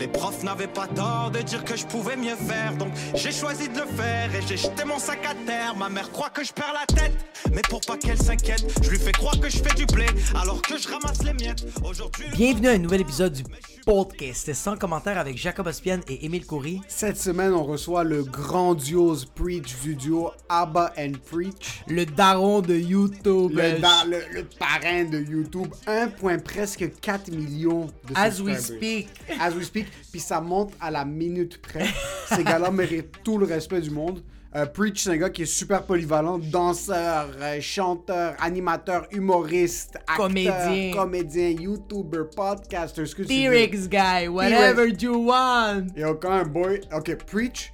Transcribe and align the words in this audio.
Les 0.00 0.08
profs 0.08 0.42
n'avaient 0.42 0.66
pas 0.66 0.88
tort 0.88 1.30
de 1.30 1.40
dire 1.42 1.64
que 1.64 1.76
je 1.76 1.86
pouvais 1.86 2.16
mieux 2.16 2.34
faire, 2.34 2.74
donc 2.76 2.88
j'ai 3.14 3.30
choisi 3.30 3.68
de 3.68 3.78
le 3.80 3.86
faire 3.86 4.34
et 4.34 4.40
j'ai 4.48 4.56
jeté 4.56 4.84
mon 4.84 4.98
sac 4.98 5.20
à 5.24 5.34
terre. 5.46 5.76
Ma 5.76 5.88
mère 5.88 6.10
croit 6.10 6.30
que 6.30 6.42
je 6.42 6.52
perds 6.52 6.72
la 6.74 6.86
tête, 6.92 7.12
mais 7.52 7.62
pour 7.68 7.80
pas 7.82 7.96
qu'elle 7.96 8.18
s'inquiète, 8.20 8.64
je 8.82 8.90
lui 8.90 8.98
fais 8.98 9.12
croire 9.12 9.38
que 9.38 9.48
je 9.48 9.58
fais 9.58 9.74
du 9.74 9.86
blé 9.86 10.06
alors 10.34 10.60
que 10.60 10.76
je 10.76 10.88
ramasse 10.88 11.22
les 11.22 11.34
miettes. 11.34 11.64
Aujourd'hui, 11.84 12.26
Bienvenue 12.32 12.68
à 12.68 12.72
un 12.72 12.78
nouvel 12.78 13.02
épisode 13.02 13.32
du 13.32 13.44
podcast 13.86 14.52
sans 14.54 14.76
commentaire 14.76 15.18
avec 15.18 15.36
Jacob 15.36 15.66
Ospian 15.68 16.00
et 16.08 16.24
Émile 16.24 16.46
Coury. 16.46 16.80
Cette 16.88 17.18
semaine, 17.18 17.52
on 17.52 17.64
reçoit 17.64 18.02
le 18.02 18.24
grandiose 18.24 19.24
Preach 19.24 19.76
du 19.82 19.94
duo 19.94 20.30
Abba 20.48 20.92
and 20.98 21.12
Preach. 21.30 21.82
Le 21.88 22.06
daron 22.06 22.60
de 22.60 22.74
YouTube. 22.74 23.52
Le, 23.54 23.78
da- 23.80 24.04
le, 24.06 24.18
le 24.32 24.44
parrain 24.44 25.04
de 25.04 25.18
YouTube. 25.20 25.68
1,4 25.86 27.30
millions 27.34 27.86
de 28.08 28.14
As 28.16 28.40
we 28.40 28.56
speak. 28.58 29.08
As 29.40 29.52
we 29.54 29.64
speak. 29.64 29.81
Puis 30.10 30.20
ça 30.20 30.40
monte 30.40 30.72
à 30.80 30.90
la 30.90 31.04
minute 31.04 31.60
près. 31.60 31.86
Ces 32.28 32.44
gars-là 32.44 32.70
méritent 32.72 33.22
tout 33.24 33.38
le 33.38 33.46
respect 33.46 33.80
du 33.80 33.90
monde. 33.90 34.22
Euh, 34.54 34.66
Preach, 34.66 35.04
c'est 35.04 35.10
un 35.10 35.16
gars 35.16 35.30
qui 35.30 35.42
est 35.42 35.46
super 35.46 35.82
polyvalent. 35.84 36.38
Danseur, 36.38 37.30
euh, 37.40 37.58
chanteur, 37.62 38.34
animateur, 38.38 39.06
humoriste, 39.10 39.96
acteur, 39.96 40.16
Comédien. 40.26 40.90
comédien, 40.94 41.48
YouTuber, 41.48 42.24
podcaster, 42.36 43.06
ce 43.06 43.14
que 43.14 43.22
tu 43.22 43.28
veux. 43.48 43.66
Guy, 43.88 44.28
whatever 44.28 44.90
you 45.00 45.14
want. 45.26 45.86
Il 45.96 46.00
y 46.00 46.04
a 46.04 46.10
aucun 46.10 46.32
un 46.32 46.44
boy. 46.44 46.82
Ok, 46.94 47.16
Preach. 47.24 47.71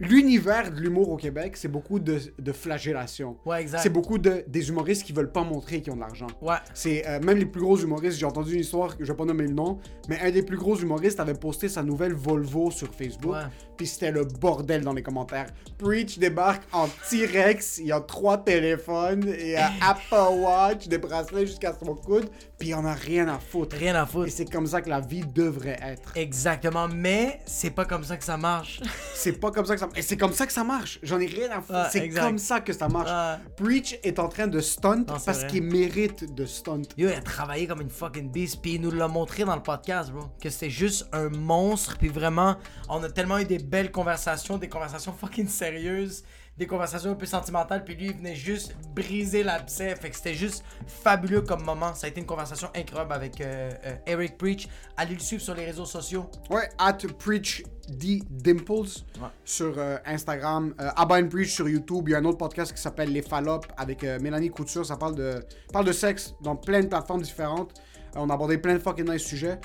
L'univers 0.00 0.70
de 0.72 0.80
l'humour 0.80 1.10
au 1.10 1.16
Québec, 1.16 1.56
c'est 1.56 1.68
beaucoup 1.68 1.98
de, 1.98 2.18
de 2.38 2.52
flagellation. 2.52 3.36
Ouais, 3.44 3.62
exact. 3.62 3.80
C'est 3.82 3.90
beaucoup 3.90 4.18
de, 4.18 4.44
des 4.48 4.68
humoristes 4.68 5.04
qui 5.04 5.12
veulent 5.12 5.32
pas 5.32 5.44
montrer 5.44 5.80
qu'ils 5.82 5.92
ont 5.92 5.96
de 5.96 6.00
l'argent. 6.00 6.26
Ouais. 6.40 6.56
C'est 6.74 7.06
euh, 7.06 7.20
même 7.20 7.38
les 7.38 7.46
plus 7.46 7.60
gros 7.60 7.78
humoristes. 7.78 8.18
J'ai 8.18 8.26
entendu 8.26 8.54
une 8.54 8.60
histoire, 8.60 8.94
je 8.98 9.04
vais 9.04 9.16
pas 9.16 9.24
nommer 9.24 9.46
le 9.46 9.54
nom, 9.54 9.78
mais 10.08 10.18
un 10.20 10.30
des 10.30 10.42
plus 10.42 10.56
gros 10.56 10.76
humoristes 10.76 11.20
avait 11.20 11.34
posté 11.34 11.68
sa 11.68 11.82
nouvelle 11.82 12.14
Volvo 12.14 12.70
sur 12.70 12.94
Facebook. 12.94 13.32
Ouais. 13.34 13.42
Puis 13.76 13.86
c'était 13.86 14.10
le 14.10 14.24
bordel 14.24 14.82
dans 14.82 14.92
les 14.92 15.02
commentaires. 15.02 15.46
Preach 15.78 16.18
débarque 16.18 16.62
en 16.72 16.88
T-Rex, 17.10 17.78
il 17.78 17.86
y 17.86 17.92
a 17.92 18.00
trois 18.00 18.38
téléphones 18.38 19.28
et 19.28 19.56
un 19.56 19.70
Apple 19.80 20.38
Watch, 20.38 20.88
des 20.88 20.98
bracelets 20.98 21.46
jusqu'à 21.46 21.74
son 21.74 21.94
coude, 21.94 22.28
puis 22.58 22.68
il 22.68 22.74
en 22.74 22.84
a 22.84 22.94
rien 22.94 23.28
à 23.28 23.38
foutre. 23.38 23.76
Rien 23.76 23.94
à 23.94 24.06
foutre. 24.06 24.28
Et 24.28 24.30
c'est 24.30 24.50
comme 24.50 24.66
ça 24.66 24.80
que 24.80 24.88
la 24.88 25.00
vie 25.00 25.24
devrait 25.26 25.78
être. 25.82 26.16
Exactement, 26.16 26.88
mais 26.88 27.40
c'est 27.46 27.70
pas 27.70 27.84
comme 27.84 28.04
ça 28.04 28.16
que 28.16 28.24
ça 28.24 28.36
marche. 28.36 28.80
C'est 29.14 29.40
pas 29.40 29.50
comme 29.50 29.64
ça 29.64 29.74
que 29.74 29.80
ça 29.80 29.86
marche. 29.86 29.98
Et 29.98 30.02
c'est 30.02 30.16
comme 30.18 30.32
ça 30.34 30.46
que 30.46 30.52
ça 30.52 30.64
marche. 30.64 30.98
J'en 31.02 31.18
ai 31.18 31.26
rien 31.26 31.50
à 31.50 31.62
foutre. 31.62 31.72
Ah, 31.72 31.88
c'est 31.90 32.10
comme 32.10 32.36
ça 32.36 32.60
que 32.60 32.74
ça 32.74 32.88
marche. 32.88 33.08
Ah. 33.10 33.38
Preach 33.56 33.98
est 34.02 34.18
en 34.18 34.28
train 34.28 34.46
de 34.46 34.60
stunt 34.60 34.96
Non, 34.96 35.16
parce 35.24 35.44
qu'il 35.44 35.62
mérite 35.62 36.34
de 36.34 36.44
stunt. 36.44 36.82
Yo, 36.98 37.08
il 37.08 37.14
a 37.14 37.22
travaillé 37.22 37.66
comme 37.66 37.80
une 37.80 37.88
fucking 37.88 38.30
beast, 38.30 38.60
puis 38.60 38.74
il 38.74 38.82
nous 38.82 38.90
l'a 38.90 39.08
montré 39.08 39.44
dans 39.44 39.54
le 39.54 39.62
podcast, 39.62 40.10
bro. 40.10 40.26
Que 40.42 40.50
c'était 40.50 40.68
juste 40.68 41.06
un 41.12 41.30
monstre, 41.30 41.96
puis 41.96 42.08
vraiment, 42.08 42.56
on 42.90 43.02
a 43.02 43.08
tellement 43.08 43.38
eu 43.38 43.44
des 43.44 43.58
belles 43.64 43.90
conversations, 43.90 44.58
des 44.58 44.68
conversations 44.68 45.12
fucking 45.12 45.48
sérieuses, 45.48 46.24
des 46.56 46.66
conversations 46.66 47.10
un 47.10 47.14
peu 47.16 47.26
sentimentales, 47.26 47.84
puis 47.84 47.94
lui, 47.96 48.06
il 48.06 48.16
venait 48.16 48.36
juste 48.36 48.76
briser 48.94 49.42
l'abcès. 49.42 49.94
Fait 49.96 50.10
que 50.10 50.16
c'était 50.16 50.34
juste 50.34 50.64
fabuleux 50.86 51.42
comme 51.42 51.64
moment. 51.64 51.94
Ça 51.94 52.06
a 52.06 52.10
été 52.10 52.20
une 52.20 52.26
conversation 52.26 52.68
incroyable 52.76 53.12
avec 53.12 53.40
euh, 53.40 53.70
euh, 53.86 53.96
Eric 54.06 54.38
Preach. 54.38 54.68
Allez 54.96 55.14
le 55.14 55.20
suivre 55.20 55.42
sur 55.42 55.54
les 55.54 55.64
réseaux 55.64 55.86
sociaux. 55.86 56.30
Ouais, 56.50 56.68
at 56.78 56.98
Preach 57.18 57.64
D 57.88 58.22
Dimples 58.30 59.04
sur 59.44 59.74
euh, 59.78 59.96
Instagram, 60.06 60.74
euh, 60.80 60.90
Abba 60.96 61.16
and 61.20 61.28
Preach 61.28 61.52
sur 61.52 61.68
YouTube. 61.68 62.04
Il 62.08 62.12
y 62.12 62.14
a 62.14 62.18
un 62.18 62.24
autre 62.24 62.38
podcast 62.38 62.72
qui 62.72 62.80
s'appelle 62.80 63.12
Les 63.12 63.22
Fallopes 63.22 63.66
avec 63.76 64.04
euh, 64.04 64.18
Mélanie 64.20 64.50
Couture. 64.50 64.84
Ça 64.84 64.96
parle 64.96 65.14
de, 65.14 65.40
parle 65.72 65.84
de 65.86 65.92
sexe 65.92 66.34
dans 66.42 66.56
plein 66.56 66.80
de 66.80 66.86
plateformes 66.86 67.22
différentes. 67.22 67.72
Euh, 68.16 68.20
on 68.20 68.30
a 68.30 68.34
abordé 68.34 68.58
plein 68.58 68.74
de 68.74 68.78
fucking 68.78 69.08
nice 69.08 69.22
sujets. 69.22 69.58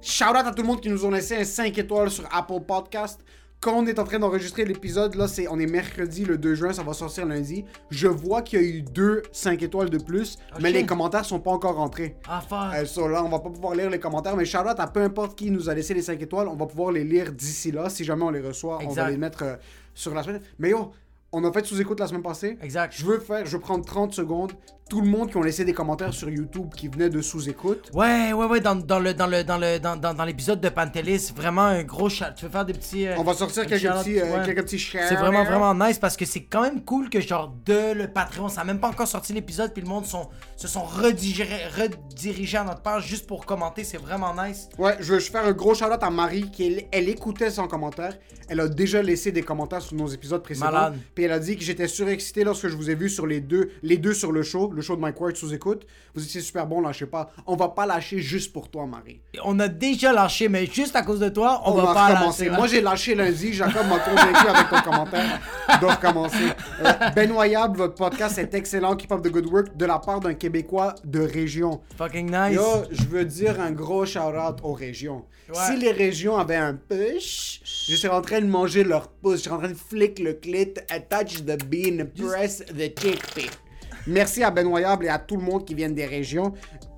Shout 0.00 0.30
out 0.30 0.46
à 0.46 0.52
tout 0.52 0.62
le 0.62 0.68
monde 0.68 0.80
qui 0.80 0.88
nous 0.88 1.04
ont 1.04 1.10
laissé 1.10 1.36
un 1.36 1.44
5 1.44 1.76
étoiles 1.78 2.10
sur 2.10 2.24
Apple 2.32 2.60
Podcast. 2.66 3.20
Quand 3.66 3.74
on 3.76 3.86
est 3.88 3.98
en 3.98 4.04
train 4.04 4.20
d'enregistrer 4.20 4.64
l'épisode, 4.64 5.16
là, 5.16 5.26
c'est, 5.26 5.48
on 5.48 5.58
est 5.58 5.66
mercredi, 5.66 6.24
le 6.24 6.38
2 6.38 6.54
juin, 6.54 6.72
ça 6.72 6.84
va 6.84 6.92
sortir 6.92 7.26
lundi. 7.26 7.64
Je 7.90 8.06
vois 8.06 8.40
qu'il 8.42 8.60
y 8.60 8.62
a 8.62 8.64
eu 8.64 8.82
deux 8.82 9.24
5 9.32 9.60
étoiles 9.60 9.90
de 9.90 9.98
plus, 9.98 10.38
mais 10.60 10.68
Ok. 10.68 10.74
les 10.76 10.86
commentaires 10.86 11.24
sont 11.24 11.40
pas 11.40 11.50
encore 11.50 11.74
rentrés. 11.74 12.14
Ah, 12.28 12.40
fuck. 12.40 12.72
Euh, 12.76 12.84
so 12.84 13.08
là, 13.08 13.24
on 13.24 13.28
va 13.28 13.40
pas 13.40 13.50
pouvoir 13.50 13.74
lire 13.74 13.90
les 13.90 13.98
commentaires, 13.98 14.36
mais 14.36 14.44
Charlotte, 14.44 14.78
à 14.78 14.86
peu 14.86 15.00
importe 15.02 15.36
qui 15.36 15.50
nous 15.50 15.68
a 15.68 15.74
laissé 15.74 15.94
les 15.94 16.02
5 16.02 16.22
étoiles, 16.22 16.46
on 16.46 16.54
va 16.54 16.66
pouvoir 16.66 16.92
les 16.92 17.02
lire 17.02 17.32
d'ici 17.32 17.72
là. 17.72 17.90
Si 17.90 18.04
jamais 18.04 18.22
on 18.22 18.30
les 18.30 18.40
reçoit, 18.40 18.78
on 18.84 18.88
va 18.90 19.10
les 19.10 19.16
mettre 19.16 19.42
euh, 19.42 19.56
sur 19.94 20.14
la 20.14 20.22
semaine. 20.22 20.42
Mais 20.60 20.70
yo, 20.70 20.92
on 21.32 21.42
a 21.42 21.52
fait 21.52 21.66
sous-écoute 21.66 21.98
la 21.98 22.06
semaine 22.06 22.22
passée. 22.22 22.56
Exact. 22.62 22.94
Je 22.96 23.04
veux 23.04 23.18
faire, 23.18 23.44
je 23.46 23.50
veux 23.56 23.60
prendre 23.60 23.84
30 23.84 24.14
secondes. 24.14 24.52
Tout 24.88 25.00
le 25.00 25.08
monde 25.08 25.30
qui 25.30 25.36
ont 25.36 25.42
laissé 25.42 25.64
des 25.64 25.72
commentaires 25.72 26.14
sur 26.14 26.30
YouTube 26.30 26.68
qui 26.76 26.86
venaient 26.86 27.10
de 27.10 27.20
sous-écoute. 27.20 27.90
Ouais, 27.92 28.32
ouais, 28.32 28.46
ouais, 28.46 28.60
dans, 28.60 28.76
dans 28.76 29.00
le 29.00 29.14
dans 29.14 29.26
le 29.26 29.42
dans 29.42 29.58
le 29.58 29.80
dans, 29.80 29.96
dans, 29.96 30.14
dans 30.14 30.24
l'épisode 30.24 30.60
de 30.60 30.68
Pantelis, 30.68 31.32
vraiment 31.34 31.62
un 31.62 31.82
gros 31.82 32.08
chat. 32.08 32.30
Tu 32.30 32.44
veux 32.44 32.50
faire 32.52 32.64
des 32.64 32.72
petits 32.72 33.08
euh, 33.08 33.16
On 33.18 33.24
va 33.24 33.34
sortir 33.34 33.64
un 33.64 33.66
quelques 33.66 33.82
petits, 33.82 34.20
euh, 34.20 34.38
ouais. 34.38 34.46
quelques 34.46 34.62
petits. 34.62 34.78
C'est 34.78 35.16
vraiment 35.16 35.42
vraiment 35.44 35.74
nice 35.74 35.98
parce 35.98 36.16
que 36.16 36.24
c'est 36.24 36.44
quand 36.44 36.62
même 36.62 36.84
cool 36.84 37.10
que 37.10 37.20
genre 37.20 37.52
de 37.64 37.94
le 37.94 38.06
Patreon, 38.06 38.48
ça 38.48 38.60
a 38.60 38.64
même 38.64 38.78
pas 38.78 38.88
encore 38.88 39.08
sorti 39.08 39.32
l'épisode 39.32 39.72
puis 39.72 39.82
le 39.82 39.88
monde 39.88 40.06
sont, 40.06 40.28
se 40.56 40.68
sont 40.68 40.84
redirigés 40.84 41.48
redirigés 41.76 42.58
à 42.58 42.64
notre 42.64 42.82
page 42.82 43.08
juste 43.08 43.26
pour 43.26 43.44
commenter, 43.44 43.82
c'est 43.82 43.98
vraiment 43.98 44.34
nice. 44.40 44.68
Ouais, 44.78 44.96
je 45.00 45.14
veux 45.14 45.18
faire 45.18 45.46
un 45.46 45.52
gros 45.52 45.74
shout-out 45.74 46.00
à 46.00 46.10
Marie 46.10 46.48
qui 46.52 46.64
elle, 46.64 46.84
elle 46.92 47.08
écoutait 47.08 47.50
son 47.50 47.66
commentaire. 47.66 48.16
Elle 48.48 48.60
a 48.60 48.68
déjà 48.68 49.02
laissé 49.02 49.32
des 49.32 49.42
commentaires 49.42 49.82
sur 49.82 49.96
nos 49.96 50.06
épisodes 50.06 50.44
précédents. 50.44 50.66
Malade. 50.66 50.96
Puis 51.16 51.24
elle 51.24 51.32
a 51.32 51.40
dit 51.40 51.56
que 51.56 51.64
j'étais 51.64 51.88
surexcité 51.88 52.44
lorsque 52.44 52.68
je 52.68 52.76
vous 52.76 52.88
ai 52.88 52.94
vu 52.94 53.10
sur 53.10 53.26
les 53.26 53.40
deux, 53.40 53.70
les 53.82 53.96
deux 53.96 54.14
sur 54.14 54.30
le 54.30 54.44
show, 54.44 54.72
le 54.76 54.82
show 54.82 54.94
de 54.94 55.00
Mike 55.00 55.20
Ward 55.20 55.34
sous 55.36 55.52
écoute. 55.52 55.86
Vous 56.14 56.22
étiez 56.22 56.40
super 56.40 56.66
bon, 56.66 56.80
lâchez 56.80 57.06
pas. 57.06 57.30
On 57.46 57.56
va 57.56 57.68
pas 57.68 57.86
lâcher 57.86 58.18
juste 58.20 58.52
pour 58.52 58.70
toi, 58.70 58.86
Marie. 58.86 59.20
On 59.44 59.58
a 59.58 59.68
déjà 59.68 60.12
lâché 60.12 60.48
mais 60.48 60.66
juste 60.66 60.94
à 60.94 61.02
cause 61.02 61.18
de 61.18 61.28
toi, 61.30 61.62
on, 61.64 61.72
On, 61.72 61.74
va, 61.74 61.94
pas 61.94 62.06
recommencer. 62.08 62.44
lâcher. 62.44 62.56
Moi 62.56 62.66
j'ai 62.66 62.80
lâché 62.80 63.14
lundi, 63.14 63.52
Jacob 63.52 63.86
m'a 63.88 63.98
convaincu 63.98 64.46
avec 64.46 64.68
ton 64.68 64.90
commentaire 64.90 65.40
de 65.80 65.86
recommencer. 65.86 66.36
Euh, 66.84 67.10
Benoyable, 67.14 67.78
votre 67.78 67.94
podcast 67.94 68.38
est 68.38 68.52
excellent, 68.54 68.94
keep 68.96 69.10
up 69.12 69.22
the 69.22 69.30
good 69.30 69.46
work 69.46 69.76
de 69.76 69.86
la 69.86 69.98
part 69.98 70.20
d'un 70.20 70.34
Québécois 70.34 70.94
de 71.04 71.20
région. 71.20 71.80
fucking 71.96 72.30
nice. 72.30 72.54
Yo, 72.54 72.84
je 72.90 73.04
veux 73.04 73.24
dire 73.24 73.60
un 73.60 73.72
gros 73.72 74.04
shout-out 74.04 74.58
aux 74.62 74.74
régions. 74.74 75.24
Ouais. 75.48 75.54
Si 75.66 75.76
les 75.76 75.92
régions 75.92 76.36
avaient 76.36 76.56
un 76.56 76.74
push, 76.74 77.60
je 77.88 77.96
serais 77.96 78.14
en 78.14 78.20
train 78.20 78.40
de 78.40 78.46
manger 78.46 78.84
leur 78.84 79.08
pouce, 79.08 79.38
je 79.38 79.42
serais 79.44 79.54
en 79.54 79.58
train 79.58 79.68
de 79.68 79.74
flick 79.74 80.18
le 80.18 80.34
clit, 80.34 80.74
I 80.90 81.00
touch 81.08 81.44
the 81.44 81.56
bean, 81.64 82.04
press 82.16 82.62
the 82.66 82.92
chickpea. 83.00 83.50
Merci 84.06 84.42
à 84.44 84.50
Benoyable 84.50 85.06
et 85.06 85.08
à 85.08 85.18
tout 85.18 85.36
le 85.36 85.42
monde 85.42 85.64
qui 85.64 85.74
viennent 85.74 85.94
des 85.94 86.06
régions. 86.06 86.52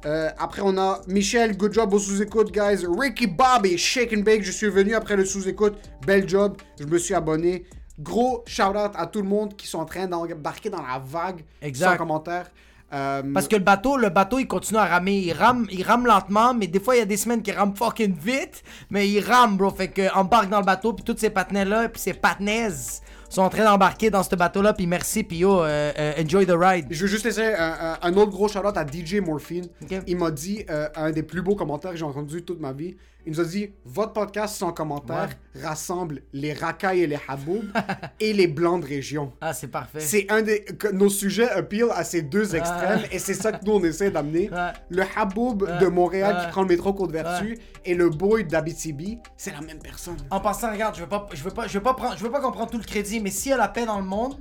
Euh, 0.05 0.29
après, 0.39 0.63
on 0.65 0.77
a 0.79 1.01
Michel, 1.07 1.57
good 1.57 1.73
job 1.73 1.93
au 1.93 1.99
sous-écoute, 1.99 2.53
guys. 2.53 2.87
Ricky 2.87 3.27
Bobby, 3.27 3.79
shake 3.79 4.13
and 4.13 4.21
bake, 4.21 4.43
je 4.43 4.53
suis 4.53 4.69
venu 4.69 4.95
après 4.95 5.17
le 5.17 5.25
sous-écoute. 5.25 5.75
Bel 6.07 6.29
job, 6.29 6.57
je 6.79 6.85
me 6.85 6.99
suis 6.99 7.15
abonné. 7.15 7.65
Gros 7.99 8.45
shout-out 8.47 8.93
à 8.95 9.07
tout 9.07 9.23
le 9.23 9.29
monde 9.29 9.57
qui 9.57 9.67
sont 9.67 9.79
en 9.79 9.85
train 9.85 10.07
d'embarquer 10.07 10.71
dans 10.71 10.83
la 10.83 11.03
vague. 11.05 11.45
Exact. 11.63 11.93
Sans 11.93 11.97
commentaire. 11.97 12.51
Euh, 12.93 13.23
Parce 13.35 13.49
que 13.49 13.57
le 13.57 13.63
bateau, 13.63 13.97
le 13.97 14.09
bateau, 14.09 14.39
il 14.39 14.47
continue 14.47 14.79
à 14.79 14.85
ramer. 14.85 15.17
Il 15.17 15.33
rame, 15.33 15.67
il 15.71 15.83
rame 15.83 16.07
lentement, 16.07 16.55
mais 16.55 16.69
des 16.69 16.81
fois, 16.81 16.95
il 16.95 17.01
y 17.01 17.03
a 17.03 17.07
des 17.07 17.17
semaines 17.17 17.43
qui 17.43 17.53
rament 17.53 17.75
fucking 17.75 18.15
vite. 18.15 18.63
Mais 18.91 19.09
il 19.09 19.21
rame, 19.21 19.57
bro. 19.57 19.71
Fait 19.71 19.89
que 19.89 20.15
embarque 20.15 20.49
dans 20.49 20.61
le 20.61 20.65
bateau, 20.65 20.93
puis 20.93 21.05
tous 21.05 21.19
ces 21.19 21.31
patinets-là, 21.31 21.89
puis 21.89 22.01
ces 22.01 22.15
patinaises 22.15 23.03
sont 23.29 23.43
en 23.43 23.49
train 23.49 23.65
d'embarquer 23.65 24.11
dans 24.11 24.23
ce 24.23 24.35
bateau-là. 24.35 24.73
Puis 24.73 24.87
merci, 24.87 25.23
puis 25.23 25.39
yo, 25.39 25.63
euh, 25.63 25.93
euh, 25.99 26.23
enjoy 26.23 26.47
the 26.47 26.55
ride. 26.55 26.87
Je 26.91 27.03
veux 27.03 27.09
juste 27.09 27.25
laisser 27.25 27.55
un, 27.55 28.17
autre 28.17 28.31
gros 28.31 28.49
shout-out 28.49 28.77
à 28.77 28.87
DJ 28.87 29.17
Morphine. 29.17 29.69
Il 30.07 30.17
m'a 30.17 30.31
dit 30.31 30.65
euh, 30.71 30.89
un 30.97 31.11
des 31.11 31.23
plus 31.23 31.43
beaux 31.43 31.55
commentaires 31.55 31.93
que 31.93 31.97
j'ai 31.97 32.05
entendu 32.05 32.43
toute 32.43 32.61
ma 32.61 32.73
vie. 32.73 32.97
Il 33.29 33.33
nous 33.33 33.41
a 33.41 33.45
dit 33.45 33.75
Votre 33.85 34.15
podcast 34.15 34.57
sans 34.57 34.73
commentaire 34.73 35.29
rassemble 35.55 36.23
les 36.33 36.55
racailles 36.55 37.03
et 37.03 37.07
les 37.07 37.19
haboub 37.29 37.63
et 38.21 38.33
les 38.33 38.47
blancs 38.47 38.81
de 38.81 38.87
région. 38.87 39.35
Ah, 39.43 39.53
c'est 39.53 39.69
parfait. 39.69 40.01
C'est 40.01 40.33
un 40.33 40.41
des. 40.41 40.65
que 40.65 40.89
nos 40.89 41.11
sujets 41.11 41.47
appeal 41.51 41.89
à 41.95 42.05
ces 42.05 42.23
deux 42.23 42.57
extrêmes 42.57 43.03
et 43.13 43.19
c'est 43.19 43.35
ça 43.35 43.53
que 43.53 43.63
nous 43.67 43.73
on 43.73 43.85
essaie 43.85 44.11
d'amener. 44.11 44.49
Le 44.89 45.03
haboub 45.15 45.59
de 45.79 45.87
Montréal 45.89 46.39
qui 46.41 46.51
prend 46.53 46.63
le 46.63 46.69
métro 46.69 46.95
Côte-Vertu 46.95 47.59
et 47.85 47.95
le 47.95 48.09
boy 48.09 48.45
d'Abitibi, 48.45 49.19
c'est 49.37 49.53
la 49.53 49.61
même 49.61 49.79
personne. 49.79 50.17
En 50.31 50.41
passant, 50.41 50.73
regarde, 50.73 50.97
je 50.97 51.03
veux 51.03 51.09
pas, 51.09 51.29
je 51.35 51.43
veux 51.43 51.51
pas, 51.51 51.67
je 51.67 51.75
veux 51.75 51.83
pas 51.83 51.93
prendre, 51.93 52.17
je 52.17 52.23
veux 52.25 52.31
pas 52.31 52.41
qu'on 52.41 52.51
prenne 52.53 52.71
tout 52.71 52.79
le 52.79 52.85
crédit, 52.85 53.21
mais 53.21 53.31
s'il 53.31 53.51
y 53.51 53.53
a 53.53 53.59
la 53.59 53.69
paix 53.69 53.85
dans 53.85 53.99
le 53.99 54.07
monde, 54.07 54.39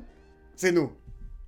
C'est 0.56 0.72
nous. 0.72 0.94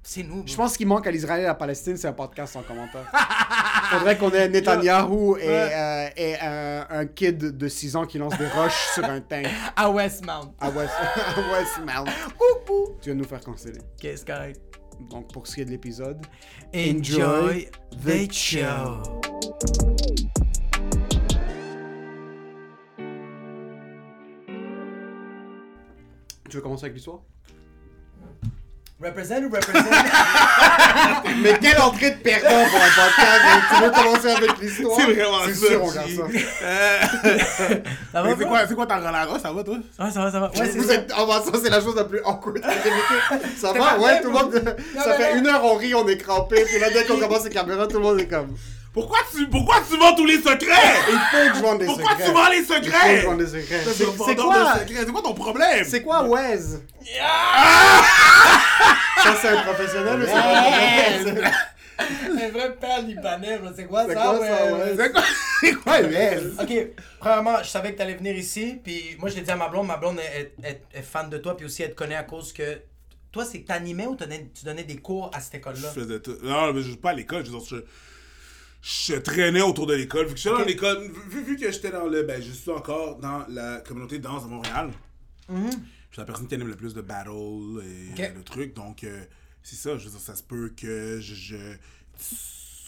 c'est 0.03 0.23
nous. 0.23 0.43
Je 0.45 0.57
pense 0.57 0.75
qu'il 0.75 0.87
manque 0.87 1.07
à 1.07 1.11
l'Israël 1.11 1.43
et 1.43 1.45
à 1.45 1.49
la 1.49 1.55
Palestine, 1.55 1.95
c'est 1.95 2.07
un 2.09 2.13
podcast 2.13 2.51
sans 2.51 2.63
commentaire. 2.63 3.09
Faudrait 3.89 4.17
qu'on 4.17 4.29
ait 4.31 4.47
Netanyahou 4.49 5.37
et, 5.37 5.41
euh, 5.47 6.07
et 6.15 6.35
un, 6.39 6.85
un 6.89 7.05
kid 7.05 7.57
de 7.57 7.67
6 7.67 7.95
ans 7.95 8.05
qui 8.05 8.17
lance 8.19 8.37
des 8.37 8.47
roches 8.47 8.87
sur 8.93 9.03
un 9.03 9.19
tank 9.21 9.47
À 9.75 9.89
Westmount. 9.89 10.53
à 10.59 10.69
West, 10.69 10.93
à 11.15 11.51
Westmount. 11.53 12.11
Oupou. 12.35 12.97
Tu 13.01 13.09
vas 13.09 13.15
nous 13.15 13.23
faire 13.23 13.39
canceller. 13.41 13.79
Ok, 13.79 14.01
c'est 14.15 14.27
correct. 14.27 14.59
Donc, 15.09 15.31
pour 15.33 15.47
ce 15.47 15.55
qui 15.55 15.61
est 15.61 15.65
de 15.65 15.71
l'épisode, 15.71 16.25
Enjoy 16.75 17.69
the 18.03 18.27
the 18.27 18.31
show. 18.33 19.01
tu 26.49 26.57
veux 26.57 26.61
commencer 26.63 26.85
avec 26.85 26.95
l'histoire? 26.95 27.21
Represent 29.01 29.43
ou 29.45 29.49
represent? 29.49 29.85
Mais 31.41 31.57
quelle 31.61 31.79
entrée 31.79 32.11
de 32.11 32.17
perdant 32.17 32.49
pour 32.49 32.81
un 32.81 32.89
podcast? 32.95 33.41
Tu 33.69 33.81
veux 33.83 33.91
commencer 33.91 34.29
avec 34.31 34.57
l'histoire 34.59 34.97
C'est 34.99 35.13
vraiment 35.13 35.37
C'est 35.45 35.53
ça, 35.53 35.67
sûr, 35.67 35.83
on 35.83 35.89
G. 35.89 35.95
garde 35.95 36.09
ça. 36.09 37.67
ça 38.11 38.21
va, 38.21 38.29
c'est 38.37 38.45
quoi, 38.45 38.67
c'est 38.67 38.75
quoi 38.75 38.85
ta 38.85 38.97
relation? 38.97 39.39
Ça 39.39 39.53
va, 39.53 39.63
toi? 39.63 39.75
Ouais, 39.75 40.11
ça 40.11 40.21
va, 40.21 40.31
ça 40.31 40.39
va. 40.41 40.47
Ouais, 40.47 40.51
c'est 40.55 40.77
Vous 40.77 40.83
ça. 40.83 40.95
êtes... 40.95 41.13
En 41.13 41.25
passant, 41.27 41.51
c'est 41.63 41.69
la 41.69 41.79
chose 41.79 41.95
la 41.95 42.03
plus 42.03 42.19
awkward 42.25 42.59
à 42.61 42.67
vérité. 42.67 43.47
Ça 43.57 43.71
va? 43.71 43.97
Ouais, 43.99 44.19
tout 44.21 44.27
le 44.27 44.33
monde. 44.33 44.51
Non, 44.95 45.01
Ça 45.03 45.13
fait 45.13 45.33
non. 45.33 45.39
une 45.39 45.47
heure, 45.47 45.63
on 45.63 45.75
rit, 45.75 45.95
on 45.95 46.05
est 46.07 46.17
crampé. 46.17 46.65
Puis 46.65 46.79
là, 46.79 46.89
dès 46.89 47.05
qu'on 47.05 47.17
commence 47.19 47.45
les 47.45 47.49
caméras, 47.51 47.87
tout 47.87 47.97
le 47.99 48.03
monde 48.03 48.19
est 48.19 48.27
comme. 48.27 48.53
Pourquoi 48.93 49.19
tu, 49.31 49.47
pourquoi 49.49 49.75
tu 49.89 49.97
vends 49.97 50.15
tous 50.15 50.25
les 50.25 50.37
secrets? 50.37 50.57
Il 51.09 51.19
faut 51.31 51.51
que 51.51 51.57
je 51.57 51.61
vende 51.61 51.79
des 51.79 51.85
Pourquoi 51.85 52.11
secrets. 52.11 52.25
tu 52.25 52.31
vends 52.31 52.49
les 52.49 52.57
Il 52.57 52.63
faut 52.65 52.73
que 52.73 52.85
secrets? 52.85 53.21
je 53.21 53.25
vende 53.27 53.37
des 53.37 53.47
secrets. 53.47 53.81
C'est 53.85 53.93
C'est 53.93 54.03
un 54.03 54.11
c'est 54.11 54.17
vendeur 54.35 54.45
quoi? 54.45 54.73
de 54.73 54.79
secrets. 54.79 55.05
C'est 55.05 55.11
quoi 55.11 55.21
ton 55.21 55.33
problème? 55.33 55.85
C'est 55.87 56.01
quoi 56.01 56.23
Wes? 56.23 56.81
Ah! 57.21 58.01
Ça, 59.23 59.35
c'est 59.41 59.47
un 59.49 59.61
professionnel 59.63 60.19
ou 60.21 60.25
c'est 60.25 60.33
un 60.33 60.41
professionnel? 60.41 61.51
Un 61.99 62.49
vrai 62.49 62.75
père 62.75 63.01
libanais. 63.01 63.59
C'est 63.75 63.85
quoi 63.85 64.05
C'est 64.07 64.13
ça, 64.15 64.21
quoi 64.21 64.39
ça, 64.39 64.73
Wes? 64.73 64.97
C'est 64.97 65.11
quoi? 65.11 65.21
C'est 65.61 65.73
quoi, 65.73 65.99
Wes? 65.99 66.43
Ok, 66.59 66.87
premièrement, 67.19 67.57
je 67.61 67.67
savais 67.69 67.91
que 67.93 67.97
t'allais 67.97 68.13
venir 68.15 68.35
ici, 68.37 68.79
puis 68.83 69.15
moi 69.19 69.29
je 69.29 69.35
l'ai 69.35 69.41
dit 69.41 69.51
à 69.51 69.55
ma 69.57 69.67
blonde, 69.67 69.87
ma 69.87 69.97
blonde 69.97 70.19
est, 70.19 70.53
est- 70.63 70.67
est- 70.67 70.81
est 70.99 71.01
fan 71.01 71.29
de 71.29 71.37
toi, 71.37 71.55
puis 71.57 71.65
aussi 71.65 71.83
elle 71.83 71.91
te 71.91 71.95
connaît 71.95 72.15
à 72.15 72.23
cause 72.23 72.53
que. 72.53 72.79
Toi, 73.31 73.45
c'est 73.45 73.61
que 73.61 73.67
t'animais 73.67 74.07
ou 74.07 74.15
tu 74.15 74.65
donnais 74.65 74.83
des 74.85 74.95
cours 74.97 75.29
à 75.35 75.39
cette 75.39 75.53
école-là? 75.55 75.89
Je 75.93 76.01
faisais 76.01 76.19
tout. 76.19 76.35
Non, 76.41 76.73
mais 76.73 76.81
je 76.81 76.87
suis 76.87 76.97
pas 76.97 77.11
à 77.11 77.13
l'école. 77.13 77.45
Je, 77.45 77.51
je, 77.51 77.75
je 78.81 79.15
traînais 79.15 79.61
autour 79.61 79.85
de 79.87 79.93
l'école. 79.93 80.27
Vu 80.27 80.33
que 80.33 80.39
j'étais 80.39 80.55
dans 80.55 80.61
Ok. 80.61 80.67
l'école, 80.67 81.11
vu, 81.29 81.43
vu 81.43 81.57
que 81.57 81.71
j'étais 81.71 81.91
dans 81.91 82.05
le. 82.07 82.23
Ben, 82.23 82.41
je 82.41 82.51
suis 82.51 82.71
encore 82.71 83.17
dans 83.17 83.45
la 83.49 83.79
communauté 83.81 84.17
de 84.19 84.23
danse 84.23 84.43
de 84.43 84.49
Montréal. 84.49 84.91
Mhm. 85.49 85.69
Je 85.71 86.15
suis 86.15 86.19
la 86.21 86.25
personne 86.25 86.47
qui 86.47 86.55
anime 86.55 86.67
le 86.69 86.75
plus 86.75 86.93
de 86.93 87.01
battles 87.01 87.29
et 87.83 88.11
Ok. 88.23 88.31
le 88.35 88.43
truc. 88.43 88.73
Donc, 88.73 89.03
euh, 89.03 89.23
c'est 89.63 89.75
ça. 89.75 89.97
Je 89.97 90.05
veux 90.05 90.11
dire, 90.11 90.19
ça 90.19 90.35
se 90.35 90.43
peut 90.43 90.71
que 90.75 91.19
je. 91.21 91.35
je- 91.35 91.75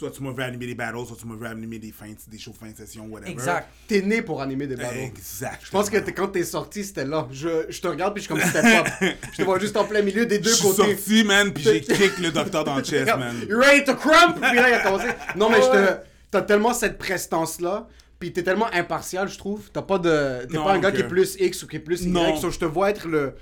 soit 0.02 0.12
tu 0.12 0.24
m'as 0.24 0.32
vu 0.32 0.42
animer 0.42 0.66
des 0.66 0.74
battles, 0.74 1.06
soit 1.06 1.16
tu 1.16 1.28
m'as 1.28 1.36
vu 1.36 1.46
animer 1.46 1.78
des, 1.78 1.92
fins, 1.92 2.08
des 2.28 2.40
shows 2.40 2.54
fin 2.60 2.72
de 2.72 2.76
session, 2.76 3.06
whatever. 3.06 3.32
Exact. 3.32 3.68
T'es 3.88 4.02
né 4.02 4.24
pour 4.24 4.42
animer 4.42 4.66
des 4.66 4.76
ballons. 4.76 4.90
Exact. 5.00 5.60
Je 5.64 5.70
pense 5.70 5.90
que 5.92 5.98
t'es- 5.98 6.12
quand 6.14 6.30
t'es 6.30 6.44
sorti, 6.44 6.84
c'était 6.84 7.06
là. 7.06 7.28
Je, 7.32 7.66
je 7.70 7.80
te 7.80 7.88
regarde 7.88 8.16
puis 8.16 8.24
je 8.24 8.26
suis 8.28 8.34
comme 8.34 8.42
si 8.44 8.48
c'était 8.48 8.78
pop. 8.78 8.88
Je 9.32 9.38
te 9.38 9.44
vois 9.44 9.60
juste 9.60 9.78
en 9.78 9.84
plein 9.86 10.02
milieu 10.02 10.26
des 10.26 10.38
Je 10.38 10.42
deux 10.42 10.54
suis 10.54 10.68
côtés. 10.68 10.96
sorti, 10.96 11.24
man, 11.24 11.54
puis 11.54 11.64
j'ai 11.64 11.82
kick 11.82 12.18
le 12.18 12.32
docteur 12.32 12.64
dans 12.64 12.76
le 12.78 12.84
chest, 12.84 13.16
man. 13.16 13.36
You 13.48 13.60
ready 13.60 13.84
to 13.86 13.94
crump? 13.96 14.36
Puis 14.42 14.56
là, 14.56 14.70
il 14.70 14.74
a 14.74 14.80
commencé. 14.84 15.08
Non, 15.36 15.50
mais 15.50 15.62
je. 15.62 15.96
T'as 16.32 16.42
tellement 16.42 16.74
cette 16.74 16.98
prestance-là. 16.98 17.88
Puis 18.20 18.32
t'es 18.34 18.44
tellement 18.44 18.72
impartial, 18.74 19.28
je 19.30 19.38
trouve. 19.38 19.70
T'as 19.72 19.82
pas 19.82 19.98
de. 20.00 20.46
T'es 20.48 20.58
pas 20.58 20.74
un 20.74 20.80
gars 20.80 20.90
ok. 20.90 20.96
qui 20.96 21.02
est 21.02 21.08
plus 21.08 21.36
X 21.40 21.64
ou 21.64 21.68
qui 21.68 21.76
est 21.76 21.80
plus 21.80 22.04
Y. 22.04 22.10
Non. 22.12 22.38
So, 22.38 22.50
je 22.50 22.60
te 22.60 22.66
vois 22.66 22.90
être 22.90 23.08
le. 23.08 23.34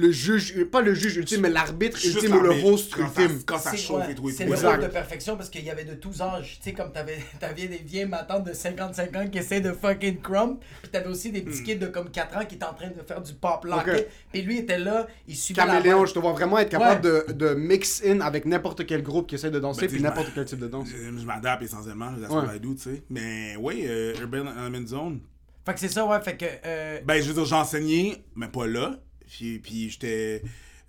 Le 0.00 0.12
juge, 0.12 0.64
pas 0.66 0.80
le 0.80 0.94
juge 0.94 1.16
ultime, 1.16 1.40
mais 1.40 1.50
l'arbitre 1.50 1.98
ultime 2.04 2.36
ou 2.36 2.40
le 2.40 2.50
host 2.64 2.94
quand 2.94 3.08
ça- 3.12 3.22
ultime. 3.22 3.42
Quand 3.44 3.58
ça 3.58 3.70
C'est 3.72 3.76
chauffe 3.78 4.04
ouais, 4.06 4.12
et 4.12 4.14
tout 4.14 4.28
et 4.28 4.32
c'est 4.32 4.44
le 4.44 4.54
rôle 4.54 4.80
de 4.80 4.86
perfection 4.86 5.36
parce 5.36 5.50
qu'il 5.50 5.64
y 5.64 5.70
avait 5.70 5.84
de 5.84 5.94
tous 5.94 6.20
âges. 6.20 6.58
Tu 6.62 6.70
sais, 6.70 6.72
comme 6.72 6.92
t'avais, 6.92 7.18
t'avais 7.40 7.66
des 7.66 7.78
vieilles 7.78 8.06
matantes 8.06 8.44
de 8.44 8.52
55 8.52 9.16
ans 9.16 9.26
qui 9.28 9.38
essaient 9.38 9.60
de 9.60 9.72
fucking 9.72 10.20
crump. 10.20 10.62
Puis 10.82 10.90
t'avais 10.92 11.08
aussi 11.08 11.32
des 11.32 11.40
Hmm. 11.40 11.46
petits 11.46 11.62
kids 11.64 11.76
de 11.76 11.86
comme 11.88 12.10
4 12.10 12.36
ans 12.36 12.44
qui 12.44 12.54
étaient 12.54 12.64
en 12.64 12.74
train 12.74 12.88
de 12.90 13.02
faire 13.06 13.20
du 13.20 13.34
pop 13.34 13.64
lock. 13.64 13.88
Ok. 13.88 14.06
Puis 14.32 14.42
lui 14.42 14.58
était 14.58 14.78
là, 14.78 15.08
il 15.26 15.36
suivait 15.36 15.62
la 15.62 15.66
Caméléon, 15.74 15.98
vibe. 15.98 16.06
je 16.08 16.14
te 16.14 16.18
vois 16.20 16.32
vraiment 16.32 16.58
être 16.58 16.70
capable 16.70 17.00
de, 17.00 17.32
de 17.32 17.54
mix 17.54 18.02
in 18.06 18.20
avec 18.20 18.44
n'importe 18.44 18.86
quel 18.86 19.02
groupe 19.02 19.26
qui 19.28 19.34
essaie 19.34 19.50
de 19.50 19.58
danser, 19.58 19.82
Ben, 19.82 19.90
puis 19.90 20.00
n'importe 20.02 20.28
m'a- 20.28 20.32
quel 20.36 20.44
type 20.44 20.60
de 20.60 20.68
danse. 20.68 20.88
Je, 20.90 21.24
m'adapte 21.26 21.62
essentiellement, 21.64 22.12
Ouais. 22.14 22.28
what 22.28 22.54
I 22.54 22.60
do, 22.60 22.74
tu 22.74 22.82
sais. 22.82 23.02
Mais 23.10 23.56
oui, 23.58 23.84
euh, 23.86 24.14
Urban 24.20 24.44
Element 24.66 24.86
Zone. 24.86 25.20
Fait 25.66 25.74
que 25.74 25.80
c'est 25.80 25.88
ça, 25.88 26.06
ouais. 26.06 26.20
Fait 26.20 26.36
que. 26.36 26.46
euh, 26.64 27.00
Ben, 27.04 27.20
je 27.20 27.28
veux 27.28 27.34
dire, 27.34 27.44
j'enseignais, 27.44 28.22
mais 28.36 28.48
pas 28.48 28.66
là. 28.66 28.96
Puis, 29.28 29.58
puis 29.58 29.90
j'étais. 29.90 30.42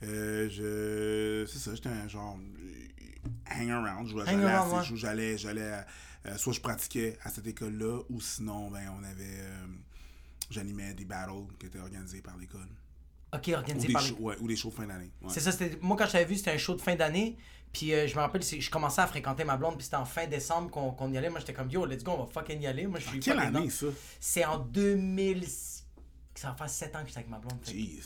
euh, 0.03 0.49
je. 0.49 1.45
C'est 1.51 1.59
ça, 1.59 1.75
j'étais 1.75 1.89
un 1.89 2.07
genre. 2.07 2.37
Hang 3.49 3.69
around. 3.69 4.07
J'allais, 4.95 5.35
euh, 6.25 6.37
soit 6.37 6.53
je 6.53 6.61
pratiquais 6.61 7.17
à 7.23 7.29
cette 7.29 7.47
école-là, 7.47 8.01
ou 8.09 8.21
sinon, 8.21 8.69
ben, 8.71 8.93
on 8.99 9.03
avait. 9.03 9.23
euh, 9.39 9.65
J'animais 10.49 10.93
des 10.95 11.05
battles 11.05 11.31
qui 11.59 11.67
étaient 11.67 11.79
organisés 11.79 12.21
par 12.21 12.35
l'école. 12.37 12.67
ok, 13.33 13.47
Ou 13.49 13.53
organisé 13.53 13.87
des, 13.87 13.93
par 13.93 14.01
les- 14.01 14.07
shows, 14.09 14.17
ouais, 14.19 14.35
ou 14.39 14.47
des 14.47 14.55
shows 14.55 14.69
de 14.71 14.75
fin 14.75 14.87
d'année. 14.87 15.11
ouais. 15.21 15.29
C'est 15.31 15.41
ça. 15.41 15.51
Moi, 15.81 15.95
quand 15.95 16.07
je 16.07 16.11
t'avais 16.13 16.25
vu, 16.25 16.35
c'était 16.35 16.51
un 16.51 16.57
show 16.57 16.75
de 16.75 16.81
fin 16.81 16.95
d'année. 16.95 17.37
Puis 17.71 17.93
euh, 17.93 18.07
je 18.07 18.15
me 18.15 18.19
rappelle, 18.21 18.41
je 18.41 18.69
commençais 18.71 19.01
à 19.01 19.05
fréquenter 19.05 19.43
ma 19.43 19.55
blonde, 19.57 19.75
puis 19.75 19.83
c'était 19.83 19.97
en 19.97 20.05
fin 20.05 20.25
décembre 20.25 20.71
qu'on 20.71 21.13
y 21.13 21.17
allait. 21.19 21.29
Moi, 21.29 21.39
j'étais 21.39 21.53
comme, 21.53 21.69
yo, 21.69 21.85
let's 21.85 22.03
go, 22.03 22.13
on 22.13 22.23
va 22.23 22.31
fucking 22.31 22.59
y 22.61 22.65
aller. 22.65 22.87
Moi, 22.87 22.99
je 22.99 23.07
suis 23.09 23.19
Quelle 23.19 23.37
année, 23.37 23.69
ça? 23.69 23.85
C'est 24.19 24.43
en 24.43 24.57
2000. 24.57 25.45
Ça 26.33 26.49
va 26.49 26.55
faire 26.55 26.69
7 26.69 26.95
ans 26.95 27.01
que 27.01 27.07
j'étais 27.09 27.19
avec 27.19 27.29
ma 27.29 27.37
blonde. 27.37 27.59
Jeez. 27.63 27.99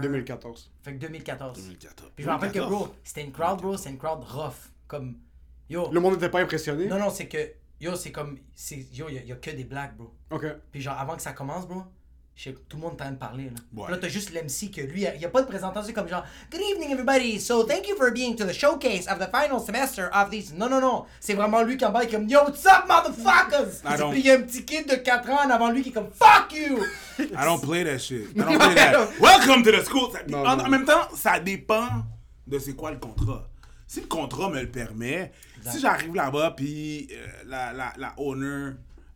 2014. 0.00 0.70
fait 0.82 0.94
que 0.94 0.98
2014. 0.98 1.58
2014. 1.58 2.12
Puis 2.14 2.24
je 2.24 2.28
me 2.28 2.32
rappelle 2.32 2.50
que, 2.50 2.58
2014. 2.58 2.88
bro, 2.88 2.94
c'était 3.04 3.24
une 3.24 3.32
crowd, 3.32 3.60
bro, 3.60 3.76
c'est 3.76 3.90
une 3.90 3.98
crowd 3.98 4.24
rough. 4.24 4.72
Comme, 4.86 5.18
yo. 5.68 5.90
Le 5.92 6.00
monde 6.00 6.14
n'était 6.14 6.28
pas 6.28 6.40
impressionné? 6.40 6.86
Non, 6.86 6.98
non, 6.98 7.10
c'est 7.10 7.28
que, 7.28 7.52
yo, 7.80 7.94
c'est 7.96 8.12
comme, 8.12 8.38
c'est, 8.54 8.86
yo, 8.92 9.08
il 9.08 9.26
y, 9.26 9.32
a 9.32 9.36
que 9.36 9.50
des 9.50 9.64
blacks, 9.64 9.96
bro. 9.96 10.12
Ok. 10.30 10.46
Puis 10.72 10.80
genre, 10.80 10.98
avant 10.98 11.16
que 11.16 11.22
ça 11.22 11.32
commence, 11.32 11.66
bro, 11.66 11.84
tout 12.36 12.76
le 12.76 12.78
monde 12.78 12.92
est 12.92 12.94
en 12.94 12.96
train 12.96 13.10
de 13.10 13.16
parler, 13.18 13.44
là. 13.44 13.50
Ouais. 13.74 13.84
Puis 13.84 13.92
là, 13.94 13.98
t'as 14.00 14.08
juste 14.08 14.32
l'MC 14.32 14.70
que 14.74 14.80
lui, 14.80 15.02
il 15.02 15.18
n'y 15.18 15.24
a 15.24 15.28
pas 15.28 15.42
de 15.42 15.46
présentation 15.46 15.92
comme 15.92 16.08
genre, 16.08 16.24
Good 16.50 16.60
evening, 16.72 16.90
everybody. 16.92 17.38
So, 17.38 17.64
thank 17.64 17.86
you 17.86 17.96
for 17.96 18.10
being 18.12 18.34
to 18.36 18.44
the 18.46 18.52
showcase 18.54 19.06
of 19.08 19.18
the 19.18 19.28
final 19.30 19.60
semester 19.60 20.08
of 20.14 20.30
these. 20.30 20.54
Non, 20.54 20.70
non, 20.70 20.80
non. 20.80 21.04
C'est 21.20 21.34
vraiment 21.34 21.62
lui 21.62 21.76
qui 21.76 21.84
en 21.84 21.90
bas, 21.92 22.00
qui 22.06 22.14
est 22.14 22.18
comme, 22.18 22.28
Yo, 22.28 22.38
what's 22.44 22.64
up, 22.64 22.86
motherfuckers? 22.88 23.82
I 23.84 23.96
don't- 23.98 24.10
Puis 24.12 24.20
il 24.20 24.26
y 24.26 24.30
a 24.30 24.34
un 24.36 24.42
petit 24.42 24.64
kid 24.64 24.88
de 24.88 24.94
4 24.96 25.28
ans 25.30 25.44
en 25.46 25.50
avant 25.50 25.70
lui 25.70 25.82
qui 25.82 25.90
est 25.90 25.92
comme, 25.92 26.10
Fuck 26.12 26.52
you! 26.54 26.78
I 27.18 27.44
don't 27.44 27.60
play 27.60 27.84
that 27.84 27.98
shit. 27.98 28.30
I 28.34 28.38
don't 28.38 28.58
play 28.58 28.74
that. 28.74 29.08
Welcome 29.20 29.62
to 29.64 29.70
the 29.72 29.84
school. 29.84 30.10
Ça- 30.12 30.20
Non, 30.26 30.38
en, 30.46 30.56
non. 30.56 30.64
en 30.64 30.68
même 30.70 30.84
temps, 30.86 31.08
ça 31.14 31.38
dépend 31.40 31.88
de 32.46 32.58
c'est 32.58 32.74
quoi 32.74 32.90
le 32.90 32.98
contrat. 32.98 33.46
Si 33.86 34.00
le 34.00 34.06
contrat 34.06 34.48
me 34.48 34.60
le 34.60 34.70
permet, 34.70 35.30
si 35.68 35.78
j'arrive 35.80 36.14
là-bas 36.14 36.54
puis 36.56 37.08
euh, 37.12 37.26
la, 37.46 37.72
la, 37.72 37.92
la 37.98 38.14
owner 38.18 38.70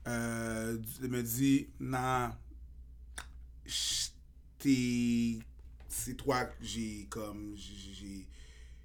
euh, 0.09 0.77
me 1.01 1.23
dit 1.23 1.69
non, 1.81 2.31
c'est 3.67 5.41
toi 6.17 6.45
que 6.45 6.53
j'ai 6.63 7.07
comme 7.11 7.55
j'ai- 7.57 8.27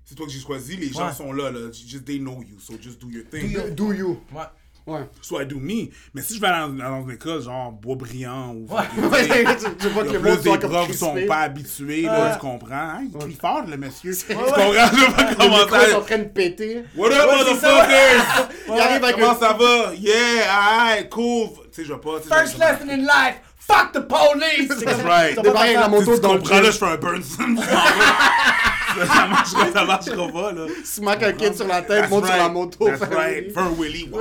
c'est 0.06 0.16
toi 0.16 0.26
que 0.26 0.32
j'ai 0.32 0.40
choisi, 0.40 0.76
les 0.76 0.90
gens 0.92 1.08
Ouais. 1.08 1.14
sont 1.14 1.32
là, 1.32 1.52
là. 1.52 1.72
Just 1.72 2.04
they 2.06 2.18
know 2.20 2.42
you, 2.42 2.60
so 2.60 2.74
just 2.82 3.00
do 3.00 3.10
your 3.12 3.26
thing. 3.30 3.54
Do 3.54 3.70
Do 3.70 3.94
you? 3.94 4.20
Ouais. 4.34 4.42
Ouais. 4.88 5.02
So 5.22 5.40
I 5.40 5.46
do 5.46 5.60
me. 5.60 5.92
Mais 6.16 6.24
si 6.24 6.34
je 6.36 6.42
vais 6.42 6.48
dans, 6.48 6.68
dans 6.70 7.04
une 7.04 7.12
école 7.12 7.44
genre 7.44 7.72
Boisbriand 7.72 8.56
ou 8.56 8.66
Ouais. 8.74 8.82
Ouais, 9.08 9.46
tu, 9.80 9.88
vois 9.90 10.04
que 10.04 10.08
le 10.08 10.14
le 10.14 10.20
plus 10.20 10.30
monde 10.32 10.42
soit 10.42 10.58
des 10.58 10.62
comme 10.64 10.72
profs 10.72 10.96
sont 10.96 11.16
pas 11.28 11.42
habitués, 11.42 12.02
là, 12.04 12.34
tu 12.34 12.40
comprends? 12.40 12.74
Hein, 12.74 13.02
il 13.04 13.12
crie 13.20 13.36
fort, 13.40 13.66
le 13.68 13.78
monsieur. 13.78 14.16
Tu 14.16 14.34
ouais. 14.34 14.36
comprends? 14.36 14.64
Je 14.64 15.06
vais 15.06 15.14
pas 15.16 15.30
Le 15.30 15.36
commencer 15.36 15.64
micro 15.66 15.76
est 15.76 15.94
en 15.94 16.02
train 16.02 16.18
de 16.18 16.24
péter. 16.24 16.84
What 16.96 17.12
up, 17.12 17.14
ça. 17.14 17.38
motherfuckers? 17.38 18.50
Il 18.68 18.80
arrive 18.80 19.04
avec 19.04 19.16
Comment 19.18 19.40
ça 19.40 19.54
va? 19.54 19.94
Yeah, 19.94 20.50
alright, 20.50 21.08
cool. 21.12 21.50
Tu 21.50 21.56
sais, 21.72 21.86
je 21.86 21.94
vais 21.94 22.00
pas... 22.00 22.20
First 22.22 22.58
lesson 22.58 22.90
in 22.90 22.98
life, 22.98 23.42
fuck 23.70 23.94
the 23.94 24.02
police! 24.02 24.72
C'est 24.80 25.04
right. 25.04 25.36
ça 25.36 25.42
va 25.42 25.50
Débarque 25.50 25.66
avec 25.66 25.78
la 25.78 25.88
moto 25.88 26.20
dans 26.20 26.34
le 26.34 26.42
là, 26.42 26.64
je 26.64 26.78
fais 26.78 26.86
un 26.86 26.98
Burnson. 26.98 27.56
ça 29.06 29.28
marchera, 29.28 29.72
ça 29.72 29.86
marchera 29.86 30.28
pas, 30.32 30.52
là. 30.52 30.66
Smack 30.84 31.24
un 31.24 31.34
kid 31.34 31.56
sur 31.56 31.68
la 31.68 31.82
tête, 31.82 32.02
That's 32.02 32.10
monte 32.10 32.26
sur 32.26 32.34
right. 32.34 32.44
la 32.44 32.50
moto. 32.50 32.86
That's 32.86 33.02
right. 33.02 33.52
Fais 33.54 33.60
un 33.60 33.70
Willy. 33.78 34.12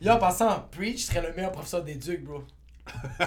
Yo, 0.00 0.12
en 0.12 0.18
passant, 0.18 0.68
Preach 0.70 1.06
serait 1.06 1.22
le 1.22 1.34
meilleur 1.34 1.52
professeur 1.52 1.82
d'éduc, 1.82 2.24
bro. 2.24 2.42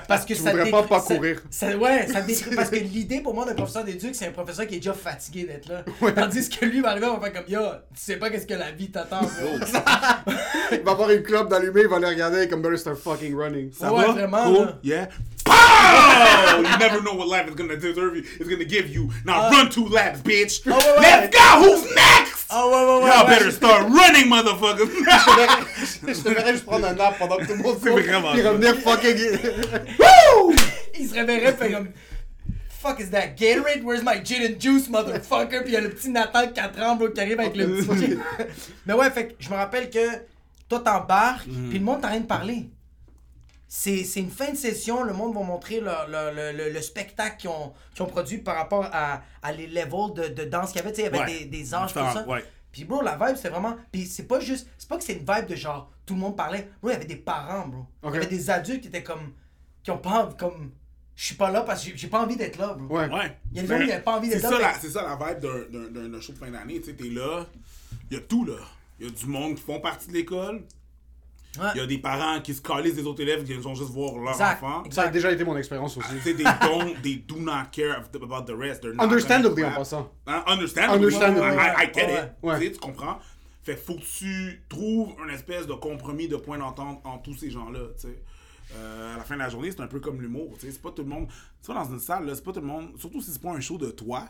Parce 0.07 0.25
que 0.25 0.33
Tu 0.33 0.41
ça 0.41 0.51
voudrais 0.51 0.69
pas 0.71 0.83
pas 0.83 0.99
ça- 0.99 1.15
courir. 1.15 1.41
ça- 1.49 1.75
ouais, 1.77 2.07
ça 2.07 2.21
décrit. 2.27 2.55
Parce 2.55 2.69
que 2.69 2.75
l'idée 2.77 3.21
pour 3.21 3.33
moi 3.33 3.45
d'un 3.45 3.53
professeur 3.53 3.83
d'éduc, 3.83 4.15
c'est 4.15 4.27
un 4.27 4.31
professeur 4.31 4.67
qui 4.67 4.75
est 4.75 4.79
déjà 4.79 4.93
fatigué 4.93 5.43
d'être 5.45 5.69
là. 5.69 5.83
Tandis 6.13 6.49
que 6.49 6.65
lui 6.65 6.81
va 6.81 6.89
arriver, 6.91 7.07
on 7.07 7.17
va 7.17 7.31
faire 7.31 7.43
comme 7.43 7.51
Yo, 7.53 7.59
tu 7.93 8.01
sais 8.01 8.17
pas 8.17 8.29
qu'est-ce 8.29 8.47
que 8.47 8.53
la 8.53 8.71
vie 8.71 8.89
t'attend. 8.91 9.21
Il 10.71 10.81
va 10.81 10.91
avoir 10.91 11.09
une 11.11 11.23
clope 11.23 11.49
d'allumé, 11.49 11.81
il 11.81 11.87
va 11.87 11.99
les 11.99 12.07
regarder 12.07 12.47
comme 12.47 12.61
better 12.61 12.77
start 12.77 12.97
fucking 12.97 13.35
running. 13.35 13.71
Ça 13.73 13.91
Ouais, 13.93 14.05
va? 14.05 14.11
vraiment, 14.13 14.43
Cool? 14.43 14.65
là. 14.65 14.79
Yeah? 14.83 15.09
Pow! 15.91 16.57
you 16.57 16.77
never 16.79 17.01
know 17.01 17.13
what 17.13 17.27
life 17.27 17.47
is 17.47 17.55
gonna 17.55 17.75
deserve 17.77 18.15
you. 18.15 18.23
It's 18.39 18.49
gonna 18.49 18.65
give 18.65 18.89
you. 18.89 19.09
Now 19.25 19.49
run 19.49 19.69
two 19.69 19.87
laps, 19.87 20.21
bitch. 20.21 20.63
ouais, 20.65 20.73
ouais. 20.73 21.01
Let's 21.01 21.29
go! 21.35 21.61
Who's 21.61 21.83
next? 21.95 22.51
Ouais, 22.51 22.57
ouais, 22.57 23.03
ouais. 23.03 23.09
Y'all 23.09 23.27
better 23.27 23.51
start 23.51 23.83
running, 23.89 24.27
motherfuckers. 24.27 24.89
Je 26.07 26.21
te 26.21 26.29
verrais 26.29 26.51
juste 26.53 26.65
prendre 26.65 26.87
un 26.87 26.93
nap 26.93 27.17
pendant 27.17 27.37
que 27.37 27.45
tout 27.45 27.53
le 27.53 27.63
monde 27.63 27.77
vraiment 27.79 28.33
Puis 28.33 28.41
revenir 28.41 28.75
fucking. 28.77 29.17
Il 30.99 31.07
se 31.07 31.13
réveillerait, 31.13 31.53
fait 31.53 31.71
comme. 31.71 31.87
Fuck 32.81 32.99
is 32.99 33.11
that 33.11 33.37
Gatorade? 33.37 33.83
Where's 33.83 34.03
my 34.03 34.19
gin 34.23 34.41
and 34.41 34.59
juice, 34.59 34.89
motherfucker? 34.89 35.61
Puis 35.61 35.67
il 35.69 35.73
y 35.73 35.77
a 35.77 35.81
le 35.81 35.89
petit 35.91 36.09
Nathan 36.09 36.47
de 36.47 36.51
4 36.51 36.81
ans, 36.81 36.95
bro, 36.95 37.09
qui 37.09 37.21
arrive 37.21 37.39
avec 37.39 37.55
le 37.55 37.67
petit. 37.67 38.17
Mais 38.87 38.93
ouais, 38.95 39.09
fait 39.11 39.27
que 39.27 39.33
je 39.39 39.49
me 39.49 39.55
rappelle 39.55 39.89
que 39.89 39.99
toi 40.67 40.79
t'embarques, 40.79 41.45
puis 41.69 41.77
le 41.77 41.85
monde 41.85 42.01
t'a 42.01 42.07
rien 42.07 42.21
de 42.21 42.25
parler. 42.25 42.69
C'est 43.73 44.03
c'est 44.03 44.19
une 44.19 44.29
fin 44.29 44.51
de 44.51 44.57
session, 44.57 45.01
le 45.01 45.13
monde 45.13 45.33
va 45.33 45.43
montrer 45.43 45.79
le, 45.79 45.91
le, 46.09 46.51
le, 46.57 46.73
le 46.73 46.81
spectacle 46.81 47.37
qu'ils 47.37 47.49
ont, 47.49 47.71
qu'ils 47.93 48.03
ont 48.03 48.07
produit 48.07 48.39
par 48.39 48.57
rapport 48.57 48.85
à, 48.91 49.21
à 49.41 49.51
les 49.53 49.65
levels 49.65 50.13
de, 50.13 50.27
de 50.27 50.43
danse 50.43 50.73
qu'il 50.73 50.81
y 50.81 50.83
avait. 50.83 50.91
Tu 50.91 50.97
sais, 50.97 51.01
il 51.03 51.05
y 51.05 51.07
avait 51.07 51.19
Ouais. 51.31 51.39
des, 51.39 51.45
des 51.45 51.73
âges, 51.73 51.93
tout 51.93 51.99
ça. 51.99 52.25
ouais. 52.27 52.43
Puis 52.73 52.83
bro, 52.83 53.01
la 53.01 53.15
vibe, 53.15 53.37
c'était 53.37 53.47
vraiment. 53.47 53.77
Puis 53.89 54.07
c'est 54.07 54.27
pas 54.27 54.41
juste. 54.41 54.67
C'est 54.77 54.89
pas 54.89 54.97
que 54.97 55.03
c'est 55.05 55.13
une 55.13 55.19
vibe 55.19 55.45
de 55.47 55.55
genre 55.55 55.89
tout 56.05 56.15
le 56.15 56.19
monde 56.19 56.35
parlait. 56.35 56.69
Bro, 56.81 56.89
il 56.89 56.93
y 56.93 56.95
avait 56.97 57.05
des 57.05 57.15
parents, 57.15 57.65
bro. 57.65 57.85
Il 58.03 58.13
y 58.13 58.17
avait 58.17 58.25
des 58.27 58.49
adultes 58.49 58.81
qui 58.81 58.89
étaient 58.89 59.03
comme. 59.03 59.31
qui 59.83 59.91
ont 59.91 59.97
pas 59.99 60.25
envie- 60.25 60.35
comme. 60.35 60.71
je 61.15 61.25
suis 61.27 61.35
pas 61.35 61.49
là 61.49 61.61
parce 61.61 61.85
que 61.85 61.95
j'ai- 61.95 62.07
pas 62.09 62.21
envie 62.23 62.35
d'être 62.35 62.57
là, 62.57 62.73
bro. 62.73 62.97
Ouais. 62.97 63.07
Ouais. 63.07 63.37
Il 63.53 63.55
y 63.55 63.59
a 63.59 63.61
des 63.63 63.67
gens 63.69 63.79
qui 63.79 63.87
n'avaient 63.87 64.01
pas 64.03 64.17
envie 64.17 64.27
c'est 64.31 64.35
d'être 64.35 64.49
ça, 64.49 64.59
là, 64.59 64.71
mais- 64.73 64.79
C'est 64.81 64.89
ça 64.89 65.01
la 65.03 65.15
vibe 65.33 65.39
d'un- 65.39 65.79
d'un- 65.79 65.89
d'un 65.91 66.09
d'un 66.09 66.19
show 66.19 66.33
de 66.33 66.37
fin 66.37 66.51
d'année. 66.51 66.81
Tu 66.81 66.87
sais, 66.87 66.93
t'es 66.97 67.07
là, 67.09 67.45
il 68.09 68.17
y 68.17 68.19
a 68.19 68.21
tout 68.23 68.43
là. 68.43 68.57
Il 68.99 69.05
y 69.05 69.09
a 69.09 69.11
du 69.13 69.25
monde 69.27 69.55
qui 69.55 69.61
font 69.63 69.79
partie 69.79 70.07
de 70.09 70.13
l'école. 70.13 70.63
Ouais. 71.59 71.67
Il 71.75 71.79
y 71.79 71.81
a 71.81 71.85
des 71.85 71.97
parents 71.97 72.39
qui 72.41 72.53
se 72.53 72.61
calissent 72.61 72.95
des 72.95 73.05
autres 73.05 73.21
élèves 73.21 73.43
qui 73.43 73.53
vont 73.55 73.75
juste 73.75 73.89
voir 73.91 74.17
leur 74.17 74.31
Exact. 74.31 74.63
enfant. 74.63 74.83
Ça 74.89 75.03
a 75.03 75.07
déjà 75.09 75.31
été 75.31 75.43
mon 75.43 75.57
expérience 75.57 75.97
aussi. 75.97 76.07
Tu 76.13 76.21
sais, 76.21 76.33
they 76.35 76.45
don't, 76.61 76.93
they 77.01 77.17
do 77.17 77.35
not 77.39 77.65
care 77.73 78.03
about 78.15 78.43
the 78.45 78.55
rest. 78.57 78.81
They're 78.81 78.93
not 78.93 79.03
Understandably, 79.03 79.65
en 79.65 79.71
passant. 79.73 80.11
Hein, 80.27 80.43
Understandably. 80.47 81.05
Understandably. 81.05 81.57
I, 81.57 81.83
I- 81.85 81.91
get 81.93 82.03
it. 82.13 82.31
ouais. 82.41 82.57
Tu 82.59 82.65
sais, 82.67 82.71
tu 82.73 82.79
comprends? 82.79 83.19
Fait 83.63 83.75
que 83.75 83.81
faut 83.81 83.95
que 83.95 84.01
tu 84.19 84.61
trouves 84.69 85.13
une 85.23 85.29
espèce 85.33 85.67
de 85.67 85.73
compromis, 85.73 86.27
de 86.29 86.37
point 86.37 86.57
d'entente 86.57 87.01
entre 87.03 87.23
tous 87.23 87.35
ces 87.35 87.51
gens-là, 87.51 87.79
tu 87.99 88.07
sais. 88.07 88.23
Euh, 88.77 89.15
à 89.15 89.17
la 89.17 89.23
fin 89.25 89.35
de 89.35 89.39
la 89.41 89.49
journée, 89.49 89.69
c'est 89.71 89.81
un 89.81 89.87
peu 89.87 89.99
comme 89.99 90.21
l'humour, 90.21 90.53
tu 90.57 90.65
sais. 90.67 90.71
C'est 90.71 90.81
pas 90.81 90.91
tout 90.91 91.03
le 91.03 91.09
monde... 91.09 91.27
Tu 91.61 91.67
vas 91.73 91.83
dans 91.83 91.91
une 91.91 91.99
salle, 91.99 92.25
là, 92.25 92.33
c'est 92.33 92.43
pas 92.45 92.53
tout 92.53 92.61
le 92.61 92.65
monde... 92.67 92.91
Surtout 92.97 93.21
si 93.21 93.29
c'est 93.31 93.41
pas 93.41 93.51
un 93.51 93.59
show 93.59 93.77
de 93.77 93.91
toi. 93.91 94.23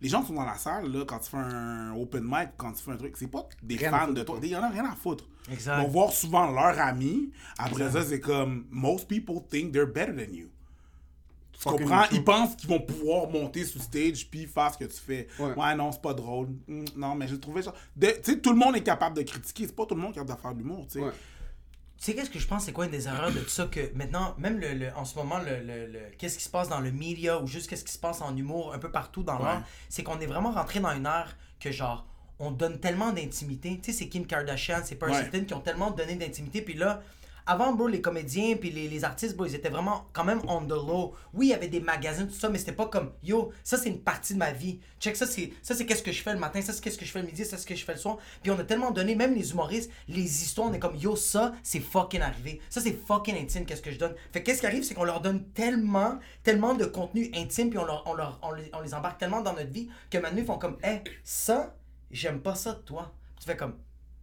Les 0.00 0.08
gens 0.08 0.20
qui 0.20 0.28
sont 0.28 0.34
dans 0.34 0.44
la 0.44 0.58
salle, 0.58 0.92
là, 0.92 1.04
quand 1.06 1.18
tu 1.18 1.30
fais 1.30 1.38
un 1.38 1.94
open 1.94 2.22
mic, 2.22 2.50
quand 2.56 2.72
tu 2.72 2.82
fais 2.82 2.90
un 2.92 2.96
truc, 2.96 3.16
c'est 3.16 3.30
pas 3.30 3.48
des 3.62 3.76
Rien 3.76 3.90
fans 3.90 4.12
de 4.12 4.22
toi. 4.22 4.38
Il 4.42 4.48
y 4.48 4.56
en 4.56 4.62
a 4.62 4.68
rien 4.68 4.84
à 4.84 4.94
foutre. 4.94 5.24
Exact. 5.50 5.78
Ils 5.78 5.84
vont 5.84 5.88
voir 5.88 6.12
souvent 6.12 6.50
leurs 6.50 6.78
amis. 6.78 7.30
Après 7.58 7.90
ça, 7.90 8.02
c'est 8.04 8.20
comme... 8.20 8.66
Most 8.70 9.08
people 9.08 9.36
think 9.48 9.72
they're 9.72 9.86
better 9.86 10.12
than 10.12 10.34
you. 10.34 10.48
Tu 11.52 11.68
comprends? 11.68 12.04
Ils 12.12 12.22
pensent 12.22 12.54
qu'ils 12.56 12.68
vont 12.68 12.80
pouvoir 12.80 13.30
monter 13.30 13.64
sur 13.64 13.80
stage 13.80 14.28
puis 14.30 14.44
faire 14.46 14.72
ce 14.74 14.78
que 14.78 14.84
tu 14.84 15.00
fais. 15.00 15.26
Ouais. 15.38 15.54
Ouais, 15.54 15.74
non, 15.74 15.90
c'est 15.90 16.02
pas 16.02 16.12
drôle. 16.12 16.48
Hmm, 16.68 16.84
non, 16.94 17.14
mais 17.14 17.26
j'ai 17.26 17.40
trouvé 17.40 17.62
ça. 17.62 17.72
Tu 17.98 18.08
sais, 18.22 18.38
tout 18.40 18.50
le 18.50 18.58
monde 18.58 18.76
est 18.76 18.82
capable 18.82 19.16
de 19.16 19.22
critiquer. 19.22 19.66
C'est 19.66 19.74
pas 19.74 19.86
tout 19.86 19.94
le 19.94 20.02
monde 20.02 20.12
qui 20.12 20.18
est 20.18 20.22
capable 20.22 20.38
de 20.38 20.42
faire 20.42 20.52
de 20.52 20.58
l'humour, 20.58 20.86
tu 20.86 20.98
sais. 20.98 21.04
Ouais. 21.04 21.12
Tu 21.98 22.04
sais, 22.04 22.14
qu'est-ce 22.14 22.28
que 22.30 22.38
je 22.38 22.46
pense, 22.46 22.64
c'est 22.64 22.72
quoi 22.72 22.84
une 22.84 22.90
des 22.90 23.06
erreurs 23.08 23.32
de 23.32 23.40
tout 23.40 23.48
ça 23.48 23.66
que 23.66 23.90
maintenant, 23.94 24.34
même 24.38 24.58
le, 24.60 24.74
le- 24.74 24.92
en 24.96 25.04
ce 25.06 25.16
moment, 25.16 25.38
le, 25.38 25.60
le- 25.62 25.86
le- 25.86 26.00
qu'est-ce 26.18 26.36
qui 26.36 26.44
se 26.44 26.50
passe 26.50 26.68
dans 26.68 26.80
le 26.80 26.92
media 26.92 27.40
ou 27.40 27.46
juste 27.46 27.70
qu'est-ce 27.70 27.84
qui 27.84 27.92
se 27.92 27.98
passe 27.98 28.20
en 28.20 28.36
humour 28.36 28.74
un 28.74 28.78
peu 28.78 28.90
partout 28.90 29.22
dans 29.22 29.38
l'art, 29.38 29.62
c'est 29.88 30.02
qu'on 30.02 30.20
est 30.20 30.26
vraiment 30.26 30.52
rentré 30.52 30.80
dans 30.80 30.90
une 30.90 31.06
ère 31.06 31.36
que 31.58 31.70
genre, 31.72 32.06
on 32.38 32.50
donne 32.50 32.80
tellement 32.80 33.12
d'intimité. 33.12 33.80
Tu 33.82 33.92
sais, 33.92 33.98
c'est 33.98 34.08
Kim 34.08 34.26
Kardashian, 34.26 34.80
c'est 34.84 34.96
Paris 34.96 35.14
Ouais. 35.32 35.44
Qui 35.46 35.54
ont 35.54 35.60
tellement 35.60 35.90
donné 35.90 36.16
d'intimité. 36.16 36.60
Puis 36.60 36.74
là, 36.74 37.02
avant, 37.46 37.72
bro, 37.72 37.86
les 37.86 38.00
comédiens 38.00 38.56
puis 38.56 38.70
les, 38.70 39.04
artistes, 39.04 39.36
bro, 39.36 39.46
ils 39.46 39.54
étaient 39.54 39.68
vraiment 39.68 40.06
quand 40.12 40.24
même 40.24 40.40
on 40.48 40.62
the 40.62 40.70
low. 40.70 41.14
Oui, 41.32 41.46
il 41.46 41.50
y 41.50 41.54
avait 41.54 41.68
des 41.68 41.80
magazines, 41.80 42.26
tout 42.26 42.34
ça, 42.34 42.48
mais 42.48 42.58
c'était 42.58 42.72
pas 42.72 42.86
comme, 42.86 43.12
yo, 43.22 43.52
ça 43.62 43.76
c'est 43.76 43.88
une 43.88 44.00
partie 44.00 44.34
de 44.34 44.38
ma 44.38 44.52
vie. 44.52 44.80
Check, 45.00 45.16
ça 45.16 45.26
c'est 45.26 45.52
ça 45.62 45.74
c'est 45.74 45.86
qu'est-ce 45.86 46.02
que 46.02 46.12
je 46.12 46.22
fais 46.22 46.32
le 46.32 46.38
matin, 46.40 46.60
ça 46.60 46.72
c'est 46.72 46.82
qu'est-ce 46.82 46.98
que 46.98 47.04
je 47.04 47.12
fais 47.12 47.20
le 47.20 47.26
midi, 47.26 47.44
ça 47.44 47.56
c'est 47.56 47.62
ce 47.62 47.66
que 47.66 47.74
je 47.74 47.84
fais 47.84 47.92
le 47.92 47.98
soir. 47.98 48.18
Puis 48.42 48.50
on 48.50 48.58
a 48.58 48.64
tellement 48.64 48.90
donné, 48.90 49.14
même 49.14 49.34
les 49.34 49.52
humoristes, 49.52 49.90
les 50.08 50.42
histoires, 50.42 50.68
on 50.68 50.72
est 50.72 50.78
comme, 50.78 50.96
yo, 50.96 51.14
ça 51.14 51.52
c'est 51.62 51.80
fucking 51.80 52.20
arrivé. 52.20 52.60
Ça 52.68 52.80
c'est 52.80 52.98
fucking 53.06 53.36
intime, 53.36 53.64
qu'est-ce 53.64 53.82
que 53.82 53.92
je 53.92 53.98
donne. 53.98 54.14
Fait 54.32 54.42
que 54.42 54.46
qu'est-ce 54.46 54.60
qui 54.60 54.66
arrive, 54.66 54.82
c'est 54.82 54.94
qu'on 54.94 55.04
leur 55.04 55.20
donne 55.20 55.44
tellement, 55.50 56.18
tellement 56.42 56.74
de 56.74 56.84
contenu 56.84 57.30
intime, 57.34 57.70
puis 57.70 57.78
on, 57.78 58.82
les, 58.82 58.94
embarque 58.94 59.18
tellement 59.18 59.40
dans 59.40 59.52
notre 59.52 59.70
vie 59.70 59.88
que 60.10 60.18
maintenant 60.18 60.38
ils 60.38 60.46
font 60.46 60.58
comme, 60.58 60.78
hé, 60.82 61.02
ça, 61.22 61.76
j'aime 62.10 62.40
pas 62.40 62.54
ça 62.54 62.72
de 62.72 62.80
toi. 62.80 63.12
Tu 63.38 63.46
fais 63.46 63.56
comme, 63.56 63.74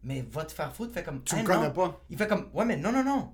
mais 0.04 0.26
va 0.32 0.46
te 0.46 0.52
faire 0.52 0.74
foutre, 0.76 0.94
fais 0.94 1.04
comme, 1.04 1.24
Tu 1.24 1.36
Hey, 1.36 1.42
me 1.42 1.48
connais 1.48 1.68
non? 1.68 1.72
pas. 1.74 2.04
Il 2.10 2.18
fait 2.18 2.28
comme, 2.28 2.48
ouais, 2.54 2.66
mais 2.66 2.78
non, 2.78 2.92
non, 2.92 3.04
non. 3.04 3.32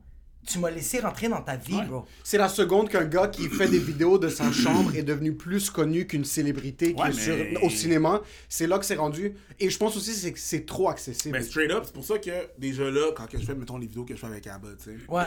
Tu 0.48 0.58
m'as 0.58 0.72
laissé 0.72 1.00
rentrer 1.02 1.28
dans 1.28 1.42
ta 1.42 1.58
vie, 1.58 1.76
Ouais. 1.76 1.86
bro. 1.86 2.06
C'est 2.24 2.38
la 2.38 2.48
seconde 2.48 2.88
qu'un 2.90 3.04
gars 3.06 3.28
qui 3.28 3.50
fait 3.50 3.68
des 3.68 3.78
vidéos 3.78 4.18
de 4.18 4.30
sa 4.30 4.50
chambre 4.54 4.96
est 4.96 5.04
devenu 5.04 5.36
plus 5.36 5.70
connu 5.70 6.08
qu'une 6.08 6.24
célébrité 6.24 6.94
qui 6.96 7.02
Ouais, 7.02 7.10
est 7.10 7.14
sur- 7.14 7.36
mais- 7.36 7.58
au 7.62 7.70
cinéma. 7.70 8.22
C'est 8.48 8.66
là 8.66 8.80
que 8.80 8.86
c'est 8.86 8.96
rendu. 8.96 9.34
Et 9.60 9.70
je 9.70 9.78
pense 9.78 9.98
aussi 9.98 10.14
c'est 10.14 10.32
que 10.32 10.40
c'est 10.40 10.66
trop 10.66 10.88
accessible. 10.90 11.38
Mais 11.38 11.44
straight 11.44 11.70
up, 11.72 11.84
c'est 11.86 11.94
pour 11.94 12.06
ça 12.06 12.18
que 12.20 12.32
déjà 12.58 12.90
là, 12.90 13.12
quand 13.16 13.28
que 13.28 13.38
je 13.38 13.46
fais, 13.46 13.54
mettons, 13.54 13.78
les 13.78 13.88
vidéos 13.88 14.06
que 14.06 14.16
je 14.16 14.20
fais 14.20 14.28
avec 14.28 14.48
Abba, 14.48 14.70
tu 14.82 14.86
sais, 14.86 14.98
Ouais. 15.10 15.26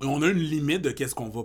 on 0.00 0.22
a 0.22 0.28
une 0.28 0.38
limite 0.38 0.82
de 0.82 0.90
qu'est-ce 0.90 1.14
qu'on 1.14 1.28
va 1.28 1.42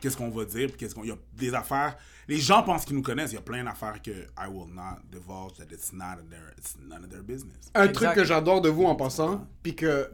qu'est-ce 0.00 0.16
qu'on 0.16 0.28
va 0.28 0.44
dire 0.44 0.68
puis 0.68 0.76
qu'est-ce 0.76 0.94
qu'on 0.94 1.04
il 1.04 1.08
y 1.08 1.12
a 1.12 1.18
des 1.32 1.54
affaires 1.54 1.96
les 2.28 2.38
gens 2.38 2.62
pensent 2.62 2.84
qu'ils 2.84 2.96
nous 2.96 3.02
connaissent 3.02 3.32
il 3.32 3.36
y 3.36 3.38
a 3.38 3.42
plein 3.42 3.62
d'affaires 3.64 4.00
que 4.02 4.10
I 4.10 4.48
will 4.50 4.72
not 4.74 4.98
divulge 5.10 5.54
that 5.58 5.72
it's 5.72 5.92
not 5.92 6.16
their 6.30 6.52
it's 6.58 6.76
none 6.88 7.04
of 7.04 7.10
their 7.10 7.22
business 7.22 7.70
Un 7.74 7.84
Exact. 7.84 7.94
truc 7.94 8.14
que 8.14 8.24
j'adore 8.24 8.60
de 8.60 8.68
vous 8.68 8.84
en 8.84 8.94
passant, 8.96 9.46
puis 9.62 9.74
que 9.76 10.08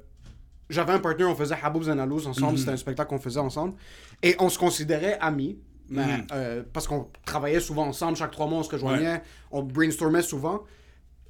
j'avais 0.70 0.92
un 0.92 0.98
partenaire, 1.00 1.28
on 1.30 1.34
faisait 1.34 1.56
Haboubs 1.62 1.88
and 1.88 1.98
Alous 1.98 2.26
ensemble, 2.26 2.58
c'était 2.58 2.70
un 2.72 2.76
spectacle 2.76 3.08
qu'on 3.10 3.18
faisait 3.18 3.40
ensemble, 3.40 3.74
et 4.22 4.34
on 4.38 4.48
se 4.48 4.58
considérait 4.58 5.18
amis, 5.20 5.58
mais, 5.88 6.18
Mhm. 6.18 6.26
euh, 6.32 6.62
parce 6.72 6.86
qu'on 6.86 7.08
travaillait 7.26 7.60
souvent 7.60 7.86
ensemble, 7.86 8.16
chaque 8.16 8.30
trois 8.30 8.46
mois 8.46 8.60
on 8.60 8.62
se 8.62 8.70
rejoignait, 8.70 9.22
on 9.50 9.62
brainstormait 9.62 10.22
souvent. 10.22 10.62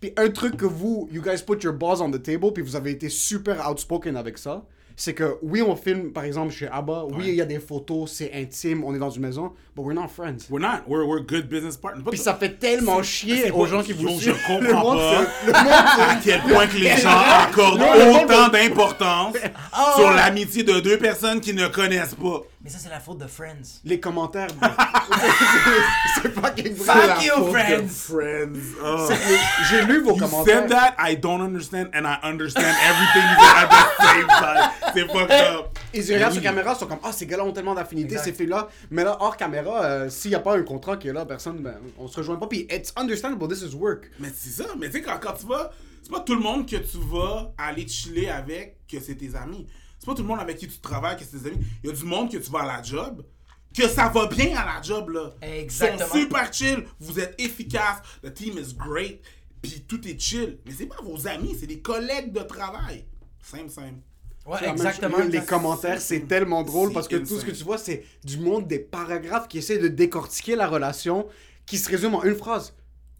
Puis 0.00 0.12
un 0.16 0.30
truc 0.30 0.56
que 0.56 0.64
vous, 0.66 1.08
you 1.12 1.22
guys 1.22 1.42
put 1.46 1.58
your 1.62 1.72
balls 1.74 2.00
on 2.02 2.10
the 2.10 2.22
table, 2.22 2.52
puis 2.52 2.62
vous 2.62 2.74
avez 2.76 2.90
été 2.92 3.08
super 3.08 3.68
outspoken 3.68 4.16
avec 4.16 4.36
ça, 4.38 4.64
c'est 4.96 5.14
que 5.14 5.36
oui, 5.42 5.62
on 5.62 5.76
filme 5.76 6.12
par 6.12 6.24
exemple 6.24 6.52
chez 6.52 6.68
Abba, 6.68 7.04
oui, 7.10 7.24
il 7.28 7.34
y 7.34 7.40
a 7.40 7.44
des 7.44 7.58
photos, 7.58 8.10
c'est 8.12 8.30
intime, 8.34 8.84
on 8.84 8.94
est 8.94 8.98
dans 8.98 9.10
une 9.10 9.22
maison, 9.22 9.52
but 9.76 9.82
we're 9.84 9.94
not 9.94 10.08
friends. 10.08 10.48
we're 10.50 10.60
not 10.60 10.82
we're, 10.86 11.04
we're 11.06 11.20
good 11.24 11.48
business 11.48 11.76
partners 11.76 12.02
Puis 12.08 12.18
ça 12.18 12.34
fait 12.34 12.58
tellement 12.58 13.02
chier 13.02 13.50
aux 13.50 13.66
gens 13.66 13.82
qui 13.82 13.92
vous 13.92 14.02
yo, 14.08 14.10
je 14.16 14.20
suivent. 14.32 14.36
comprends 14.46 14.60
Le 14.60 14.74
monde, 14.74 14.98
pas. 14.98 15.20
le 15.46 15.52
monde, 15.52 15.72
à 16.10 16.18
quel 16.22 16.40
point 16.42 16.66
que 16.66 16.76
les 16.76 16.96
gens 16.96 17.10
accordent 17.48 17.82
autant 17.82 18.48
d'importance 18.48 19.36
Ah, 19.72 19.94
sur 19.96 20.10
l'amitié 20.10 20.62
de 20.62 20.80
deux 20.80 20.98
personnes 20.98 21.40
qui 21.40 21.54
ne 21.54 21.66
connaissent 21.68 22.14
pas 22.14 22.42
Mais 22.64 22.70
ça, 22.70 22.78
c'est 22.78 22.88
la 22.90 23.00
faute 23.00 23.18
de 23.18 23.26
Friends. 23.26 23.80
Les 23.84 23.98
commentaires, 23.98 24.46
bro. 24.54 24.68
c'est 26.22 26.32
fucking 26.32 26.74
vrai. 26.74 26.84
Fuck 26.84 27.06
la 27.08 27.22
you, 27.24 27.32
faute 27.34 27.46
de- 27.46 27.50
Friends. 27.50 27.88
friends 27.88 28.58
oh. 28.84 29.08
J'ai 29.70 29.82
lu 29.84 30.02
vos 30.02 30.12
You 30.14 30.18
commentaires. 30.20 30.60
said 30.60 30.70
that, 30.70 30.94
I 30.98 31.16
don't 31.16 31.40
understand, 31.40 31.88
and 31.92 32.06
I 32.06 32.18
understand 32.22 32.64
everything 32.84 33.22
you 33.22 33.36
said 33.44 33.56
at 33.56 33.68
the 33.68 34.02
same 34.04 34.26
time. 34.28 34.70
C'est 34.94 35.06
fucked 35.12 35.30
up. 35.56 35.78
Ils 35.94 36.04
se 36.04 36.12
regardent 36.12 36.32
Oui. 36.34 36.40
sur 36.40 36.42
caméra, 36.42 36.72
ils 36.74 36.78
sont 36.78 36.86
comme 36.86 36.98
Ah, 37.02 37.12
ces 37.12 37.26
gars-là 37.26 37.44
ont 37.44 37.52
tellement 37.52 37.74
d'affinités, 37.74 38.14
Exact. 38.14 38.24
ces 38.26 38.32
filles-là. 38.32 38.68
Mais 38.90 39.02
là, 39.04 39.16
hors 39.20 39.36
caméra, 39.36 39.82
euh, 39.84 40.08
s'il 40.08 40.30
n'y 40.30 40.36
a 40.36 40.40
pas 40.40 40.56
un 40.56 40.62
contrat 40.62 40.96
qui 40.96 41.08
est 41.08 41.12
là, 41.12 41.26
personne, 41.26 41.58
ben, 41.58 41.74
on 41.98 42.06
se 42.06 42.16
rejoint 42.18 42.36
pas. 42.36 42.46
Puis 42.46 42.66
it's 42.70 42.92
understandable, 42.96 43.48
this 43.48 43.62
is 43.62 43.74
work. 43.74 44.08
Mais 44.20 44.28
c'est 44.34 44.62
ça, 44.62 44.68
mais 44.78 44.86
tu 44.86 44.92
sais, 44.98 45.02
quand, 45.02 45.18
quand 45.20 45.32
tu 45.32 45.46
vas, 45.46 45.72
c'est 46.02 46.12
pas 46.12 46.20
tout 46.20 46.34
le 46.34 46.40
monde 46.40 46.68
que 46.68 46.76
tu 46.76 46.98
vas 47.10 47.52
aller 47.58 47.86
chiller 47.88 48.30
avec 48.30 48.76
que 48.90 49.00
c'est 49.00 49.16
tes 49.16 49.34
amis. 49.34 49.66
C'est 50.02 50.06
pas 50.06 50.14
tout 50.14 50.22
le 50.22 50.28
monde 50.28 50.40
avec 50.40 50.56
qui 50.56 50.66
tu 50.66 50.80
travailles 50.80 51.16
que 51.16 51.22
c'est 51.22 51.38
tes 51.38 51.46
amis. 51.46 51.64
Il 51.84 51.88
y 51.88 51.92
a 51.92 51.94
du 51.94 52.04
monde 52.04 52.28
que 52.28 52.36
tu 52.36 52.50
vas 52.50 52.62
à 52.62 52.66
la 52.66 52.82
job, 52.82 53.24
que 53.72 53.86
ça 53.86 54.08
va 54.08 54.26
bien 54.26 54.56
à 54.56 54.64
la 54.64 54.82
job, 54.82 55.10
là. 55.10 55.32
Exactement. 55.40 56.06
Ils 56.06 56.08
sont 56.08 56.18
super 56.18 56.52
chill, 56.52 56.84
vous 56.98 57.20
êtes 57.20 57.40
efficace, 57.40 57.98
the 58.20 58.34
team 58.34 58.58
is 58.58 58.74
great, 58.74 59.22
puis 59.62 59.84
tout 59.86 60.04
est 60.08 60.18
chill. 60.18 60.58
Mais 60.66 60.72
c'est 60.76 60.86
pas 60.86 61.00
vos 61.04 61.28
amis, 61.28 61.56
c'est 61.60 61.68
des 61.68 61.78
collègues 61.78 62.32
de 62.32 62.40
travail. 62.40 63.04
Simple, 63.44 63.70
simple. 63.70 64.00
Ouais, 64.44 64.60
même 64.62 64.72
exactement. 64.72 65.18
chose, 65.18 65.28
Les 65.28 65.44
commentaires, 65.44 66.00
c'est 66.00 66.26
tellement 66.26 66.64
drôle 66.64 66.92
parce 66.92 67.06
que 67.06 67.14
tout 67.14 67.38
ce 67.38 67.44
que 67.44 67.52
tu 67.52 67.62
vois, 67.62 67.78
c'est 67.78 68.04
du 68.24 68.38
monde 68.38 68.66
des 68.66 68.80
paragraphes 68.80 69.46
qui 69.46 69.58
essaient 69.58 69.78
de 69.78 69.86
décortiquer 69.86 70.56
la 70.56 70.66
relation, 70.66 71.28
qui 71.64 71.78
se 71.78 71.88
résume 71.88 72.16
en 72.16 72.24
une 72.24 72.34
phrase. 72.34 72.74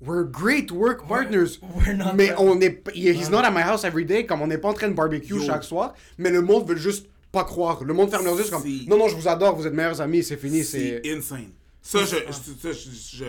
We're 0.05 0.25
great 0.25 0.73
work 0.73 1.07
partners. 1.07 1.61
we're 1.77 1.95
not 1.95 2.17
mais 2.17 2.33
on 2.37 2.61
est. 2.61 2.89
He's 2.93 3.31
not 3.31 3.45
at 3.45 3.53
my 3.53 3.63
house 3.63 3.85
every 3.85 4.05
day, 4.05 4.27
comme 4.27 4.43
on 4.43 4.49
n'est 4.49 4.59
pas 4.59 4.69
en 4.69 4.75
train 4.75 4.89
de 4.89 4.95
barbecue 4.95 5.35
Yo. 5.35 5.41
chaque 5.41 5.65
soir. 5.65 5.95
Mais 6.19 6.31
le 6.31 6.43
monde 6.43 6.69
veut 6.69 6.77
juste 6.77 7.07
pas 7.31 7.45
croire. 7.45 7.85
Le 7.85 7.95
monde 7.95 8.11
ferme 8.11 8.25
leurs 8.25 8.37
yeux, 8.37 8.51
comme. 8.51 8.65
Non, 8.89 8.99
non, 8.99 9.09
je 9.09 9.15
vous 9.15 9.29
adore, 9.29 9.55
vous 9.55 9.67
êtes 9.67 9.73
meilleurs 9.73 10.01
amis, 10.01 10.25
c'est 10.25 10.37
fini. 10.37 10.65
C'est 10.65 11.03
insane. 11.07 11.51
Ça, 11.81 12.01
je, 12.05 12.17
je, 12.73 13.25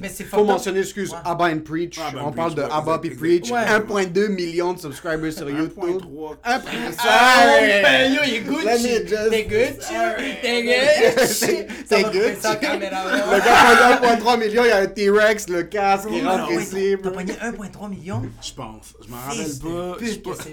mais 0.00 0.08
c'est 0.08 0.24
Faut 0.24 0.44
mentionner, 0.44 0.80
excuse, 0.80 1.10
Ouais. 1.12 1.18
Abba 1.24 1.44
and 1.46 1.60
Preach. 1.60 1.98
Abba 1.98 2.20
and 2.22 2.28
on 2.28 2.32
parle 2.32 2.54
de 2.54 2.62
Preach, 2.62 2.70
ouais, 2.70 2.76
Abba 2.76 3.00
exact. 3.02 3.18
Preach. 3.18 3.50
Ouais. 3.50 4.06
1,2 4.06 4.28
million 4.28 4.72
de 4.72 4.78
subscribers 4.78 5.32
sur 5.32 5.48
YouTube. 5.48 5.72
1.3. 5.76 6.36
1.3. 6.44 6.96
Ah, 6.98 7.44
ben, 7.82 8.12
yo, 8.12 8.20
il 8.24 8.44
just- 8.44 9.30
T'es 9.30 9.44
Gucci. 9.44 9.94
T'es 10.42 10.62
Gucci. 10.62 11.66
T'es 11.88 12.58
caméra, 12.60 13.04
Le 13.04 13.32
ouais. 13.32 13.38
gars 13.44 13.96
prend 14.00 14.34
1.3 14.34 14.38
million, 14.38 14.64
il 14.64 14.68
y 14.68 14.72
a 14.72 14.78
un 14.78 14.86
T-Rex, 14.86 15.48
le 15.48 15.62
casque, 15.64 16.08
il 16.12 16.26
rentre 16.26 16.48
ouais, 16.50 16.62
ici. 16.62 16.96
T'as 17.02 17.10
pogné 17.10 17.32
1,3 17.34 17.88
million? 17.90 18.22
Je 18.42 18.52
pense. 18.52 18.94
Je 19.04 19.10
m'en 19.10 19.16
rappelle 19.16 19.58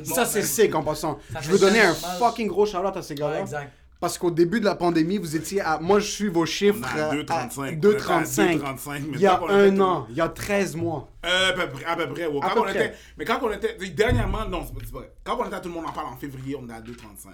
pas. 0.05 0.13
Ça, 0.15 0.25
c'est 0.25 0.43
sick 0.43 0.74
en 0.75 0.83
passant. 0.83 1.19
Je 1.41 1.50
veux 1.50 1.60
donner 1.60 1.81
un 1.81 1.93
fucking 1.93 2.48
gros 2.48 2.65
shout-out 2.65 2.95
à 2.98 3.01
ces 3.01 3.15
gars-là. 3.15 3.36
Ouais, 3.36 3.41
exact. 3.41 3.72
Parce 4.03 4.17
qu'au 4.17 4.31
début 4.31 4.60
de 4.60 4.65
la 4.65 4.75
pandémie, 4.75 5.17
vous 5.17 5.38
étiez 5.38 5.62
à. 5.62 5.79
Moi, 5.79 6.01
je 6.01 6.12
suis 6.12 6.27
vos 6.27 6.45
chiffres. 6.45 6.83
À 6.83 7.13
euh, 7.13 7.24
2,35. 7.24 7.79
2,35. 7.79 8.60
2,35, 8.60 8.91
mais 9.00 9.00
Il 9.13 9.22
y 9.22 9.25
a 9.25 9.39
un 9.41 9.67
était- 9.72 9.79
an, 9.79 10.07
il 10.10 10.15
y 10.17 10.19
a 10.19 10.27
13 10.27 10.75
mois. 10.75 11.10
Euh, 11.25 11.51
à 11.51 11.53
peu 11.53 11.69
près. 11.69 11.86
À 11.86 11.95
peu 11.95 12.10
près, 12.10 12.25
ouais. 12.27 12.39
À 12.43 12.50
Quand 12.50 12.53
peu 12.55 12.60
on 12.60 12.63
près. 12.63 12.72
était, 12.88 12.93
mais 13.17 13.24
quand 13.24 13.39
on 13.41 13.50
était. 13.53 13.77
Dernièrement, 13.91 14.45
non, 14.50 14.65
c'est 14.67 14.74
pas, 14.91 15.00
vrai. 15.00 15.13
Quand 15.24 15.38
on 15.39 15.45
était 15.45 15.55
à 15.55 15.62
Tout 15.62 15.69
le 15.69 15.75
monde 15.75 15.86
en 15.88 15.93
parle 15.93 16.07
en 16.07 16.17
février, 16.17 16.57
on 16.62 16.67
est 16.67 16.74
à 16.74 16.81
2,35. 16.81 17.29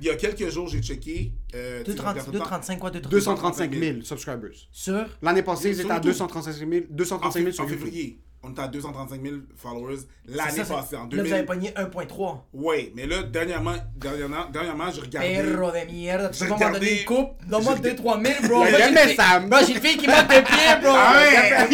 Il 0.00 0.04
y 0.04 0.10
a 0.10 0.14
quelques 0.14 0.48
jours, 0.50 0.68
j'ai 0.68 0.80
checké. 0.80 1.32
Euh, 1.56 1.82
tu 1.82 1.90
sais, 1.90 1.96
je 1.96 2.00
regarde 2.00 2.18
tout 2.24 2.30
le 2.30 2.38
temps. 2.38 2.44
235 2.44 2.78
quoi? 2.78 2.90
235 2.92 3.10
235 3.10 3.74
000 3.74 4.02
subscribers. 4.02 4.68
Sur? 4.70 5.04
L'année 5.20 5.42
passée, 5.42 5.70
ils 5.70 5.80
étaient 5.80 5.90
à 5.90 5.94
YouTube. 5.96 6.12
235 6.12 6.52
000, 6.68 6.70
En, 6.70 6.94
235 6.94 7.38
000 7.40 7.50
fév- 7.50 7.52
sur 7.54 7.64
en 7.64 7.66
YouTube. 7.66 7.84
février, 7.84 8.20
on 8.42 8.50
était 8.52 8.60
à 8.62 8.68
235 8.68 9.20
000 9.22 9.36
followers 9.56 9.98
l'année 10.26 10.58
passée, 10.64 10.96
en 10.96 11.02
Là, 11.02 11.08
vous 11.10 11.18
avez 11.18 11.28
2000. 11.30 11.44
pogné 11.44 11.70
1,3. 11.70 12.38
Ouais, 12.52 12.92
mais 12.94 13.06
là, 13.06 13.22
dernièrement, 13.24 13.74
dernièrement, 13.96 14.46
dernièrement 14.52 14.90
j'ai 14.92 15.00
regardé. 15.00 15.28
Perro 15.28 15.70
de 15.72 16.28
tu 16.32 16.46
pas 16.46 16.56
m'en 16.58 16.70
donner 16.72 17.00
une 17.00 17.04
coupe? 17.04 17.30
Donne-moi 17.46 17.74
j'ai 17.82 17.90
2-3 17.94 18.26
000, 18.26 18.48
bro. 18.48 18.64
Jamais 18.66 19.14
ça. 19.16 19.40
Moi, 19.40 19.62
j'ai 19.64 19.74
une 19.74 19.80
fille 19.80 19.96
qui 19.96 20.06
manque 20.06 20.28
de 20.28 20.40
pied, 20.40 20.80
bro. 20.82 20.92
Ah 20.94 21.14
ouais! 21.16 21.68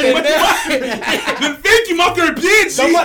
Une 1.41 1.57
fille 1.57 1.83
qui 1.87 1.95
manque 1.95 2.19
un 2.19 2.33
pied! 2.33 2.49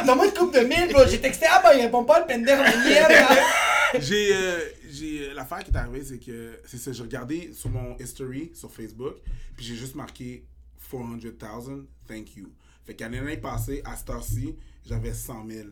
Donne-moi 0.05 0.25
une 0.25 0.33
coupe 0.33 0.53
de 0.53 0.59
1000, 0.61 0.93
bro. 0.93 1.01
J'ai 1.07 1.19
texté, 1.19 1.45
ah 1.49 1.59
bah, 1.63 1.75
il 1.75 1.81
répond 1.81 2.03
pas, 2.05 2.19
le 2.21 2.25
pender 2.27 2.55
de 2.55 2.87
mierda. 2.89 3.27
J'ai, 3.99 4.31
euh, 4.35 4.59
j'ai- 4.91 5.17
j'ai 5.27 5.33
l'affaire 5.33 5.63
qui 5.63 5.71
est 5.71 5.75
arrivée, 5.77 6.03
c'est 6.03 6.19
que 6.19 6.59
c'est 6.63 6.77
ça. 6.77 6.91
J'ai 6.91 7.01
regardé 7.01 7.51
sur 7.53 7.71
mon 7.71 7.97
history 7.97 8.51
sur 8.53 8.71
Facebook, 8.71 9.15
puis 9.57 9.65
j'ai 9.65 9.73
juste 9.75 9.95
marqué 9.95 10.45
400,000, 10.91 11.87
thank 12.07 12.35
you. 12.35 12.49
Fait 12.89 12.95
qu'à 12.95 13.07
l'année 13.07 13.37
passée, 13.37 13.83
à 13.85 13.95
cette 13.95 14.09
heure-ci, 14.09 14.55
j'avais 14.83 15.13
100 15.13 15.45
000, 15.47 15.67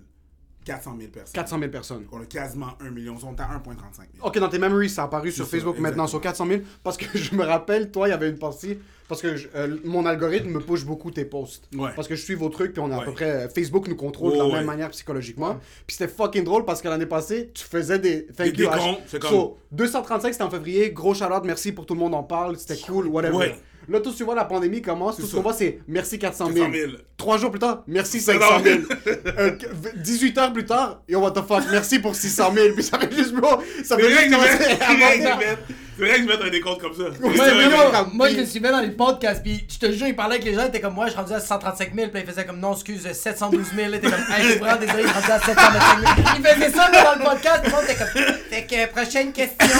400 0.65 0.95
000 0.99 1.09
personnes. 1.11 1.33
400 1.33 1.57
000 1.57 1.71
personnes. 1.71 2.05
On 2.11 2.21
a 2.21 2.25
quasiment 2.25 2.67
1 2.79 2.91
million. 2.91 3.15
On 3.25 3.33
est 3.35 3.41
à 3.41 3.45
1,35 3.45 4.11
million. 4.13 4.23
Ok, 4.23 4.37
dans 4.37 4.49
tes 4.49 4.59
memories, 4.59 4.89
ça 4.91 5.01
a 5.01 5.05
apparu 5.05 5.31
sur 5.31 5.45
ça, 5.45 5.49
Facebook 5.49 5.79
maintenant 5.79 6.05
sur 6.05 6.21
400 6.21 6.45
000. 6.45 6.61
Parce 6.83 6.95
que 6.95 7.05
je 7.17 7.33
me 7.33 7.43
rappelle, 7.43 7.89
toi, 7.89 8.07
il 8.07 8.11
y 8.11 8.13
avait 8.13 8.29
une 8.29 8.37
partie. 8.37 8.77
Parce 9.07 9.21
que 9.23 9.35
je- 9.35 9.47
euh, 9.55 9.77
mon 9.83 10.05
algorithme 10.05 10.49
me 10.49 10.59
push 10.59 10.85
beaucoup 10.85 11.09
tes 11.09 11.25
posts. 11.25 11.67
Ouais. 11.73 11.89
Parce 11.95 12.07
que 12.07 12.15
je 12.15 12.21
suis 12.21 12.35
vos 12.35 12.49
trucs, 12.49 12.73
puis 12.73 12.81
on 12.81 12.91
est 12.91 12.93
à 12.93 12.99
peu 13.03 13.13
près. 13.13 13.31
euh, 13.45 13.49
Facebook 13.49 13.87
nous 13.87 13.95
contrôle 13.95 14.33
de 14.33 14.37
la 14.37 14.45
ouais. 14.45 14.51
même 14.53 14.65
manière 14.65 14.89
psychologiquement. 14.91 15.55
Puis 15.87 15.95
c'était 15.97 16.11
fucking 16.13 16.43
drôle 16.43 16.65
parce 16.65 16.83
que 16.83 16.87
l'année 16.89 17.05
passée, 17.07 17.49
tu 17.51 17.63
faisais 17.63 17.97
des. 17.97 18.27
Thank 18.27 18.51
Des 18.53 18.65
H- 18.67 18.97
c'est 19.07 19.19
comme- 19.19 19.31
So, 19.31 19.57
235, 19.71 20.33
c'était 20.33 20.43
en 20.43 20.51
février. 20.51 20.91
Gros 20.91 21.15
shout 21.15 21.23
merci 21.45 21.71
pour 21.71 21.85
tout 21.87 21.95
le 21.95 21.99
monde 22.01 22.13
en 22.13 22.23
parle. 22.23 22.57
C'était 22.57 22.77
cool, 22.85 23.07
whatever. 23.07 23.55
Là, 23.89 23.99
tout, 24.01 24.11
vois, 24.23 24.35
la 24.35 24.45
pandémie 24.45 24.81
commence. 24.81 25.15
Tout 25.17 25.25
ce 25.25 25.35
qu'on 25.35 25.41
voit, 25.41 25.53
c'est 25.53 25.79
merci 25.87 26.19
400 26.19 26.47
000. 26.51 26.65
400 26.65 26.71
000. 26.73 26.91
Trois 27.15 27.37
jours 27.37 27.51
plus 27.51 27.59
tard, 27.59 27.83
merci 27.87 28.19
C'est 28.19 28.33
500 28.33 28.63
000. 28.63 28.79
normal. 28.79 28.99
Euh, 29.39 29.51
18 29.97 30.37
heures 30.37 30.53
plus 30.53 30.65
tard, 30.65 31.01
yo, 31.07 31.19
what 31.19 31.31
the 31.31 31.45
fuck, 31.47 31.63
merci 31.71 31.99
pour 31.99 32.15
600 32.15 32.53
000. 32.53 32.73
Puis 32.73 32.83
ça 32.83 32.99
fait 32.99 33.13
juste, 33.13 33.33
bro. 33.33 33.61
Ça 33.83 33.97
fait 33.97 34.09
juste 34.09 34.31
commencer 34.31 34.77
à 34.81 35.57
c'est 35.97 36.05
vrai 36.05 36.15
que 36.15 36.21
je 36.21 36.27
mets 36.27 36.43
un 36.45 36.49
décompte 36.49 36.81
comme 36.81 36.93
ça. 36.93 37.03
Ouais, 37.03 37.33
mais 37.35 37.91
comme- 37.91 38.11
moi, 38.13 38.29
je 38.29 38.35
le 38.37 38.45
suivais 38.45 38.71
dans 38.71 38.79
les 38.81 38.89
podcasts, 38.91 39.41
puis 39.43 39.65
je 39.69 39.77
te 39.79 39.91
jure, 39.91 40.07
il 40.07 40.15
parlait 40.15 40.35
avec 40.35 40.45
les 40.45 40.53
gens, 40.53 40.61
il 40.63 40.67
était 40.67 40.79
comme, 40.81 40.93
moi, 40.93 41.05
je 41.07 41.11
suis 41.11 41.19
rendu 41.19 41.33
à 41.33 41.39
135 41.39 41.93
000, 41.95 42.09
puis 42.09 42.21
il 42.21 42.29
faisait 42.29 42.45
comme, 42.45 42.59
non, 42.59 42.73
excuse, 42.73 43.11
712 43.11 43.65
000, 43.75 43.87
il 43.89 43.95
était 43.95 44.09
comme, 44.09 44.19
hey, 44.19 44.43
je 44.43 44.49
suis 44.51 44.59
vraiment 44.59 44.79
désolé, 44.79 45.03
je 45.03 45.07
suis 45.07 45.15
rendu 45.15 45.31
à 45.31 45.39
725 45.39 45.99
000. 45.99 46.13
Il 46.37 46.45
faisait 46.45 46.69
ça, 46.71 46.91
dans 46.91 47.19
le 47.19 47.23
podcast, 47.29 47.61
puis 47.63 47.73
était 47.83 47.95
comme, 47.95 48.33
fait 48.49 48.63
que, 48.65 48.91
prochaine 48.91 49.31
question. 49.31 49.67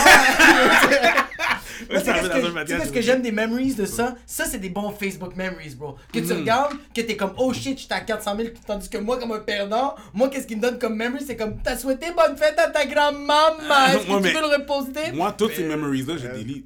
Moi, 1.90 2.00
tu 2.02 2.06
sais, 2.06 2.12
un 2.12 2.14
que- 2.16 2.20
tu 2.20 2.42
sais, 2.42 2.42
podcast, 2.52 2.68
qu'est-ce 2.82 2.92
que 2.92 3.02
j'aime 3.02 3.22
des 3.22 3.32
memories 3.32 3.76
de 3.76 3.86
ça? 3.86 4.16
Ça, 4.26 4.46
c'est 4.46 4.58
des 4.58 4.70
bons 4.70 4.92
Facebook 4.92 5.36
memories, 5.36 5.76
bro. 5.76 5.96
Que 6.12 6.20
tu 6.20 6.34
regardes, 6.34 6.74
que 6.94 7.02
t'es 7.02 7.16
comme, 7.16 7.34
oh 7.38 7.54
shit, 7.54 7.80
j'étais 7.80 7.94
à 7.94 8.00
400 8.02 8.36
000, 8.36 8.50
tandis 8.66 8.90
que 8.90 8.98
moi, 8.98 9.18
comme 9.20 9.32
un 9.32 9.40
perdant, 9.40 9.96
moi, 10.14 10.28
qu'est-ce 10.30 10.48
qui 10.48 10.56
me 10.56 10.62
donne 10.62 10.80
comme 10.80 10.96
memory? 10.96 11.24
C'est 11.26 11.36
comme, 11.38 11.62
t'as 11.64 11.78
souhaité 11.78 12.08
bonne 12.16 12.36
fête 12.36 12.58
à 12.60 12.70
ta 12.70 12.86
grand-maman, 12.86 13.48
est-ce 13.90 13.98
que 14.00 14.04
tu 14.06 14.22
mais- 14.22 14.34
veux 14.34 14.42
le 14.42 14.56
reposter? 14.58 15.12
Moi, 15.14 15.34
toutes 15.38 15.54
ces 15.54 15.64
memories-là, 16.08 16.34
je 16.36 16.44
delete. 16.44 16.66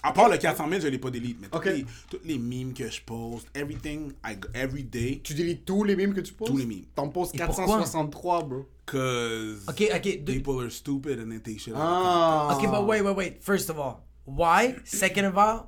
À 0.00 0.12
part 0.12 0.28
le 0.28 0.38
400 0.38 0.68
000, 0.68 0.80
je 0.80 0.86
l'ai 0.88 0.98
pas 0.98 1.10
delete. 1.10 1.38
Mais 1.40 1.48
toutes, 1.48 1.56
Ok. 1.56 1.64
les, 1.66 1.84
toutes 2.08 2.24
les 2.24 2.38
memes 2.38 2.72
que 2.72 2.88
je 2.88 3.00
poste, 3.02 3.48
everything, 3.54 4.12
I, 4.24 4.36
every 4.54 4.84
day, 4.84 5.20
Tu 5.24 5.34
délites 5.34 5.64
tous 5.64 5.82
les 5.82 5.96
memes 5.96 6.14
que 6.14 6.20
tu 6.20 6.32
poses 6.32 6.48
Tous 6.48 6.56
les 6.56 6.66
memes. 6.66 6.84
T'en 6.94 7.08
pourquoi? 7.08 7.36
463, 7.36 8.42
bro. 8.44 8.68
cause 8.86 9.64
Ok, 9.68 9.82
ok, 9.94 10.24
de- 10.24 10.32
people 10.32 10.62
are 10.64 10.70
stupid 10.70 11.18
and 11.18 11.30
they 11.30 11.40
take 11.40 11.58
shit 11.58 11.74
Ah. 11.76 12.54
Ok, 12.56 12.62
but 12.70 12.86
wait, 12.86 13.00
wait, 13.02 13.14
wait. 13.16 13.38
First 13.40 13.70
of 13.70 13.78
all, 13.78 13.96
why? 14.24 14.76
Second 14.84 15.24
of 15.30 15.36
all, 15.36 15.60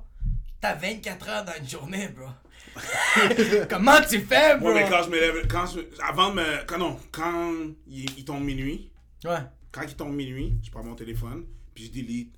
t'as 0.61 0.75
24 0.75 1.27
heures 1.29 1.43
dans 1.45 1.53
une 1.61 1.67
journée, 1.69 2.07
bro. 2.15 2.27
Comment 3.69 3.99
tu 4.09 4.19
fais, 4.21 4.55
bro? 4.57 4.71
Moi, 4.71 4.75
mais 4.75 4.89
quand 4.89 5.03
je 5.03 5.09
me 5.09 5.19
lève, 5.19 5.47
quand 5.47 5.65
je, 5.67 5.79
avant 6.07 6.33
me, 6.33 6.65
quand 6.65 6.77
non, 6.77 6.97
quand 7.11 7.51
il, 7.87 8.05
il 8.17 8.23
tombe 8.25 8.43
minuit, 8.43 8.89
Ouais. 9.25 9.39
quand 9.71 9.81
il 9.81 9.93
tombe 9.95 10.15
minuit, 10.15 10.53
je 10.63 10.71
prends 10.71 10.83
mon 10.83 10.95
téléphone, 10.95 11.43
puis 11.75 11.85
je 11.85 11.91
delete 12.01 12.29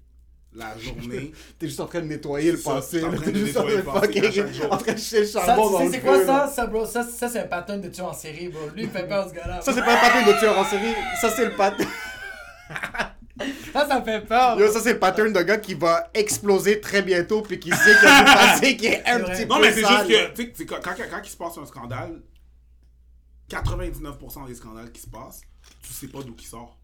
la 0.55 0.77
journée. 0.77 1.31
T'es 1.59 1.67
juste 1.67 1.79
en 1.79 1.85
train 1.85 2.01
de 2.01 2.05
nettoyer 2.05 2.51
le 2.51 2.57
passé. 2.57 2.99
T'es 2.99 3.05
en 3.05 3.13
train 3.13 3.31
de 3.31 3.39
nettoyer 3.39 3.77
le 3.77 3.83
passé. 3.83 3.97
En 4.69 4.77
train 4.77 4.93
de 4.93 5.17
le 5.19 5.25
Ça, 5.25 5.45
charbon 5.45 5.69
dans 5.71 5.83
le 5.83 5.91
c'est 5.91 5.99
quoi 6.01 6.25
ça, 6.25 6.51
ça, 6.53 6.65
bro? 6.67 6.85
Ça, 6.85 7.03
ça 7.03 7.29
c'est 7.29 7.39
un 7.39 7.47
pattern 7.47 7.81
de 7.81 7.89
tueur 7.89 8.09
en 8.09 8.13
série, 8.13 8.49
bro. 8.49 8.69
Lui, 8.75 8.83
il 8.83 8.89
fait 8.89 9.07
peur, 9.07 9.27
ce 9.29 9.33
gars-là. 9.33 9.61
Ça, 9.61 9.73
c'est 9.73 9.81
pas 9.81 9.93
un 9.93 10.01
pattern 10.01 10.25
de 10.33 10.39
tueur 10.39 10.57
en 10.57 10.65
série. 10.65 10.93
Ça, 11.19 11.29
c'est 11.29 11.45
le 11.45 11.55
pattern. 11.55 11.89
Ça, 13.73 13.87
ça 13.87 13.99
me 13.99 14.05
fait 14.05 14.21
peur. 14.21 14.59
Yo, 14.59 14.71
ça, 14.71 14.79
c'est 14.79 14.93
le 14.93 14.99
pattern 14.99 15.33
de 15.33 15.41
gars 15.41 15.57
qui 15.57 15.73
va 15.73 16.09
exploser 16.13 16.79
très 16.79 17.01
bientôt 17.01 17.41
puis 17.41 17.59
qui 17.59 17.71
sait 17.71 17.95
qu'il 17.95 18.07
y 18.07 18.11
a 18.11 18.19
du 18.19 18.25
passé 18.25 18.77
qui 18.77 18.85
est 18.85 19.03
un 19.07 19.19
petit 19.21 19.45
Non, 19.47 19.55
peu 19.55 19.63
mais 19.63 19.71
c'est 19.71 19.79
juste 19.79 20.07
que, 20.07 20.33
tu 20.35 20.51
sais, 20.53 20.65
quand, 20.65 20.79
quand, 20.83 20.93
quand 20.95 21.21
il 21.23 21.29
se 21.29 21.35
passe 21.37 21.57
un 21.57 21.65
scandale, 21.65 22.21
99% 23.49 24.47
des 24.47 24.55
scandales 24.55 24.91
qui 24.91 25.01
se 25.01 25.09
passent, 25.09 25.41
tu 25.81 25.93
sais 25.93 26.07
pas 26.07 26.21
d'où 26.21 26.35
qui 26.35 26.45
sort. 26.45 26.77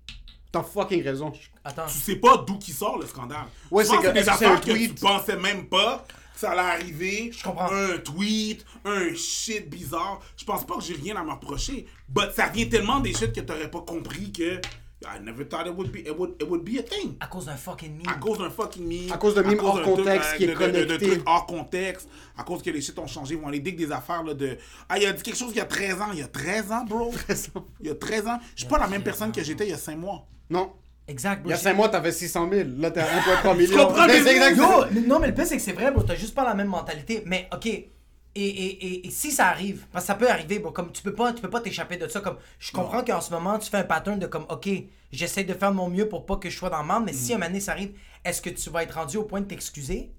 T'as 0.51 0.63
fucking 0.63 1.03
raison. 1.03 1.31
Attends. 1.63 1.85
Tu 1.87 1.97
sais 1.99 2.15
pas 2.15 2.37
d'où 2.37 2.57
qui 2.57 2.71
sort 2.71 2.97
le 2.97 3.05
scandale. 3.05 3.45
Ouais, 3.69 3.85
c'est 3.85 3.97
que- 3.97 4.07
des 4.11 4.23
que 4.23 4.29
affaires 4.29 4.51
un 4.53 4.57
que 4.57 4.71
tweet? 4.71 4.95
tu 4.95 5.01
pensais 5.01 5.35
même 5.37 5.67
pas 5.67 6.05
que 6.33 6.39
ça 6.39 6.51
allait 6.51 6.61
arriver. 6.81 7.31
Je 7.31 7.43
comprends. 7.43 7.69
Un 7.71 7.97
tweet, 7.99 8.65
un 8.83 9.13
shit 9.13 9.69
bizarre. 9.69 10.19
Je 10.35 10.45
pense 10.45 10.65
pas 10.65 10.75
que 10.77 10.81
j'ai 10.83 10.95
rien 10.95 11.15
à 11.17 11.23
me 11.23 11.31
reprocher. 11.31 11.85
But 12.07 12.31
ça 12.35 12.47
vient 12.47 12.65
tellement 12.67 12.99
des 12.99 13.13
shit 13.13 13.31
que 13.31 13.41
t'aurais 13.41 13.69
pas 13.69 13.81
compris 13.81 14.31
que 14.31 14.59
I 15.01 15.17
never 15.23 15.45
thought 15.47 15.65
it 15.65 15.73
would 15.77 15.91
be, 15.93 15.99
it 15.99 16.11
would, 16.17 16.31
it 16.41 16.47
would 16.49 16.61
be 16.61 16.77
a 16.77 16.83
thing. 16.83 17.15
À 17.21 17.27
cause 17.27 17.45
d'un 17.45 17.55
fucking 17.55 17.95
meme. 17.95 18.07
À 18.09 18.15
cause 18.15 18.37
d'un 18.39 18.49
fucking 18.49 18.85
meme. 18.85 19.13
À 19.13 19.17
cause 19.17 19.33
de 19.33 19.41
meme 19.41 19.57
hors 19.63 19.77
d'un 19.77 19.83
contexte 19.83 20.31
euh, 20.33 20.37
qui 20.37 20.43
est 20.43 20.47
de- 20.47 20.51
de 20.53 20.57
connecté. 20.57 21.21
hors 21.25 21.45
contexte. 21.45 22.09
À 22.37 22.43
cause 22.43 22.61
que 22.61 22.69
les 22.69 22.81
shit 22.81 22.99
ont 22.99 23.07
changé. 23.07 23.35
Ils 23.35 23.39
vont 23.39 23.47
aller 23.47 23.59
dire 23.61 23.75
des 23.77 23.91
affaires 23.93 24.23
là, 24.23 24.33
de. 24.33 24.57
Ah, 24.89 24.97
il 24.97 25.05
a 25.05 25.13
dit 25.13 25.23
quelque 25.23 25.37
chose 25.37 25.51
il 25.51 25.57
y 25.57 25.61
a 25.61 25.65
13 25.65 26.01
ans. 26.01 26.09
Il 26.11 26.19
y 26.19 26.21
a 26.23 26.27
13 26.27 26.71
ans, 26.73 26.83
bro. 26.83 27.13
Il 27.79 27.87
y 27.87 27.89
a 27.91 27.95
13 27.95 28.27
ans. 28.27 28.39
Je 28.55 28.61
suis 28.61 28.67
pas 28.69 28.77
la 28.79 28.87
même 28.87 29.03
personne 29.03 29.31
que 29.31 29.41
j'étais 29.41 29.67
il 29.67 29.69
y 29.69 29.73
a 29.73 29.77
5 29.77 29.95
mois. 29.95 30.27
Non. 30.49 30.73
Exact, 31.07 31.41
bro. 31.41 31.49
Il 31.49 31.51
y 31.51 31.53
a 31.53 31.57
5 31.57 31.73
mois, 31.75 31.89
t'avais 31.89 32.11
600 32.11 32.49
000. 32.51 32.69
Là, 32.77 32.91
t'es 32.91 32.99
à 32.99 33.07
1,3 33.19 33.57
million. 33.57 33.85
comprends, 33.87 34.05
mais- 34.07 34.21
C'est 34.21 34.31
exact. 34.35 34.57
Yo, 34.57 35.01
non, 35.07 35.19
mais 35.19 35.27
le 35.27 35.33
pire, 35.33 35.45
c'est 35.47 35.57
que 35.57 35.61
c'est 35.63 35.73
vrai, 35.73 35.91
bro. 35.91 36.03
T'as 36.03 36.15
juste 36.15 36.35
pas 36.35 36.43
la 36.43 36.53
même 36.53 36.67
mentalité. 36.67 37.23
Mais, 37.25 37.47
ok. 37.53 37.65
Et, 37.67 37.87
et, 38.35 38.85
et, 38.85 39.07
et 39.07 39.09
si 39.09 39.31
ça 39.31 39.47
arrive, 39.47 39.85
parce 39.91 40.05
que 40.05 40.07
ça 40.07 40.13
peut 40.15 40.29
arriver, 40.29 40.59
bro, 40.59 40.71
comme 40.71 40.91
tu 40.91 41.01
peux 41.01 41.13
pas 41.15 41.33
tu 41.33 41.41
peux 41.41 41.49
pas 41.49 41.61
t'échapper 41.61 41.97
de 41.97 42.07
ça. 42.07 42.21
Comme, 42.21 42.37
je 42.59 42.71
comprends 42.71 43.03
qu'en 43.03 43.21
ce 43.21 43.31
moment, 43.31 43.57
tu 43.57 43.69
fais 43.71 43.77
un 43.77 43.83
pattern 43.83 44.19
de 44.19 44.27
comme, 44.27 44.45
ok, 44.49 44.69
j'essaie 45.11 45.43
de 45.43 45.53
faire 45.55 45.71
de 45.71 45.75
mon 45.77 45.89
mieux 45.89 46.07
pour 46.07 46.27
pas 46.27 46.37
que 46.37 46.47
je 46.49 46.55
sois 46.55 46.69
dans 46.69 46.81
le 46.81 46.87
mal, 46.87 47.01
mais 47.03 47.11
si 47.13 47.33
un 47.33 47.37
moment 47.37 47.47
donné 47.47 47.59
ça 47.59 47.71
arrive, 47.71 47.93
est-ce 48.23 48.39
que 48.43 48.51
tu 48.51 48.69
vas 48.69 48.83
être 48.83 48.93
rendu 48.93 49.17
au 49.17 49.23
point 49.23 49.41
de 49.41 49.45
t'excuser? 49.47 50.11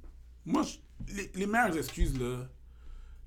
Moi, 0.45 0.63
je- 0.65 1.15
les, 1.15 1.31
les 1.37 1.47
meilleures 1.47 1.77
excuses, 1.79 2.19
là. 2.21 2.39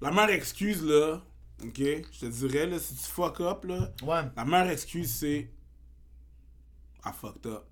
La 0.02 0.12
meilleure 0.12 0.32
excuse, 0.32 0.84
là. 0.84 1.22
Ok? 1.64 1.78
Je 1.80 2.20
te 2.20 2.26
dirais, 2.26 2.66
là, 2.68 2.78
si 2.78 2.94
tu 2.94 3.04
fuck 3.04 3.40
up, 3.40 3.64
là. 3.64 3.90
Ouais. 4.06 4.28
La 4.36 4.44
meilleure 4.44 4.70
excuse, 4.70 5.16
c'est. 5.18 5.48
I 7.06 7.12
fucked 7.12 7.46
up. 7.46 7.66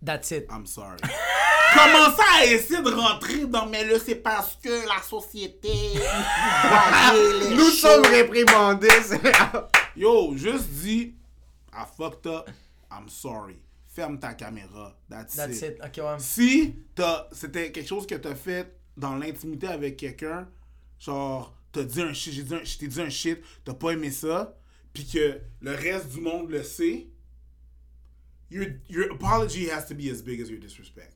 That's 0.00 0.30
it. 0.32 0.46
I'm 0.50 0.66
sorry. 0.66 0.98
Commencer 1.74 2.22
à 2.34 2.44
essayer 2.44 2.82
de 2.82 2.90
rentrer 2.90 3.46
dans, 3.46 3.66
mais 3.66 3.84
là, 3.84 3.98
c'est 4.04 4.16
parce 4.16 4.56
que 4.62 4.86
la 4.86 5.00
société. 5.02 5.70
les 7.48 7.54
Nous 7.56 7.70
sommes 7.70 8.04
réprimandés. 8.04 8.88
Yo, 9.96 10.36
juste 10.36 10.68
dis, 10.68 11.14
I 11.72 11.84
fucked 11.96 12.26
up, 12.26 12.50
I'm 12.90 13.08
sorry. 13.08 13.56
Ferme 13.88 14.18
ta 14.18 14.34
caméra. 14.34 14.94
That's, 15.08 15.34
That's 15.36 15.62
it. 15.62 15.78
it. 15.78 15.80
Ok, 15.84 16.04
ouais. 16.04 16.16
Si 16.18 16.74
t'as- 16.94 17.28
c'était 17.32 17.70
quelque 17.72 17.88
chose 17.88 18.06
que 18.06 18.14
t'as 18.16 18.34
fait 18.34 18.74
dans 18.96 19.16
l'intimité 19.16 19.66
avec 19.68 19.96
quelqu'un, 19.96 20.48
genre, 20.98 21.54
t'as 21.72 21.84
dit 21.84 22.00
un 22.02 22.12
shit, 22.12 22.32
j'ai 22.34 22.42
dit 22.42 22.54
un- 22.54 22.64
je 22.64 22.78
t'ai 22.78 22.86
dit 22.88 23.00
un 23.00 23.10
shit, 23.10 23.38
t'as 23.64 23.74
pas 23.74 23.90
aimé 23.92 24.10
ça, 24.10 24.54
puis 24.94 25.06
que 25.06 25.40
le 25.60 25.74
reste 25.74 26.08
du 26.08 26.20
monde 26.20 26.50
le 26.50 26.62
sait, 26.62 27.06
your, 28.52 28.66
your 28.88 29.10
apology 29.12 29.68
has 29.70 29.86
to 29.86 29.94
be 29.94 30.10
as 30.10 30.22
big 30.22 30.40
as 30.40 30.48
your 30.50 30.60
disrespect. 30.60 31.12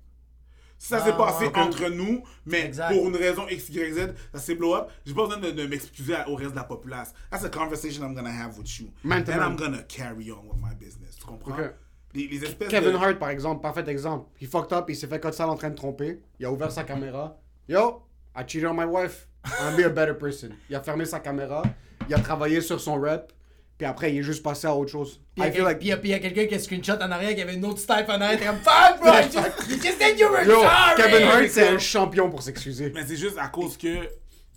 Si 0.79 0.88
ça 0.88 1.01
s'est 1.03 1.11
Ah, 1.14 1.16
passé 1.16 1.46
ouais. 1.46 1.59
entre 1.59 1.88
nous, 1.88 2.22
mais 2.44 2.66
Exact. 2.66 2.92
pour 2.92 3.09
une 3.09 3.16
raison 3.16 3.49
X, 3.49 3.70
Y, 3.70 3.92
Z, 3.94 4.14
ça 4.35 4.38
s'est 4.38 4.55
blow 4.55 4.75
up, 4.75 4.90
j'ai 5.07 5.14
pas 5.14 5.25
besoin 5.27 5.38
de, 5.40 5.51
de 5.51 5.66
m'excuser 5.66 6.14
au 6.27 6.35
reste 6.35 6.51
de 6.51 6.57
la 6.57 6.64
populace. 6.64 7.14
That's 7.31 7.44
a 7.44 7.49
conversation 7.49 8.03
I'm 8.05 8.14
gonna 8.14 8.31
have 8.31 8.59
with 8.59 8.79
you. 8.79 8.90
Man 9.03 9.20
And 9.22 9.27
man. 9.29 9.42
I'm 9.42 9.57
gonna 9.57 9.83
carry 9.85 10.31
on 10.31 10.46
with 10.46 10.59
my 10.61 10.75
business. 10.75 11.16
Tu 11.18 11.25
comprends? 11.25 11.55
Ok. 11.59 11.72
Les, 12.14 12.29
les 12.29 12.44
espèces 12.44 12.68
Kevin 12.68 12.92
de... 12.92 12.96
Hart, 12.99 13.18
par 13.18 13.31
exemple, 13.31 13.62
parfait 13.62 13.88
exemple. 13.88 14.29
Il 14.40 14.49
fucked 14.49 14.72
up, 14.72 14.85
il 14.88 14.96
s'est 14.96 15.07
fait 15.07 15.18
code 15.20 15.33
sale 15.35 15.49
en 15.49 15.57
train 15.57 15.70
de 15.70 15.75
tromper. 15.77 16.20
Il 16.38 16.44
a 16.46 16.53
ouvert 16.53 16.70
sa 16.70 16.85
caméra. 16.85 17.38
Yo, 17.68 18.03
I 18.37 18.42
cheated 18.46 18.66
on 18.68 18.75
my 18.75 18.85
wife. 18.85 19.29
I'm 19.61 19.77
be 19.77 19.85
a 19.85 19.88
better 19.88 20.14
person. 20.14 20.51
Il 20.68 20.77
a 20.77 20.83
fermé 20.83 21.07
sa 21.07 21.20
caméra. 21.20 21.62
Il 22.09 22.14
a 22.14 22.18
travaillé 22.18 22.61
sur 22.61 22.81
son 22.81 23.01
rep. 23.01 23.33
Puis 23.78 23.86
après, 23.86 24.12
il 24.12 24.18
est 24.18 24.22
juste 24.22 24.42
passé 24.42 24.66
à 24.66 24.74
autre 24.74 24.90
chose. 24.90 25.20
Puis 25.34 25.44
il 25.46 25.54
I 25.54 25.58
y 25.58 25.60
a 25.60 25.64
like. 25.64 25.84
y 25.84 26.20
quelqu'un 26.20 26.46
qui 26.46 26.54
a 26.54 26.58
screenshot 26.58 26.94
en 26.94 27.10
arrière 27.10 27.34
qui 27.34 27.42
avait 27.42 27.54
une 27.54 27.64
autre 27.66 27.80
type 27.80 28.08
en 28.08 28.20
arrière. 28.20 28.38
T'es 28.38 28.46
comme 28.46 28.56
fuck, 28.56 29.00
bro! 29.00 29.10
You 29.68 29.76
just 29.76 29.98
said 29.98 30.18
you 30.18 30.28
were 30.28 30.44
Yo, 30.44 30.62
sorry! 30.62 30.96
Kevin 30.96 31.28
Hart, 31.28 31.48
c'est 31.50 31.68
un 31.68 31.78
champion 31.78 32.30
pour 32.30 32.42
s'excuser. 32.42 32.90
Mais 32.94 33.06
c'est 33.06 33.16
juste 33.16 33.36
à 33.36 33.48
cause 33.48 33.76
que, 33.76 34.04
tu 34.04 34.10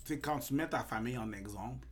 sais, 0.06 0.18
quand 0.18 0.38
tu 0.38 0.54
mets 0.54 0.68
ta 0.68 0.84
famille 0.84 1.18
en 1.18 1.32
exemple, 1.32 1.86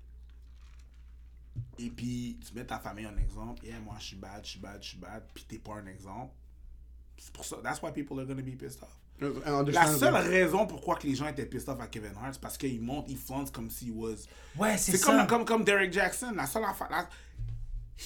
et 1.78 1.90
puis 1.90 2.38
tu 2.46 2.54
mets 2.54 2.64
ta 2.64 2.78
famille 2.78 3.06
en 3.06 3.16
exemple, 3.18 3.64
yeah, 3.64 3.78
moi 3.78 3.94
je 3.98 4.06
suis 4.06 4.16
bad, 4.16 4.40
je 4.42 4.50
suis 4.50 4.60
bad, 4.60 4.82
je 4.82 4.88
suis 4.88 4.98
bad, 4.98 5.22
puis 5.34 5.44
t'es 5.46 5.58
pas 5.58 5.74
un 5.74 5.86
exemple, 5.86 6.32
c'est 7.16 7.32
pour 7.32 7.44
ça, 7.44 7.56
that's 7.62 7.82
why 7.82 7.92
people 7.92 8.18
are 8.18 8.26
gonna 8.26 8.42
be 8.42 8.56
pissed 8.56 8.82
off. 8.82 8.96
La 9.20 9.86
seule 9.86 10.14
raison 10.14 10.66
pourquoi 10.66 10.96
que 10.96 11.06
les 11.06 11.14
gens 11.14 11.26
étaient 11.28 11.46
pissed 11.46 11.68
off 11.68 11.80
à 11.80 11.86
Kevin 11.86 12.10
Hart, 12.22 12.34
c'est 12.34 12.40
parce 12.40 12.56
qu'il 12.56 12.80
monte, 12.80 13.06
il 13.08 13.16
fonce 13.16 13.50
comme 13.50 13.68
s'il 13.70 13.90
was. 13.92 14.14
Ouais, 14.56 14.76
c'est 14.78 14.92
C'est 14.92 14.98
ça. 14.98 15.06
comme, 15.12 15.26
comme, 15.26 15.44
comme 15.44 15.64
Derek 15.64 15.92
Jackson. 15.92 16.32
La 16.36 16.46
seule 16.46 16.64
affaire. 16.64 16.88
la- 16.90 17.08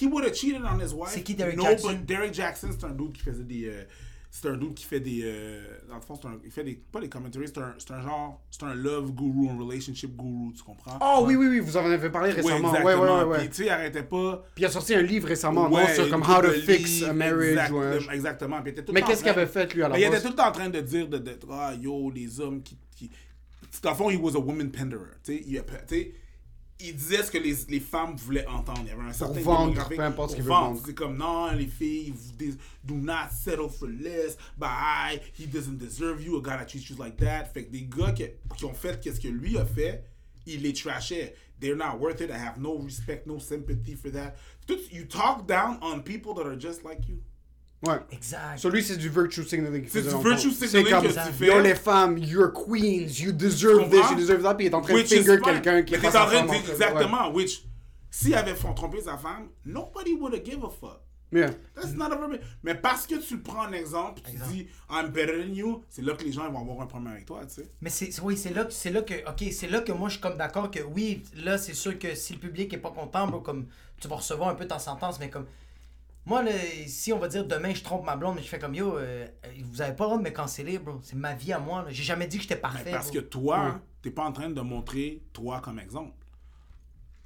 He 0.01 0.07
would 0.07 0.25
have 0.25 0.33
cheated 0.33 0.63
on 0.63 0.79
his 0.79 0.91
wife. 0.93 1.11
C'est 1.13 1.21
qui, 1.21 1.35
Derek 1.35 1.55
no, 1.55 1.63
Jackson? 1.65 1.89
but 1.93 2.05
Derek 2.05 2.33
Jackson, 2.33 2.69
c'est 2.71 2.83
un 2.85 2.89
dude 2.89 3.13
qui 3.13 3.21
faisait 3.21 3.43
des. 3.43 3.65
euh, 3.67 3.83
c'est 4.35 4.49
un 4.49 4.57
dude 4.57 4.73
qui 4.73 4.83
fait 4.83 4.99
des. 4.99 5.21
euh, 5.23 5.61
dans 5.87 5.93
le 5.93 6.01
fond, 6.01 6.19
un, 6.23 6.39
il 6.43 6.49
fait 6.49 6.63
des. 6.63 6.73
Pas 6.91 6.99
des 6.99 7.07
commentaries, 7.07 7.45
c'est 7.47 7.59
un, 7.59 7.75
un 7.95 8.01
genre. 8.01 8.41
C'est 8.49 8.63
un 8.63 8.73
love 8.73 9.11
guru, 9.11 9.47
un 9.47 9.59
relationship 9.59 10.17
guru, 10.17 10.51
tu 10.57 10.63
comprends? 10.63 10.97
Oh 10.99 11.23
oui, 11.27 11.35
oui, 11.35 11.45
oui, 11.49 11.59
vous 11.59 11.77
en 11.77 11.85
avez 11.85 12.09
parlé 12.09 12.31
récemment. 12.31 12.71
Ouais, 12.71 12.79
exactement. 12.79 13.03
ouais, 13.03 13.23
ouais, 13.23 13.29
ouais. 13.29 13.37
Puis, 13.41 13.49
tu 13.49 13.55
sais, 13.57 13.65
il 13.65 13.69
arrêtait 13.69 14.01
pas. 14.01 14.43
Puis 14.55 14.63
il 14.63 14.65
a 14.65 14.69
sorti 14.71 14.95
un 14.95 15.03
livre 15.03 15.27
récemment, 15.27 15.69
non, 15.69 15.75
Ouais, 15.75 15.93
sur 15.93 16.09
comme 16.09 16.23
How 16.23 16.41
to 16.41 16.49
Fix 16.49 17.03
a 17.03 17.13
Marriage. 17.13 17.51
exactement, 17.51 17.79
ouais. 17.79 18.15
Exactement. 18.15 18.61
Puis 18.63 18.73
il 18.75 18.83
tout 18.83 18.91
Mais 18.91 19.01
qu'est-ce 19.03 19.21
qu'il 19.21 19.29
avait 19.29 19.45
fait, 19.45 19.71
lui, 19.71 19.83
à 19.83 19.89
la 19.89 19.99
il 19.99 20.03
était 20.03 20.19
tout 20.19 20.29
le 20.29 20.35
temps 20.35 20.47
en 20.47 20.51
train 20.51 20.69
de 20.69 20.79
dire 20.81 21.07
de, 21.07 21.19
de- 21.19 21.39
ah 21.51 21.75
yo, 21.79 22.09
les 22.09 22.39
hommes 22.39 22.63
qui. 22.63 22.75
qui... 22.95 23.11
Dans 23.83 23.91
le 23.91 23.95
fond, 23.95 24.09
he 24.09 24.15
was 24.17 24.35
a 24.35 24.39
woman 24.39 24.71
penderer. 24.71 25.11
Tu 25.23 25.37
sais, 25.37 26.13
il, 26.83 26.95
disait 26.95 27.23
ce 27.23 27.31
que 27.31 27.37
les, 27.37 27.55
les 27.69 27.79
femmes 27.79 28.15
voulaient 28.15 28.45
entendre. 28.47 28.81
Il 28.83 28.89
y 28.89 28.91
avait 28.91 29.09
un 29.09 29.13
certain 29.13 29.41
vendre, 29.41 29.87
peu 29.87 29.99
importe 29.99 30.31
ce 30.31 30.35
pour 30.35 30.43
qu'il 30.43 30.43
veut 30.43 30.49
vendre. 30.49 30.81
C'est 30.85 30.93
comme 30.93 31.17
non, 31.17 31.51
les 31.51 31.67
filles, 31.67 32.13
vous 32.15 32.33
dis- 32.37 32.57
do 32.83 32.95
not 32.95 33.29
settle 33.31 33.69
for 33.69 33.87
less. 33.87 34.37
Bye, 34.57 35.21
he 35.37 35.47
doesn't 35.47 35.77
deserve 35.77 36.21
you, 36.23 36.37
a 36.37 36.41
guy 36.41 36.57
that 36.57 36.65
treats 36.65 36.89
you 36.89 36.95
like 36.97 37.17
that. 37.17 37.45
Fait 37.53 37.65
que 37.65 37.71
des 37.71 37.83
gars 37.83 38.11
qui, 38.11 38.25
qui 38.57 38.65
ont 38.65 38.73
fait 38.73 38.99
qu'est-ce 39.01 39.19
que 39.19 39.27
lui 39.27 39.57
a 39.57 39.65
fait, 39.65 40.03
il 40.45 40.61
les 40.61 40.73
trashait. 40.73 41.35
They're 41.59 41.77
not 41.77 41.99
worth 41.99 42.19
it. 42.21 42.29
I 42.29 42.37
have 42.37 42.57
no 42.57 42.77
respect, 42.77 43.25
no 43.25 43.39
sympathy 43.39 43.95
for 43.95 44.11
that. 44.11 44.35
You 44.91 45.05
talk 45.05 45.47
down 45.47 45.79
on 45.81 46.03
people 46.03 46.33
that 46.35 46.45
are 46.45 46.57
just 46.57 46.83
like 46.83 47.07
you. 47.07 47.21
Ouais. 47.85 47.99
Exact. 48.11 48.57
Sur 48.57 48.69
lui, 48.69 48.81
c'est 48.81 48.95
du 48.95 49.09
virtue 49.09 49.43
signaling. 49.43 49.83
C'est 49.89 50.01
faisait 50.01 50.17
du 50.17 50.23
virtue 50.23 50.51
signaling 50.51 50.85
C'est 50.85 50.91
comme, 50.91 51.03
que 51.03 51.27
tu 51.27 51.33
fais. 51.33 51.47
Yo, 51.47 51.59
les 51.59 51.75
femmes, 51.75 52.17
you're 52.17 52.51
queens, 52.53 53.19
you 53.19 53.31
deserve 53.33 53.89
this, 53.89 54.09
you 54.11 54.15
deserve 54.15 54.41
that, 54.43 54.55
puis 54.55 54.67
il 54.67 54.69
est 54.71 54.75
en 54.75 54.81
train 54.81 54.93
Which 54.93 55.09
de 55.09 55.15
finger 55.17 55.39
quelqu'un 55.41 55.83
qui 55.83 55.91
Mais 55.93 55.97
est 55.97 56.01
pas 56.11 56.23
en 56.23 56.27
train 56.27 56.45
de 56.45 56.71
exactement. 56.71 57.31
Which, 57.33 57.65
s'il 58.09 58.35
avait 58.35 58.55
fait 58.55 58.73
trompé 58.73 59.01
sa 59.01 59.17
femme, 59.17 59.49
nobody 59.65 60.13
would 60.13 60.33
have 60.33 60.45
give 60.45 60.63
a 60.63 60.69
fuck. 60.69 61.01
Ouais. 61.33 61.39
Yeah. 61.39 61.49
That's 61.75 61.93
not 61.93 62.05
a 62.11 62.15
problem. 62.15 62.39
Mais 62.61 62.75
parce 62.75 63.07
que 63.07 63.15
tu 63.15 63.37
le 63.37 63.41
prends 63.41 63.65
en 63.65 63.73
exemple, 63.73 64.21
tu 64.23 64.37
dis 64.53 64.67
I'm 64.89 65.07
better 65.09 65.43
than 65.43 65.51
you, 65.53 65.83
c'est 65.89 66.03
là 66.03 66.13
que 66.13 66.23
les 66.23 66.31
gens 66.31 66.49
vont 66.51 66.61
avoir 66.61 66.81
un 66.81 66.85
problème 66.85 67.11
avec 67.13 67.25
toi, 67.25 67.41
tu 67.45 67.55
sais. 67.55 67.71
Mais 67.81 67.89
c'est 67.89 68.11
oui, 68.21 68.37
c'est 68.37 68.53
là, 68.53 68.65
que- 68.65 68.71
c'est 68.71 68.91
là 68.91 69.01
que 69.01 69.15
OK, 69.27 69.51
c'est 69.51 69.67
là 69.67 69.81
que 69.81 69.91
moi 69.91 70.09
je 70.09 70.13
suis 70.13 70.21
comme 70.21 70.37
d'accord 70.37 70.69
que 70.69 70.79
oui, 70.81 71.23
là 71.43 71.57
c'est 71.57 71.73
sûr 71.73 71.97
que 71.97 72.13
si 72.13 72.33
le 72.33 72.39
public 72.39 72.71
est 72.73 72.77
pas 72.77 72.91
content, 72.91 73.27
bro, 73.27 73.41
comme 73.41 73.65
tu 73.99 74.07
vas 74.07 74.17
recevoir 74.17 74.49
un 74.49 74.55
peu 74.55 74.67
ta 74.67 74.77
sentence, 74.77 75.19
mais 75.19 75.29
comme 75.31 75.47
moi 76.25 76.41
là, 76.41 76.51
si 76.87 77.11
on 77.11 77.19
va 77.19 77.27
dire 77.27 77.45
demain 77.45 77.73
je 77.73 77.83
trompe 77.83 78.05
ma 78.05 78.15
blonde, 78.15 78.37
je 78.39 78.47
fais 78.47 78.59
comme 78.59 78.75
yo, 78.75 78.97
euh, 78.97 79.27
vous 79.63 79.81
avez 79.81 79.93
pas 79.93 80.05
le 80.05 80.09
droit 80.09 80.17
de 80.17 80.23
me 80.23 80.29
canceller, 80.29 80.79
bro. 80.79 80.99
C'est 81.01 81.15
ma 81.15 81.33
vie 81.33 81.53
à 81.53 81.59
moi. 81.59 81.85
J'ai 81.89 82.03
jamais 82.03 82.27
dit 82.27 82.37
que 82.37 82.43
j'étais 82.43 82.55
parfait. 82.55 82.83
Mais 82.85 82.91
parce 82.91 83.11
que 83.11 83.19
toi, 83.19 83.81
t'es 84.01 84.11
pas 84.11 84.23
en 84.23 84.31
train 84.31 84.49
de 84.49 84.61
montrer 84.61 85.21
toi 85.33 85.59
comme 85.61 85.79
exemple. 85.79 86.13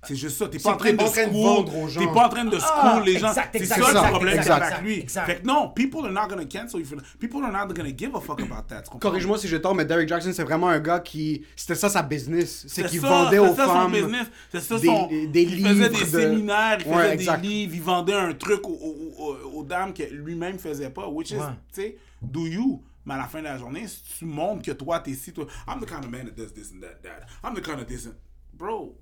C'est 0.03 0.15
juste 0.15 0.37
ça. 0.37 0.47
T'es 0.47 0.59
pas 0.59 0.73
en 0.73 0.77
train 0.77 0.91
de 0.91 0.97
pas 0.97 1.05
en 1.05 1.09
train 1.11 1.25
de 1.27 1.31
school. 1.31 1.43
vendre 1.43 1.75
aux 1.75 1.87
gens. 1.87 1.99
T'es 1.99 2.13
pas 2.13 2.27
en 2.27 2.29
train 2.29 2.45
de 2.45 2.51
school 2.59 2.61
Ah, 2.71 3.01
les 3.05 3.17
gens. 3.19 3.31
C'est 3.33 3.65
ça 3.65 3.77
le 3.77 4.09
problème 4.11 4.37
exact, 4.37 4.61
avec 4.71 4.81
lui. 4.83 4.99
exact. 4.99 5.25
Fait 5.25 5.41
que 5.41 5.47
non, 5.47 5.69
people 5.69 6.05
are 6.05 6.11
not 6.11 6.27
gonna 6.29 6.45
cancel 6.45 6.79
you. 6.79 6.85
People 7.19 7.43
are 7.43 7.51
not 7.51 7.73
gonna 7.73 7.89
give 7.97 8.15
a 8.15 8.21
fuck 8.21 8.39
about 8.41 8.67
that. 8.69 8.83
tu? 8.83 8.97
Corrige-moi 8.99 9.37
si 9.39 9.47
j'ai 9.47 9.59
tort, 9.59 9.73
mais 9.73 9.85
Derek 9.85 10.07
Jackson, 10.07 10.31
c'est 10.33 10.43
vraiment 10.43 10.69
un 10.69 10.79
gars 10.79 10.99
qui. 10.99 11.43
C'était 11.55 11.75
ça 11.75 11.89
sa 11.89 12.03
business. 12.03 12.65
C'est 12.67 12.85
qu'il 12.85 13.01
ça, 13.01 13.07
vendait 13.09 13.39
aux 13.39 13.55
ça 13.55 13.65
son 13.65 13.73
femmes. 13.73 13.91
business. 13.91 14.27
C'est 14.51 14.59
ça 14.61 14.77
des- 14.79 14.85
son. 14.87 15.07
des 15.07 15.41
il 15.41 15.65
faisait 15.65 15.89
des 15.89 15.89
livres 15.89 15.89
de- 15.89 16.19
séminaires, 16.21 16.77
il 16.79 16.93
faisait 16.93 17.17
des 17.17 17.47
livres, 17.47 17.73
il 17.75 17.81
vendait 17.81 18.13
un 18.13 18.33
truc 18.33 18.67
aux, 18.67 18.73
aux- 18.73 19.13
aux- 19.17 19.59
aux 19.59 19.63
dames 19.63 19.93
que 19.93 20.03
lui-même 20.03 20.59
faisait 20.59 20.91
pas. 20.91 21.07
Which 21.07 21.31
is, 21.31 21.35
Ouais. 21.37 21.41
tu 21.73 21.81
sais, 21.81 21.97
do 22.21 22.45
you? 22.45 22.83
Mais 23.05 23.15
à 23.15 23.17
la 23.17 23.23
fin 23.23 23.39
de 23.39 23.45
la 23.45 23.57
journée, 23.57 23.87
si 23.87 24.03
tu 24.19 24.25
montres 24.25 24.61
que 24.63 24.71
toi, 24.71 24.99
t'es 24.99 25.13
si, 25.15 25.33
toi, 25.33 25.45
I'm 25.67 25.79
the 25.81 25.85
kind 25.87 26.03
of 26.03 26.09
man 26.11 26.25
that 26.27 26.31
does 26.35 26.53
this 26.53 26.71
and 26.75 26.81
that, 26.81 27.01
that. 27.01 27.25
I'm 27.43 27.55
the 27.55 27.61
kind 27.65 27.79
of 27.79 27.87
this 27.87 28.05
and. 28.05 28.13
Bro. 28.53 28.95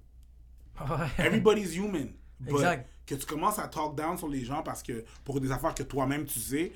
Everybody's 1.17 1.75
human. 1.75 2.09
But 2.39 2.51
Exact. 2.55 2.89
que 3.05 3.15
tu 3.15 3.25
commences 3.25 3.59
à 3.59 3.67
talk 3.67 3.95
down 3.95 4.17
sur 4.17 4.27
les 4.27 4.43
gens 4.43 4.61
parce 4.63 4.83
que 4.83 5.05
pour 5.23 5.39
des 5.39 5.51
affaires 5.51 5.73
que 5.73 5.83
toi-même 5.83 6.25
tu 6.25 6.39
sais. 6.39 6.71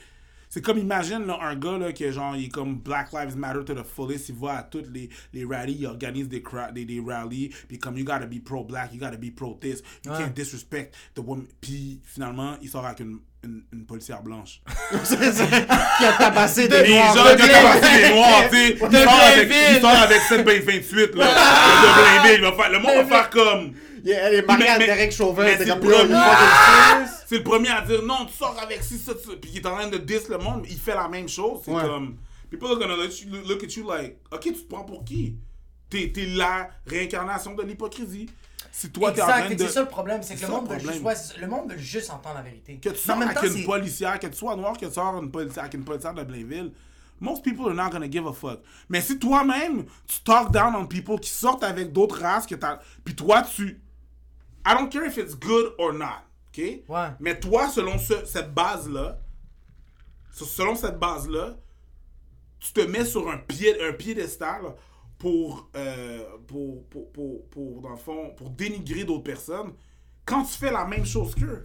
C'est 0.51 0.61
comme, 0.63 0.79
imagine 0.79 1.27
là, 1.27 1.37
un 1.43 1.55
gars 1.55 1.77
là, 1.77 1.93
qui 1.93 2.11
genre, 2.11 2.35
il 2.35 2.45
est 2.45 2.49
comme 2.49 2.79
Black 2.79 3.13
Lives 3.13 3.37
Matter 3.37 3.63
to 3.65 3.75
the 3.75 3.83
fullest, 3.85 4.29
il 4.29 4.35
va 4.35 4.57
à 4.57 4.63
toutes 4.63 4.87
les, 4.89 5.07
les 5.31 5.45
rallies, 5.45 5.77
il 5.81 5.85
organise 5.85 6.27
des, 6.27 6.41
des, 6.73 6.85
des 6.85 6.99
rallies, 7.05 7.49
puis 7.67 7.77
comme, 7.77 7.95
you 7.99 8.03
gotta 8.03 8.25
be 8.25 8.39
pro-black, 8.43 8.91
you 8.91 8.99
gotta 8.99 9.15
be 9.17 9.29
pro-this, 9.29 9.83
you 10.03 10.11
Ouais. 10.11 10.17
can't 10.17 10.33
disrespect 10.33 10.95
the 11.13 11.19
woman. 11.19 11.45
Puis 11.61 11.99
finalement, 12.03 12.55
il 12.63 12.67
sort 12.69 12.83
avec 12.83 13.01
une, 13.01 13.19
une, 13.43 13.63
une 13.73 13.85
policière 13.85 14.21
blanche. 14.21 14.61
qui 15.07 16.05
a 16.05 16.13
tabassé 16.17 16.67
des 16.67 16.83
Les 16.83 16.89
noirs. 16.95 17.15
gens 17.15 17.23
de 17.23 17.35
qui 17.37 17.43
ont 17.43 17.61
commencé 17.61 18.01
les 18.01 18.09
noirs, 18.15 18.49
tu 18.49 18.55
sais, 18.57 18.69
il 18.71 18.79
sort 18.79 19.21
avec, 19.21 19.51
il 19.75 19.81
sort 19.81 19.89
avec 19.91 20.21
7 20.21 20.45
28 20.45 21.15
là, 21.15 21.27
de 21.27 22.21
Blainville, 22.21 22.35
il 22.35 22.41
va 22.41 22.51
faire, 22.53 22.69
le 22.71 22.79
monde 22.79 22.95
va 22.95 23.05
faire 23.05 23.29
comme... 23.29 23.73
Yeah, 24.03 24.29
Elle 24.29 24.35
est 24.35 24.47
mariée 24.47 24.63
Mais- 24.63 24.69
à 24.69 24.77
Derek 24.79 25.11
Chauvin. 25.11 25.45
c'est 25.57 25.67
comme, 25.67 25.79
le 25.79 25.91
premier. 25.91 26.15
C'est 27.27 27.43
le 27.43 27.69
à 27.71 27.81
dire 27.81 28.01
non, 28.03 28.25
tu 28.25 28.33
sors 28.37 28.57
avec 28.61 28.81
ci, 28.81 28.97
ça, 28.97 29.11
ça. 29.11 29.31
Puis 29.41 29.51
il 29.53 29.57
est 29.57 29.65
en 29.65 29.75
train 29.75 29.87
de 29.87 29.97
diss 29.97 30.29
le 30.29 30.37
monde, 30.37 30.61
mais 30.63 30.69
il 30.71 30.79
fait 30.79 30.95
la 30.95 31.07
même 31.09 31.27
chose. 31.27 31.59
C'est 31.65 31.71
Ouais. 31.71 31.83
comme. 31.83 32.15
People 32.49 32.69
are 32.69 32.79
gonna 32.79 32.95
let 32.95 33.09
you, 33.21 33.29
look 33.47 33.61
at 33.63 33.67
you 33.75 33.85
like, 33.87 34.17
ok, 34.31 34.39
tu 34.41 34.53
te 34.53 34.69
prends 34.73 34.83
pour 34.85 35.03
qui? 35.03 35.35
T'es 35.89 36.11
t'es 36.13 36.25
la 36.27 36.69
réincarnation 36.87 37.53
de 37.55 37.63
l'hypocrisie. 37.63 38.27
Si 38.71 38.91
toi 38.91 39.11
t'es 39.11 39.21
en 39.21 39.27
train 39.27 39.49
de. 39.49 39.57
c'est 39.57 39.69
ça 39.69 39.81
le 39.81 39.87
problème, 39.87 40.21
c'est 40.23 40.35
que 40.35 40.41
le 40.41 40.47
monde, 40.47 40.69
veut 40.69 40.79
juste, 40.79 41.03
ouais, 41.03 41.13
le 41.41 41.47
monde 41.47 41.71
veut 41.71 41.77
juste 41.77 42.09
entendre 42.11 42.35
la 42.35 42.41
vérité. 42.43 42.77
Que 42.77 42.89
tu 42.89 42.97
sors 42.97 43.21
avec 43.21 43.35
temps, 43.35 43.47
une 43.47 43.65
policière, 43.65 44.19
que 44.19 44.27
tu 44.27 44.37
sois 44.37 44.55
noir, 44.55 44.77
que 44.77 44.85
tu 44.85 44.91
sors 44.93 45.21
une 45.21 45.31
policière, 45.31 45.63
avec 45.63 45.73
une 45.73 45.83
policière 45.83 46.13
de 46.13 46.23
Blainville. 46.23 46.71
Most 47.19 47.43
people 47.43 47.65
are 47.67 47.73
not 47.73 47.89
gonna 47.89 48.09
give 48.09 48.25
a 48.27 48.31
fuck. 48.33 48.61
Mais 48.87 49.01
si 49.01 49.19
toi-même, 49.19 49.85
tu 50.07 50.21
talk 50.23 50.51
down 50.51 50.73
on 50.75 50.85
people 50.87 51.19
qui 51.19 51.29
sortent 51.29 51.63
avec 51.63 51.91
d'autres 51.91 52.19
races 52.21 52.45
que 52.45 52.55
t'as. 52.55 52.79
Puis 53.03 53.15
toi, 53.15 53.41
tu. 53.41 53.81
I 54.65 54.73
don't 54.77 54.89
care 54.89 55.05
if 55.05 55.17
it's 55.17 55.35
good 55.35 55.73
or 55.77 55.91
not. 55.93 56.23
OK? 56.53 56.63
Ouais. 56.87 57.07
Mais 57.19 57.37
toi, 57.39 57.67
selon 57.69 57.97
ce- 57.97 58.25
cette 58.25 58.53
base-là, 58.53 59.17
se- 60.31 60.45
selon 60.45 60.75
cette 60.75 60.97
base-là, 60.97 61.57
tu 62.59 62.73
te 62.73 62.81
mets 62.81 63.05
sur 63.05 63.29
un, 63.29 63.37
pied, 63.37 63.75
un 63.83 63.93
piédestal 63.93 64.61
pour, 65.19 65.69
euh, 65.75 66.23
pour, 66.47 66.83
pour, 66.85 67.11
pour, 67.11 67.45
pour, 67.49 67.81
dans 67.81 67.89
le 67.89 67.97
fond, 67.97 68.31
pour 68.35 68.49
dénigrer 68.49 69.03
d'autres 69.03 69.23
personnes 69.23 69.73
quand 70.25 70.43
tu 70.43 70.53
fais 70.57 70.71
la 70.71 70.85
même 70.85 71.05
chose 71.05 71.35
qu'eux. 71.35 71.61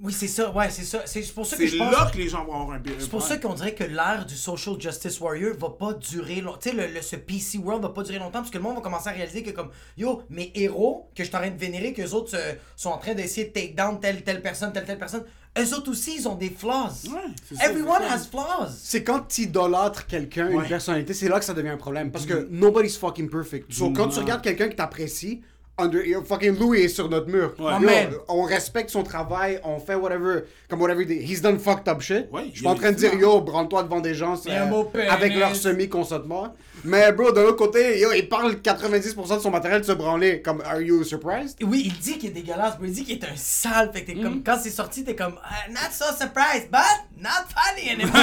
Oui, 0.00 0.12
c'est 0.12 0.28
ça, 0.28 0.52
ouais, 0.52 0.70
c'est 0.70 0.84
ça. 0.84 1.02
C'est 1.06 1.22
pour 1.34 1.44
ça 1.44 1.56
que 1.56 1.66
je 1.66 1.76
pense. 1.76 1.90
là 1.92 2.08
que 2.12 2.18
les 2.18 2.28
gens 2.28 2.44
vont 2.44 2.52
avoir 2.62 2.70
un 2.76 2.82
C'est 3.00 3.10
pour 3.10 3.20
ça 3.22 3.36
qu'on 3.36 3.54
dirait 3.54 3.74
que 3.74 3.82
l'ère 3.82 4.24
du 4.26 4.36
social 4.36 4.80
justice 4.80 5.20
warrior 5.20 5.56
va 5.56 5.70
pas 5.70 5.92
durer 5.94 6.40
longtemps. 6.40 6.58
Tu 6.62 6.70
sais, 6.70 6.74
le, 6.76 6.86
le- 6.94 7.02
ce 7.02 7.16
PC 7.16 7.58
world 7.58 7.82
va 7.82 7.88
pas 7.88 8.04
durer 8.04 8.20
longtemps 8.20 8.38
parce 8.38 8.50
que 8.50 8.58
le 8.58 8.62
monde 8.62 8.76
va 8.76 8.80
commencer 8.80 9.08
à 9.08 9.12
réaliser 9.12 9.42
que, 9.42 9.50
comme, 9.50 9.70
yo, 9.96 10.22
mes 10.30 10.52
héros 10.54 11.10
que 11.16 11.24
je 11.24 11.28
suis 11.28 11.36
en 11.36 11.40
train 11.40 11.50
de 11.50 11.58
vénérer, 11.58 11.92
que 11.94 12.02
les 12.02 12.14
autres 12.14 12.36
euh, 12.36 12.54
sont 12.76 12.90
en 12.90 12.98
train 12.98 13.14
d'essayer 13.14 13.48
de 13.48 13.52
take 13.52 13.72
down 13.74 13.98
telle, 13.98 14.22
telle 14.22 14.40
personne, 14.40 14.72
telle, 14.72 14.84
telle 14.84 14.98
personne, 14.98 15.24
eux 15.58 15.74
autres 15.74 15.90
aussi, 15.90 16.16
ils 16.18 16.28
ont 16.28 16.34
des 16.34 16.50
flaws. 16.50 16.90
Ouais, 17.12 17.20
c'est 17.48 17.54
ça, 17.56 17.66
Everyone 17.70 18.00
ça. 18.00 18.12
has 18.14 18.26
flaws. 18.30 18.70
C'est 18.76 19.02
quand 19.04 19.20
tu 19.28 19.42
idolâtres 19.42 20.06
quelqu'un, 20.06 20.48
une 20.50 20.58
Ouais. 20.58 20.68
personnalité, 20.68 21.14
c'est 21.14 21.28
là 21.28 21.38
que 21.38 21.44
ça 21.44 21.54
devient 21.54 21.68
un 21.70 21.76
problème. 21.76 22.10
Parce 22.10 22.26
que 22.26 22.46
nobody's 22.50 22.96
fucking 22.96 23.28
perfect. 23.30 23.72
So, 23.72 23.92
quand 23.92 24.08
tu 24.08 24.18
regardes 24.20 24.42
quelqu'un 24.42 24.68
qui 24.68 24.76
t'apprécie, 24.76 25.42
under, 25.78 26.02
fucking 26.24 26.58
Louis 26.58 26.82
est 26.82 26.88
sur 26.88 27.08
notre 27.08 27.28
mur. 27.28 27.54
Ouais. 27.58 27.72
Yo, 27.74 27.78
Man. 27.80 28.08
on 28.28 28.42
respecte 28.42 28.90
son 28.90 29.02
travail, 29.02 29.60
on 29.64 29.78
fait 29.78 29.94
whatever, 29.94 30.42
comme 30.68 30.80
whatever, 30.80 31.04
he- 31.04 31.22
he's 31.22 31.40
done 31.40 31.58
fucked 31.58 31.88
up 31.88 32.00
shit. 32.00 32.26
Ouais, 32.32 32.50
Je 32.52 32.58
suis 32.58 32.66
en 32.66 32.74
train 32.74 32.90
de 32.92 32.96
dire, 32.96 33.14
yo, 33.14 33.40
branle-toi 33.40 33.84
devant 33.84 34.00
des 34.00 34.14
gens 34.14 34.34
euh, 34.48 34.84
avec 35.10 35.34
leur 35.36 35.54
semi-consentement. 35.54 36.54
Mais 36.84 37.10
bro, 37.12 37.32
de 37.32 37.40
l'autre 37.40 37.56
côté, 37.56 37.98
yo, 38.00 38.10
il 38.12 38.28
parle 38.28 38.54
90% 38.54 39.36
de 39.36 39.40
son 39.40 39.50
matériel 39.50 39.80
de 39.80 39.86
se 39.86 39.92
branler. 39.92 40.42
Comme, 40.42 40.60
are 40.64 40.80
you 40.80 41.02
surprised? 41.04 41.56
Oui, 41.62 41.82
il 41.86 41.98
dit 41.98 42.18
qu'il 42.18 42.30
est 42.30 42.32
dégueulasse, 42.32 42.74
mais 42.80 42.88
il 42.88 42.94
dit 42.94 43.04
qu'il 43.04 43.18
est 43.18 43.24
un 43.24 43.36
sale. 43.36 43.90
Fait 43.92 44.02
que 44.02 44.06
t'es 44.12 44.14
Mm. 44.14 44.22
comme, 44.22 44.42
quand 44.44 44.58
c'est 44.62 44.70
sorti, 44.70 45.04
t'es 45.04 45.14
comme, 45.16 45.34
Ah, 45.42 45.68
not 45.70 45.90
so 45.92 46.04
surprised, 46.16 46.70
but 46.70 46.80
not 47.20 47.46
funny 47.54 47.90
anymore. 47.90 48.12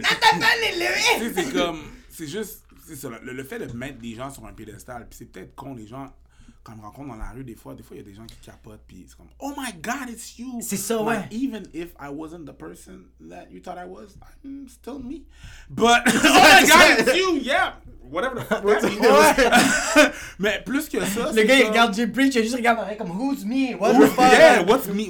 not 0.00 0.16
that 0.20 0.38
funny, 0.38 0.78
Louis. 0.78 1.32
c'est 1.34 1.52
comme. 1.52 1.80
C'est 2.10 2.26
juste. 2.26 2.59
Ça. 2.96 3.08
Le, 3.22 3.32
le 3.32 3.44
fait 3.44 3.58
de 3.58 3.72
mettre 3.76 3.98
des 3.98 4.14
gens 4.14 4.30
sur 4.30 4.44
un 4.46 4.52
piédestal, 4.52 5.06
puis 5.08 5.16
c'est 5.18 5.26
peut-être 5.26 5.54
con, 5.54 5.74
les 5.74 5.86
gens. 5.86 6.12
Quand 6.62 6.76
me 6.76 6.82
rencontre 6.82 7.08
dans 7.08 7.16
la 7.16 7.30
rue, 7.30 7.42
des 7.42 7.54
fois, 7.56 7.74
des 7.74 7.82
fois, 7.82 7.96
il 7.96 8.00
y 8.00 8.02
a 8.02 8.04
des 8.06 8.12
gens 8.14 8.26
qui 8.26 8.36
capotent, 8.42 8.82
puis 8.86 9.06
c'est 9.08 9.16
comme, 9.16 9.28
oh 9.38 9.54
my 9.56 9.72
god, 9.80 10.10
it's 10.10 10.38
you. 10.38 10.58
C'est 10.60 10.76
ça, 10.76 10.96
Like, 10.96 11.06
ouais. 11.06 11.28
Even 11.30 11.62
if 11.72 11.94
I 11.98 12.10
wasn't 12.10 12.44
the 12.44 12.52
person 12.52 13.06
that 13.30 13.46
you 13.50 13.60
thought 13.62 13.78
I 13.78 13.86
was, 13.86 14.18
I'm 14.44 14.68
still 14.68 14.98
me. 14.98 15.24
But, 15.70 16.02
oh 16.06 16.12
my 16.12 16.66
god, 16.68 17.00
it's 17.00 17.16
you, 17.16 17.38
yeah. 17.38 17.76
Whatever 18.10 18.34
the 18.40 18.44
fuck 18.48 18.62
that 18.62 18.82
means. 18.82 20.10
Mais 20.38 20.62
plus 20.64 20.88
que 20.88 20.98
ça. 21.04 21.30
Le 21.32 21.42
gars, 21.44 21.56
il 21.56 21.66
regarde 21.68 21.94
Jay 21.94 22.06
Preach, 22.06 22.34
il 22.34 22.42
juste 22.42 22.56
regarde 22.56 22.78
comme, 22.98 23.10
who's 23.10 23.44
me? 23.44 23.74
What 23.78 23.92
Who's- 23.94 24.08
the 24.08 24.12
fuck? 24.14 24.32
Yeah, 24.32 24.62
what's 24.64 24.86
me? 24.88 25.02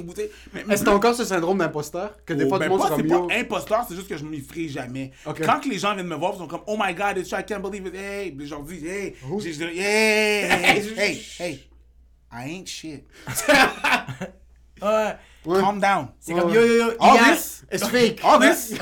Est-ce 0.69 0.81
que 0.81 0.85
t'as 0.85 0.93
encore 0.93 1.15
ce 1.15 1.25
syndrome 1.25 1.57
d'imposteur? 1.57 2.15
Que 2.25 2.33
des 2.33 2.45
Oh, 2.45 2.49
fois, 2.49 2.59
ben 2.59 2.67
tout 2.67 2.73
le 2.73 2.77
monde 2.79 2.89
se 2.89 2.95
c'est 2.95 3.03
pas 3.07 3.35
imposteur, 3.39 3.85
c'est 3.87 3.95
juste 3.95 4.07
que 4.07 4.17
je 4.17 4.23
m'y 4.23 4.39
ferai 4.39 4.67
jamais. 4.67 5.11
Quand 5.25 5.59
que 5.59 5.69
les 5.69 5.79
gens 5.79 5.93
viennent 5.93 6.07
me 6.07 6.15
voir, 6.15 6.33
ils 6.35 6.39
sont 6.39 6.47
comme 6.47 6.61
Oh 6.67 6.77
my 6.79 6.93
god, 6.93 7.17
I 7.17 7.43
can't 7.45 7.61
believe 7.61 7.87
it. 7.87 7.95
Hey, 7.95 8.31
puis 8.31 8.45
je 8.45 8.51
leur 8.51 8.63
dis 8.63 8.85
Hey, 8.85 9.15
j'ai- 9.39 9.53
j'ai- 9.53 9.77
hey, 9.79 10.49
hey, 10.49 10.93
hey, 10.97 11.21
hey, 11.39 11.69
I 12.31 12.49
ain't 12.57 12.67
shit. 12.67 13.05
Ouais. 14.81 15.15
Calm 15.43 15.79
down. 15.79 16.09
C'est 16.19 16.33
comme, 16.33 16.53
yo, 16.53 16.61
yo, 16.63 16.75
yo. 16.75 16.93
All 16.99 17.17
hier- 17.17 17.35
this, 17.35 17.63
it's 17.71 17.87
fake. 17.89 18.21
all 18.23 18.39
this 18.39 18.71
is 18.71 18.79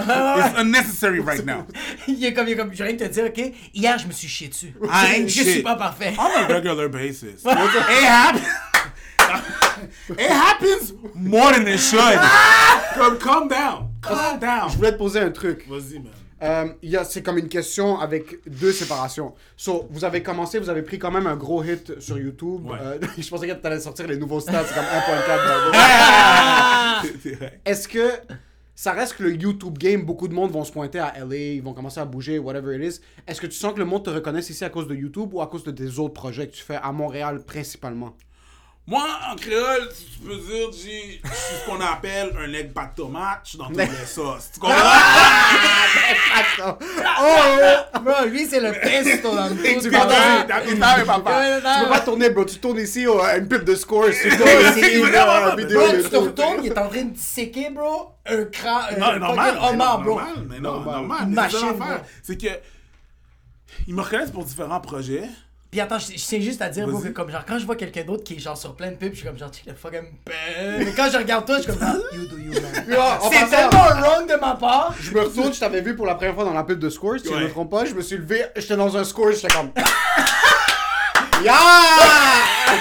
unnecessary 0.58 1.20
right 1.22 1.46
now. 1.46 1.66
il 2.08 2.24
est 2.24 2.34
comme, 2.34 2.48
il 2.48 2.54
est 2.54 2.58
comme, 2.58 2.74
je 2.74 2.84
viens 2.84 2.94
de 2.94 3.06
te 3.08 3.12
dire, 3.14 3.26
ok, 3.26 3.54
hier, 3.74 3.98
je 3.98 4.08
me 4.08 4.12
suis 4.12 4.28
chié 4.28 4.50
dessus. 4.50 4.74
I 4.84 5.16
ain't 5.16 5.30
je 5.30 5.42
shit. 5.44 5.48
suis 5.54 5.62
pas 5.64 5.76
parfait. 5.76 6.14
On 6.18 6.26
a 6.26 6.48
regular 6.48 6.90
basis. 6.90 7.44
it 7.46 8.04
happens. 8.04 8.46
it 10.10 10.30
happens 10.30 10.94
more 11.16 11.52
than 11.54 11.68
it 11.68 11.78
should. 11.80 12.20
Come, 12.94 13.18
calm 13.20 13.48
down. 13.48 13.90
Calm 14.02 14.40
down. 14.40 14.70
Je 14.70 14.76
voulais 14.78 14.92
te 14.92 14.98
poser 14.98 15.20
un 15.22 15.32
truc. 15.32 15.66
Vas-y, 15.70 16.00
man. 16.00 16.12
Euh, 16.42 16.68
il 16.82 16.90
y 16.90 16.98
a- 16.98 17.04
c'est 17.04 17.22
comme 17.22 17.38
une 17.38 17.50
question 17.50 18.00
avec 18.00 18.38
deux 18.50 18.72
séparations. 18.72 19.34
So, 19.58 19.88
vous 19.90 20.06
avez 20.06 20.24
commencé, 20.24 20.60
vous 20.60 20.70
avez 20.70 20.82
pris 20.84 20.98
quand 21.00 21.12
même 21.12 21.28
un 21.28 21.36
gros 21.36 21.64
hit 21.64 22.00
sur 22.00 22.18
YouTube. 22.18 22.66
Ouais. 22.70 22.78
Euh, 22.82 22.98
je 23.18 23.30
pensais 23.30 23.48
que 23.48 23.54
tu 23.54 23.68
allais 23.68 23.80
sortir 23.80 24.08
les 24.08 24.18
nouveaux 24.18 24.40
stats, 24.40 24.64
c'est 24.66 24.76
comme 24.76 24.86
1.4. 24.86 27.06
C'est 27.24 27.32
vrai. 27.36 27.60
Est-ce 27.66 27.88
que 27.88 28.10
ça 28.76 28.94
reste 28.94 29.18
que 29.18 29.24
le 29.24 29.36
YouTube 29.36 29.78
game, 29.78 30.04
beaucoup 30.04 30.28
de 30.30 30.34
monde 30.34 30.52
vont 30.52 30.64
se 30.64 30.72
pointer 30.72 31.00
à 31.00 31.14
LA, 31.26 31.36
ils 31.36 31.62
vont 31.62 31.74
commencer 31.74 32.00
à 32.00 32.06
bouger, 32.06 32.40
whatever 32.40 32.78
it 32.78 32.96
is. 32.96 33.02
Est-ce 33.28 33.42
que 33.42 33.48
tu 33.48 33.58
sens 33.58 33.74
que 33.74 33.80
le 33.80 33.86
monde 33.86 34.06
te 34.06 34.10
reconnaisse 34.10 34.50
ici 34.50 34.64
à 34.64 34.70
cause 34.70 34.88
de 34.88 34.96
YouTube 34.96 35.34
ou 35.34 35.42
à 35.42 35.48
cause 35.48 35.66
de 35.66 35.72
tes 35.72 36.00
autres 36.00 36.14
projets 36.14 36.48
que 36.48 36.54
tu 36.56 36.64
fais 36.64 36.78
à 36.82 36.92
Montréal 36.94 37.44
principalement? 37.46 38.16
Moi, 38.90 39.06
en 39.32 39.36
créole, 39.36 39.88
si 39.94 40.06
tu 40.06 40.20
peux 40.28 40.36
dire, 40.36 40.68
j'ai- 40.74 41.22
je 41.24 41.30
suis 41.30 41.56
ce 41.62 41.66
qu'on 41.70 41.80
appelle 41.80 42.36
un 42.44 42.52
egg 42.54 42.74
pas 42.74 42.86
de 42.88 42.96
tomate, 42.96 43.42
je 43.44 43.50
suis 43.50 43.58
dans 43.60 43.68
toutes 43.68 43.78
les 43.78 43.86
sauces. 44.08 44.50
Tu 44.54 44.60
comprends? 44.60 44.76
oh! 47.22 48.00
Bro, 48.02 48.26
lui, 48.28 48.48
c'est 48.48 48.60
le 48.60 48.72
pesto 48.72 49.36
dans. 49.36 49.50
Tu 49.56 49.74
tout 49.76 49.92
ça, 49.92 50.08
mais 50.98 51.06
papa. 51.06 51.42
Tu 51.56 51.84
peux 51.84 51.90
pas 51.90 52.00
tourner, 52.00 52.30
bro. 52.32 52.46
Tu 52.46 52.58
tournes 52.58 52.80
ici 52.80 53.06
oh, 53.08 53.22
une 53.38 53.48
pipe 53.48 53.64
de 53.64 53.76
score. 53.76 54.06
Tu 54.10 54.30
tu 54.30 54.38
te 54.38 56.16
retournes, 56.16 56.62
il 56.64 56.68
est 56.72 56.78
en 56.80 56.88
train 56.90 57.04
de 57.04 57.12
disséquer, 57.14 57.70
bro, 57.70 58.14
un 58.26 58.46
cran, 58.46 58.80
un 58.92 58.98
Non, 58.98 59.20
normal. 59.20 59.56
bro. 60.04 60.16
normal, 60.16 60.46
mais 60.50 60.60
non, 60.60 60.80
Normal. 60.82 61.28
machine. 61.28 61.76
C'est 62.24 62.38
que. 62.42 62.48
Ils 63.88 63.94
me 63.94 64.02
reconnaissent 64.02 64.32
pour 64.32 64.44
différents 64.46 64.82
projets. 64.82 65.24
Puis 65.72 65.80
attends, 65.82 66.00
je 66.00 66.08
je 66.14 66.26
tiens 66.26 66.40
juste 66.40 66.62
à 66.64 66.70
dire, 66.70 66.88
bro, 66.88 67.00
que 67.00 67.10
comme 67.10 67.30
genre, 67.30 67.44
quand 67.48 67.60
je 67.60 67.66
vois 67.68 67.76
quelqu'un 67.76 68.04
d'autre 68.04 68.24
qui 68.24 68.34
est 68.36 68.40
genre 68.40 68.58
sur 68.58 68.76
plein 68.76 68.90
de 68.90 68.96
pubs, 68.96 69.12
je 69.12 69.18
suis 69.20 69.28
comme 69.28 69.38
genre, 69.38 69.52
check 69.52 69.66
le 69.68 69.76
fucking 69.76 70.02
pen. 70.26 70.34
Mais 70.80 70.92
quand 70.96 71.12
je 71.12 71.18
regarde 71.18 71.46
toi, 71.46 71.58
je 71.58 71.62
suis 71.64 71.72
comme 71.72 71.80
genre, 71.80 71.96
you 72.14 72.26
do 72.26 72.38
you, 72.40 72.54
man. 72.54 72.98
En 73.22 73.30
C'est 73.30 73.40
passant, 73.42 73.70
tellement 73.70 74.02
wrong 74.02 74.28
de 74.28 74.36
ma 74.40 74.56
part. 74.56 74.96
Je 75.00 75.12
me 75.14 75.22
retourne, 75.22 75.54
je 75.54 75.60
t'avais 75.60 75.82
vu 75.82 75.96
pour 75.96 76.08
la 76.08 76.16
première 76.16 76.34
fois 76.34 76.44
dans 76.46 76.54
la 76.54 76.64
pub 76.64 76.80
de 76.80 76.90
Scores, 76.90 77.20
si 77.20 77.28
je 77.28 77.34
Ouais. 77.34 77.42
me 77.44 77.50
trompe 77.52 77.70
pas, 77.70 77.86
je 77.86 77.94
me 77.94 78.02
suis 78.02 78.18
levé, 78.18 78.46
j'étais 78.56 78.76
dans 78.78 78.98
un 78.98 79.04
Scores, 79.04 79.32
j'étais 79.34 79.50
comme... 79.54 79.72
Ya! 81.44 81.54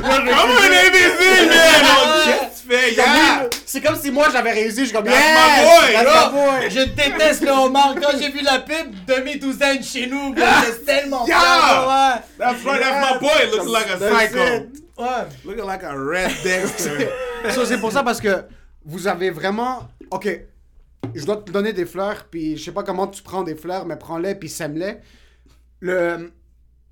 Comme 0.00 0.28
un 0.28 0.86
imbécile, 0.86 1.48
man! 1.48 1.84
Oh, 1.84 2.06
Qu'est-ce 2.24 2.38
que 2.38 2.44
tu 2.44 2.49
fais, 2.70 2.92
yeah? 2.94 3.48
C'est 3.66 3.80
comme 3.80 3.96
si 3.96 4.10
moi 4.10 4.28
j'avais 4.32 4.52
réussi, 4.52 4.80
je 4.80 4.84
suis 4.86 4.92
comme 4.94 5.04
That's 5.04 5.16
my 5.16 5.64
boy, 5.64 5.92
That's 5.92 6.04
Bro, 6.04 6.42
my 6.42 6.60
boy! 6.60 6.70
je 6.70 6.80
déteste 6.94 7.42
le 7.42 7.50
homard. 7.50 7.94
Quand 8.00 8.18
j'ai 8.18 8.30
vu 8.30 8.40
la 8.42 8.58
pub, 8.60 8.94
demi-douzaine 9.06 9.82
chez 9.82 10.06
nous, 10.06 10.32
bro, 10.32 10.44
j'étais 10.66 10.84
tellement 10.84 11.26
Yeah. 11.26 11.38
fier, 11.38 11.88
ouais. 11.88 12.22
That's 12.38 12.64
right, 12.64 12.80
that's 12.80 13.12
my 13.12 13.18
boy. 13.18 13.50
Looking 13.52 13.72
like 13.72 13.90
a 13.90 13.96
That's 13.96 14.30
psycho. 14.30 14.44
it. 14.44 14.82
Ouais. 14.98 15.06
Looking 15.44 15.66
like 15.66 15.82
a 15.82 15.94
red 15.94 16.30
Dexter. 16.44 17.08
So, 17.54 17.64
c'est 17.64 17.78
pour 17.78 17.90
ça 17.90 18.02
parce 18.02 18.20
que 18.20 18.44
vous 18.84 19.06
avez 19.06 19.30
vraiment. 19.30 19.88
Ok, 20.10 20.28
je 21.14 21.24
dois 21.24 21.38
te 21.38 21.50
donner 21.50 21.72
des 21.72 21.86
fleurs, 21.86 22.26
puis 22.30 22.56
je 22.58 22.64
sais 22.64 22.72
pas 22.72 22.82
comment 22.82 23.06
tu 23.06 23.22
prends 23.22 23.42
des 23.42 23.54
fleurs, 23.54 23.86
mais 23.86 23.96
prends-les 23.96 24.34
puis 24.34 24.48
sème-les. 24.50 24.98
Le. 25.80 26.30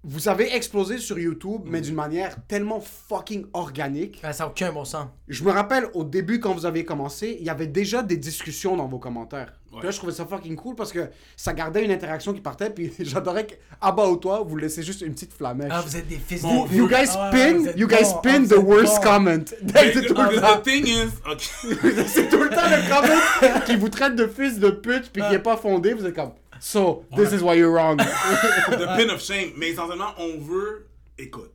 Vous 0.05 0.29
avez 0.29 0.55
explosé 0.55 0.99
sur 0.99 1.19
YouTube, 1.19 1.63
mais 1.67 1.81
d'une 1.81 1.95
manière 1.97 2.37
tellement 2.47 2.81
fucking 2.81 3.47
organique. 3.53 4.21
Ouais, 4.23 4.33
Ça 4.33 4.45
n'a 4.45 4.51
aucun 4.51 4.73
bon 4.73 4.85
sens. 4.85 5.07
Je 5.27 5.43
me 5.43 5.51
rappelle 5.51 5.87
au 5.93 6.05
début 6.05 6.39
quand 6.39 6.55
vous 6.55 6.67
aviez 6.67 6.85
commencé, 6.85 7.37
il 7.41 7.45
y 7.45 7.51
avait 7.51 7.67
déjà 7.67 8.03
des 8.05 8.17
discussions 8.17 8.77
dans 8.77 8.87
vos 8.87 8.99
commentaires. 8.99 9.53
Puis 9.71 9.85
Là, 9.85 9.91
je 9.91 9.97
trouvais 9.99 10.13
ça 10.13 10.25
fucking 10.25 10.57
cool 10.57 10.77
parce 10.77 10.93
que 10.93 11.11
ça 11.37 11.53
gardait 11.53 11.85
une 11.85 11.91
interaction 11.91 12.33
qui 12.33 12.41
partait. 12.41 12.71
Puis 12.71 12.93
j'adorais 13.01 13.47
qu'à 13.47 13.91
bas 13.93 14.07
ou 14.07 14.17
toi, 14.17 14.43
vous 14.47 14.57
laissez 14.57 14.83
juste 14.85 15.03
une 15.03 15.13
petite 15.15 15.33
flamèche. 15.35 15.71
Ah, 15.75 15.83
vous 15.85 15.97
êtes 15.97 16.07
des 16.09 16.17
fils 16.17 16.43
Bon, 16.43 16.65
de 16.67 16.75
You 16.75 16.87
pute. 16.87 16.97
guys 16.97 17.09
Ah 17.15 17.31
ouais, 17.33 17.53
pin, 17.53 17.59
vous 17.59 17.69
êtes 17.69 17.79
you 17.79 17.89
guys 17.89 17.97
bons. 18.05 18.15
Ah, 18.15 18.21
pin 18.23 18.39
vous 18.39 18.47
the 18.47 18.53
êtes 18.53 18.59
worst 18.65 18.95
bons. 18.97 19.03
comment. 19.03 19.39
C'est 19.47 19.67
the, 19.67 20.07
tout 20.07 20.15
le 20.15 20.41
temps. 20.41 20.59
the 20.59 20.63
thing 20.63 20.87
is, 20.87 21.09
okay. 21.27 22.05
C'est 22.07 22.29
tout 22.29 22.43
le 22.43 22.51
temps 22.51 22.63
le 22.65 22.89
comment 22.89 23.65
qui 23.67 23.77
vous 23.77 23.89
traite 23.89 24.15
de 24.15 24.27
fils 24.29 24.59
de 24.61 24.71
pute 24.71 25.11
puis 25.13 25.23
qui 25.29 25.35
est 25.35 25.39
pas 25.41 25.57
fondé. 25.57 25.93
Vous 25.93 26.07
êtes 26.07 26.15
comme, 26.15 26.31
so 26.61 27.05
this 27.17 27.33
is 27.33 27.43
why 27.43 27.55
you're 27.55 27.73
wrong. 27.73 27.97
the 27.97 28.97
pin 28.97 29.11
of 29.11 29.21
shame. 29.21 29.53
Mais 29.57 29.71
essentiellement, 29.71 30.15
on 30.19 30.39
veut. 30.39 30.89
Écoute, 31.17 31.53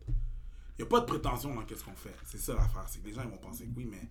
il 0.78 0.82
n'y 0.82 0.84
a 0.84 0.88
pas 0.88 1.00
de 1.00 1.06
prétention 1.06 1.54
dans 1.54 1.62
ce 1.68 1.84
qu'on 1.84 1.96
fait. 1.96 2.16
C'est 2.26 2.40
ça 2.40 2.54
l'affaire. 2.54 2.86
C'est 2.88 3.02
que 3.02 3.08
les 3.08 3.14
gens 3.14 3.22
ils 3.24 3.30
vont 3.30 3.38
penser 3.38 3.66
que 3.66 3.72
oui, 3.76 3.88
mais. 3.90 4.02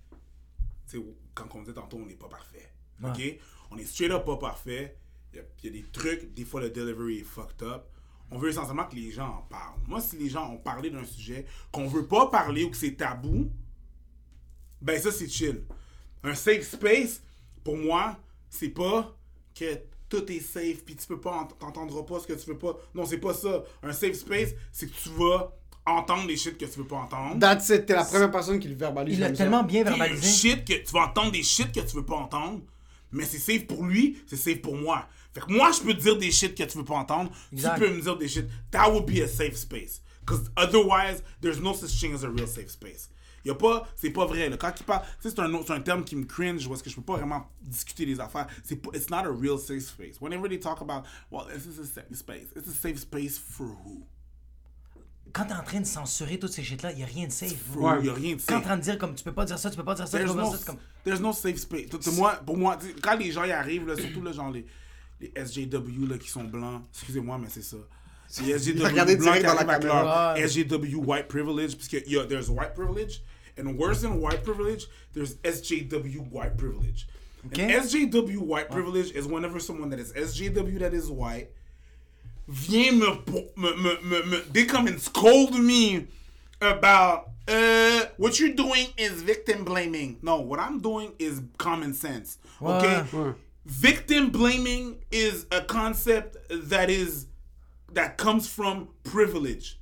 Tu 0.89 0.99
sais, 0.99 1.05
quand 1.35 1.49
on 1.55 1.63
dit 1.63 1.73
tantôt, 1.73 1.99
on 1.99 2.07
n'est 2.07 2.15
pas 2.15 2.29
parfait. 2.29 2.73
OK? 3.03 3.21
On 3.71 3.79
est 3.79 3.85
straight 3.85 4.13
up 4.13 4.25
pas 4.25 4.37
parfait. 4.37 4.97
Il 5.33 5.43
y, 5.63 5.67
y 5.67 5.69
a 5.69 5.73
des 5.73 5.85
trucs, 5.91 6.35
des 6.35 6.45
fois 6.45 6.61
le 6.61 6.71
delivery 6.71 7.21
est 7.21 7.25
fucked 7.25 7.63
up. 7.63 7.85
On 8.31 8.39
veut 8.39 8.51
essentiellement 8.51 8.87
que 8.87 8.95
les 8.95 9.11
gens 9.11 9.29
en 9.29 9.43
parlent. 9.43 9.79
Moi, 9.87 10.01
si 10.01 10.17
les 10.17 10.29
gens 10.29 10.51
ont 10.51 10.59
parlé 10.59 10.91
d'un 10.91 11.05
sujet 11.05 11.47
qu'on 11.71 11.87
veut 11.87 12.07
pas 12.07 12.29
parler 12.29 12.65
ou 12.65 12.71
que 12.71 12.77
c'est 12.77 12.93
tabou, 12.93 13.51
ben 14.81 15.01
ça 15.01 15.13
c'est 15.13 15.29
chill. 15.29 15.65
Un 16.23 16.35
safe 16.35 16.63
space, 16.63 17.23
pour 17.63 17.77
moi, 17.77 18.19
c'est 18.49 18.71
pas 18.71 19.15
que 19.55 19.79
tout 20.17 20.31
est 20.31 20.41
safe 20.41 20.85
puis 20.85 20.95
tu 20.97 21.07
peux 21.07 21.21
pas 21.21 21.33
ent- 21.43 21.49
t'entendras 21.59 22.03
pas 22.03 22.21
ce 22.21 22.27
que 22.27 22.33
tu 22.35 22.47
veux 22.51 22.59
pas. 22.59 22.77
Non, 22.95 23.05
c'est 23.07 23.19
pas 23.19 23.35
ça. 23.35 23.63
Un 23.83 23.93
safe 23.93 24.15
space, 24.15 24.51
c'est 24.73 24.87
que 24.87 24.95
tu 25.03 25.09
vas 25.11 25.53
entendre 25.87 26.27
des 26.27 26.37
shit 26.37 26.57
que 26.59 26.65
tu 26.67 26.79
veux 26.79 26.87
pas 26.87 26.97
entendre. 26.97 27.39
That's 27.41 27.69
it. 27.71 27.87
T'es 27.87 27.95
la 27.95 28.05
première 28.05 28.31
personne 28.31 28.59
qui 28.61 28.69
le 28.69 28.75
verbalise. 28.77 29.15
Il 29.17 29.21
l'a 29.21 29.31
tellement 29.33 29.63
bien 29.63 29.85
verbalisé. 29.85 30.29
shit 30.51 30.65
que 30.65 30.75
tu 30.75 30.93
vas 30.93 31.07
entendre 31.07 31.33
des 31.33 31.43
shit 31.43 31.73
que 31.73 31.81
tu 31.81 31.97
veux 31.97 32.05
pas 32.05 32.17
entendre, 32.17 32.61
mais 33.11 33.25
c'est 33.25 33.39
safe 33.39 33.67
pour 33.67 33.85
lui, 33.85 34.23
c'est 34.27 34.37
safe 34.37 34.61
pour 34.63 34.77
moi. 34.77 35.07
Fait 35.35 35.41
que 35.41 35.51
moi, 35.53 35.71
je 35.73 35.81
peux 35.81 35.95
te 35.95 36.01
dire 36.03 36.19
des 36.19 36.31
shit 36.31 36.55
que 36.55 36.63
tu 36.65 36.77
veux 36.79 36.85
pas 36.85 36.95
entendre, 36.97 37.31
Exact. 37.53 37.75
tu 37.77 37.81
peux 37.81 37.91
me 37.95 38.01
dire 38.03 38.17
des 38.19 38.29
shit? 38.29 38.47
That 38.71 38.91
would 38.93 39.07
be 39.07 39.23
a 39.23 39.29
safe 39.29 39.57
space. 39.57 40.03
Because 40.25 40.51
otherwise, 40.57 41.23
there's 41.41 41.59
no 41.61 41.73
such 41.75 41.99
thing 41.99 42.15
as 42.15 42.23
a 42.23 42.29
real 42.29 42.47
safe 42.47 42.69
space. 42.71 43.09
Y 43.45 43.51
a 43.51 43.55
pas, 43.55 43.89
c'est 43.97 44.11
pas 44.11 44.25
vrai. 44.27 44.49
Là. 44.49 44.57
Quand 44.57 44.73
il 44.79 44.85
parle, 44.85 45.03
c'est 45.21 45.39
un, 45.39 45.53
un 45.55 45.81
terme 45.81 46.05
qui 46.05 46.15
me 46.17 46.25
cringe 46.25 46.69
parce 46.69 46.83
que 46.83 46.89
je 46.91 46.95
peux 46.97 47.03
pas 47.03 47.17
vraiment 47.17 47.49
discuter 47.61 48.07
des 48.07 48.21
affaires. 48.21 48.47
C'est 48.63 48.77
pas, 48.77 48.91
it's 48.97 49.11
not 49.11 49.19
a 49.27 49.31
real 49.33 49.59
safe 49.59 49.83
space. 49.83 50.21
Whenever 50.21 50.49
they 50.49 50.61
talk 50.61 50.81
about, 50.81 51.05
well, 51.31 51.47
this 51.53 51.67
is 51.67 51.79
a 51.81 51.85
safe 51.85 52.15
space. 52.17 52.47
It's 52.57 52.69
a 52.69 52.73
safe 52.73 52.99
space 52.99 53.39
for 53.39 53.67
who? 53.67 54.03
Quand 55.33 55.47
t'es 55.47 55.55
en 55.55 55.63
train 55.63 55.81
de 55.81 55.87
censurer 55.87 56.39
toutes 56.39 56.53
ces 56.53 56.63
shit-là, 56.63 56.93
y 56.93 57.03
a 57.03 57.07
rien 57.07 57.27
de 57.27 57.33
safe. 57.33 57.57
For 57.57 57.83
Ouais. 57.83 58.05
Y 58.05 58.11
a 58.11 58.15
rien 58.15 58.37
de 58.37 58.41
Quand 58.41 58.47
t'es 58.47 58.55
en 58.55 58.61
train 58.61 58.77
de 58.77 58.83
dire 58.83 58.99
comme 58.99 59.15
tu 59.15 59.25
peux 59.25 59.33
pas 59.33 59.45
dire 59.47 59.59
ça, 59.59 59.71
tu 59.71 59.77
peux 59.77 59.85
pas 59.85 59.95
dire 59.95 60.07
ça, 60.07 60.19
tu 60.19 60.25
There's 60.25 60.35
peux 60.35 60.39
pas 60.39 60.45
no, 60.45 60.51
dire 60.51 60.59
ça, 60.61 60.67
comme. 60.67 60.79
there's 61.05 61.21
no 61.21 61.33
safe 61.33 61.57
space. 61.59 61.89
Moi, 62.17 62.35
pour 62.45 62.57
moi, 62.59 62.79
quand 63.03 63.17
les 63.17 63.33
gens 63.33 63.45
y 63.45 63.51
arrivent, 63.51 63.87
là, 63.89 63.97
surtout 63.97 64.23
là, 64.23 64.33
genre 64.33 64.51
les, 64.51 64.67
les 65.21 65.33
SJW 65.35 66.07
là, 66.07 66.19
qui 66.19 66.29
sont 66.29 66.45
blancs, 66.45 66.83
excusez-moi, 66.93 67.39
mais 67.39 67.49
c'est 67.49 67.63
ça. 67.63 67.79
Les 68.41 68.59
SJW 68.59 68.85
Regardez 68.85 69.17
blancs 69.17 69.41
direct 69.41 69.47
dans 69.47 69.55
la 69.55 69.65
caméra. 69.65 70.35
SJW 70.39 70.97
white 70.97 71.29
privilege, 71.29 71.77
parce 71.77 71.89
que 71.89 71.99
y 72.07 72.17
a, 72.17 72.25
there's 72.25 72.51
white 72.51 72.75
privilege, 72.75 73.23
and 73.59 73.79
worse 73.79 74.01
than 74.03 74.21
white 74.21 74.43
privilege, 74.43 74.87
there's 75.13 75.35
SJW 75.37 76.31
white 76.31 76.57
privilege. 76.57 77.07
Okay. 77.47 77.75
And 77.75 77.85
SJW 77.85 78.39
white 78.39 78.71
privilege 78.71 79.11
is 79.13 79.27
whenever 79.27 79.59
someone 79.61 79.91
that 79.91 79.99
is 79.99 80.13
SJW 80.13 80.79
that 80.79 80.95
is 80.95 81.11
white 81.11 81.51
vient 82.49 82.99
me, 82.99 83.51
me, 83.57 83.77
me, 83.77 83.97
me, 84.03 84.23
me 84.31 84.41
they 84.53 84.65
come 84.65 84.87
and 84.87 85.01
scold 85.01 85.59
me 85.59 86.07
about 86.61 87.31
uh 87.49 88.05
what 88.17 88.39
you're 88.39 88.55
doing 88.55 88.87
is 88.97 89.23
victim 89.23 89.65
blaming. 89.65 90.19
No, 90.23 90.41
what 90.41 90.61
I'm 90.61 90.81
doing 90.81 91.13
is 91.19 91.43
common 91.59 91.95
sense. 91.95 92.39
Okay? 92.63 93.05
Ouais. 93.13 93.35
Victim 93.65 94.31
blaming 94.31 94.99
is 95.11 95.47
a 95.53 95.61
concept 95.61 96.37
that 96.49 96.91
is 96.91 97.27
that 97.95 98.17
comes 98.19 98.49
from 98.49 98.89
privilege. 99.05 99.79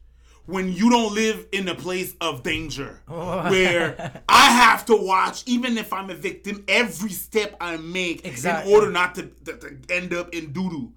When 0.46 0.72
you 0.72 0.90
don't 0.90 1.14
live 1.14 1.46
in 1.52 1.68
a 1.68 1.74
place 1.76 2.14
of 2.20 2.42
danger, 2.42 3.02
where 3.06 4.20
I 4.28 4.50
have 4.50 4.84
to 4.86 4.96
watch, 4.96 5.44
even 5.46 5.78
if 5.78 5.92
I'm 5.92 6.10
a 6.10 6.14
victim, 6.14 6.64
every 6.66 7.10
step 7.10 7.56
I 7.60 7.76
make 7.76 8.26
Exactly. 8.26 8.72
in 8.72 8.76
order 8.76 8.90
not 8.90 9.14
to, 9.14 9.22
to, 9.44 9.52
to 9.58 9.68
end 9.94 10.12
up 10.12 10.34
in 10.34 10.52
doo-doo. 10.52 10.92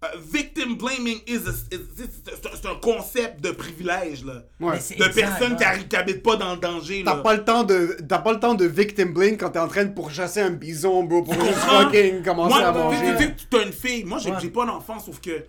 Uh, 0.00 0.08
victim 0.20 0.76
blaming 0.76 1.20
is, 1.26 1.46
a, 1.48 1.50
is, 1.74 1.80
is- 1.98 2.22
c'est- 2.24 2.56
c'est 2.62 2.66
un 2.68 2.76
concept 2.76 3.40
de 3.40 3.50
privilège 3.50 4.24
là. 4.24 4.44
Ouais. 4.60 4.78
De 4.78 4.94
exact, 5.04 5.14
personnes 5.14 5.56
qui 5.88 5.96
habitent 5.96 6.22
pas 6.22 6.36
dans 6.36 6.54
le 6.54 6.60
danger 6.60 7.02
T'as 7.04 7.16
là. 7.16 7.22
pas 7.22 7.34
le 7.34 7.44
temps 7.44 7.64
de 7.64 7.96
t'as 8.08 8.18
pas 8.20 8.32
le 8.32 8.38
temps 8.38 8.54
de 8.54 8.64
victim 8.64 9.12
blame 9.12 9.36
quand 9.36 9.50
t'es 9.50 9.58
en 9.58 9.66
train 9.66 9.84
de 9.86 9.92
pourchasser 9.92 10.40
un 10.40 10.50
bison 10.50 11.02
bro 11.02 11.22
pour 11.22 11.34
juste 11.34 11.54
fucking 11.54 12.22
commencer 12.22 12.54
Moi, 12.54 12.64
à 12.68 12.72
tu- 12.72 12.78
manger. 12.78 13.34
Tu 13.36 13.46
t'as 13.46 13.64
une 13.64 13.72
fille. 13.72 14.04
Moi, 14.04 14.18
j'ai 14.20 14.30
Ouais. 14.30 14.36
j'ai 14.40 14.50
pas 14.50 14.66
d'enfant, 14.66 15.00
sauf 15.00 15.20
que. 15.20 15.44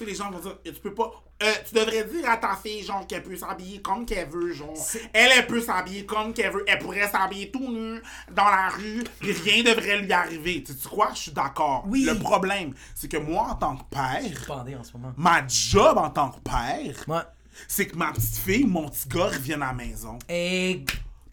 Tu 0.00 0.06
sais, 0.06 0.10
les 0.12 0.16
gens 0.16 0.30
vont 0.30 0.38
dire, 0.38 0.56
tu 0.64 0.72
peux 0.80 0.94
pas. 0.94 1.10
Euh, 1.42 1.52
tu 1.68 1.74
devrais 1.74 2.04
dire 2.04 2.26
à 2.30 2.38
ta 2.38 2.56
fille, 2.56 2.82
genre, 2.82 3.06
qu'elle 3.06 3.22
peut 3.22 3.36
s'habiller 3.36 3.82
comme 3.82 4.06
qu'elle 4.06 4.28
veut, 4.30 4.50
genre. 4.54 4.72
Elle, 5.12 5.30
elle 5.36 5.46
peut 5.46 5.60
s'habiller 5.60 6.06
comme 6.06 6.32
qu'elle 6.32 6.52
veut. 6.52 6.64
Elle 6.66 6.78
pourrait 6.78 7.06
s'habiller 7.10 7.50
tout 7.50 7.70
nu 7.70 8.00
dans 8.32 8.44
la 8.46 8.70
rue, 8.70 9.04
puis 9.20 9.32
rien 9.32 9.62
devrait 9.62 9.98
lui 9.98 10.10
arriver. 10.12 10.62
Tu 10.66 10.72
sais 10.72 10.88
quoi? 10.88 11.10
Je 11.14 11.18
suis 11.20 11.32
d'accord. 11.32 11.84
Oui. 11.86 12.04
Le 12.04 12.18
problème, 12.18 12.72
c'est 12.94 13.08
que 13.10 13.18
moi, 13.18 13.48
en 13.50 13.54
tant 13.56 13.76
que 13.76 13.82
père, 13.90 14.44
Bandé 14.48 14.74
en 14.74 14.82
ce 14.84 14.92
moment. 14.94 15.12
ma 15.18 15.46
job 15.46 15.98
en 15.98 16.08
tant 16.08 16.30
que 16.30 16.40
père, 16.40 16.94
Ouais. 17.06 17.20
c'est 17.68 17.86
que 17.88 17.96
ma 17.96 18.12
petite 18.12 18.36
fille, 18.38 18.64
mon 18.64 18.88
petit 18.88 19.06
gars, 19.08 19.26
revienne 19.26 19.62
à 19.62 19.66
la 19.66 19.72
maison. 19.74 20.18
Et. 20.30 20.82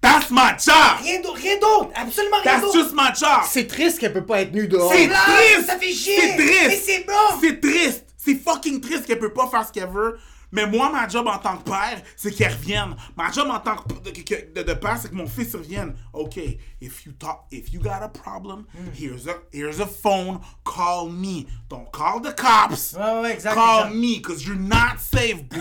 That's 0.01 0.29
my 0.29 0.51
job! 0.63 0.73
Rien 1.03 1.21
d'autre, 1.21 1.39
rien 1.41 1.57
d'autre! 1.59 1.89
Absolument 1.95 2.37
rien 2.43 2.51
That's 2.59 2.61
d'autre! 2.61 2.79
just 2.83 2.93
my 2.95 3.07
job! 3.19 3.41
C'est 3.49 3.67
triste 3.67 3.99
qu'elle 3.99 4.13
peut 4.13 4.25
pas 4.25 4.41
être 4.41 4.53
nue 4.53 4.67
dehors. 4.67 4.91
C'est 4.93 5.07
blanc, 5.07 5.17
triste! 5.25 5.65
ça 5.67 5.77
fait 5.79 5.91
chier! 5.91 6.19
C'est 6.21 6.35
triste! 6.37 6.67
Mais 6.67 6.75
c'est 6.75 7.03
blanc! 7.05 7.39
C'est 7.41 7.59
triste! 7.59 8.05
C'est 8.27 8.35
fucking 8.35 8.81
triste 8.81 9.05
qu'elle 9.05 9.19
peut 9.19 9.31
pas 9.33 9.47
faire 9.47 9.65
ce 9.65 9.71
qu'elle 9.71 9.87
veut. 9.89 10.17
Mais 10.49 10.65
moi, 10.65 10.89
ma 10.89 11.07
job 11.09 11.27
en 11.27 11.37
tant 11.39 11.57
que 11.57 11.63
père, 11.69 12.01
c'est 12.15 12.31
qu'il 12.31 12.47
revienne. 12.47 12.95
Ma 13.17 13.29
job 13.31 13.49
en 13.49 13.59
tant 13.59 13.75
que, 13.75 13.93
de, 13.93 14.63
de 14.63 14.73
père, 14.75 14.97
c'est 14.97 15.09
que 15.09 15.15
mon 15.15 15.27
fils 15.27 15.53
revienne. 15.53 15.93
OK, 16.13 16.37
if 16.79 17.05
you 17.05 17.11
talk, 17.19 17.45
if 17.51 17.73
you 17.73 17.81
got 17.81 18.01
a 18.01 18.07
problem, 18.07 18.65
here's 18.93 19.27
a 19.27 19.35
here's 19.51 19.81
a 19.81 19.85
phone. 19.85 20.39
Call 20.63 21.09
me. 21.09 21.47
Don't 21.69 21.91
call 21.91 22.21
the 22.21 22.33
cops. 22.33 22.93
Ouais, 22.93 23.21
ouais, 23.21 23.33
exact, 23.33 23.55
Call 23.55 23.79
exact. 23.87 23.95
me, 23.95 24.21
cause 24.21 24.45
you're 24.47 24.55
not 24.55 24.99
safe, 25.01 25.43
boo 25.49 25.59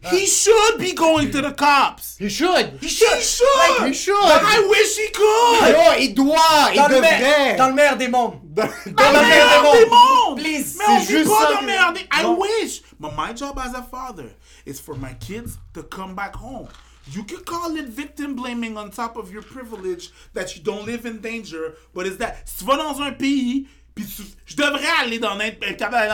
He 0.10 0.24
should 0.26 0.78
be 0.78 0.94
going 0.94 1.30
to 1.30 1.42
the 1.42 1.52
cops. 1.52 2.16
He 2.18 2.30
should! 2.30 2.78
He 2.80 2.88
should. 2.88 3.18
He 3.18 3.92
should! 3.92 4.14
I 4.16 4.66
wish 4.70 4.96
he 4.96 5.10
could. 5.12 5.74
Yo, 5.74 5.98
il 6.00 6.14
doit! 6.14 6.70
Il 6.72 6.76
Dans 6.76 6.88
le, 6.88 6.94
devrait! 6.94 7.56
dans 7.58 7.68
le 7.68 7.74
meilleur 7.74 7.96
des 7.98 8.08
mondes. 8.08 8.40
Dans- 8.86 9.12
Dans 9.12 9.72
des 9.72 9.86
mondes. 9.86 10.38
Please. 10.38 10.76
Mais 10.78 10.84
on 10.88 11.00
juste 11.00 11.28
pas 11.30 11.52
dans 11.54 11.92
des... 11.92 12.00
I 12.12 12.24
wish. 12.26 12.82
But 12.98 13.12
my 13.16 13.32
job 13.34 13.58
as 13.58 13.74
a 13.74 13.82
father 13.82 14.30
is 14.66 14.80
for 14.80 14.94
my 14.96 15.14
kids 15.20 15.58
to 15.74 15.82
come 15.82 16.14
back 16.14 16.34
home. 16.34 16.68
You 17.10 17.22
can 17.24 17.38
call 17.44 17.74
it 17.76 17.86
victim 17.88 18.34
blaming 18.34 18.76
on 18.76 18.90
top 18.90 19.16
of 19.16 19.32
your 19.32 19.42
privilege 19.42 20.10
that 20.34 20.54
you 20.56 20.62
don't 20.62 20.84
live 20.84 21.06
in 21.06 21.20
danger, 21.20 21.74
but 21.94 22.06
is 22.06 22.18
that 22.18 22.46
si 22.48 22.58
tu 22.58 22.64
vas 22.66 22.76
dans 22.76 23.00
un 23.00 23.12
pays, 23.12 23.66
puis 23.98 24.06
tu- 24.06 24.22
je 24.46 24.56
devrais 24.56 24.86
aller 25.02 25.18
dans 25.18 25.34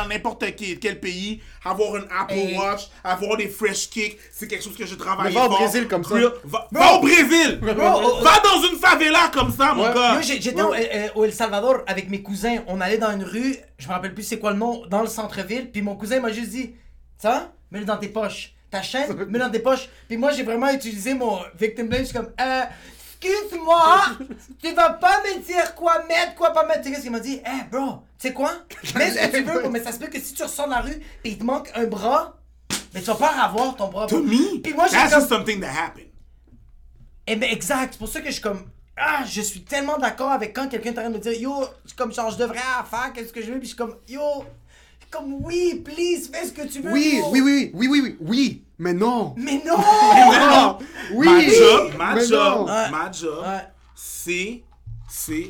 n'importe 0.08 0.44
quel, 0.56 0.78
quel 0.78 1.00
pays, 1.00 1.40
avoir 1.64 1.96
une 1.96 2.06
Apple 2.10 2.34
Hey. 2.34 2.56
Watch, 2.58 2.88
avoir 3.02 3.36
des 3.36 3.48
fresh 3.48 3.88
kicks, 3.90 4.18
c'est 4.32 4.48
quelque 4.48 4.64
chose 4.64 4.76
que 4.76 4.86
je 4.86 4.94
travaille 4.94 5.32
Mais 5.32 5.38
va 5.38 5.46
au. 5.46 5.50
Brésil 5.50 5.86
comme 5.88 6.02
ça. 6.04 6.14
Va, 6.44 6.68
va 6.72 6.94
au 6.94 7.00
Brésil! 7.00 7.58
Bro, 7.60 7.74
va 7.74 8.40
dans 8.40 8.62
une 8.70 8.76
favela 8.78 9.30
comme 9.32 9.52
ça, 9.52 9.72
mon 9.74 9.84
gars! 9.92 10.20
J'étais 10.20 10.60
au, 10.60 10.72
euh, 10.74 11.08
au 11.14 11.24
El 11.24 11.32
Salvador 11.32 11.82
avec 11.86 12.08
mes 12.10 12.22
cousins. 12.22 12.58
On 12.66 12.80
allait 12.80 12.98
dans 12.98 13.12
une 13.12 13.24
rue, 13.24 13.56
je 13.78 13.86
me 13.88 13.92
rappelle 13.92 14.14
plus 14.14 14.24
c'est 14.24 14.38
quoi 14.38 14.50
le 14.52 14.58
nom, 14.58 14.84
dans 14.86 15.02
le 15.02 15.08
centre-ville. 15.08 15.70
Puis 15.70 15.82
mon 15.82 15.94
cousin 15.96 16.20
m'a 16.20 16.32
juste 16.32 16.50
dit 16.50 16.74
Ça, 17.18 17.52
mets-le 17.70 17.84
dans 17.84 17.96
tes 17.98 18.08
poches. 18.08 18.52
Ta 18.70 18.82
chaîne, 18.82 19.12
mets-le 19.28 19.38
dans 19.38 19.50
tes 19.50 19.60
poches. 19.60 19.88
Puis 20.08 20.16
moi, 20.16 20.32
j'ai 20.32 20.42
vraiment 20.42 20.70
utilisé 20.70 21.14
mon 21.14 21.38
victim 21.58 21.86
blame. 21.88 22.00
Je 22.02 22.06
suis 22.06 22.14
comme 22.16 22.30
Euh, 22.40 22.62
excuse-moi, 23.24 24.02
tu 24.62 24.72
vas 24.74 24.90
pas 24.90 25.22
me 25.22 25.40
dire 25.40 25.74
quoi 25.74 26.04
mettre, 26.04 26.34
quoi 26.34 26.52
pas 26.52 26.64
mettre. 26.66 26.82
Tu 26.82 26.84
sais 26.84 26.90
qu'est-ce 26.90 27.02
qu'il 27.02 27.12
m'a 27.12 27.20
dit 27.20 27.40
Eh, 27.44 27.64
bro, 27.70 28.02
tu 28.18 28.28
sais 28.28 28.32
quoi? 28.32 28.52
Mets 28.96 29.10
ce 29.10 29.26
que 29.28 29.36
tu 29.36 29.42
veux, 29.42 29.60
bro, 29.60 29.70
mais 29.70 29.82
ça 29.82 29.92
se 29.92 29.98
peut 29.98 30.06
que 30.06 30.20
si 30.20 30.34
tu 30.34 30.42
ressors 30.42 30.66
dans 30.66 30.76
la 30.76 30.80
rue 30.82 31.00
et 31.24 31.30
il 31.30 31.38
te 31.38 31.44
manque 31.44 31.70
un 31.74 31.84
bras, 31.84 32.36
mais 32.92 33.00
tu 33.00 33.06
vas 33.06 33.14
pas 33.14 33.30
avoir 33.42 33.74
ton 33.76 33.88
bras. 33.88 34.06
To 34.06 34.22
me, 34.22 34.60
Puis 34.60 34.72
moi, 34.72 34.88
that's 34.88 35.10
comme. 35.12 35.20
just 35.20 35.28
something 35.28 35.60
that 35.60 35.68
happened. 35.68 36.08
Eh 37.26 37.36
ben 37.36 37.50
exact, 37.50 37.94
c'est 37.94 37.98
pour 37.98 38.08
ça 38.08 38.20
que 38.20 38.26
je 38.26 38.32
suis 38.32 38.42
comme 38.42 38.70
ah, 38.96 39.24
je 39.26 39.40
suis 39.40 39.62
tellement 39.62 39.98
d'accord 39.98 40.30
avec 40.30 40.54
quand 40.54 40.68
quelqu'un 40.68 40.90
est 40.90 40.98
en 40.98 41.02
train 41.02 41.10
de 41.10 41.14
me 41.14 41.20
dire 41.20 41.32
yo, 41.32 41.64
c'est 41.84 41.96
comme 41.96 42.12
genre 42.12 42.30
je 42.30 42.36
devrais 42.36 42.58
faire 42.58 43.12
qu'est-ce 43.12 43.32
que 43.32 43.42
je 43.42 43.46
veux 43.46 43.58
puis 43.58 43.62
je 43.62 43.74
suis 43.74 43.76
comme 43.76 43.96
yo, 44.08 44.44
comme 45.14 45.34
oui, 45.44 45.80
please, 45.84 46.28
fais 46.32 46.46
ce 46.46 46.52
que 46.52 46.66
tu 46.66 46.80
veux. 46.80 46.92
Oui, 46.92 47.20
oui, 47.30 47.40
oui, 47.40 47.70
oui, 47.72 47.86
oui, 47.88 48.00
oui, 48.02 48.16
oui, 48.20 48.62
mais 48.78 48.92
non! 48.92 49.34
Mais 49.36 49.62
non. 49.64 49.76
Non! 49.78 50.78
Oui! 51.14 51.26
Ma 51.26 51.40
job, 51.48 51.92
ma 51.96 52.14
mais 52.14 52.26
job, 52.26 52.58
non. 52.58 52.64
Ouais. 52.66 52.90
ma 52.90 53.12
job, 53.12 53.44
Ouais. 53.44 53.62
c'est, 53.94 54.62
c'est, 55.08 55.48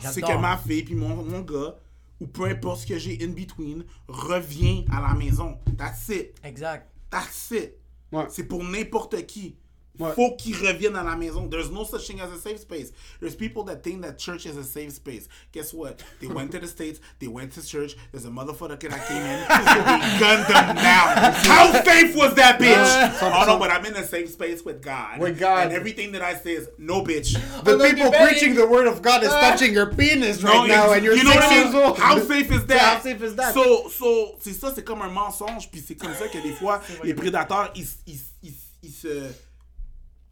c'est 0.00 0.20
que 0.22 0.36
ma 0.38 0.56
fille 0.56 0.84
puis 0.84 0.94
mon, 0.94 1.16
mon 1.24 1.40
gars, 1.40 1.74
ou 2.20 2.26
peu 2.26 2.44
importe 2.44 2.82
ce 2.82 2.86
que 2.86 2.98
j'ai 2.98 3.18
in 3.22 3.30
between, 3.30 3.84
revient 4.06 4.84
à 4.92 5.00
la 5.00 5.14
maison. 5.14 5.58
That's 5.76 6.08
it. 6.10 6.36
Exact. 6.44 6.86
That's 7.10 7.50
it. 7.50 7.74
Ouais. 8.12 8.26
C'est 8.28 8.44
pour 8.44 8.62
n'importe 8.62 9.26
qui. 9.26 9.56
Ouais. 9.98 10.12
Faut 10.14 10.34
qu'ils 10.36 10.56
reviennent 10.56 10.96
à 10.96 11.02
la 11.02 11.14
maison. 11.14 11.46
There's 11.50 11.70
no 11.70 11.84
such 11.84 12.06
thing 12.06 12.20
as 12.20 12.30
a 12.32 12.38
safe 12.38 12.60
space. 12.60 12.90
There's 13.20 13.34
people 13.34 13.64
that 13.64 13.82
think 13.82 14.00
that 14.02 14.16
church 14.18 14.46
is 14.46 14.56
a 14.56 14.64
safe 14.64 14.92
space. 14.92 15.28
Guess 15.52 15.74
what? 15.74 16.02
They 16.20 16.26
went 16.28 16.52
to 16.52 16.58
the 16.58 16.68
States, 16.68 17.00
they 17.18 17.26
went 17.28 17.52
to 17.54 17.66
church, 17.66 17.96
there's 18.10 18.24
a 18.24 18.30
motherfucker 18.30 18.88
that 18.88 19.06
came 19.06 19.20
in, 19.20 19.40
they 19.48 20.18
gunned 20.18 20.46
them 20.46 20.76
down. 20.76 21.32
How 21.44 21.82
safe 21.84 22.16
was 22.16 22.34
that 22.36 22.58
bitch? 22.58 22.86
Yeah. 22.86 23.18
oh 23.20 23.44
no, 23.46 23.58
but 23.58 23.70
I'm 23.70 23.84
in 23.84 23.94
a 23.94 24.04
safe 24.06 24.30
space 24.30 24.64
with 24.64 24.80
God. 24.80 25.18
With 25.18 25.38
God. 25.38 25.66
And 25.66 25.72
everything 25.74 26.12
that 26.12 26.22
I 26.22 26.34
say 26.34 26.52
is, 26.52 26.68
no 26.78 27.02
bitch. 27.02 27.34
The 27.64 27.72
Oh, 27.72 27.90
people 27.92 28.10
preaching 28.12 28.54
the 28.54 28.66
word 28.66 28.86
of 28.86 29.02
God 29.02 29.22
is 29.22 29.28
touching 29.30 29.74
your 29.74 29.92
penis 29.92 30.42
right 30.42 30.54
No, 30.54 30.66
now, 30.66 30.92
and 30.92 31.04
you're 31.04 31.14
you 31.16 31.24
know 31.24 31.32
six 31.32 31.44
what 31.44 31.52
I 31.52 31.56
years 31.56 31.74
mean? 31.74 31.82
old. 31.82 31.98
How 31.98 32.18
safe 32.20 32.50
is 32.50 32.64
that? 32.68 32.78
How 32.80 33.00
safe 33.00 33.22
is 33.22 33.34
that? 33.36 33.52
So, 33.52 33.88
so, 33.90 34.36
c'est 34.40 34.54
ça, 34.54 34.72
c'est 34.74 34.84
comme 34.84 35.02
un 35.02 35.10
mensonge, 35.10 35.68
puis 35.70 35.82
c'est 35.86 35.96
comme 35.96 36.14
ça 36.14 36.28
que 36.28 36.40
des 36.40 36.52
fois, 36.52 36.80
les 37.04 37.12
prédateurs, 37.12 37.70
ils, 37.74 37.86
ils, 38.06 38.20
ils, 38.42 38.54
ils 38.82 38.92
se... 38.92 39.08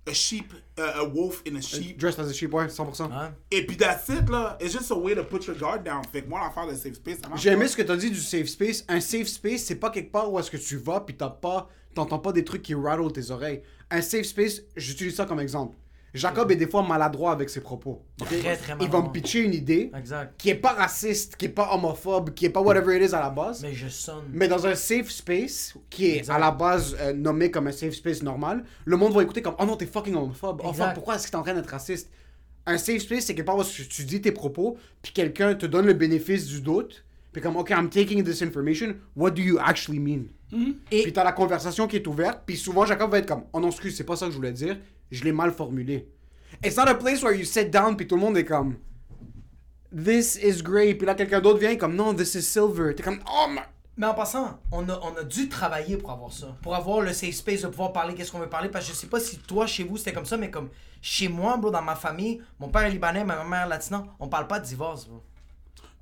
A 0.09 0.15
sheep, 0.15 0.53
uh, 0.79 1.01
a 1.01 1.05
wolf 1.05 1.43
in 1.47 1.57
a 1.57 1.61
sheep. 1.61 1.99
Dressed 1.99 2.19
as 2.19 2.29
a 2.29 2.33
sheep, 2.33 2.53
ouais, 2.55 2.67
100%. 2.69 3.11
Ouais. 3.11 3.31
Et 3.51 3.67
puis 3.67 3.77
that's 3.77 4.09
it, 4.09 4.29
là. 4.29 4.57
It's 4.61 4.73
just 4.73 4.91
a 4.91 4.95
way 4.95 5.15
to 5.15 5.23
put 5.23 5.47
your 5.47 5.57
guard 5.57 5.85
down. 5.85 6.03
Fait 6.11 6.23
que 6.23 6.29
moi, 6.29 6.41
l'affaire 6.41 6.67
de 6.67 6.75
safe 6.75 6.95
space, 6.95 7.19
ça 7.23 7.29
marche 7.29 7.43
J'ai 7.43 7.51
aimé 7.51 7.69
ce 7.69 7.77
que 7.77 7.83
t'as 7.83 7.97
dit 7.97 8.11
du 8.11 8.21
safe 8.21 8.47
space. 8.47 8.85
Un 8.89 9.01
safe 9.01 9.27
space, 9.29 9.65
c'est 9.65 9.77
pas 9.77 9.91
quelque 9.91 10.11
part 10.11 10.33
où 10.33 10.39
est-ce 10.39 10.51
que 10.51 10.57
tu 10.57 10.77
vas 10.79 11.01
puis 11.01 11.15
t'as 11.17 11.31
pas, 11.31 11.69
t'entends 11.95 12.19
pas 12.19 12.33
des 12.33 12.45
trucs 12.45 12.63
qui 12.63 12.75
rattle 12.75 13.13
tes 13.13 13.31
oreilles. 13.31 13.63
Un 13.91 14.01
safe 14.01 14.27
space, 14.27 14.63
j'utilise 14.77 15.17
ça 15.17 15.27
comme 15.27 15.41
exemple. 15.41 15.77
Jacob 16.15 16.51
est 16.51 16.57
des 16.57 16.67
fois 16.67 16.83
maladroit 16.83 17.33
avec 17.33 17.51
ses 17.51 17.61
propos. 17.61 18.03
ok? 18.21 18.29
Très, 18.29 18.57
très 18.57 18.75
Il 18.81 18.89
va 18.89 19.03
me 19.03 19.09
pitcher 19.11 19.41
une 19.41 19.53
idée 19.55 19.91
Exact. 19.97 20.35
qui 20.39 20.49
est 20.51 20.55
pas 20.55 20.73
raciste, 20.73 21.37
qui 21.37 21.45
est 21.47 21.51
pas 21.51 21.73
homophobe, 21.75 22.33
qui 22.35 22.47
est 22.47 22.51
pas 22.51 22.61
whatever 22.61 22.97
it 22.97 23.11
is 23.11 23.15
à 23.15 23.21
la 23.21 23.31
base. 23.31 23.63
Mais 23.63 23.75
je 23.75 23.89
sonne. 23.89 24.25
Mais 24.33 24.49
dans 24.49 24.67
un 24.67 24.75
safe 24.75 25.11
space, 25.11 25.75
qui 25.91 26.07
est 26.11 26.17
Exact. 26.19 26.35
à 26.35 26.39
la 26.39 26.51
base 26.51 26.97
euh, 27.01 27.13
nommé 27.13 27.51
comme 27.51 27.67
un 27.67 27.73
safe 27.73 27.95
space 27.95 28.23
normal, 28.23 28.65
le 28.85 28.97
monde 28.97 29.13
va 29.13 29.23
écouter 29.23 29.43
comme 29.43 29.55
Oh 29.59 29.65
non, 29.67 29.77
t'es 29.77 29.87
fucking 29.87 30.15
homophobe. 30.15 30.61
Exact. 30.67 30.85
fuck, 30.87 30.95
pourquoi 30.95 31.15
est-ce 31.17 31.27
que 31.27 31.31
t'es 31.31 31.37
en 31.37 31.43
train 31.43 31.55
d'être 31.55 31.71
raciste? 31.71 32.11
Un 32.67 32.79
safe 32.79 33.03
space, 33.03 33.25
c'est 33.27 33.35
quelque 33.35 33.47
part 33.47 33.57
où 33.59 33.65
tu, 33.65 34.05
dis 34.05 34.21
tes 34.21 34.33
propos, 34.33 34.77
puis 35.03 35.13
quelqu'un 35.13 35.55
te 35.55 35.65
donne 35.67 35.87
le 35.87 35.95
bénéfice 35.95 36.47
du 36.47 36.61
doute, 36.61 37.05
puis 37.33 37.41
comme 37.43 37.57
Ok, 37.57 37.71
I'm 37.71 37.89
taking 37.89 38.23
this 38.25 38.43
information, 38.43 38.95
what 39.17 39.31
do 39.33 39.43
you 39.43 39.59
actually 39.59 39.99
mean? 40.01 40.25
Et 40.91 41.03
Puis 41.03 41.13
t'as 41.13 41.25
la 41.25 41.33
conversation 41.33 41.87
qui 41.87 41.97
est 41.97 42.07
ouverte, 42.07 42.41
puis 42.47 42.57
souvent 42.57 42.87
Jacob 42.87 43.11
va 43.11 43.19
être 43.19 43.27
comme 43.29 43.45
Oh 43.53 43.61
non, 43.61 43.69
excuse, 43.69 43.95
c'est 43.97 44.05
pas 44.05 44.17
ça 44.17 44.25
que 44.27 44.33
je 44.33 44.37
voulais 44.37 44.53
dire, 44.53 44.79
je 45.11 45.25
l'ai 45.25 45.33
mal 45.33 45.53
formulé. 45.53 46.09
It's 46.65 46.77
not 46.77 46.89
a 46.89 46.95
place 46.95 47.23
where 47.23 47.35
you 47.37 47.45
sit 47.45 47.71
down, 47.71 47.97
puis 47.97 48.07
tout 48.07 48.17
le 48.17 48.21
monde 48.23 48.37
est 48.37 48.45
comme 48.45 48.77
This 49.95 50.37
is 50.43 50.63
great, 50.63 50.99
puis 50.99 51.07
là 51.07 51.15
quelqu'un 51.15 51.41
d'autre 51.41 51.59
vient 51.59 51.75
comme 51.77 51.95
Non, 51.97 52.15
this 52.15 52.35
is 52.35 52.43
silver. 52.43 52.95
T'es 52.95 53.03
comme 53.03 53.21
Oh 53.27 53.47
my. 53.49 53.61
Mais 53.97 54.07
en 54.07 54.15
passant, 54.15 54.61
on 54.71 54.89
a, 54.89 55.01
on 55.03 55.17
a 55.17 55.25
dû 55.25 55.49
travailler 55.49 55.97
pour 55.97 56.13
avoir 56.13 56.33
ça. 56.33 56.57
Pour 56.63 56.75
avoir 56.77 57.01
le 57.01 57.13
safe 57.13 57.35
space 57.35 57.63
de 57.63 57.67
pouvoir 57.69 57.93
parler 57.93 58.15
qu'est-ce 58.15 58.31
qu'on 58.31 58.39
veut 58.39 58.49
parler. 58.49 58.69
Parce 58.69 58.87
que 58.87 58.93
je 58.93 58.97
sais 58.97 59.09
pas 59.09 59.19
si 59.19 59.39
toi, 59.39 59.67
chez 59.67 59.83
vous, 59.83 59.97
c'était 59.97 60.13
comme 60.13 60.25
ça, 60.27 60.37
mais 60.37 60.51
comme 60.53 60.69
chez 61.03 61.27
moi, 61.27 61.57
bro, 61.57 61.71
dans 61.71 61.83
ma 61.83 61.97
famille, 61.97 62.41
mon 62.61 62.69
père 62.69 62.83
est 62.83 62.91
libanais, 62.91 63.25
ma 63.25 63.43
mère 63.45 63.65
est 63.67 63.69
latina, 63.69 64.05
on 64.21 64.29
parle 64.29 64.47
pas 64.47 64.61
de 64.61 64.67
divorce, 64.67 65.07
bro. 65.07 65.21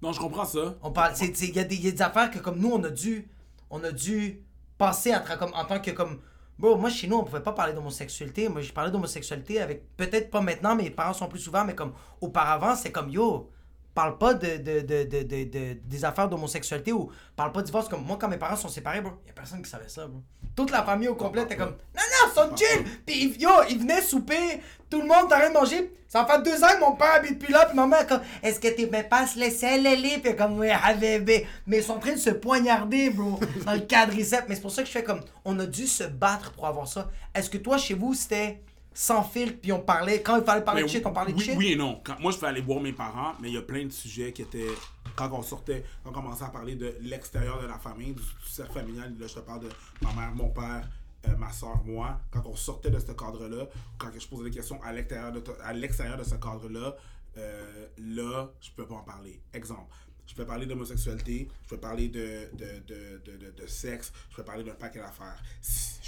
Non, 0.02 0.12
je 0.12 0.20
comprends 0.20 0.44
ça. 0.44 0.74
On 0.82 0.90
parle. 0.90 1.14
Il 1.22 1.54
y, 1.56 1.58
a 1.58 1.64
des- 1.64 1.76
y 1.76 1.88
a 1.88 1.90
des 1.92 2.02
affaires 2.02 2.30
que 2.30 2.38
comme 2.38 2.58
nous, 2.58 2.70
on 2.70 2.82
a 2.84 2.90
dû. 2.90 3.28
On 3.70 3.82
a 3.82 3.90
dû 3.92 4.42
passer 4.76 5.12
à 5.12 5.20
tra- 5.20 5.38
comme 5.38 5.52
en 5.54 5.64
tant 5.64 5.80
que 5.80 5.90
comme. 5.92 6.18
Bro, 6.58 6.76
moi 6.78 6.88
chez 6.88 7.06
nous, 7.06 7.16
on 7.16 7.24
pouvait 7.24 7.42
pas 7.42 7.52
parler 7.52 7.74
d'homosexualité. 7.74 8.48
Moi, 8.48 8.62
j'ai 8.62 8.72
parlé 8.72 8.90
d'homosexualité 8.90 9.60
avec. 9.60 9.94
Peut-être 9.96 10.30
pas 10.30 10.40
maintenant, 10.40 10.74
mes 10.74 10.90
parents 10.90 11.12
sont 11.12 11.28
plus 11.28 11.40
souvent, 11.40 11.64
mais 11.64 11.74
comme 11.74 11.92
auparavant, 12.20 12.74
c'est 12.74 12.90
comme 12.92 13.10
yo. 13.10 13.50
Parle 13.96 14.18
pas 14.18 14.34
de, 14.34 14.58
de, 14.58 14.80
de, 14.82 15.04
de, 15.04 15.22
de- 15.22 15.44
de- 15.44 15.78
des 15.82 16.04
affaires 16.04 16.28
d'homosexualité 16.28 16.92
ou 16.92 17.10
parle 17.34 17.50
pas 17.50 17.62
de 17.62 17.66
divorce. 17.66 17.88
Comme 17.88 18.04
moi, 18.04 18.18
quand 18.20 18.28
mes 18.28 18.36
parents 18.36 18.54
sont 18.54 18.68
séparés, 18.68 19.00
bro, 19.00 19.12
y 19.26 19.30
a 19.30 19.32
personne 19.32 19.62
qui 19.62 19.70
savait 19.70 19.88
ça, 19.88 20.06
bro. 20.06 20.20
Toute 20.54 20.70
la 20.70 20.82
famille 20.82 21.08
au 21.08 21.14
complet 21.14 21.42
était 21.44 21.56
comme 21.56 21.70
non, 21.94 22.02
non, 22.26 22.34
sont 22.34 22.54
chill. 22.56 22.84
Puis 23.06 23.36
yo, 23.40 23.48
ils 23.70 23.78
venaient 23.78 24.02
souper, 24.02 24.60
tout 24.90 25.00
le 25.00 25.08
monde 25.08 25.30
t'arrête 25.30 25.48
de 25.54 25.58
manger. 25.58 25.90
Ça 26.08 26.26
fait 26.26 26.42
deux 26.42 26.62
ans 26.62 26.68
que 26.74 26.80
mon 26.80 26.92
père 26.92 27.14
habite 27.14 27.38
plus 27.38 27.50
là, 27.52 27.64
puis 27.64 27.74
ma 27.76 27.86
mère 27.86 28.06
comme 28.06 28.20
est-ce 28.42 28.60
que 28.60 28.68
tu 28.68 28.86
peux 28.86 29.02
pas 29.02 29.26
se 29.26 29.38
laisser 29.38 29.66
aller, 29.66 30.18
puis 30.22 30.36
comme 30.36 30.58
oui, 30.58 30.68
ah, 30.70 30.92
bébé. 30.92 31.46
Mais 31.66 31.78
ils 31.78 31.82
sont 31.82 31.94
en 31.94 31.98
train 31.98 32.12
de 32.12 32.18
se 32.18 32.30
poignarder, 32.30 33.08
bro, 33.10 33.40
dans 33.64 33.72
le 33.72 33.80
quadriceps. 33.80 34.44
Mais 34.48 34.54
c'est 34.56 34.60
pour 34.60 34.70
ça 34.70 34.82
que 34.82 34.88
je 34.88 34.92
fais 34.92 35.02
comme 35.04 35.22
on 35.44 35.58
a 35.58 35.64
dû 35.66 35.86
se 35.86 36.04
battre 36.04 36.52
pour 36.52 36.66
avoir 36.66 36.86
ça. 36.86 37.08
Est-ce 37.34 37.48
que 37.50 37.58
toi, 37.58 37.78
chez 37.78 37.94
vous, 37.94 38.12
c'était 38.12 38.60
sans 38.98 39.22
filtre, 39.22 39.58
puis 39.60 39.72
on 39.72 39.80
parlait, 39.80 40.22
quand 40.22 40.38
il 40.38 40.44
fallait 40.44 40.64
parler 40.64 40.82
de 40.82 40.88
shit, 40.88 41.04
on 41.06 41.12
parlait 41.12 41.32
de 41.34 41.38
shit? 41.38 41.54
Oui 41.58 41.72
et 41.72 41.76
non. 41.76 42.00
Quand- 42.02 42.18
moi, 42.18 42.32
je 42.32 42.38
vais 42.38 42.46
aller 42.46 42.62
voir 42.62 42.80
mes 42.80 42.94
parents, 42.94 43.34
mais 43.40 43.48
il 43.50 43.54
y 43.54 43.58
a 43.58 43.62
plein 43.62 43.84
de 43.84 43.90
sujets 43.92 44.32
qui 44.32 44.40
étaient. 44.40 44.70
Quand 45.14 45.30
on 45.32 45.42
sortait, 45.42 45.84
quand 46.02 46.10
on 46.10 46.12
commençait 46.14 46.44
à 46.44 46.48
parler 46.48 46.76
de 46.76 46.96
l'extérieur 47.02 47.60
de 47.60 47.66
la 47.66 47.78
famille, 47.78 48.14
du, 48.14 48.22
du 48.22 48.48
cercle 48.48 48.72
familial, 48.72 49.14
là, 49.20 49.26
je 49.26 49.34
te 49.34 49.40
parle 49.40 49.60
de 49.60 49.68
ma 50.00 50.12
mère, 50.14 50.34
mon 50.34 50.48
père, 50.48 50.88
euh, 51.28 51.36
ma 51.36 51.52
soeur, 51.52 51.82
moi. 51.84 52.18
Quand 52.30 52.42
on 52.46 52.56
sortait 52.56 52.90
de 52.90 52.98
ce 52.98 53.12
cadre-là, 53.12 53.66
quand 53.98 54.08
je 54.18 54.26
posais 54.26 54.44
des 54.44 54.56
questions 54.56 54.82
à 54.82 54.92
l'extérieur 54.92 55.30
de, 55.32 55.42
à 55.62 55.72
l'extérieur 55.74 56.16
de 56.16 56.24
ce 56.24 56.34
cadre-là, 56.36 56.96
euh, 57.36 57.86
là, 57.98 58.48
je 58.62 58.70
peux 58.74 58.86
pas 58.86 58.94
en 58.94 59.02
parler. 59.02 59.38
Exemple. 59.52 59.94
Je 60.26 60.34
peux 60.34 60.44
parler 60.46 60.66
d'homosexualité, 60.66 61.48
je 61.64 61.68
peux 61.68 61.76
parler 61.80 62.08
de, 62.08 62.48
de, 62.54 62.64
de, 62.86 63.20
de, 63.24 63.36
de- 63.36 63.50
de 63.62 63.66
sexe, 63.66 64.12
je 64.30 64.36
peux 64.36 64.42
parler 64.42 64.64
d'un 64.64 64.74
paquet 64.74 64.98
d'affaires. 64.98 65.40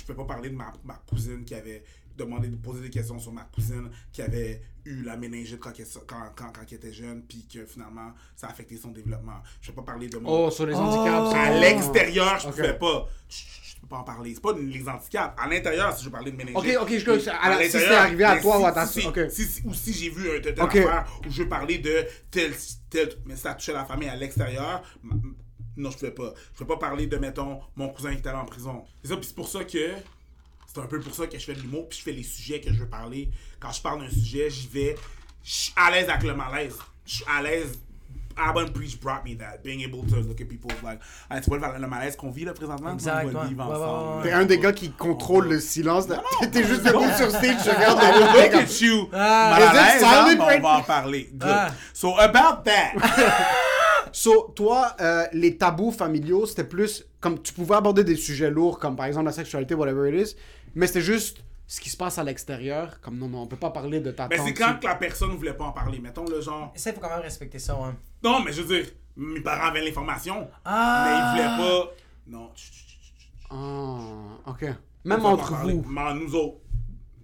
Je 0.09 0.15
peux 0.15 0.23
pas 0.25 0.33
parler 0.35 0.49
de 0.49 0.57
ma, 0.57 0.73
ma 0.85 0.95
cousine 1.07 1.45
qui 1.45 1.55
avait 1.55 1.85
demandé 2.17 2.49
de 2.49 2.57
poser 2.57 2.81
des 2.81 2.89
questions 2.89 3.19
sur 3.19 3.31
ma 3.31 3.43
cousine 3.45 3.91
qui 4.11 4.23
avait 4.23 4.63
eu 4.87 5.03
la 5.03 5.19
méningite 5.19 5.61
quand, 5.61 5.79
elle- 5.79 5.85
quand, 6.07 6.33
quand, 6.35 6.47
quand 6.51 6.63
elle 6.67 6.75
était 6.79 6.93
jeune, 6.95 7.23
puis 7.29 7.47
que 7.47 7.67
finalement, 7.67 8.15
ça 8.35 8.47
a 8.47 8.51
affecté 8.51 8.79
son 8.79 8.89
développement. 8.91 9.43
Je 9.61 9.69
peux 9.71 9.75
pas 9.77 9.93
parler 9.93 10.09
de 10.09 10.17
mon... 10.17 10.47
Oh, 10.47 10.51
sur 10.51 10.65
les 10.65 10.75
handicaps. 10.75 11.35
à 11.35 11.51
l'extérieur, 11.61 12.39
je 12.41 12.49
Ok. 12.49 12.55
pouvais 12.55 12.79
pas. 12.79 13.07
Je, 13.29 13.77
peux 13.83 13.87
pas 13.87 13.99
en 13.99 14.05
parler. 14.05 14.33
C'est 14.35 14.41
pas 14.41 14.55
les 14.59 14.89
handicaps. 14.89 15.35
À 15.39 15.47
l'intérieur, 15.47 15.95
si 15.95 16.01
je 16.01 16.07
veux 16.09 16.13
parler 16.13 16.31
de 16.33 16.37
méningite. 16.39 16.57
Ok, 16.79 16.89
ok, 16.91 16.99
je- 16.99 17.29
à 17.31 17.51
la- 17.51 17.63
si 17.65 17.71
c'est 17.71 17.79
l'intérieur, 17.81 18.01
arrivé 18.01 18.25
à 18.25 18.41
toi 18.41 18.57
si- 18.57 18.63
ou 18.63 18.67
à 18.67 18.73
ta 18.73 18.87
si, 18.87 19.63
ou 19.67 19.75
si 19.75 19.93
j'ai 19.93 20.09
vu 20.09 20.31
un 20.31 20.41
tel 20.41 20.55
tel 20.55 20.65
Ok. 20.65 20.77
affaire 20.77 21.21
où 21.27 21.31
je 21.31 21.43
parler 21.43 21.79
de 21.79 22.07
tel, 22.31 22.53
tel, 22.89 23.11
mais 23.27 23.37
ça 23.37 23.53
touchait 23.55 23.75
la 23.75 23.85
famille 23.85 24.09
à 24.09 24.17
l'extérieur, 24.17 24.83
non, 25.79 25.91
je 25.91 25.97
pouvais 25.99 26.11
pas. 26.11 26.35
Je 26.53 26.59
pouvais 26.59 26.75
pas 26.75 26.87
parler 26.89 27.07
de, 27.07 27.17
mettons, 27.17 27.61
mon 27.77 27.89
cousin 27.89 28.13
qui 28.13 28.19
était 28.19 28.29
allé 28.29 28.39
en 28.39 28.45
prison. 28.45 28.85
C'est 29.03 29.09
ça, 29.11 29.17
puis 29.17 29.27
c'est 29.27 29.35
pour 29.37 29.49
ça 29.49 29.65
que. 29.65 29.93
C'est 30.73 30.81
un 30.81 30.87
peu 30.87 31.01
pour 31.01 31.15
ça 31.15 31.27
que 31.27 31.39
je 31.39 31.45
fais 31.45 31.55
de 31.55 31.61
l'humour, 31.61 31.89
puis 31.89 31.99
je 31.99 32.05
fais 32.05 32.13
les 32.13 32.23
sujets 32.23 32.61
que 32.61 32.71
je 32.73 32.79
veux 32.81 32.87
parler. 32.89 33.31
Quand 33.59 33.73
je 33.73 33.81
parle 33.81 34.01
d'un 34.03 34.11
sujet, 34.11 34.51
j'y 34.51 34.69
vais. 34.69 34.97
Je 35.43 35.51
suis 35.53 35.73
à 35.77 35.91
l'aise 35.91 36.09
avec 36.11 36.25
le 36.25 36.35
malaise. 36.35 36.77
Je 37.07 37.15
suis 37.15 37.25
à 37.27 37.41
l'aise. 37.43 37.79
Urban 38.41 38.69
Preach 38.73 39.01
brought 39.01 39.25
me 39.25 39.35
that. 39.37 39.65
Being 39.65 39.81
able 39.83 40.07
to 40.09 40.17
look 40.21 40.41
at 40.41 40.45
people 40.45 40.71
like. 40.85 41.01
Ah, 41.29 41.41
tu 41.41 41.51
vois 41.51 41.59
le, 41.59 41.81
le 41.81 41.89
malaise 41.89 42.15
qu'on 42.15 42.31
vit 42.31 42.45
là 42.45 42.53
présentement? 42.53 42.93
Exact, 42.93 43.25
On 43.27 43.31
va 43.33 43.41
ouais. 43.43 43.49
vivre 43.49 43.65
Ouais, 43.65 43.71
ouais, 43.77 43.83
ensemble. 43.83 44.17
ouais, 44.19 44.23
T'es 44.29 44.33
un 44.33 44.45
des 44.45 44.59
gars 44.61 44.73
qui 44.73 44.93
contrôle 44.93 45.49
le 45.49 45.59
silence. 45.59 46.07
T'es 46.53 46.65
juste 46.65 46.85
debout 46.85 47.11
sur 47.17 47.31
stage, 47.31 47.65
tu 47.65 47.71
regardes 47.75 47.99
I 48.01 48.13
le 48.13 48.27
will 48.27 48.41
mec 48.41 48.53
look 48.53 48.63
at 48.63 48.81
you. 48.81 49.09
Ah. 49.13 49.51
mal 49.59 49.63
à 49.63 49.67
Is 49.67 49.71
it 49.71 49.75
l'aise, 49.75 50.05
hein, 50.05 50.37
on 50.39 50.61
va 50.63 50.69
en 50.77 50.83
parler. 50.83 51.31
Good. 51.33 51.49
Ah. 51.51 51.73
So, 51.93 52.17
about 52.17 52.63
that. 52.65 52.93
So, 54.19 54.53
toi, 54.57 54.97
euh, 55.01 55.27
les 55.33 55.57
tabous 55.57 55.93
familiaux, 55.93 56.45
c'était 56.45 56.65
plus 56.65 57.07
comme 57.21 57.41
tu 57.41 57.53
pouvais 57.53 57.77
aborder 57.77 58.03
des 58.03 58.17
sujets 58.17 58.51
lourds, 58.51 58.81
comme 58.81 58.97
par 58.97 59.07
exemple 59.07 59.27
la 59.27 59.33
sexualité, 59.33 59.77
whatever 59.77 60.13
it 60.13 60.29
is, 60.29 60.37
mais 60.75 60.89
c'était 60.89 61.03
juste 61.03 61.45
ce 61.69 61.81
qui 61.81 61.89
se 61.89 61.97
passe 61.97 62.19
à 62.19 62.25
l'extérieur. 62.25 63.01
Comme 63.01 63.17
non, 63.17 63.29
mais 63.29 63.37
on 63.37 63.47
peut 63.47 63.57
pas 63.57 63.71
parler 63.71 64.01
de 64.01 64.11
ta 64.11 64.27
Mais 64.27 64.39
c'est 64.39 64.55
quand 64.55 64.81
que 64.81 64.87
la 64.89 64.97
personne 64.97 65.37
voulait 65.37 65.55
pas 65.55 65.67
en 65.67 65.71
parler. 65.71 66.01
Mettons 66.01 66.25
le 66.25 66.41
genre. 66.41 66.73
Ça, 66.75 66.91
il 66.91 66.95
faut 66.95 67.01
quand 67.01 67.11
même 67.11 67.21
respecter 67.21 67.61
ça, 67.61 67.77
ouais. 67.81 67.93
Non, 68.25 68.43
mais 68.43 68.53
je 68.53 68.63
veux 68.63 68.83
dire, 68.83 68.91
mes 69.15 69.41
parents 69.41 69.69
avaient 69.69 69.85
l'information. 69.85 70.49
Ah. 70.65 71.05
Mais 71.07 71.41
ils 71.41 71.45
voulaient 71.45 71.57
pas. 71.57 71.93
Non. 72.27 72.51
Ah, 73.51 74.51
ok. 74.51 74.65
Même 75.05 75.25
entre 75.25 75.55
vous. 75.55 75.85
Mais 75.89 76.15
nous 76.15 76.35
autres. 76.35 76.57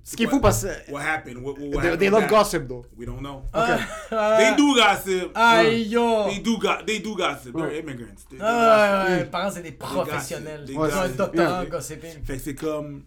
Ce 0.07 0.17
qui 0.17 0.25
est 0.25 0.29
fou 0.29 0.39
parce 0.39 0.63
que. 0.65 0.93
What 0.93 1.01
happened? 1.01 1.39
What, 1.39 1.53
what 1.53 1.55
They, 1.59 1.77
happened 1.79 1.99
they 2.01 2.11
love 2.11 2.21
that? 2.25 2.29
gossip, 2.29 2.69
though. 2.69 2.85
We 2.97 3.07
don't 3.07 3.21
know. 3.23 3.43
Ah. 3.55 4.37
They 4.39 4.55
do 4.55 4.75
gossip. 4.77 5.33
Aïe, 5.35 5.89
yo. 5.89 6.29
They 6.29 6.41
do, 6.41 6.59
go 6.59 6.75
they 6.87 6.99
do 7.01 7.17
gossip. 7.17 7.57
They're 7.57 7.73
immigrants. 7.81 8.25
They- 8.29 8.37
they 8.37 8.45
Ah, 8.45 9.05
gossip. 9.07 9.09
ouais, 9.09 9.15
ouais, 9.17 9.25
les 9.25 9.31
parents, 9.31 9.51
c'est 9.51 9.63
des 9.63 9.73
professionnels. 9.73 10.67
Ils 10.69 10.77
ont 10.77 10.83
un 10.85 10.89
gossip. 11.03 11.17
doctorat 11.17 11.59
en 11.59 11.63
Yeah. 11.63 11.71
gossiping. 11.71 12.25
Fait 12.25 12.37
que 12.37 12.43
c'est 12.43 12.55
comme. 12.55 13.05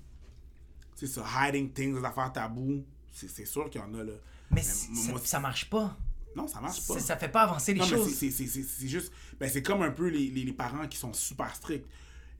C'est 0.95 1.07
ça, 1.07 1.23
hiding 1.47 1.71
things, 1.71 1.99
des 1.99 2.03
affaires 2.05 2.31
tabous. 2.33 2.83
C'est 3.13 3.29
c'est 3.29 3.45
sûr 3.45 3.69
qu'il 3.69 3.79
y 3.79 3.83
en 3.83 3.93
a 3.93 4.03
là. 4.03 4.13
Mais 4.49 4.61
Mais 4.89 5.11
moi, 5.11 5.19
ça, 5.19 5.25
ça 5.27 5.39
marche 5.39 5.69
pas. 5.69 5.95
Non, 6.35 6.47
ça 6.47 6.59
marche 6.61 6.85
pas. 6.87 6.99
Ça 6.99 7.15
fait 7.17 7.27
pas 7.29 7.41
avancer 7.43 7.73
les 7.73 7.79
Non, 7.79 7.85
choses. 7.85 8.11
c'est- 8.13 8.31
c'est- 8.31 8.47
c'est 8.47 8.63
c'est 8.63 8.87
juste. 8.87 9.11
Ben, 9.39 9.47
c'est 9.49 9.61
comme 9.61 9.83
un 9.83 9.91
peu 9.91 10.07
les, 10.07 10.29
les, 10.29 10.43
les 10.43 10.53
parents 10.53 10.87
qui 10.87 10.97
sont 10.97 11.13
super 11.13 11.53
stricts. 11.55 11.85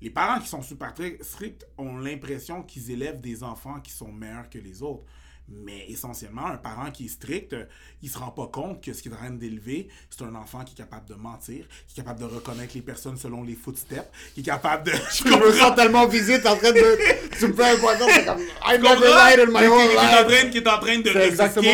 Les 0.01 0.09
parents 0.09 0.39
qui 0.39 0.47
sont 0.47 0.61
super 0.61 0.93
tri- 0.93 1.17
stricts 1.21 1.65
ont 1.77 1.97
l'impression 1.97 2.61
qu'ils 2.63 2.91
élèvent 2.91 3.19
des 3.21 3.43
enfants 3.43 3.79
qui 3.79 3.91
sont 3.91 4.11
meilleurs 4.11 4.49
que 4.49 4.59
les 4.59 4.81
autres. 4.83 5.03
Mais 5.49 5.85
essentiellement, 5.89 6.45
un 6.47 6.57
parent 6.57 6.91
qui 6.91 7.05
est 7.05 7.07
strict, 7.07 7.53
euh, 7.53 7.63
il 8.03 8.09
se 8.09 8.17
rend 8.17 8.31
pas 8.31 8.47
compte 8.47 8.83
que 8.83 8.91
ce 8.91 9.01
qu'il 9.01 9.13
est 9.13 9.15
en 9.15 9.19
train 9.19 9.29
d'élever, 9.29 9.87
c'est 10.09 10.23
un 10.25 10.35
enfant 10.35 10.65
qui 10.65 10.73
est 10.73 10.77
capable 10.77 11.07
de 11.07 11.13
mentir, 11.13 11.65
qui 11.87 11.93
est 11.93 12.03
capable 12.03 12.19
de 12.19 12.25
reconnaître 12.25 12.73
les 12.75 12.81
personnes 12.81 13.15
selon 13.15 13.43
les 13.43 13.55
footsteps, 13.55 14.09
qui 14.33 14.41
est 14.41 14.43
capable 14.43 14.83
de. 14.87 14.91
Je 14.91 15.23
Je 15.23 15.29
me 15.29 15.51
sens 15.53 15.73
tellement 15.73 16.05
visé, 16.05 16.41
t'es 16.41 16.49
en 16.49 16.57
train 16.57 16.73
de. 16.73 16.97
tu 17.39 17.47
me 17.47 17.53
fais 17.53 17.69
un 17.71 17.77
poisson, 17.77 18.05
c'est 18.09 18.25
comme. 18.25 18.41
I 18.41 18.77
never 18.77 19.07
lied 19.07 19.39
in 19.39 19.45
my 19.47 19.59
Qui- 19.59 19.67
whole 19.67 19.87
qui 19.87 19.95
est 19.95 19.97
en 19.97 20.01
life. 20.03 20.27
train- 20.27 20.49
Qui 20.49 20.57
est 20.57 20.67
en 20.67 20.79
train 20.79 20.97
de 20.97 21.09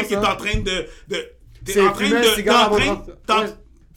qui 0.07 0.13
est 0.13 0.17
en 0.17 0.35
train 0.37 0.59
de. 0.59 0.87
de 1.07 1.31
t'es 1.65 1.73
C'est 1.73 1.81
en 1.81 1.91
train 1.93 2.09
de. 2.09 2.35
t'es 2.43 2.49
en 2.51 2.53
avant 2.53 2.75
de 2.77 3.53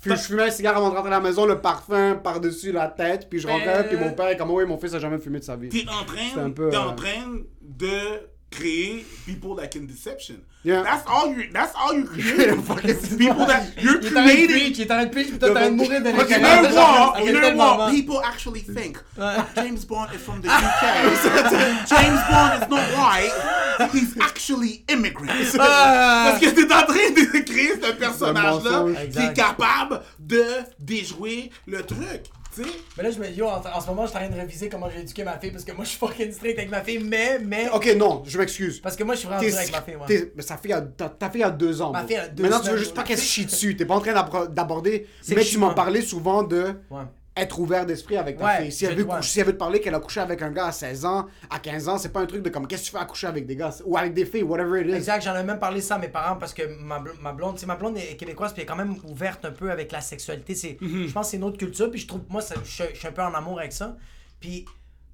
Puis 0.07 0.17
je 0.17 0.23
fumais 0.23 0.45
un 0.45 0.51
cigare 0.51 0.77
avant 0.77 0.91
de 0.91 0.95
rentrer 0.95 1.13
à 1.13 1.19
la 1.19 1.21
maison, 1.21 1.47
le 1.47 1.61
parfum 1.61 2.21
par-dessus 2.23 2.73
la 2.73 2.89
tête, 2.89 3.29
puis 3.29 3.39
je 3.39 3.49
rentrais, 3.49 3.87
puis 3.89 3.97
mon 3.97 4.13
père 4.13 4.29
est 4.29 4.37
comme, 4.37 4.51
oui, 4.51 4.65
mon 4.67 4.79
fils 4.79 4.95
a 4.95 4.99
jamais 4.99 5.19
fumé 5.19 5.39
de 5.41 5.45
sa 5.45 5.57
vie. 5.57 5.69
T'es 5.69 5.85
en 5.89 6.05
train, 6.05 6.51
peu, 6.51 6.69
t'es 6.71 6.77
euh, 6.77 6.81
en 6.81 6.95
train 6.95 7.41
de 7.61 8.29
créer 8.51 9.05
people 9.27 9.55
that 9.57 9.71
can 9.71 9.87
deception. 9.87 10.43
Yeah. 10.63 10.83
That's 10.83 11.07
all 11.07 11.29
you. 11.33 11.49
That's 11.53 11.73
all 11.77 11.95
you 11.95 12.05
create. 12.07 13.19
people 13.19 13.47
that 13.47 13.81
you're 13.81 14.01
creating. 14.01 14.81
en 14.81 14.87
train 14.87 15.05
de 15.05 15.11
preach, 15.11 15.31
en 15.31 15.39
train 15.39 15.71
de 15.71 15.77
mourir 15.77 16.03
de 16.03 16.11
You 16.11 16.39
know 16.41 16.63
what? 16.75 17.25
You 17.25 17.41
know 17.41 17.57
what? 17.57 17.93
People 17.93 18.21
actually 18.25 18.61
think 18.61 18.99
James 19.55 19.85
Bond 19.85 20.13
is 20.13 20.21
from 20.23 20.41
the 20.43 20.49
UK. 20.49 21.87
James 21.89 22.21
Bond 22.29 22.63
is 22.63 22.69
not 22.69 22.85
white. 22.97 23.91
He's 23.93 24.17
actually 24.21 24.85
immigrant. 24.89 25.31
Ah. 25.59 26.31
Parce 26.31 26.41
que 26.41 26.51
t'es 26.51 26.73
en 26.73 26.87
train 26.87 27.11
de 27.11 27.45
créer 27.45 27.75
ce 27.81 27.93
personnage-là 27.93 29.07
qui 29.13 29.19
est 29.19 29.35
capable 29.35 30.03
de 30.19 30.45
déjouer 30.81 31.51
le 31.67 31.83
truc. 31.83 32.25
Tu 32.57 32.63
sais? 32.65 32.71
Mais 32.97 33.03
là, 33.05 33.11
je 33.11 33.19
me 33.19 33.27
dis, 33.29 33.35
yo, 33.35 33.47
en, 33.47 33.61
en 33.61 33.81
ce 33.81 33.87
moment, 33.89 34.03
je 34.07 34.09
suis 34.11 34.17
en 34.17 34.21
train 34.23 34.31
de 34.31 34.35
réviser 34.41 34.69
comment 34.71 34.89
j'ai 34.89 35.01
éduqué 35.01 35.23
ma 35.25 35.39
fille 35.39 35.51
parce 35.51 35.65
que 35.65 35.73
moi, 35.73 35.85
je 35.85 35.91
suis 35.91 35.99
fucking 35.99 36.33
strict 36.33 36.59
avec 36.59 36.71
ma 36.71 36.81
fille, 36.83 36.99
mais, 37.05 37.39
mais. 37.39 37.69
Ok, 37.69 37.95
non, 37.97 38.23
je 38.27 38.39
m'excuse. 38.39 38.81
Parce 38.81 38.97
que 38.97 39.05
moi, 39.05 39.15
je 39.15 39.21
suis 39.21 39.29
vraiment 39.29 39.43
dur 39.43 39.55
avec 39.57 39.73
ma 39.73 39.83
fille, 39.83 39.97
t'es- 40.07 40.33
mais 40.35 40.43
sa 40.43 40.57
fille 40.57 40.73
a, 40.73 40.81
ta, 40.81 41.09
ta 41.11 41.29
fille 41.31 41.43
a 41.43 41.51
deux 41.51 41.83
ans. 41.83 41.93
Ma 41.93 42.05
fille 42.05 42.17
a 42.17 42.29
deux 42.29 42.43
Maintenant, 42.43 42.61
tu 42.61 42.71
veux 42.71 42.79
juste 42.79 42.95
pas 42.95 43.03
qu'elle 43.03 43.19
se 43.19 43.25
chie 43.25 43.45
dessus. 43.47 43.77
T'es 43.77 43.85
pas 43.85 43.95
en 43.97 44.01
train 44.01 44.47
d'aborder. 44.49 45.07
Mais 45.29 45.45
tu 45.45 45.59
m'en 45.59 45.75
parlais 45.75 46.01
souvent 46.03 46.43
de 46.43 46.75
Ouais. 46.91 47.03
Être 47.37 47.59
ouvert 47.59 47.85
d'esprit 47.85 48.17
avec 48.17 48.39
ta 48.39 48.45
Ouais, 48.45 48.63
fille. 48.63 48.73
Si 48.73 48.85
elle, 48.87 48.97
veut 48.97 49.05
coucher- 49.05 49.23
si 49.23 49.41
elle 49.41 49.47
veut 49.47 49.53
te 49.53 49.59
parler 49.59 49.81
qu'elle 49.81 49.95
a 49.95 50.01
couché 50.01 50.21
avec 50.21 50.41
un 50.43 50.51
gars 50.51 50.67
à 50.67 50.73
16 50.73 51.05
ans, 51.05 51.27
à 51.51 51.59
15 51.59 51.89
ans, 51.89 51.99
c'est 51.99 52.09
pas 52.09 52.21
un 52.21 52.27
truc 52.27 52.43
de 52.43 52.49
comme 52.49 52.67
qu'est-ce 52.67 52.83
que 52.83 52.87
tu 52.87 52.93
fais 52.93 52.99
à 52.99 53.05
coucher 53.05 53.27
avec 53.27 53.47
des 53.47 53.57
gars? 53.57 53.71
Ou 53.85 53.97
avec 53.99 54.15
des 54.15 54.25
filles, 54.25 54.43
whatever 54.43 54.81
it 54.81 54.89
is. 54.89 54.95
Exact, 54.95 55.23
j'en 55.23 55.37
ai 55.37 55.43
même 55.43 55.59
parlé 55.59 55.81
ça 55.81 55.97
à 55.97 55.99
mes 55.99 56.09
parents 56.09 56.37
parce 56.37 56.55
que 56.55 56.63
ma, 56.81 57.03
ma 57.21 57.33
blonde, 57.33 57.59
ma 57.67 57.77
blonde 57.77 57.99
est 57.99 58.17
québécoise 58.17 58.53
puis 58.53 58.63
elle 58.63 58.65
est 58.65 58.67
quand 58.69 58.77
même 58.77 58.97
ouverte 59.05 59.45
un 59.45 59.51
peu 59.53 59.71
avec 59.71 59.93
la 59.93 60.01
sexualité. 60.01 60.55
C'est, 60.55 60.79
Mhm. 60.81 61.07
Je 61.09 61.13
pense 61.13 61.27
que 61.27 61.31
c'est 61.33 61.37
une 61.37 61.45
autre 61.45 61.59
culture 61.59 61.91
puis 61.91 62.01
je 62.01 62.07
trouve, 62.07 62.23
moi, 62.29 62.41
ça- 62.41 62.55
je 62.65 62.71
suis- 62.71 62.85
je 62.95 62.99
suis 62.99 63.09
un 63.09 63.13
peu 63.13 63.23
en 63.23 63.35
amour 63.35 63.59
avec 63.59 63.73
ça. 63.73 63.97
Puis 64.41 64.65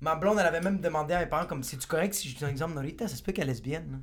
ma 0.01 0.15
blonde, 0.15 0.39
elle 0.41 0.47
avait 0.47 0.61
même 0.61 0.81
demandé 0.81 1.15
à 1.15 1.21
mes 1.21 1.27
parents 1.27 1.47
comme, 1.47 1.63
c'est-tu 1.63 1.87
correct 1.87 2.15
si 2.15 2.29
je 2.29 2.37
dis 2.37 2.45
un 2.45 2.49
exemple, 2.49 2.75
Norita, 2.75 3.09
ça 3.09 3.17
se 3.17 3.23
peut 3.23 3.33
qu'elle 3.33 3.45
est 3.45 3.53
lesbienne. 3.53 4.03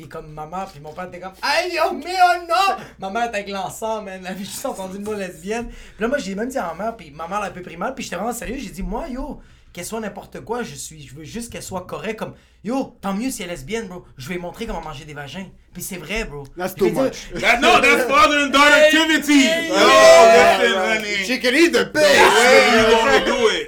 Puis 0.00 0.08
comme 0.08 0.32
maman, 0.32 0.64
puis 0.72 0.80
mon 0.80 0.94
père 0.94 1.04
était 1.08 1.20
comme 1.20 1.32
Aïe, 1.42 1.78
oh, 1.86 1.92
mais 1.92 2.14
oh 2.24 2.38
non! 2.48 2.76
Ma 2.98 3.10
mère 3.10 3.26
était 3.28 3.36
avec 3.40 3.48
man. 3.50 4.08
Elle 4.22 4.26
avait 4.26 4.38
juste 4.44 4.64
entendu 4.64 4.96
le 4.96 5.04
mot 5.04 5.12
lesbienne. 5.12 5.68
Puis 5.68 5.76
là, 6.00 6.08
moi, 6.08 6.16
j'ai 6.16 6.34
même 6.34 6.48
dit 6.48 6.56
à 6.56 6.72
ma 6.74 6.84
mère, 6.84 6.96
puis 6.96 7.10
ma 7.10 7.28
mère 7.28 7.40
l'a 7.40 7.48
un 7.48 7.50
peu 7.50 7.60
pris 7.60 7.76
mal, 7.76 7.94
puis 7.94 8.02
j'étais 8.04 8.16
vraiment 8.16 8.32
sérieux. 8.32 8.56
J'ai 8.58 8.70
dit, 8.70 8.82
moi, 8.82 9.08
yo, 9.08 9.42
qu'elle 9.74 9.84
soit 9.84 10.00
n'importe 10.00 10.40
quoi, 10.40 10.62
je 10.62 10.74
suis, 10.74 11.06
je 11.06 11.14
veux 11.14 11.24
juste 11.24 11.52
qu'elle 11.52 11.62
soit 11.62 11.82
correcte. 11.86 12.18
Comme, 12.18 12.32
yo, 12.64 12.96
tant 13.02 13.12
mieux 13.12 13.30
si 13.30 13.42
elle 13.42 13.50
est 13.50 13.52
lesbienne, 13.52 13.88
bro. 13.88 14.06
Je 14.16 14.26
vais 14.30 14.38
montrer 14.38 14.66
comment 14.66 14.80
manger 14.80 15.04
des 15.04 15.12
vagins. 15.12 15.48
Puis 15.74 15.82
c'est 15.82 15.98
vrai, 15.98 16.24
bro. 16.24 16.44
That's 16.56 16.74
too 16.74 16.90
much. 16.90 17.28
That, 17.34 17.58
no, 17.60 17.78
that's 17.80 18.04
father 18.08 18.44
and 18.46 18.50
daughter 18.50 18.74
Hey, 18.74 18.86
activity. 18.96 19.42
hey, 19.42 19.68
Yo, 19.68 19.74
yeah. 19.74 20.58
listen, 20.62 20.78
honey. 20.78 21.24
She 21.26 21.38
can 21.40 21.54
eat 21.54 21.72
the 21.72 21.84
The 21.84 21.92
pig. 21.92 22.02
way 22.02 22.70
you 22.72 22.82
gonna 22.96 23.20
do 23.26 23.48
it. 23.50 23.66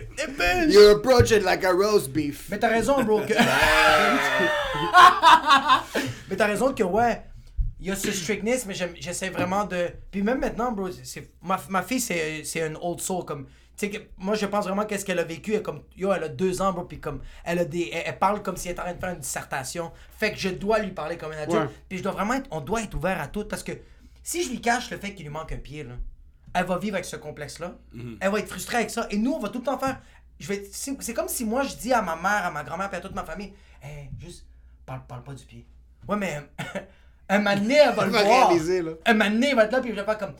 You 0.72 0.91
approach 0.97 1.30
it 1.30 1.43
like 1.45 1.62
a 1.64 1.72
roast 1.72 2.11
beef. 2.12 2.49
Mais 2.51 2.59
t'as 2.59 2.68
raison, 2.68 3.03
bro. 3.05 3.20
que- 3.20 3.35
mais 6.33 6.37
t'as 6.37 6.47
raison 6.47 6.74
que, 6.74 6.83
ouais, 6.83 7.22
il 7.80 7.87
y 7.87 7.91
a 7.91 7.97
ce 7.97 8.11
strictness, 8.12 8.66
mais 8.66 8.74
j'essaie 8.74 9.30
vraiment 9.30 9.64
de. 9.64 9.89
Puis 10.11 10.22
même 10.22 10.41
maintenant, 10.41 10.72
bro, 10.72 10.91
c'est 10.91 11.30
ma, 11.43 11.61
ma 11.68 11.83
fille, 11.83 12.01
c'est 12.01 12.45
c'est 12.45 12.66
une 12.66 12.76
old 12.80 13.01
soul. 13.01 13.24
Comme, 13.24 13.47
tu 13.47 13.51
sais, 13.76 13.91
que- 13.91 13.99
moi, 14.18 14.35
je 14.35 14.47
pense 14.47 14.64
vraiment 14.66 14.85
qu'est-ce 14.87 15.05
qu'elle 15.05 15.18
a 15.18 15.24
vécu. 15.24 15.55
Elle, 15.55 15.62
comme, 15.62 15.83
yo, 15.97 16.12
elle 16.12 16.22
a 16.24 16.28
deux 16.28 16.62
ans, 16.62 16.72
bro, 16.72 16.85
puis 16.85 17.01
comme, 17.01 17.20
elle, 17.45 17.59
a 17.59 17.64
des, 17.64 17.91
elle, 17.93 18.03
elle 18.07 18.18
parle 18.18 18.43
comme 18.43 18.57
si 18.57 18.68
elle 18.68 18.72
était 18.72 18.80
en 18.83 18.85
train 18.85 18.95
de 18.95 19.01
faire 19.01 19.11
une 19.14 19.20
dissertation. 19.20 19.91
Fait 20.16 20.33
que 20.33 20.39
je 20.39 20.49
dois 20.51 20.78
lui 20.78 20.93
parler 20.93 21.16
comme 21.16 21.33
un 21.33 21.39
adulte. 21.39 21.61
Ouais. 21.62 21.68
Puis 21.89 21.99
je 21.99 22.03
dois 22.03 22.12
vraiment 22.12 22.35
être, 22.35 22.47
on 22.51 22.61
doit 22.61 22.83
être 22.83 22.95
ouvert 22.95 23.20
à 23.20 23.26
tout 23.28 23.45
parce 23.47 23.62
que 23.62 23.72
si 24.22 24.45
je 24.45 24.51
lui 24.51 24.61
cache 24.61 24.91
le 24.91 24.99
fait 24.99 25.12
qu'il 25.14 25.24
lui 25.24 25.33
manque 25.33 25.51
un 25.53 25.57
pied, 25.57 25.83
là, 25.83 25.95
elle 26.55 26.66
va 26.66 26.78
vivre 26.78 26.95
avec 26.95 27.05
ce 27.07 27.16
complexe-là. 27.16 27.74
Elle 28.20 28.30
va 28.30 28.39
être 28.39 28.49
frustrée 28.49 28.76
avec 28.76 28.91
ça. 28.91 29.07
Et 29.11 29.16
nous, 29.16 29.33
on 29.33 29.39
va 29.41 29.49
tout 29.49 29.59
le 29.59 29.64
temps 29.64 29.78
faire. 29.78 30.01
Je 30.39 30.47
vais, 30.49 30.62
c'est, 30.70 30.95
c'est 31.03 31.14
comme 31.14 31.28
si 31.28 31.45
moi, 31.45 31.62
je 31.62 31.74
dis 31.76 31.93
à 31.93 32.03
ma 32.03 32.14
mère, 32.14 32.47
à 32.47 32.51
ma 32.51 32.62
grand-mère, 32.62 32.89
puis 32.91 32.99
à 32.99 33.01
toute 33.01 33.14
ma 33.14 33.24
famille, 33.24 33.53
hey, 33.83 34.11
juste, 34.20 34.47
parle, 34.87 35.01
parle 35.09 35.22
pas 35.24 35.35
du 35.35 35.45
pied. 35.45 35.66
Ouais, 36.09 36.17
mais 36.17 36.41
un 37.29 37.39
moment 37.39 37.55
donné, 37.57 37.75
elle 37.77 37.95
va 37.95 38.05
le 38.07 38.11
voir. 38.11 38.49
réaliser, 38.49 38.83
là. 38.83 38.93
Un 39.07 39.15
moment 39.15 39.31
donné, 39.31 39.49
elle 39.51 39.57
va 39.57 39.65
être 39.65 39.73
là, 39.73 39.81
puis 39.81 39.91
je 39.91 39.95
vais 39.97 40.05
faire 40.05 40.19
comme, 40.19 40.35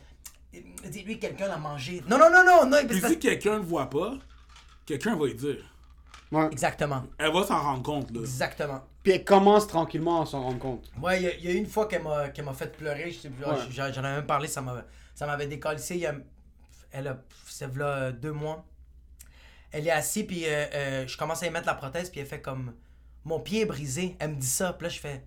dis-lui, 0.89 1.19
quelqu'un 1.19 1.49
l'a 1.49 1.57
mangé. 1.57 2.03
Non, 2.09 2.19
non, 2.19 2.31
non, 2.31 2.45
non, 2.45 2.67
non. 2.67 2.79
Puis 2.89 3.01
parce- 3.01 3.13
si 3.13 3.19
quelqu'un 3.19 3.59
ne 3.59 3.65
voit 3.65 3.89
pas, 3.89 4.15
quelqu'un 4.87 5.17
va 5.17 5.27
lui 5.27 5.35
dire. 5.35 5.69
Ouais. 6.31 6.49
Exactement, 6.51 7.05
Elle 7.19 7.31
va 7.33 7.45
s'en 7.45 7.61
rendre 7.61 7.83
compte, 7.83 8.11
là. 8.11 8.21
exactement. 8.21 8.83
Puis 9.03 9.13
elle 9.13 9.25
commence 9.25 9.67
tranquillement 9.67 10.23
à 10.23 10.27
s'en 10.27 10.43
rendre 10.43 10.59
compte. 10.59 10.91
Ouais, 11.01 11.21
il 11.21 11.25
y 11.45 11.49
a- 11.49 11.53
y, 11.53 11.57
une 11.57 11.67
fois 11.67 11.87
qu'elle 11.87 12.03
m'a, 12.03 12.31
qu'elle 12.31 12.47
m'a 12.47 12.55
fait 12.55 12.75
pleurer, 12.75 13.11
je 13.11 13.19
sais 13.21 13.29
plus, 13.29 13.45
Ouais. 13.45 13.57
j'en 13.71 13.93
j'en 13.93 14.03
avais 14.05 14.17
même 14.17 14.27
parlé, 14.27 14.49
ça 14.49 14.63
m'avait, 14.63 14.81
ça 15.15 15.27
m'avait 15.27 15.47
décalissé. 15.47 15.97
Il 15.97 16.01
y 16.01 16.07
a, 16.07 16.15
elle 16.91 17.09
a, 17.09 17.19
ça 17.47 17.69
fait 17.69 17.79
là, 17.79 18.13
deux 18.13 18.33
mois. 18.33 18.65
Elle 19.73 19.87
est 19.87 19.91
assise, 19.91 20.25
puis 20.27 20.45
euh, 20.47 20.65
euh, 20.75 21.07
je 21.07 21.17
commence 21.19 21.43
à 21.43 21.47
y 21.47 21.51
mettre 21.51 21.67
la 21.67 21.75
prothèse, 21.75 22.09
puis 22.11 22.21
elle 22.21 22.27
fait 22.27 22.41
comme 22.41 22.73
Mon 23.25 23.39
pied 23.41 23.61
est 23.61 23.67
brisé. 23.67 24.17
Elle 24.19 24.31
me 24.31 24.35
dit 24.37 24.47
ça, 24.47 24.73
puis 24.73 24.87
là, 24.87 24.89
je 24.89 24.99
fais 25.01 25.23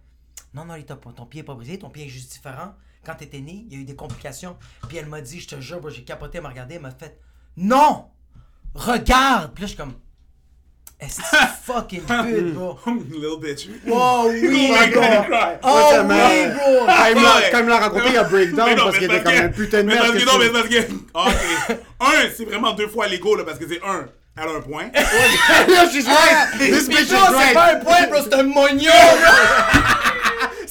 Non, 0.56 0.64
non, 0.66 0.76
ton 1.16 1.26
pied 1.26 1.42
est 1.42 1.44
pas 1.44 1.54
brisé, 1.54 1.78
ton 1.78 1.90
pied 1.90 2.06
est 2.06 2.10
juste 2.10 2.32
différent. 2.32 2.74
Quand 3.06 3.14
t'étais 3.16 3.40
né, 3.42 3.66
il 3.70 3.74
y 3.74 3.78
a 3.78 3.82
eu 3.82 3.86
des 3.86 3.96
complications. 3.96 4.56
Puis 4.88 4.98
elle 4.98 5.06
m'a 5.08 5.22
dit 5.22 5.40
Je 5.42 5.48
te 5.50 5.60
jure, 5.62 5.80
bro, 5.82 5.90
j'ai 5.90 6.04
capoté, 6.04 6.38
elle 6.38 6.44
m'a 6.44 6.50
regardé, 6.50 6.76
elle 6.76 6.82
m'a 6.82 6.92
fait 6.92 7.20
Non 7.58 8.06
Regarde 8.74 9.52
Puis 9.54 9.62
là, 9.64 9.68
je 9.68 9.74
suis 9.74 9.78
comme 9.78 9.94
Est-ce 11.00 11.22
fucking 11.66 12.02
pute, 12.04 12.54
bro? 12.54 12.80
Little 12.88 13.40
bitch. 13.42 13.68
Oh 13.92 14.28
oui, 14.30 14.42
Oh 14.44 14.50
my 14.50 14.90
bro 14.92 15.02
God, 15.02 15.26
cry. 15.26 15.58
Oh 15.62 15.90
oui, 15.92 16.06
mais- 16.08 16.48
bro 16.50 16.86
Quand 16.88 17.06
il 17.10 17.16
me 17.16 17.22
l'a- 17.24 17.36
Ouais. 17.36 17.50
quand 17.52 17.60
il 17.60 17.64
me 17.66 17.70
l'a 17.70 17.78
raconté, 17.80 18.10
il 18.10 18.18
a 18.18 18.24
breakdown 18.24 18.66
Mais 18.70 18.76
non, 18.76 18.84
parce 18.86 18.94
mais 18.96 19.00
qu'il 19.08 19.12
était 19.16 19.24
comme 19.24 19.34
un 19.36 19.50
putain 19.50 19.78
de 19.84 19.88
mais 19.88 19.94
merde. 19.94 20.06
parce 20.08 20.12
que 20.14 20.18
qu'est-ce 20.20 20.32
non, 20.34 20.40
mais 20.40 20.50
parce 20.50 20.68
que. 20.70 20.94
Ah, 21.14 21.28
ok. 21.70 21.78
un, 22.00 22.30
c'est 22.36 22.46
vraiment 22.46 22.72
deux 22.74 22.88
fois 22.88 23.08
l'ego, 23.08 23.36
là, 23.36 23.44
parce 23.44 23.60
que 23.60 23.68
c'est 23.68 23.82
un. 23.84 24.08
Elle 24.38 24.50
a 24.50 24.52
un 24.52 24.62
point. 24.62 24.90
Là, 24.94 25.90
she's 25.92 26.06
right. 26.08 26.58
This 26.60 26.88
bitch 26.90 27.08
c'est 27.08 27.54
pas 27.54 27.74
un 27.74 27.80
point, 27.80 28.08
bro, 28.08 28.20
c'est 28.24 28.34
un 28.34 28.44
mognon, 28.44 28.92
bro 28.92 30.05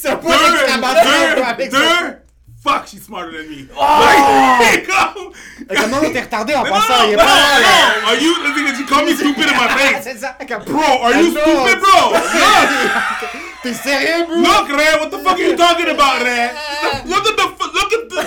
C'est 0.05 0.11
un 0.11 0.17
deux, 0.17 0.53
d'exclamation 0.53 1.11
deux, 1.59 1.71
ça. 1.71 2.17
fuck, 2.63 2.87
she's 2.87 3.03
smarter 3.05 3.33
than 3.33 3.49
me. 3.51 3.69
Oh! 3.75 4.59
Like, 4.61 4.87
comme- 4.87 5.91
non, 5.91 6.01
t'es 6.13 6.21
retardé 6.21 6.55
en 6.55 6.63
passant, 6.65 7.05
il 7.07 7.13
est 7.13 7.17
pas 7.17 7.23
hein. 7.25 8.07
Are 8.07 8.15
you, 8.17 8.33
you 8.79 8.87
call 8.87 9.05
me 9.07 9.15
stupid 9.17 9.49
in 9.49 9.53
my 9.53 9.69
face. 9.69 10.03
C'est 10.05 10.19
ça, 10.19 10.37
comme- 10.47 10.65
Bro, 10.65 10.83
are 11.03 11.13
you 11.15 11.31
stupid, 11.31 11.81
bro? 11.81 12.11
Look, 12.13 13.31
T'es 13.63 13.73
sérieux, 13.73 14.27
bro? 14.27 14.37
look, 14.37 14.69
Red, 14.69 15.01
what 15.01 15.09
the 15.11 15.19
fuck 15.25 15.39
are 15.39 15.43
you 15.43 15.57
talking 15.57 15.89
about, 15.89 16.21
Red? 16.23 16.51
Look 17.07 17.27
at 17.27 17.37
the, 17.37 17.47
look 17.73 17.93
at 17.93 18.09
the, 18.11 18.27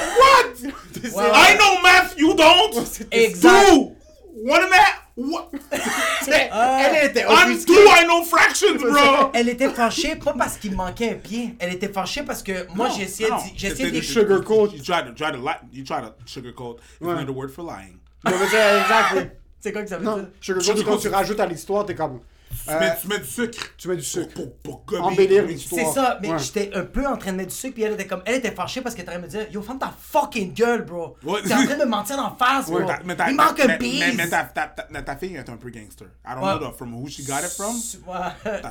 what? 1.14 1.34
I 1.34 1.56
know 1.58 1.82
math, 1.84 2.18
you 2.18 2.36
don't. 2.36 2.76
Exact. 3.12 3.70
Two, 3.70 3.96
one 4.44 4.64
and 4.64 4.72
a 4.74 4.76
half, 4.78 5.07
what? 5.18 5.50
sérieux? 6.22 6.50
Elle 6.52 7.10
était 7.10 7.26
I'm 7.28 7.58
two, 7.66 7.74
I 7.74 8.06
know 8.06 8.24
fractions, 8.24 8.76
bro. 8.80 9.32
Elle 9.34 9.50
était 9.50 9.70
fâchée, 9.70 10.16
pas 10.16 10.34
parce 10.34 10.58
qu'il 10.58 10.76
manquait 10.76 11.12
un 11.12 11.16
pied. 11.16 11.56
Elle 11.60 11.74
était 11.74 11.90
fâchée 11.90 12.24
parce 12.24 12.42
que 12.44 12.68
moi, 12.76 12.90
the- 12.90 13.92
d'y- 13.92 14.00
the- 14.00 14.04
Sugarcoat. 14.04 14.70
You 14.76 14.82
try 14.84 15.04
to, 15.04 15.12
try 15.16 15.32
to, 15.32 15.38
li- 15.38 15.70
you 15.74 15.84
try 15.84 16.02
to 16.02 16.14
sugarcoat. 16.26 16.78
It's 17.00 17.02
Ouais. 17.08 17.14
another 17.14 17.36
word 17.36 17.50
for 17.50 17.64
lying. 17.66 17.98
Non, 18.26 18.32
mais 18.40 19.32
c'est 19.60 19.72
quoi 19.72 19.82
que 19.84 19.90
ça 19.90 19.98
veut 19.98 20.06
Non, 20.06 20.18
dire? 20.18 20.28
sugarcoat, 20.40 20.84
quand 20.84 20.98
tu 20.98 21.08
rajoutes 21.10 21.40
à 21.40 21.46
l'histoire, 21.46 21.86
t'es 21.86 21.96
comme. 21.96 22.20
Tu, 22.66 22.74
euh, 22.74 22.80
mets, 22.80 22.98
tu 23.02 23.08
mets 23.08 23.20
du 23.20 23.26
sucre. 23.26 23.60
tu 23.78 23.88
mets 23.88 23.96
du 23.96 24.04
sucre. 24.04 24.34
Pour, 24.34 24.54
pour, 24.58 24.82
pour 24.86 25.04
Embellir 25.06 25.44
l'histoire. 25.46 25.86
C'est 25.86 25.94
ça, 25.94 26.18
mais 26.22 26.30
Ouais. 26.32 26.40
j'étais 26.40 26.72
un 26.76 26.84
peu 26.84 27.06
en 27.06 27.18
train 27.18 27.32
de 27.32 27.38
mettre 27.38 27.50
du 27.50 27.56
sucre, 27.56 27.74
puis 27.76 27.84
elle 27.84 27.94
était 27.94 28.08
comme, 28.08 28.22
elle 28.26 28.36
était 28.36 28.52
fâchée 28.52 28.82
parce 28.82 28.96
qu'elle 28.96 29.04
était 29.04 29.12
en 29.16 29.20
train 29.20 29.22
de 29.22 29.26
me 29.28 29.32
dire, 29.32 29.48
yo, 29.52 29.62
ferme 29.62 29.80
ta 29.80 29.94
fucking 30.00 30.54
gueule, 30.54 30.84
bro. 30.84 31.16
Ouais. 31.24 31.42
T'es 31.44 31.54
en 31.54 31.64
train 31.66 31.76
de 31.78 31.84
me 31.84 31.90
mentir 31.90 32.20
en 32.20 32.36
face, 32.36 32.70
bro. 32.70 32.80
Mais 32.80 32.86
ta- 32.86 33.00
mais 33.06 33.16
ta- 33.16 33.30
Il 33.30 33.36
manque 33.36 33.60
un 33.60 33.78
piece. 33.78 34.00
Mais, 34.00 34.14
mais 34.14 34.30
ta, 34.30 34.44
ta, 34.44 34.68
ta, 34.68 34.84
ta, 34.84 35.02
ta 35.02 35.16
fille 35.16 35.36
est 35.36 35.50
un 35.50 35.58
peu 35.58 35.70
gangster. 35.70 36.08
I 36.26 36.34
don't 36.36 36.44
Ouais. 36.44 36.58
know 36.60 36.72
the- 36.72 36.76
from 36.76 36.94
who 36.94 37.08
she 37.08 37.26
got 37.26 37.40
it 37.44 37.52
from. 37.56 37.76
Ouais. 38.08 38.62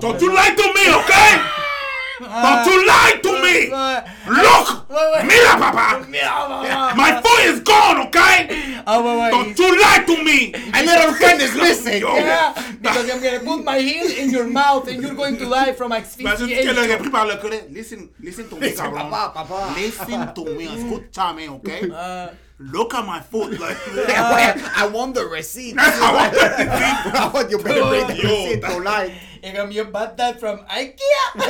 Don't 0.00 0.20
you 0.20 0.30
lie 0.30 0.54
to 0.56 0.62
me, 0.62 0.94
okay? 0.94 1.40
Don't 2.20 2.66
you 2.66 2.86
lie 2.86 3.18
to 3.22 3.30
uh, 3.30 3.42
me! 3.42 3.70
Uh, 3.72 4.00
Look! 4.28 4.88
Ouais, 4.90 5.06
ouais. 5.12 5.24
Mira, 5.24 5.56
papa! 5.56 6.04
My 6.96 7.20
phone 7.22 7.42
is 7.48 7.60
gone, 7.60 8.06
okay? 8.08 8.48
Don't 8.84 9.58
you 9.58 9.80
lie 9.80 10.04
to 10.06 10.16
me! 10.22 10.52
A 10.74 10.84
little 10.84 11.14
friend 11.14 11.40
is 11.40 11.54
missing. 11.64 12.02
Yeah, 12.02 12.52
because 12.82 13.10
I'm 13.10 13.22
gonna 13.22 13.40
put 13.40 13.64
my 13.64 13.78
heel 13.80 14.06
in 14.10 14.30
your 14.30 14.46
mouth 14.46 14.88
and 14.88 15.02
you're 15.02 15.14
going 15.14 15.38
to 15.38 15.48
die 15.48 15.72
from 15.72 15.92
asphyxiation. 15.92 16.74
pris 16.98 17.10
par 17.10 17.26
le 17.26 17.36
collet. 17.36 17.66
Listen, 17.70 18.10
listen 18.20 18.48
to 18.48 18.56
me, 18.56 18.70
cabrón. 18.72 19.74
Listen 19.76 20.34
to 20.34 20.44
me. 20.44 20.66
Escúchame, 20.66 21.48
okay? 21.48 21.88
Uh, 21.90 22.28
Look 22.60 22.92
at 22.92 23.06
my 23.06 23.20
foot. 23.20 23.58
Like, 23.58 23.78
I 23.96 24.86
want 24.92 25.14
the 25.14 25.24
receipt. 25.24 25.74
I 25.78 26.12
want 26.12 26.34
the 26.34 26.40
I 27.18 27.30
want 27.32 27.50
you 27.50 27.56
better 27.56 27.88
bring 27.88 28.06
the 28.06 28.16
Yo, 28.16 28.28
receipt 28.28 28.60
lie. 28.84 29.14
Et 29.42 29.54
comme 29.54 29.72
you 29.72 29.84
bought 29.84 30.18
that 30.18 30.38
from 30.38 30.60
Ikea. 30.68 31.40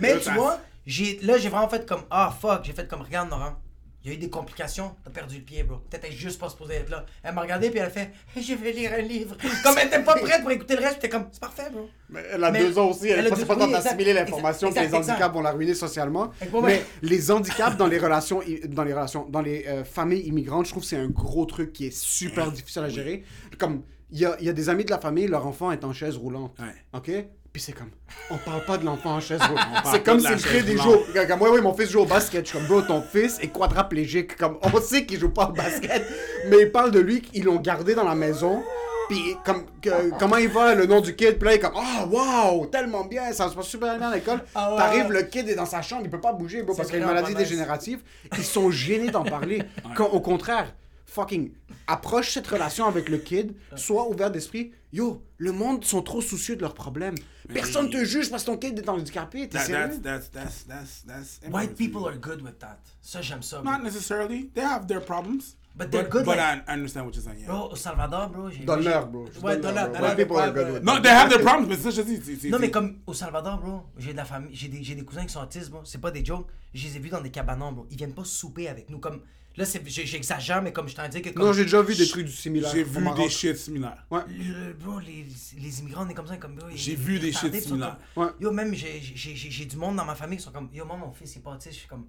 Mais 0.00 0.18
tu 0.18 0.30
vois, 0.30 0.58
j'ai, 0.86 1.18
là 1.22 1.36
j'ai 1.36 1.50
vraiment 1.50 1.68
fait 1.68 1.86
comme 1.86 2.04
ah 2.10 2.32
fuck, 2.40 2.64
j'ai 2.64 2.72
fait 2.72 2.88
comme 2.88 3.02
regarde 3.02 3.28
Laurent. 3.28 3.56
Il 4.02 4.10
y 4.10 4.14
a 4.14 4.16
eu 4.16 4.18
des 4.18 4.30
complications, 4.30 4.94
t'as 5.04 5.10
perdu 5.10 5.36
le 5.36 5.42
pied, 5.42 5.62
bro. 5.62 5.76
T'étais 5.90 6.10
juste 6.10 6.40
pas 6.40 6.48
supposé 6.48 6.74
être 6.74 6.88
là. 6.88 7.04
Elle 7.22 7.34
m'a 7.34 7.42
regardé 7.42 7.68
puis 7.68 7.80
elle 7.80 7.86
a 7.86 7.90
fait 7.90 8.10
Je 8.34 8.54
vais 8.54 8.72
lire 8.72 8.92
un 8.96 9.02
livre. 9.02 9.36
Comme 9.62 9.76
elle 9.78 9.88
était 9.88 10.02
pas 10.02 10.14
prête 10.14 10.40
pour 10.40 10.50
écouter 10.50 10.76
le 10.76 10.80
reste, 10.80 10.94
j'étais 10.94 11.10
comme 11.10 11.26
C'est 11.30 11.40
parfait, 11.40 11.68
bro. 11.70 11.88
Mais 12.08 12.22
elle 12.32 12.42
a 12.42 12.50
Mais- 12.50 12.60
deux 12.60 12.78
ans 12.78 12.88
aussi, 12.88 13.08
elle 13.08 13.26
elle 13.26 13.46
pas 13.46 13.56
oui, 13.66 13.72
d'assimiler 13.72 14.14
l'information 14.14 14.70
que 14.70 14.76
les 14.78 14.86
exact. 14.86 15.10
handicaps 15.10 15.34
vont 15.34 15.42
la 15.42 15.52
ruiner 15.52 15.74
socialement. 15.74 16.30
Mais 16.62 16.82
les 17.02 17.30
handicaps 17.30 17.76
dans 17.76 17.86
les 17.86 17.98
relations, 17.98 18.40
dans 18.68 18.84
les 18.84 18.94
relations, 18.94 19.26
dans 19.28 19.42
les 19.42 19.66
euh, 19.66 19.84
familles 19.84 20.26
immigrantes, 20.26 20.64
je 20.66 20.70
trouve 20.70 20.82
que 20.82 20.88
c'est 20.88 20.96
un 20.96 21.08
gros 21.08 21.44
truc 21.44 21.72
qui 21.74 21.86
est 21.86 21.94
super 21.94 22.50
difficile 22.50 22.82
à 22.82 22.88
gérer. 22.88 23.22
Comme 23.58 23.82
il 24.10 24.18
y 24.18 24.24
a, 24.24 24.40
y 24.40 24.48
a 24.48 24.52
des 24.52 24.68
amis 24.70 24.84
de 24.84 24.90
la 24.90 24.98
famille, 24.98 25.26
leur 25.26 25.46
enfant 25.46 25.70
est 25.70 25.84
en 25.84 25.92
chaise 25.92 26.16
roulante. 26.16 26.56
Ouais. 26.58 26.74
Ok? 26.98 27.10
Puis 27.52 27.60
c'est 27.62 27.72
comme, 27.72 27.90
on 28.30 28.36
parle 28.36 28.64
pas 28.64 28.78
de 28.78 28.84
l'enfant 28.84 29.14
en 29.16 29.20
chaise 29.20 29.40
C'est 29.90 30.04
comme 30.04 30.20
s'il 30.20 30.36
crée 30.36 30.62
des 30.62 30.76
jeux. 30.78 31.26
Comme, 31.26 31.42
ouais, 31.42 31.50
ouais, 31.50 31.60
mon 31.60 31.74
fils 31.74 31.90
joue 31.90 32.00
au 32.00 32.06
basket. 32.06 32.44
Je 32.46 32.50
suis 32.50 32.58
comme, 32.58 32.68
bro, 32.68 32.82
ton 32.82 33.02
fils 33.02 33.38
est 33.40 33.48
quadraplégique. 33.48 34.36
Comme, 34.36 34.58
on 34.62 34.80
sait 34.80 35.04
qu'il 35.04 35.18
joue 35.18 35.30
pas 35.30 35.48
au 35.48 35.52
basket, 35.52 36.06
mais 36.48 36.60
il 36.62 36.70
parle 36.70 36.92
de 36.92 37.00
lui 37.00 37.20
qu'ils 37.22 37.44
l'ont 37.44 37.56
gardé 37.60 37.94
dans 37.94 38.04
la 38.04 38.14
maison. 38.14 38.62
Puis 39.08 39.34
comme, 39.44 39.64
que- 39.82 40.16
comment 40.20 40.36
il 40.36 40.48
va, 40.48 40.76
le 40.76 40.86
nom 40.86 41.00
du 41.00 41.16
kid, 41.16 41.36
puis 41.36 41.46
là, 41.48 41.52
il 41.54 41.56
est 41.56 41.58
comme, 41.58 41.74
oh, 41.74 42.06
wow, 42.08 42.66
tellement 42.66 43.02
bien, 43.04 43.32
ça 43.32 43.48
se 43.48 43.56
passe 43.56 43.66
super 43.66 43.98
bien 43.98 44.08
à 44.08 44.14
l'école. 44.14 44.40
Ah 44.54 44.70
ouais, 44.70 44.78
T'arrives, 44.78 45.10
le 45.10 45.22
kid 45.24 45.48
est 45.48 45.56
dans 45.56 45.66
sa 45.66 45.82
chambre, 45.82 46.02
il 46.04 46.10
peut 46.10 46.20
pas 46.20 46.32
bouger, 46.32 46.62
bro, 46.62 46.76
parce 46.76 46.88
qu'il 46.88 47.00
y 47.00 47.02
a 47.02 47.06
une 47.06 47.12
maladie 47.12 47.34
dégénérative. 47.44 47.98
Ils 48.38 48.44
sont 48.44 48.70
gênés 48.70 49.10
d'en 49.10 49.24
parler. 49.24 49.64
Quand, 49.96 50.06
au 50.10 50.20
contraire, 50.20 50.72
fucking, 51.10 51.52
approche 51.86 52.32
cette 52.34 52.46
relation 52.46 52.86
avec 52.86 53.08
le 53.08 53.18
kid, 53.18 53.54
sois 53.76 54.08
ouvert 54.08 54.30
d'esprit. 54.30 54.72
Yo, 54.92 55.22
le 55.38 55.52
monde 55.52 55.84
sont 55.84 56.02
trop 56.02 56.20
soucieux 56.20 56.56
de 56.56 56.62
leurs 56.62 56.74
problèmes. 56.74 57.14
Personne 57.52 57.90
te 57.90 58.04
juge 58.04 58.30
parce 58.30 58.44
que 58.44 58.50
ton 58.50 58.56
kid 58.56 58.78
est 58.78 58.88
handicapé, 58.88 59.48
t'es 59.48 59.58
that, 59.58 59.64
sérieux? 59.64 60.00
that's, 60.02 60.30
that's, 60.30 60.64
that's, 60.66 61.04
that's, 61.06 61.40
that's. 61.40 61.52
White 61.52 61.76
people 61.76 62.06
are 62.06 62.16
good 62.16 62.42
with 62.42 62.58
that. 62.60 62.78
Ça, 63.02 63.20
j'aime 63.22 63.42
ça. 63.42 63.62
Not 63.62 63.82
necessarily. 63.82 64.50
They 64.54 64.62
have 64.62 64.86
their 64.86 65.00
problems. 65.00 65.56
But 65.76 65.92
they're 65.92 66.08
good, 66.08 66.24
But 66.24 66.36
like- 66.36 66.64
I 66.68 66.72
understand 66.72 67.06
what 67.06 67.14
you're 67.14 67.22
saying. 67.24 67.40
Yeah. 67.40 67.46
Bro, 67.46 67.70
au 67.70 67.76
Salvador, 67.76 68.28
bro. 68.28 68.50
Dans 68.66 68.76
l'heure, 68.76 69.06
bro. 69.06 69.26
Ouais, 69.42 69.56
Dans 69.56 69.72
l'heure, 69.72 69.90
White 69.92 70.16
people 70.16 70.36
are 70.36 70.52
good 70.52 70.72
with 70.72 70.82
No, 70.82 70.94
that. 70.94 71.02
they 71.02 71.10
have 71.10 71.28
their 71.30 71.40
problems, 71.42 71.68
mais 71.68 71.76
ça, 71.76 71.90
je 71.90 72.02
dis. 72.02 72.48
Non, 72.50 72.58
mais 72.58 72.70
comme 72.70 72.98
au 73.06 73.14
Salvador, 73.14 73.58
bro, 73.58 73.82
j'ai 73.96 74.12
de 74.12 74.16
la 74.16 74.24
famille, 74.24 74.50
j'ai 74.52 74.66
des, 74.68 74.82
j'ai 74.82 74.96
des 74.96 75.04
cousins 75.04 75.24
qui 75.24 75.32
sont 75.32 75.40
autistes, 75.40 75.70
bro. 75.70 75.80
C'est 75.84 76.00
pas 76.00 76.10
des 76.10 76.24
jokes. 76.24 76.46
Je 76.74 76.86
les 76.88 76.96
ai 76.96 76.98
vus 76.98 77.08
dans 77.08 77.20
des 77.20 77.30
cabanons, 77.30 77.72
bro. 77.72 77.86
Ils 77.90 77.96
viennent 77.96 78.14
pas 78.14 78.24
souper 78.24 78.68
avec 78.68 78.90
nous. 78.90 78.98
Comme 78.98 79.22
là, 79.56 79.64
j'exagère, 79.86 80.62
mais 80.62 80.72
comme 80.72 80.88
je 80.88 80.94
t'en 80.94 81.08
dis 81.08 81.20
que. 81.22 81.30
Comme, 81.30 81.44
Non, 81.46 81.52
j'ai 81.52 81.64
déjà 81.64 81.82
vu 81.82 81.94
des 81.94 82.08
trucs 82.08 82.26
du 82.26 82.32
similaire. 82.32 82.70
J'ai 82.72 82.82
vu 82.84 83.04
des 83.16 83.28
shit 83.28 83.56
similaires. 83.56 84.04
Ouais. 84.10 84.20
Le- 84.28 84.72
bro, 84.74 84.98
les, 85.00 85.26
les 85.58 85.80
immigrants, 85.80 86.04
on 86.06 86.08
est 86.08 86.14
comme 86.14 86.26
ça, 86.28 86.36
comme 86.36 86.58
J'ai 86.74 86.94
vu 86.94 87.18
des 87.18 87.32
shit 87.32 87.54
similaires. 87.62 87.98
comme- 88.14 88.24
Ouais. 88.24 88.30
Yo, 88.40 88.50
même 88.52 88.74
j'ai- 88.74 89.00
j'ai 89.00 89.34
j'ai- 89.36 89.50
j'ai 89.50 89.64
du 89.66 89.76
monde 89.76 89.96
dans 89.96 90.04
ma 90.04 90.14
famille 90.14 90.38
qui 90.38 90.44
sont 90.44 90.52
comme 90.52 90.68
Yo, 90.72 90.84
moi, 90.84 90.96
mon 90.96 91.12
fils, 91.12 91.34
il 91.34 91.38
est 91.38 91.42
pas 91.42 91.50
autiste. 91.52 91.74
Je 91.74 91.78
suis 91.80 91.88
comme 91.88 92.06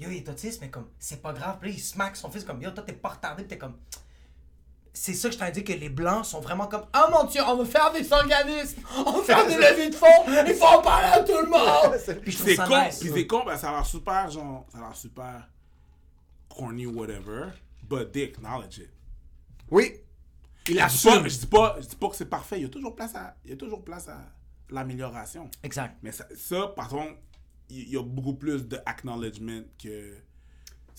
Yo, 0.00 0.08
il 0.10 0.16
est 0.18 0.28
autiste, 0.28 0.60
mais 0.60 0.70
comme 0.70 0.86
c'est 0.98 1.20
pas 1.22 1.32
grave. 1.32 1.58
Puis 1.60 1.70
là, 1.70 1.76
il 1.76 1.80
smack 1.80 2.16
son 2.16 2.30
fils 2.30 2.44
comme 2.44 2.60
Yo, 2.62 2.70
toi, 2.70 2.84
t'es 2.86 2.92
pas 2.94 3.10
retardé. 3.10 3.42
Puis 3.42 3.48
t'es 3.48 3.58
comme. 3.58 3.76
C'est 4.94 5.14
ça 5.14 5.28
que 5.28 5.34
je 5.34 5.38
t'ai 5.38 5.50
dit 5.52 5.62
que 5.62 5.72
les 5.74 5.90
blancs 5.90 6.24
sont 6.24 6.40
vraiment 6.40 6.66
comme 6.66 6.84
Oh 6.96 7.06
mon 7.12 7.24
dieu, 7.24 7.40
on 7.46 7.56
va 7.56 7.64
faire 7.64 7.92
des 7.92 8.10
organismes, 8.12 8.80
on 9.06 9.12
va 9.12 9.22
faire 9.22 9.46
des 9.46 9.54
levées 9.56 9.90
de 9.90 9.94
fonds, 9.94 10.06
il 10.26 10.54
faut 10.54 10.64
en 10.64 10.82
parler 10.82 11.08
à 11.12 11.20
tout 11.20 11.38
le 11.40 11.48
monde. 11.48 12.20
Puis 12.22 12.32
je 12.32 12.36
trouve 12.38 12.48
C'est 12.48 12.56
ça 12.56 12.66
con, 12.66 12.84
nice. 12.84 12.98
puis 12.98 13.10
c'est 13.14 13.26
con, 13.26 13.44
ben 13.44 13.56
ça 13.56 13.68
a 13.68 13.72
l'air 13.74 13.86
super, 13.86 14.28
genre, 14.30 14.66
ça 14.72 14.78
a 14.78 14.80
l'air 14.80 14.96
super 14.96 15.48
corny 16.58 16.86
ou 16.86 16.92
whatever, 16.92 17.52
but 17.88 18.12
they 18.12 18.24
acknowledge 18.24 18.78
it. 18.78 18.90
Oui. 19.70 20.00
Il 20.68 20.76
pas, 20.76 20.84
assume. 20.84 21.28
je 21.28 21.38
dis 21.38 21.46
pas, 21.46 21.76
je 21.80 21.86
dis 21.86 21.96
pas 21.96 22.08
que 22.10 22.16
c'est 22.16 22.28
parfait, 22.28 22.58
il 22.58 22.62
y 22.62 22.66
a 22.66 22.68
toujours 22.68 22.94
place 22.94 23.14
à, 23.14 23.36
il 23.44 23.50
y 23.50 23.54
a 23.54 23.56
toujours 23.56 23.82
place 23.82 24.08
à 24.08 24.18
l'amélioration. 24.68 25.50
Exact. 25.62 25.96
Mais 26.02 26.12
ça, 26.12 26.26
ça, 26.34 26.68
par 26.68 26.88
contre, 26.88 27.14
il 27.70 27.88
y 27.88 27.96
a 27.96 28.02
beaucoup 28.02 28.34
plus 28.34 28.66
de 28.66 28.78
acknowledgement 28.84 29.62
que, 29.82 30.14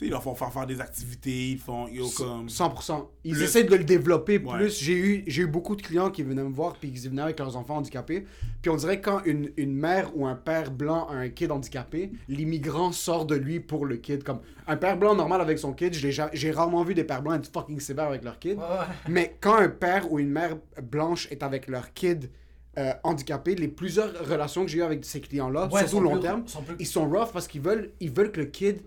ils 0.06 0.12
leur 0.12 0.24
font 0.24 0.36
faire 0.36 0.52
faire 0.54 0.66
des 0.66 0.80
activités, 0.82 1.52
ils 1.52 1.58
font, 1.60 1.88
yo, 1.88 2.08
comme, 2.18 2.48
100%. 2.48 3.10
Ils 3.24 3.34
Plus- 3.34 3.44
essaient 3.44 3.64
de 3.64 3.76
le 3.76 3.84
développer 3.84 4.38
Ouais. 4.38 4.58
plus. 4.58 4.80
J'ai 4.82 4.94
eu, 4.98 5.24
j'ai 5.28 5.42
eu 5.44 5.48
beaucoup 5.48 5.76
de 5.76 5.82
clients 5.82 6.10
qui 6.10 6.24
venaient 6.24 6.44
me 6.44 6.54
voir 6.54 6.74
puis 6.74 6.92
qui 6.92 7.08
venaient 7.08 7.22
avec 7.22 7.40
leurs 7.40 7.56
enfants 7.58 7.78
handicapés. 7.78 8.26
Puis 8.62 8.70
on 8.72 8.76
dirait 8.76 9.00
que 9.02 9.06
quand 9.10 9.24
une, 9.26 9.52
une 9.58 9.74
mère 9.76 10.12
ou 10.16 10.26
un 10.26 10.36
père 10.36 10.72
blanc 10.72 11.08
a 11.10 11.16
un 11.16 11.30
kid 11.30 11.52
handicapé, 11.52 12.12
l'immigrant 12.28 12.92
sort 12.92 13.26
de 13.26 13.36
lui 13.36 13.60
pour 13.60 13.86
le 13.86 13.98
kid. 13.98 14.24
Comme 14.24 14.40
un 14.68 14.78
père 14.78 14.98
blanc 14.98 15.16
normal 15.16 15.42
avec 15.42 15.60
son 15.60 15.74
kid, 15.74 15.94
je 15.94 16.06
l'ai 16.06 16.12
ja- 16.12 16.30
j'ai 16.34 16.52
rarement 16.52 16.84
vu 16.84 16.94
des 16.94 17.04
pères 17.04 17.22
blancs 17.22 17.36
être 17.36 17.52
fucking 17.52 17.80
sévères 17.80 18.08
avec 18.08 18.24
leur 18.24 18.40
kid. 18.40 18.58
Mais 19.10 19.36
quand 19.42 19.56
un 19.56 19.70
père 19.70 20.12
ou 20.12 20.20
une 20.20 20.30
mère 20.30 20.58
blanche 20.82 21.28
est 21.32 21.44
avec 21.44 21.68
leur 21.68 21.94
kid 21.94 22.30
euh, 22.78 22.94
handicapé, 23.04 23.56
les 23.56 23.68
plusieurs 23.68 24.14
relations 24.30 24.64
que 24.64 24.70
j'ai 24.72 24.78
eues 24.78 24.84
avec 24.84 25.04
ces 25.04 25.20
clients-là, 25.20 25.66
Ouais, 25.66 25.80
surtout 25.82 25.96
sont 25.98 26.02
long 26.02 26.12
plus- 26.14 26.20
terme, 26.22 26.48
sont 26.48 26.62
plus- 26.62 26.76
ils 26.80 26.86
sont 26.86 27.10
rough 27.10 27.30
parce 27.34 27.48
qu'ils 27.48 27.62
veulent, 27.62 27.92
ils 28.00 28.12
veulent 28.12 28.32
que 28.32 28.40
le 28.40 28.46
kid 28.46 28.82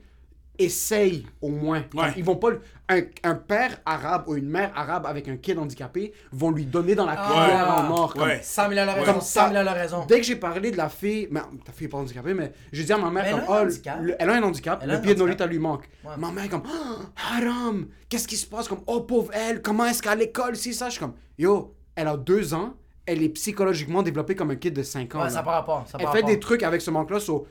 essaye 0.65 1.27
au 1.41 1.49
moins. 1.49 1.85
Ouais. 1.95 2.13
Ils 2.17 2.25
vont 2.25 2.37
pas. 2.37 2.51
Un, 2.89 3.03
un 3.23 3.35
père 3.37 3.79
arabe 3.87 4.25
ou 4.27 4.35
une 4.37 4.49
mère 4.49 4.71
arabe 4.77 5.07
avec 5.07 5.27
un 5.29 5.37
kid 5.37 5.57
handicapé 5.59 6.13
vont 6.31 6.51
lui 6.51 6.67
donner 6.67 6.95
dans 6.95 7.07
la 7.07 7.17
cuillère 7.17 7.65
Ah. 7.69 7.87
en 7.89 7.91
or. 7.93 8.13
Comme, 8.13 8.25
Ouais. 8.25 8.41
100 8.43 8.69
000 8.69 8.81
à 8.81 8.85
la 8.85 8.95
Comme 8.95 9.05
raison, 9.05 9.21
ça. 9.21 9.41
100 9.45 9.49
000 9.49 9.61
à 9.61 9.63
la 9.65 9.73
raison. 9.73 10.05
Dès 10.07 10.19
que 10.21 10.27
j'ai 10.27 10.37
parlé 10.37 10.71
de 10.71 10.77
la 10.77 10.89
fille, 10.91 11.29
mais 11.31 11.41
ta 11.65 11.73
fille 11.73 11.87
est 11.87 11.91
pas 11.91 11.99
handicapée, 11.99 12.35
mais 12.35 12.53
j'ai 12.73 12.85
dit 12.85 12.93
à 12.93 12.99
ma 12.99 13.11
mère 13.11 13.31
comme 13.31 13.41
a 13.41 13.43
un 13.45 13.47
oh, 13.63 13.65
handicap. 13.67 13.99
le- 14.03 14.17
elle 14.19 14.29
a 14.29 14.35
un 14.35 14.43
handicap, 14.43 14.81
Elle 14.83 14.91
a 14.91 14.95
le 14.97 15.01
pied 15.01 15.15
de 15.15 15.23
handicap. 15.23 15.39
Nolita 15.41 15.47
lui 15.47 15.59
manque. 15.59 15.89
Ouais. 16.05 16.11
Ma 16.19 16.31
mère 16.33 16.45
est 16.45 16.49
comme 16.49 16.65
oh, 16.67 17.03
haram, 17.33 17.87
qu'est-ce 18.09 18.29
qui 18.29 18.37
se 18.37 18.47
passe? 18.47 18.69
Comme 18.69 18.83
oh 18.87 19.01
pauvre 19.01 19.31
elle, 19.33 19.63
comment 19.63 19.87
est-ce 19.87 20.03
qu'à 20.03 20.15
l'école 20.15 20.57
si 20.57 20.75
ça, 20.75 20.87
je 20.87 20.93
suis 20.93 21.01
comme 21.01 21.15
yo, 21.39 21.75
elle 21.95 22.09
a 22.09 22.17
deux 22.17 22.53
ans, 22.53 22.75
elle 23.07 23.23
est 23.23 23.31
psychologiquement 23.31 24.03
développée 24.03 24.35
comme 24.35 24.51
un 24.51 24.57
kid 24.57 24.75
de 24.75 24.83
5 24.83 25.15
ans. 25.15 25.23
Ouais, 25.23 25.31
ça 25.31 25.43
par 25.43 25.55
rapport. 25.55 25.85
Ça 25.87 25.97
Elle 25.99 26.05
par 26.05 26.13
fait 26.13 26.19
rapport. 26.21 26.35
des 26.35 26.41
trucs 26.41 26.63
avec 26.63 26.81
ce 26.83 26.91
manque-là. 26.91 27.21
so, 27.21 27.47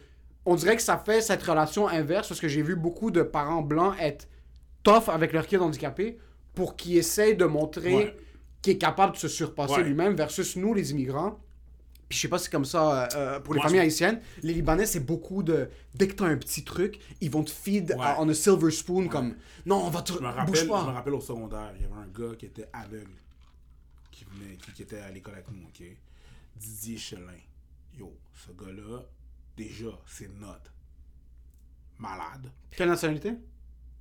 on 0.46 0.56
dirait 0.56 0.76
que 0.76 0.82
ça 0.82 0.98
fait 0.98 1.22
cette 1.22 1.44
relation 1.44 1.88
inverse 1.88 2.28
parce 2.28 2.40
que 2.40 2.48
j'ai 2.48 2.62
vu 2.62 2.76
beaucoup 2.76 3.12
de 3.12 3.22
parents 3.22 3.62
blancs 3.62 3.96
être 4.00 4.28
tough 4.84 5.08
avec 5.10 5.34
leur 5.34 5.46
kid 5.48 5.60
handicapé 5.62 6.18
pour 6.56 6.76
qu'ils 6.76 6.98
essayent 6.98 7.36
de 7.38 7.46
montrer 7.46 7.94
Ouais. 7.96 8.18
qu'il 8.62 8.74
est 8.74 8.78
capable 8.78 9.14
de 9.14 9.18
se 9.18 9.28
surpasser 9.28 9.76
Ouais. 9.76 9.84
lui-même 9.84 10.16
versus 10.16 10.56
nous, 10.56 10.74
les 10.74 10.92
immigrants. 10.92 11.40
Puis 12.10 12.18
je 12.18 12.24
sais 12.24 12.28
pas 12.28 12.38
si 12.40 12.46
c'est 12.46 12.52
comme 12.52 12.66
ça 12.66 13.08
euh, 13.16 13.40
pour 13.40 13.54
les 13.54 13.60
Moi, 13.60 13.68
familles 13.70 13.80
je- 13.82 13.86
haïtiennes. 13.86 14.22
Les 14.44 14.54
Libanais, 14.54 14.86
c'est 14.86 15.00
beaucoup 15.00 15.44
de. 15.44 15.70
Dès 15.96 16.10
que 16.10 16.14
t'as 16.16 16.26
un 16.26 16.36
petit 16.36 16.66
truc, 16.66 17.00
ils 17.22 17.32
vont 17.32 17.44
te 17.44 17.52
feed 17.52 17.92
Ouais. 17.98 18.06
on 18.18 18.28
a 18.28 18.34
silver 18.34 18.70
spoon 18.72 19.08
comme. 19.08 19.36
Non, 19.66 19.78
on 19.86 19.90
va 19.90 20.02
te. 20.02 20.12
Je 20.12 20.18
me 20.18 20.24
Bouge 20.28 20.36
rappelle, 20.36 20.56
je 20.56 20.64
me 20.66 20.70
pas. 20.70 20.80
rappelle 20.82 21.14
au 21.14 21.22
secondaire, 21.22 21.72
il 21.78 21.84
y 21.84 21.86
avait 21.86 21.94
un 21.94 22.08
gars 22.08 22.36
qui 22.36 22.48
était 22.48 22.68
aveugle, 22.74 23.12
qui 24.12 24.26
venait, 24.26 24.58
qui, 24.58 24.74
qui 24.74 24.82
était 24.82 25.00
à 25.00 25.10
l'école 25.10 25.36
avec 25.36 25.50
nous, 25.52 25.64
ok? 25.68 25.84
Didier 26.58 26.98
Chelin. 26.98 27.32
Yo, 27.98 28.12
ce 28.46 28.52
gars-là, 28.52 29.04
déjà, 29.58 29.92
c'est 30.08 30.28
notre 30.40 30.72
malade. 31.98 32.52
Quelle 32.72 32.90
nationalité? 32.90 33.34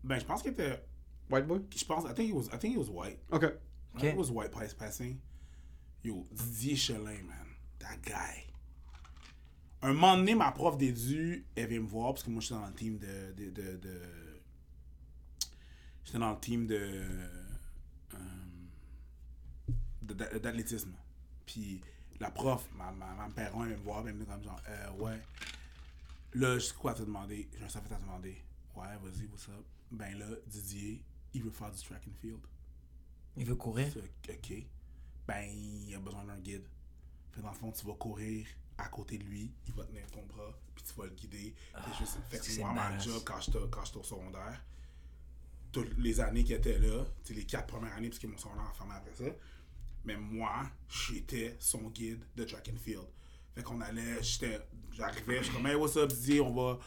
Ben, 0.03 0.19
je 0.19 0.25
pense 0.25 0.43
qu'il 0.43 0.53
était. 0.53 0.83
White 1.29 1.47
boy? 1.47 1.61
Je 1.77 1.85
pense. 1.85 2.05
I 2.05 2.15
think 2.15 2.29
he 2.31 2.33
was, 2.33 2.47
I 2.53 2.59
think 2.59 2.75
he 2.75 2.79
was 2.79 2.89
white. 2.91 3.19
Ok. 3.31 3.45
I 3.45 3.99
think 4.01 4.13
it 4.15 4.19
was 4.19 4.31
white 4.31 4.51
pass 4.51 4.73
passing. 4.75 5.19
Yo, 6.03 6.27
Didier 6.33 6.77
Chelin, 6.77 7.23
man. 7.27 7.47
That 7.79 7.99
guy. 8.03 8.47
Un 9.83 9.93
moment 9.95 10.17
donné, 10.17 10.35
ma 10.35 10.53
prof 10.53 10.77
d'édu, 10.77 11.47
elle 11.57 11.69
vient 11.69 11.81
me 11.81 11.87
voir 11.87 12.13
parce 12.15 12.23
que 12.25 12.31
moi, 12.31 12.41
j'étais 12.41 12.55
dans 12.55 12.67
le 12.67 12.73
team 12.75 12.99
de. 12.99 13.33
de, 13.37 13.51
de, 13.51 13.77
de- 13.77 14.41
J'étais 16.05 16.19
dans 16.19 16.33
le 16.33 16.41
team 16.41 16.67
de. 16.67 16.77
euh, 18.15 18.17
d'athlétisme. 20.03 20.93
Puis 21.47 21.81
la 22.21 22.31
prof, 22.31 22.69
ma, 22.77 22.93
ma, 22.93 23.13
ma 23.15 23.29
Perron, 23.31 23.63
elle 23.65 23.71
vient 23.71 23.79
me 23.79 23.83
voir, 23.83 24.07
elle 24.07 24.15
me 24.15 24.21
dit 24.21 24.27
comme 24.27 24.43
genre, 24.43 24.61
euh, 24.69 24.91
ouais. 24.93 25.19
Là, 26.35 26.55
je 26.59 26.67
sais 26.67 26.75
quoi 26.75 26.93
à 26.93 26.95
te 26.95 27.03
demander? 27.03 27.49
J'ai 27.59 27.65
un 27.65 27.67
à 27.67 27.71
te 27.81 28.01
demander. 28.01 28.43
Ouais, 28.77 28.87
vas-y, 29.03 29.27
what's 29.27 29.49
up? 29.49 29.65
Ben 29.91 30.17
là, 30.19 30.27
Didier, 30.47 31.03
il 31.35 31.43
veut 31.43 31.51
faire 31.51 31.71
du 31.73 31.81
track 31.83 32.03
and 32.07 32.15
field. 32.21 32.41
Il 33.37 33.45
veut 33.47 33.57
courir? 33.57 33.89
OK. 34.29 34.53
Ben, 35.27 35.43
il 35.51 35.95
a 35.95 35.99
besoin 35.99 36.25
d'un 36.25 36.39
guide. 36.39 36.65
Fait 37.33 37.41
dans 37.41 37.51
le 37.51 37.57
fond, 37.57 37.73
tu 37.73 37.85
vas 37.87 37.95
courir 37.95 38.47
à 38.79 38.89
côté 38.89 39.19
de 39.19 39.25
lui, 39.25 39.53
il 39.67 39.75
va 39.75 39.85
tenir 39.85 40.07
ton 40.11 40.25
bras, 40.25 40.53
puis 40.75 40.85
tu 40.85 40.95
vas 40.95 41.05
le 41.05 41.11
guider. 41.13 41.55
Je 41.99 42.05
sais- 42.05 42.19
fait 42.29 42.39
que 42.39 42.45
c'est 42.45 42.61
moi, 42.61 42.73
ma 42.73 42.99
job, 42.99 43.23
quand 43.25 43.41
j'étais 43.41 43.59
au 43.99 44.03
secondaire, 44.03 44.65
toutes 45.73 45.97
les 45.99 46.19
années 46.21 46.45
qu'il 46.45 46.55
était 46.57 46.79
là, 46.79 47.05
les 47.29 47.45
quatre 47.45 47.67
premières 47.67 47.95
années, 47.95 48.09
parce 48.09 48.19
que 48.19 48.27
mon 48.27 48.39
secondaire 48.39 48.65
a 48.69 48.73
fermé 48.73 48.95
après 48.95 49.15
ça, 49.15 49.25
mais 50.05 50.17
moi, 50.17 50.63
j'étais 50.89 51.57
son 51.59 51.89
guide 51.91 52.23
de 52.37 52.45
track 52.45 52.71
and 52.73 52.79
field. 52.79 53.07
Fait 53.55 53.63
qu'on 53.63 53.81
allait, 53.81 54.23
j'étais, 54.23 54.61
j'arrivais, 54.93 55.39
je 55.39 55.45
suis 55.45 55.55
comme, 55.55 55.67
hey, 55.67 55.75
what's 55.75 55.97
up, 55.97 56.11
on 56.43 56.53
va, 56.53 56.79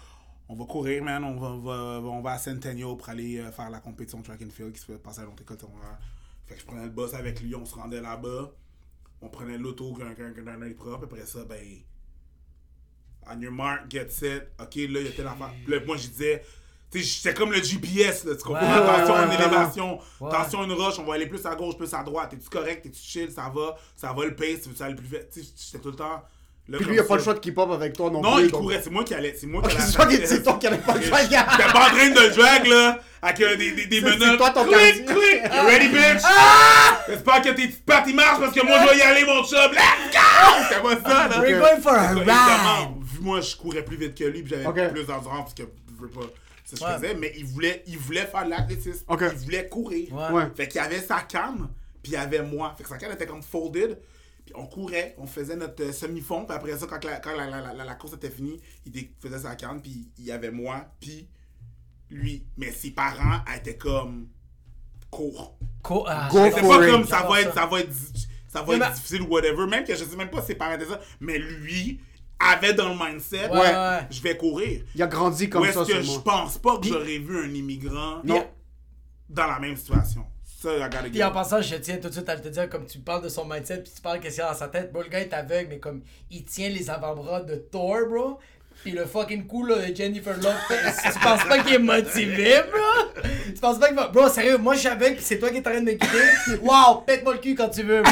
on 0.50 0.56
va 0.56 0.66
courir, 0.66 1.04
man, 1.04 1.24
on 1.24 1.36
va, 1.36 1.48
on 1.48 1.60
va, 2.02 2.10
on 2.10 2.22
va 2.22 2.32
à 2.32 2.38
Centennial 2.38 2.96
pour 2.98 3.10
aller 3.10 3.40
euh, 3.40 3.52
faire 3.52 3.70
la 3.70 3.80
compétition 3.80 4.22
track 4.22 4.42
and 4.42 4.50
field 4.50 4.74
qui 4.74 4.80
se 4.80 4.86
fait 4.86 4.98
passer 4.98 5.22
à 5.22 5.26
l'autre 5.26 5.44
secondaire. 5.48 6.00
Fait 6.46 6.56
que 6.56 6.62
je 6.62 6.66
prenais 6.66 6.84
le 6.84 6.90
bus 6.90 7.14
avec 7.14 7.42
lui, 7.42 7.56
on 7.56 7.66
se 7.66 7.76
rendait 7.76 8.02
là-bas, 8.02 8.52
on 9.22 9.30
prenait 9.30 9.58
l'auto 9.58 9.94
qu'un 9.94 10.62
œil 10.62 10.74
propre, 10.74 11.06
après 11.06 11.26
ça, 11.26 11.46
ben, 11.46 11.64
on 13.30 13.40
your 13.40 13.52
mark, 13.52 13.90
get 13.90 14.10
set, 14.10 14.52
ok, 14.60 14.76
là, 14.76 15.00
il 15.00 15.06
y 15.06 15.08
a 15.08 15.12
telle 15.12 15.26
là, 15.26 15.80
moi, 15.86 15.98
je 15.98 16.08
disais, 16.08 16.44
j'étais 17.02 17.34
comme 17.34 17.52
le 17.52 17.64
GPS, 17.64 18.26
là, 18.26 18.36
tu 18.36 18.44
comprends? 18.44 18.62
Ouais, 18.66 18.90
attention 18.90 19.14
ouais, 19.14 19.20
à 19.20 19.24
une 19.24 19.30
ouais, 19.30 19.36
élévation, 19.36 20.00
Ouais. 20.20 20.30
attention 20.32 20.62
à 20.62 20.64
une 20.66 20.74
roche, 20.74 20.96
on 21.00 21.04
va 21.04 21.16
aller 21.16 21.28
plus 21.28 21.46
à 21.46 21.56
gauche, 21.56 21.76
plus 21.78 21.94
à 21.94 22.04
droite. 22.04 22.34
Es-tu 22.34 22.50
correct? 22.50 22.86
Es-tu 22.86 23.00
chill? 23.02 23.32
Ça 23.32 23.52
va? 23.54 23.76
Ça 23.96 24.14
va 24.14 24.26
le 24.26 24.36
pace? 24.36 24.62
Tu 24.64 24.70
veux 24.70 24.86
aller 24.86 24.96
plus 24.96 25.08
vite? 25.08 25.30
Tu 25.34 25.42
sais, 25.42 25.50
j'étais 25.66 25.80
tout 25.82 25.90
le 25.92 25.96
temps. 25.96 26.22
Là, 26.70 26.78
Puis 26.78 26.88
lui, 26.88 26.96
il 26.96 27.00
a 27.02 27.04
pas 27.04 27.18
le 27.18 27.22
choix 27.22 27.34
de 27.34 27.40
keep 27.40 27.58
up 27.60 27.72
avec 27.72 27.92
toi 27.92 28.10
non, 28.10 28.22
Non, 28.22 28.36
plus. 28.36 28.46
il 28.46 28.52
donc- 28.52 28.62
courait, 28.62 28.80
c'est 28.82 28.90
moi 28.90 29.04
qui 29.04 29.14
allais. 29.14 29.36
C'est 29.38 29.48
moi 29.48 29.62
qui 29.64 29.76
allais. 29.76 29.86
c'est 29.86 29.92
toi 29.98 30.06
qui- 30.06 30.26
c'est 30.28 30.44
toi 30.44 30.54
qui 30.58 30.68
avait 30.68 30.78
pas 30.78 30.96
le 30.96 31.02
choix, 31.02 31.20
J'étais 31.22 31.36
pas 31.36 31.88
en 31.88 31.90
train 31.90 32.10
de 32.10 32.20
le 32.22 32.30
drag, 32.34 32.66
là, 32.68 33.00
avec 33.22 33.42
euh, 33.42 33.56
des, 33.58 33.72
des, 33.74 33.86
des 33.88 34.00
C'est- 34.00 34.12
c'est 34.14 34.18
menottes. 34.18 34.38
toi 34.38 34.50
ton! 34.52 34.66
You 34.66 34.72
ready, 35.68 35.90
bitch? 35.90 36.22
J'espère 37.10 37.42
que 37.42 37.50
tes 37.50 37.68
petites 37.68 37.86
pattes, 37.86 38.08
marchent 38.14 38.40
parce 38.40 38.54
que 38.54 38.66
moi, 38.66 38.78
je 38.86 38.90
vais 38.92 38.98
y 38.98 39.02
aller, 39.02 39.26
mon 39.26 39.44
chum. 39.44 39.72
Let's 39.74 40.14
go! 40.14 40.64
C'était 40.70 40.82
pas 40.82 41.10
ça, 41.10 41.28
là. 41.28 41.42
We're 41.42 41.60
going 41.60 41.82
for 41.82 41.94
a 41.94 42.08
ride. 42.14 42.24
vu 43.04 43.20
moi, 43.22 43.42
je 43.42 43.56
courais 43.58 43.84
plus 43.84 43.98
vite 43.98 44.16
que 44.18 44.24
lui, 44.24 44.42
puis 44.44 44.56
j'avais 44.56 44.90
plus 44.90 45.04
d'endurance, 45.06 45.42
parce 45.42 45.54
que 45.54 45.64
je 45.64 46.02
veux 46.02 46.10
pas. 46.10 46.22
C'est 46.64 46.76
ce 46.78 46.82
que 46.82 46.86
Ouais. 46.86 46.94
je 46.94 47.00
faisais, 47.02 47.16
mais 47.16 47.34
il 47.38 47.46
voulait, 47.46 47.84
il 47.88 47.98
voulait 47.98 48.26
faire 48.26 48.46
de 48.46 48.50
l'athlétisme. 48.52 49.06
Il 49.10 49.28
voulait 49.38 49.68
courir. 49.68 50.14
Ouais. 50.14 50.30
Ouais. 50.32 50.44
Fait 50.56 50.68
qu'il 50.68 50.82
y 50.82 50.84
avait 50.84 51.02
sa 51.02 51.22
canne, 51.22 51.70
puis 52.02 52.14
il 52.14 52.16
y 52.16 52.18
avait 52.18 52.42
moi. 52.44 52.74
Fait 52.78 52.84
que 52.84 52.90
sa 52.90 52.98
canne 52.98 53.12
était 53.12 53.26
comme 53.28 53.44
folded. 53.44 54.00
Puis 54.46 54.54
on 54.58 54.66
courait, 54.68 55.16
on 55.18 55.26
faisait 55.26 55.56
notre 55.56 55.82
euh, 55.84 55.92
semi-fond. 55.94 56.46
Puis 56.46 56.56
après 56.56 56.78
ça, 56.78 56.86
quand, 56.86 57.02
la, 57.06 57.18
quand 57.20 57.34
la, 57.36 57.48
la, 57.50 57.74
la, 57.74 57.86
la 57.86 57.96
course 57.96 58.14
était 58.16 58.30
finie, 58.30 58.60
il 58.86 59.10
faisait 59.22 59.40
sa 59.40 59.56
canne, 59.56 59.82
puis 59.82 60.10
il 60.18 60.26
y 60.26 60.32
avait 60.32 60.52
moi, 60.52 60.86
puis 61.00 61.28
lui. 62.10 62.44
Mais 62.58 62.72
ses 62.72 62.92
parents 62.92 63.40
étaient 63.56 63.78
comme 63.78 64.28
court. 65.10 65.58
Co- 65.82 66.06
ah, 66.08 66.30
C'est 66.32 66.62
pas 66.62 66.86
it. 66.86 66.92
comme 66.92 67.06
ça 67.06 67.24
va 67.24 67.42
être, 67.42 67.54
ça 67.54 67.66
va 67.66 67.80
être, 67.82 67.90
di- 67.90 68.28
ça 68.50 68.62
va 68.64 68.76
être 68.76 68.94
difficile 68.94 69.22
ou 69.24 69.28
whatever. 69.28 69.66
Même 69.68 69.84
que 69.86 69.96
je 69.96 70.04
sais 70.04 70.16
même 70.16 70.30
pas 70.30 70.42
si 70.42 70.48
ses 70.48 70.56
parents 70.56 70.76
étaient 70.76 70.86
ça. 70.86 71.00
Mais 71.20 71.38
lui 71.38 72.00
avait 72.52 72.74
dans 72.74 72.90
le 72.90 72.96
mindset, 72.96 73.50
Ouais, 73.50 73.60
ouais. 73.60 74.00
je 74.10 74.22
vais 74.22 74.38
courir. 74.38 74.82
Il 74.96 75.02
a 75.04 75.08
grandi 75.08 75.50
comme 75.50 75.62
Ou 75.62 75.66
est-ce 75.66 75.84
ça, 75.84 75.92
que 75.94 76.02
je 76.02 76.20
pense 76.20 76.58
pas 76.58 76.78
que 76.78 76.88
j'aurais 76.88 77.18
vu 77.18 77.44
un 77.46 77.54
immigrant 77.54 78.22
Non. 78.24 78.46
dans 79.30 79.48
la 79.48 79.60
même 79.60 79.76
situation? 79.76 80.26
Ça, 80.62 80.70
Puis 81.12 81.22
en 81.22 81.32
passant, 81.32 81.62
je 81.62 81.76
tiens 81.76 81.98
tout 81.98 82.08
de 82.08 82.14
suite 82.14 82.30
à 82.30 82.38
te 82.38 82.48
dire, 82.48 82.70
comme 82.70 82.86
tu 82.86 82.98
parles 83.00 83.22
de 83.22 83.28
son 83.28 83.44
mindset, 83.44 83.80
puis 83.84 83.92
tu 83.94 84.02
parles 84.02 84.22
qu'est-ce 84.22 84.36
qu'il 84.36 84.44
y 84.44 84.48
a 84.48 84.52
dans 84.52 84.58
sa 84.58 84.70
tête. 84.70 84.94
Bro, 84.94 85.02
le 85.04 85.10
gars 85.10 85.20
est 85.20 85.34
aveugle, 85.34 85.68
mais 85.72 85.80
comme 85.80 86.02
il 86.32 86.46
tient 86.46 86.70
les 86.70 86.90
avant-bras 86.90 87.42
de 87.42 87.56
Thor, 87.56 88.08
bro. 88.10 88.40
Puis 88.82 88.92
le 88.92 89.06
fucking 89.06 89.46
coup 89.46 89.66
là, 89.66 89.76
de 89.90 89.96
Jennifer 89.96 90.36
Love, 90.38 90.56
tu 90.70 91.20
penses 91.20 91.44
pas 91.46 91.60
qu'il 91.60 91.74
est 91.76 91.80
motivé, 91.80 92.56
bro? 92.72 93.22
Tu 93.46 93.60
penses 93.60 93.78
pas 93.78 93.88
qu'il 93.88 93.96
va. 93.98 94.08
Bro, 94.08 94.30
sérieux, 94.30 94.58
moi 94.58 94.74
je 94.76 94.80
suis 94.80 94.88
aveugle, 94.90 95.16
puis 95.16 95.24
c'est 95.26 95.38
toi 95.40 95.50
qui 95.50 95.58
es 95.58 95.60
en 95.60 95.64
train 95.64 95.80
de 95.82 95.86
me 95.86 95.92
guider. 95.92 96.58
Wow, 96.62 97.02
pète-moi 97.06 97.34
le 97.34 97.40
cul 97.40 97.56
quand 97.56 97.70
tu 97.70 97.84
veux, 97.84 98.02
bro. 98.02 98.12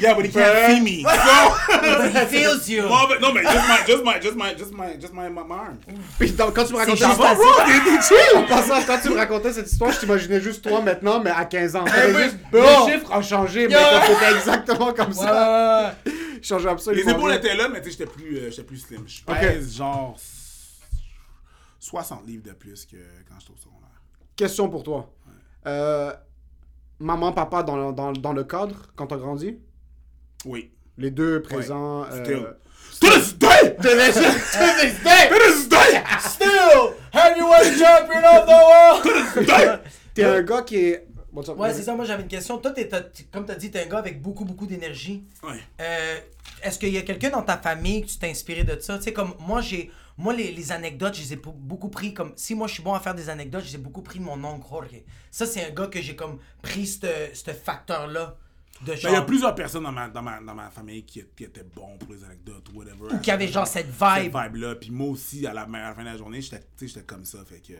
Yeah, 0.00 0.14
but 0.14 0.24
he 0.24 0.30
can't 0.32 0.74
see 0.76 0.80
me. 0.80 1.02
So, 1.02 2.08
He 2.08 2.26
feels 2.26 2.68
you. 2.68 2.82
Non, 2.82 3.32
mais 3.34 3.42
just 3.42 3.68
my, 3.68 3.78
just 3.86 4.04
my, 4.04 4.20
just 4.20 4.36
my, 4.36 4.54
just 4.54 4.72
my, 4.72 4.96
just 5.00 5.12
my, 5.12 5.28
my, 5.28 5.44
my 5.44 5.54
arm. 5.58 5.78
Puis 6.18 6.32
donc, 6.32 6.54
quand 6.54 6.64
tu 6.64 6.72
me 6.72 6.78
racontais 6.78 6.96
juste 6.96 7.08
l'histoire, 7.08 7.30
assez- 7.32 7.40
bro, 7.40 7.64
t'es 7.66 7.84
t'es 7.84 8.02
chill! 8.02 8.36
En 8.38 8.44
passant, 8.46 8.82
quand 8.86 8.98
tu 9.02 9.08
me 9.10 9.16
racontais 9.16 9.52
cette 9.52 9.70
histoire, 9.70 9.92
je 9.92 10.00
t'imaginais 10.00 10.40
juste 10.40 10.62
toi 10.62 10.80
maintenant, 10.80 11.20
mais 11.20 11.30
à 11.30 11.44
15 11.44 11.76
ans. 11.76 11.84
T'avais 11.84 12.14
oui, 12.16 12.22
juste, 12.24 12.36
bro. 12.50 12.60
le 12.62 12.92
chiffre 12.92 13.12
a 13.12 13.22
changé, 13.22 13.68
mais 13.68 13.76
c'était 14.06 14.36
exactement 14.36 14.92
comme 14.94 15.12
ça. 15.12 15.94
ouais, 16.06 16.12
changeait 16.42 16.68
absolument 16.70 17.04
Les 17.10 17.12
épaules 17.16 17.32
étaient 17.34 17.54
là, 17.56 17.68
mais 17.68 17.80
tu 17.82 17.90
sais, 17.90 17.98
j'étais 17.98 18.10
plus, 18.10 18.36
euh, 18.38 18.50
j'étais 18.50 18.62
plus 18.64 18.78
slim. 18.78 19.04
Je 19.06 19.22
pèse 19.22 19.76
genre 19.76 20.16
60 21.78 22.26
livres 22.26 22.42
de 22.44 22.52
plus 22.52 22.84
que 22.86 22.96
quand 23.28 23.34
j'étais 23.38 23.52
au 23.52 23.56
secondaire. 23.56 23.88
Question 24.36 24.68
pour 24.68 24.82
toi. 24.82 25.10
Euh, 25.66 26.12
maman, 26.98 27.32
papa 27.32 27.62
dans, 27.62 27.76
le- 27.88 27.92
dans, 27.92 28.12
dans 28.12 28.32
le 28.32 28.44
cadre, 28.44 28.76
quand 28.96 29.06
t'as 29.06 29.16
grandi? 29.16 29.58
Oui. 30.44 30.70
Les 30.98 31.10
deux 31.10 31.40
présents. 31.42 32.04
euh, 32.04 32.24
Still. 32.24 32.46
To 33.00 33.08
this 33.18 33.38
day! 33.38 33.76
To 33.76 33.82
this 33.82 34.14
day! 34.14 35.28
To 35.30 35.38
this 35.38 35.68
day! 35.68 36.02
Still, 36.20 36.94
heavyweight 37.12 37.78
champion 37.78 38.22
of 38.24 38.46
the 38.46 39.46
world! 39.46 39.80
T'es 40.14 40.24
un 40.24 40.42
gars 40.42 40.62
qui 40.62 40.76
est. 40.76 41.06
What's 41.32 41.48
up, 41.48 41.56
Ouais, 41.58 41.72
c'est 41.72 41.82
ça, 41.84 41.94
moi 41.94 42.04
j'avais 42.04 42.22
une 42.22 42.28
question. 42.28 42.58
Toi, 42.58 42.72
t'es, 42.72 42.88
comme 43.32 43.46
tu 43.46 43.52
as 43.52 43.54
dit, 43.54 43.70
t'es 43.70 43.84
un 43.84 43.86
gars 43.86 43.98
avec 43.98 44.20
beaucoup, 44.20 44.44
beaucoup 44.44 44.66
d'énergie. 44.66 45.24
Ouais. 45.44 45.60
Euh, 45.80 46.18
est-ce 46.62 46.78
qu'il 46.78 46.88
y 46.92 46.98
a 46.98 47.02
quelqu'un 47.02 47.30
dans 47.30 47.42
ta 47.42 47.56
famille 47.56 48.02
que 48.02 48.08
tu 48.08 48.18
t'es 48.18 48.28
inspiré 48.28 48.64
de 48.64 48.78
ça? 48.80 48.98
Tu 48.98 49.04
sais, 49.04 49.12
comme 49.12 49.34
moi, 49.38 49.60
j'ai. 49.60 49.90
Moi, 50.18 50.34
les, 50.34 50.50
les 50.52 50.72
anecdotes, 50.72 51.14
je 51.14 51.22
les 51.22 51.32
ai 51.34 51.36
beaucoup 51.36 51.88
pris 51.88 52.12
comme. 52.12 52.32
Si 52.36 52.54
moi, 52.54 52.66
je 52.66 52.74
suis 52.74 52.82
bon 52.82 52.92
à 52.92 53.00
faire 53.00 53.14
des 53.14 53.30
anecdotes, 53.30 53.62
je 53.62 53.68
les 53.68 53.74
ai 53.76 53.78
beaucoup 53.78 54.02
pris 54.02 54.18
de 54.18 54.24
mon 54.24 54.42
oncle 54.44 54.66
Jorge. 54.68 54.88
Ça, 55.30 55.46
c'est 55.46 55.64
un 55.64 55.70
gars 55.70 55.86
que 55.86 56.02
j'ai 56.02 56.16
comme 56.16 56.38
pris 56.60 56.86
ce 56.86 57.06
ce 57.32 57.52
facteur-là. 57.52 58.36
De 58.80 58.86
Ben, 58.86 58.96
genre. 58.96 59.10
il 59.10 59.14
y 59.14 59.16
a 59.18 59.22
plusieurs 59.22 59.54
personnes 59.54 59.82
dans 59.84 59.92
ma, 59.92 60.08
dans 60.08 60.22
ma, 60.22 60.40
dans 60.40 60.54
ma 60.54 60.70
famille 60.70 61.04
qui, 61.04 61.22
qui 61.36 61.44
étaient 61.44 61.64
bons 61.64 61.98
pour 61.98 62.12
les 62.14 62.24
anecdotes 62.24 62.68
ou 62.72 62.78
whatever. 62.78 63.14
Ou 63.14 63.18
qui 63.20 63.30
avaient 63.30 63.48
genre 63.48 63.66
cette 63.66 63.88
vibe. 63.88 64.32
Cette 64.32 64.36
vibe-là. 64.42 64.74
Puis 64.76 64.90
moi 64.90 65.08
aussi, 65.08 65.46
à 65.46 65.52
la, 65.52 65.62
à 65.62 65.66
la 65.68 65.94
fin 65.94 66.02
de 66.02 66.06
la 66.08 66.16
journée, 66.16 66.40
j'étais 66.40 67.02
comme 67.04 67.24
ça. 67.24 67.44
Fait 67.44 67.60
que 67.60 67.74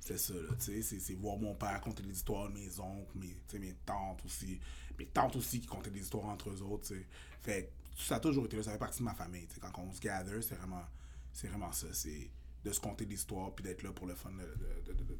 c'était 0.00 0.18
ça, 0.18 0.34
là. 0.34 0.48
Tu 0.58 0.64
sais, 0.66 0.82
c'est- 0.82 1.00
c'est 1.00 1.14
voir 1.14 1.38
mon 1.38 1.54
père 1.54 1.80
conter 1.80 2.02
des 2.02 2.12
histoires 2.12 2.48
de 2.48 2.54
mes 2.54 2.78
oncles, 2.78 3.10
mes, 3.16 3.36
mes 3.58 3.74
tantes 3.86 4.20
aussi. 4.24 4.60
Mes 4.98 5.06
tantes 5.06 5.34
aussi 5.36 5.60
qui 5.60 5.66
contaient 5.66 5.90
des 5.90 6.00
histoires 6.02 6.26
entre 6.26 6.50
eux 6.50 6.62
autres, 6.62 6.86
tu 6.88 6.94
sais. 6.94 7.06
Fait 7.42 7.64
que 7.96 8.02
ça 8.02 8.16
a 8.16 8.20
toujours 8.20 8.44
été 8.46 8.56
là. 8.56 8.62
Ça 8.62 8.70
fait 8.72 8.78
partie 8.78 9.00
de 9.00 9.04
ma 9.04 9.14
famille, 9.14 9.46
tu 9.48 9.54
sais. 9.54 9.60
Quand 9.60 9.72
on 9.82 9.92
se 9.92 10.00
gather, 10.00 10.40
c'est 10.40 10.54
vraiment, 10.54 10.84
c'est 11.32 11.48
vraiment 11.48 11.72
ça. 11.72 11.88
C'est 11.92 12.30
de 12.64 12.70
se 12.72 12.78
conter 12.80 13.06
des 13.06 13.16
histoires 13.16 13.52
puis 13.54 13.64
d'être 13.64 13.82
là 13.82 13.92
pour 13.92 14.06
le 14.06 14.14
fun 14.14 14.30
de, 14.30 14.36
de- 14.36 14.92
de- 14.92 14.98
de- 14.98 15.04
de- 15.04 15.18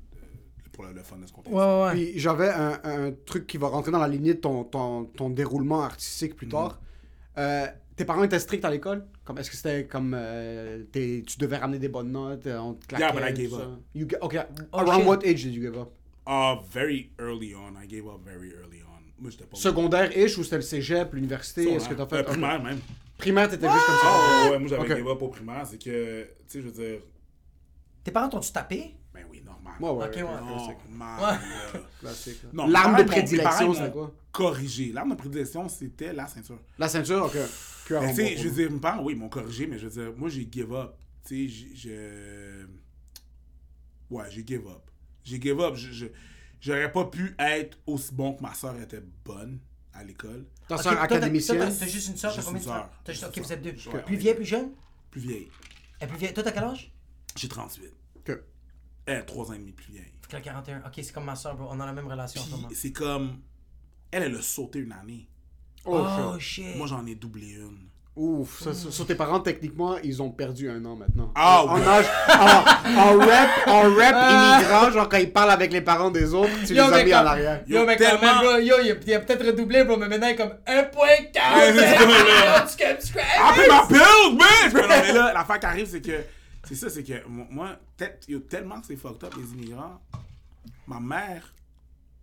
pour 0.74 0.84
le, 0.84 0.92
le 0.92 1.02
fun 1.02 1.16
de 1.16 1.30
conter. 1.30 1.48
des 1.50 1.56
Ouais, 1.56 1.82
ouais. 1.84 1.90
Puis 1.92 2.18
j'avais 2.18 2.48
un, 2.50 2.80
un 2.84 3.12
truc 3.24 3.46
qui 3.46 3.56
va 3.56 3.68
rentrer 3.68 3.90
dans 3.92 3.98
la 3.98 4.08
lignée 4.08 4.34
de 4.34 4.40
ton, 4.40 4.64
ton, 4.64 5.04
ton 5.06 5.30
déroulement 5.30 5.82
artistique 5.82 6.32
Mhm. 6.32 6.36
plus 6.36 6.48
tard. 6.48 6.80
Euh, 7.38 7.66
tes 7.96 8.04
parents 8.04 8.22
étaient 8.24 8.38
stricts 8.38 8.64
à 8.64 8.70
l'école? 8.70 9.06
Comme, 9.24 9.38
est-ce 9.38 9.50
que 9.50 9.56
c'était 9.56 9.86
comme 9.86 10.14
euh, 10.16 10.82
t'es- 10.92 11.22
tu 11.26 11.38
devais 11.38 11.56
ramener 11.56 11.78
des 11.78 11.88
bonnes 11.88 12.12
notes, 12.12 12.46
euh, 12.46 12.58
on 12.58 12.74
te 12.74 12.86
claquait, 12.86 13.04
Yeah, 13.04 13.12
but 13.12 13.30
I 13.30 13.42
gave 13.42 13.54
up. 13.54 13.68
You 13.94 14.06
okay. 14.20 14.42
Oh, 14.72 14.78
Around 14.80 14.98
shit. 15.00 15.06
what 15.06 15.18
age 15.24 15.42
did 15.44 15.54
you 15.54 15.62
give 15.62 15.78
up? 15.78 15.88
Uh, 16.26 16.56
very 16.72 17.10
early 17.18 17.54
on. 17.54 17.74
I 17.82 17.86
gave 17.86 18.06
up 18.06 18.20
very 18.24 18.50
early 18.50 18.82
on. 18.82 19.00
Moi, 19.20 19.30
j'étais 19.30 19.44
pas 19.44 19.56
Secondaire-ish 19.56 20.36
ou 20.38 20.42
c'était 20.44 20.56
le 20.56 20.62
cégep, 20.62 21.14
l'université? 21.14 21.70
Est-ce 21.72 21.88
que 21.88 21.94
t'as 21.94 22.06
fait... 22.06 22.16
Euh, 22.16 22.22
primaire 22.24 22.62
même. 22.62 22.80
Primaire, 23.16 23.48
t'étais 23.48 23.70
juste 23.70 23.86
comme 23.86 23.94
ça? 23.96 24.02
Ah 24.06 24.48
ouais, 24.50 24.58
moi 24.58 24.68
j'avais 24.68 24.82
Ok. 24.90 24.96
give 24.96 25.08
up 25.08 25.22
au 25.22 25.28
primaire, 25.28 25.66
c'est 25.66 25.78
que, 25.78 26.24
tu 26.24 26.28
sais, 26.48 26.60
je 26.60 26.66
veux 26.66 26.72
dire, 26.72 27.00
Tes 28.02 28.10
parents 28.10 28.28
t'ont-tu 28.28 28.52
tapé? 28.52 28.96
Ben 29.42 29.52
oui, 29.52 29.62
normal. 29.62 29.74
Ouais, 29.80 29.90
ouais, 29.90 30.06
Ok, 30.06 30.14
ouais. 30.16 30.22
Normal, 30.22 31.20
Ouais. 31.20 31.26
là. 31.74 31.80
classique. 32.00 32.40
Non, 32.52 32.66
L'arme 32.66 32.96
mes 32.96 33.02
de 33.04 33.08
prédilection, 33.08 33.72
m'ont 33.72 33.90
quoi? 33.90 34.14
Corrigé. 34.32 34.92
L'arme 34.92 35.10
de 35.10 35.14
prédilection, 35.16 35.68
c'était 35.68 36.12
la 36.12 36.26
ceinture. 36.26 36.60
La 36.78 36.88
ceinture, 36.88 37.24
ok. 37.26 37.36
Cuir 37.86 37.98
en 37.98 38.02
Mais 38.02 38.10
tu 38.10 38.16
sais, 38.16 38.36
je 38.36 38.48
veux 38.48 38.54
dire, 38.54 38.70
mes 38.70 38.80
parents, 38.80 39.02
oui, 39.02 39.12
ils 39.14 39.18
m'ont 39.18 39.28
corrigé, 39.28 39.66
mais 39.66 39.78
je 39.78 39.86
veux 39.88 40.02
dire, 40.02 40.12
moi 40.16 40.28
j'ai 40.28 40.48
give 40.50 40.72
up. 40.74 40.94
Tu 41.26 41.48
sais, 41.48 41.66
je. 41.74 42.66
Ouais, 44.10 44.24
j'ai 44.30 44.44
give 44.46 44.66
up. 44.66 44.82
J'ai 45.24 45.40
give 45.40 45.60
up. 45.60 45.74
Je- 45.76 46.06
J'aurais 46.60 46.90
pas 46.90 47.04
pu 47.04 47.34
être 47.38 47.76
aussi 47.86 48.14
bon 48.14 48.32
que 48.32 48.42
ma 48.42 48.54
soeur 48.54 48.74
était 48.80 49.02
bonne 49.22 49.58
à 49.92 50.02
l'école. 50.02 50.46
Ta 50.66 50.78
soeur 50.78 50.98
académicienne? 50.98 51.58
T'as 51.78 51.86
juste 51.86 52.08
une 52.08 52.16
soeur, 52.16 52.34
t'as 52.34 52.42
combien 52.42 52.58
de 52.60 52.64
soeurs? 52.64 52.74
sœur. 52.76 52.90
T'as 53.04 53.12
juste- 53.12 53.24
Ok, 53.24 53.36
une 53.36 53.42
vous 53.42 53.52
êtes 53.52 53.62
deux. 53.62 53.72
Plus 54.06 54.16
vieille, 54.16 54.34
plus 54.34 54.44
jeune? 54.46 54.70
Plus 55.10 55.20
vieille. 55.20 55.48
Elle 56.00 56.06
est 56.06 56.10
plus 56.10 56.18
vieille. 56.18 56.32
Toi, 56.32 56.42
t'as 56.42 56.52
quel 56.52 56.64
âge? 56.64 56.90
J'ai 57.36 57.48
38. 57.48 57.92
Elle 59.06 59.18
est 59.18 59.22
3 59.22 59.50
ans 59.50 59.52
et 59.54 59.58
demi 59.58 59.72
plus 59.72 59.92
vieille. 59.92 60.12
Fait 60.22 60.28
que 60.30 60.36
la 60.36 60.40
41. 60.40 60.78
Ok, 60.78 60.92
c'est 60.96 61.12
comme 61.12 61.24
ma 61.24 61.36
soeur, 61.36 61.54
bro. 61.56 61.68
On 61.70 61.78
a 61.80 61.86
la 61.86 61.92
même 61.92 62.06
relation 62.08 62.40
en 62.40 62.44
ce 62.44 62.50
moment. 62.50 62.68
C'est 62.74 62.92
comme. 62.92 63.38
Elle, 64.10 64.22
elle 64.24 64.36
a 64.36 64.42
sauté 64.42 64.78
une 64.78 64.92
année. 64.92 65.28
Oh, 65.84 66.06
Oh, 66.34 66.38
shit. 66.38 66.76
Moi, 66.76 66.86
j'en 66.86 67.04
ai 67.06 67.14
doublé 67.14 67.52
une. 67.54 67.88
Ouf, 68.16 68.60
ça, 68.62 68.72
ça- 68.72 68.92
sur 68.92 69.04
tes 69.08 69.16
parents, 69.16 69.40
techniquement, 69.40 69.96
ils 70.04 70.22
ont 70.22 70.30
perdu 70.30 70.70
un 70.70 70.82
an 70.84 70.94
maintenant. 70.94 71.32
Ah, 71.34 71.64
en 71.64 71.76
ouais. 71.80 71.84
âge, 71.84 72.06
en, 72.28 73.00
en 73.00 73.18
rap, 73.18 73.50
en 73.66 73.80
rap 73.92 74.30
immigrant, 74.30 74.90
genre 74.92 75.08
quand 75.08 75.16
ils 75.16 75.32
parlent 75.32 75.50
avec 75.50 75.72
les 75.72 75.80
parents 75.80 76.12
des 76.12 76.32
autres, 76.32 76.52
tu 76.64 76.74
Yo, 76.76 76.86
les 76.86 76.92
as 76.92 77.04
mis 77.04 77.10
comme- 77.10 77.20
en 77.20 77.26
arrière. 77.26 77.62
Yo, 77.66 77.80
Yo, 77.80 77.86
mais 77.86 77.96
quand 77.96 78.04
tellement- 78.04 78.40
même, 78.40 78.50
bro, 78.52 78.58
yo, 78.60 78.74
il 78.84 79.12
a, 79.12 79.16
a 79.16 79.18
peut-être 79.20 79.44
redoublé, 79.44 79.82
bro, 79.82 79.96
mais 79.96 80.06
maintenant 80.08 80.28
il 80.28 80.34
est 80.34 80.36
comme 80.36 80.52
1.4. 80.64 81.00
Ouais, 81.02 81.72
c'est 81.72 81.96
ça, 81.98 82.06
là. 82.06 82.60
Yo, 82.60 82.68
tu 82.70 82.76
can 82.84 83.00
scratch. 83.00 83.24
Ah, 83.36 83.52
mais 83.56 83.66
ma 83.66 83.86
build, 83.86 84.38
bitch! 84.38 84.72
Mais 84.74 84.82
non, 84.82 84.88
mais 84.88 85.12
là, 85.12 85.32
l'affaire 85.34 85.58
qui 85.58 85.66
arrive, 85.66 85.86
c'est 85.90 86.00
que. 86.00 86.12
C'est 86.66 86.74
ça, 86.74 86.88
c'est 86.90 87.02
que 87.04 87.26
mo- 87.28 87.46
moi, 87.50 87.76
tel- 87.96 88.18
yo, 88.28 88.40
tellement 88.40 88.80
que 88.80 88.86
c'est 88.86 88.96
fucked 88.96 89.24
up, 89.24 89.34
les 89.36 89.52
immigrants, 89.52 90.00
ma 90.86 90.98
mère 91.00 91.52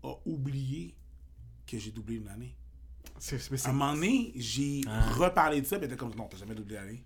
a 0.03 0.13
oublié 0.25 0.95
que 1.67 1.77
j'ai 1.77 1.91
doublé 1.91 2.15
une 2.15 2.27
année. 2.27 2.55
C'est- 3.19 3.51
mais 3.51 3.57
c'est- 3.57 3.67
À 3.67 3.69
un 3.69 3.73
moment 3.73 3.93
donné, 3.93 4.31
j'ai 4.35 4.81
reparlé 5.17 5.61
de 5.61 5.65
ça, 5.67 5.77
mais 5.77 5.85
était 5.85 5.95
comme, 5.95 6.13
non, 6.15 6.27
t'as 6.29 6.37
jamais 6.37 6.55
doublé 6.55 6.75
l'année. 6.75 7.03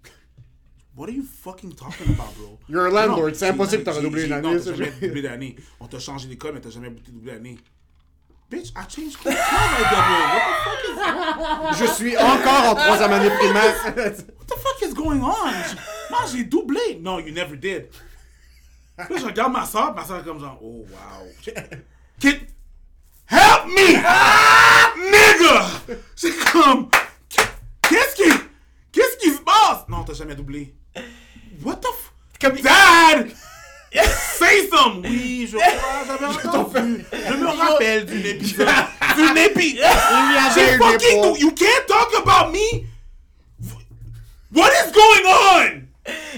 What 0.96 1.08
are 1.10 1.14
you 1.14 1.24
fucking 1.24 1.76
talking 1.76 2.14
about, 2.14 2.34
bro? 2.38 2.58
You're 2.70 2.86
a 2.86 2.90
landlord, 2.90 3.28
Non, 3.28 3.34
c'est 3.36 3.50
impossible 3.50 3.84
que 3.84 3.90
t'aurais 3.90 4.02
doublé 4.02 4.22
une 4.24 4.28
j'ai- 4.30 4.34
année, 4.34 4.54
Non, 4.56 4.62
t'as 4.64 4.74
jamais 4.76 4.92
doublé 5.02 5.22
l'année. 5.24 5.56
On 5.82 5.88
t'a 5.88 6.00
changé 6.00 6.30
d'école, 6.30 6.54
mais 6.54 6.62
t'as 6.62 6.70
jamais 6.70 6.90
doublé 6.90 7.34
l'année. 7.34 7.58
Bitch, 8.50 8.70
I 8.70 8.86
changed 8.88 9.18
class, 9.18 9.36
I 9.36 9.84
double. 9.92 10.32
What 10.32 10.46
the 10.54 11.74
fuck 11.74 11.74
is 11.74 11.80
Je 11.86 11.92
suis 11.94 12.16
encore 12.16 12.70
en 12.72 12.76
troisième 12.76 13.12
année 13.12 13.30
primaire. 13.30 13.76
What 13.86 14.46
the 14.48 14.58
fuck 14.58 14.82
is 14.90 14.94
going 14.94 15.20
on? 15.22 15.52
Moi, 16.16 16.32
j'ai 16.32 16.44
doublé. 16.46 17.00
No, 17.02 17.20
you 17.20 17.34
never 17.34 17.58
did. 17.58 17.90
Là, 18.98 19.06
je 19.18 19.26
regarde 19.26 19.52
ma 19.52 19.66
soeur, 19.66 19.94
ma 19.94 20.06
soeur 20.06 20.20
est 20.20 20.24
comme 20.24 20.40
genre, 20.40 20.58
oh 20.62 20.86
wow. 20.90 21.28
Kid, 22.18 22.48
help 23.28 23.66
me! 23.66 23.98
Nigga! 25.12 25.66
C'est 26.16 26.34
comme, 26.52 26.90
qu'est-ce 27.82 28.16
qui, 28.16 28.32
qu'est-ce 28.94 29.18
qui 29.18 29.32
se 29.32 29.42
passe? 29.42 29.86
Non, 29.90 30.06
t'as 30.06 30.14
jamais 30.14 30.36
doublé. 30.36 30.74
What 31.62 31.76
the 31.82 31.88
f... 31.88 32.14
Comme- 32.40 32.62
Dad! 32.62 33.32
Say 34.38 34.70
some! 34.70 35.02
Oui, 35.04 35.50
je 35.52 35.58
crois, 35.58 36.06
j'avais 36.08 36.48
entendu. 36.48 37.06
Je 37.12 37.34
me 37.34 37.48
rappelle 37.48 38.06
d'une 38.06 38.26
épisode. 38.26 38.70
D'une 39.16 39.26
avait 39.38 39.52
J'ai 40.56 40.78
fucking. 40.78 41.36
You 41.42 41.52
can't 41.52 41.86
talk 41.86 42.14
about 42.16 42.54
me! 42.54 42.88
What 44.54 44.72
is 44.72 44.92
going 44.94 45.26
on? 45.26 45.85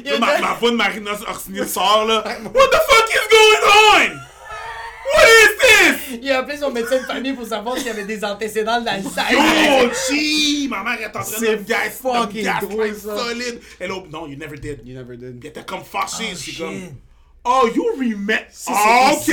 Là, 0.05 0.19
ma, 0.19 0.39
ma 0.39 0.53
voix 0.53 0.71
de 0.71 0.75
Marina 0.75 1.11
Orsini 1.27 1.67
sort 1.67 2.05
là. 2.05 2.23
What 2.25 2.67
the 2.69 2.79
fuck 2.89 3.09
is 3.09 3.27
going 3.29 3.63
on? 4.11 4.19
What 5.13 5.25
is 5.27 5.57
this? 5.61 6.19
Il 6.21 6.31
a 6.31 6.39
appelé 6.39 6.57
son 6.57 6.71
médecin 6.71 6.97
de 7.01 7.05
famille 7.05 7.33
pour 7.33 7.45
savoir 7.47 7.77
s'il 7.77 7.87
y 7.87 7.89
avait 7.89 8.03
des 8.05 8.23
antécédents 8.23 8.81
d'Alzheimer. 8.81 9.31
Yo, 9.31 9.89
gee! 10.09 10.67
Ma 10.69 10.83
mère 10.83 11.01
est 11.01 11.07
en 11.07 11.21
train 11.23 11.39
de 11.39 11.45
me 11.47 11.55
gas, 11.63 11.89
fucking 12.01 12.43
gas 12.43 12.59
drôle, 12.61 12.93
ça. 12.95 13.17
solide. 13.17 13.59
Elle 13.79 13.91
a- 13.91 14.03
non, 14.11 14.27
you 14.27 14.37
never 14.37 14.57
did. 14.57 14.81
You 14.85 14.95
never 14.95 15.17
did. 15.17 15.39
Elle 15.41 15.49
était 15.49 15.63
comme 15.65 15.83
fâchée. 15.83 16.29
Oh, 16.33 16.35
c'est 16.37 16.57
comme, 16.57 16.89
oh, 17.45 17.69
you 17.73 17.83
remember. 17.97 18.45
c'est 18.51 18.71
Ah, 18.73 19.11
ici. 19.13 19.31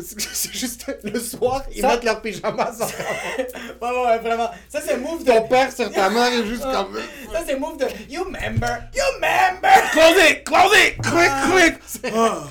C'est 0.00 0.52
juste 0.52 0.86
le 1.02 1.18
soir, 1.20 1.62
ils 1.74 1.80
Ça- 1.80 1.88
mettent 1.88 2.04
leur 2.04 2.20
pyjama 2.22 2.72
sur 2.74 2.86
Ouais, 2.86 3.46
ouais, 3.82 4.04
ouais, 4.06 4.18
vraiment. 4.18 4.50
Ça, 4.68 4.80
c'est 4.80 4.96
move 4.98 5.24
de. 5.24 5.30
Ton 5.32 5.42
père 5.48 5.72
sur 5.72 5.90
ta 5.92 6.10
mère 6.10 6.32
est 6.32 6.46
juste 6.46 6.62
comme. 6.62 6.96
Ça, 7.32 7.40
c'est 7.46 7.58
move 7.58 7.78
de. 7.78 7.86
You 8.10 8.24
remember? 8.24 8.82
You 8.94 9.02
remember? 9.14 9.90
Close 9.92 10.30
it, 10.30 10.44
close 10.44 10.72
it, 10.76 10.96
quick, 11.02 11.30
quick. 11.50 12.12
Ah. 12.14 12.44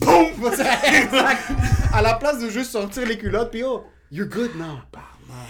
Boom. 0.00 0.26
Exact. 0.52 1.42
À 1.92 2.02
la 2.02 2.14
place 2.14 2.38
de 2.38 2.48
juste 2.50 2.70
sortir 2.72 3.06
les 3.06 3.18
culottes, 3.18 3.50
puis 3.50 3.64
oh, 3.64 3.84
you're 4.10 4.28
good 4.28 4.54
now. 4.56 4.78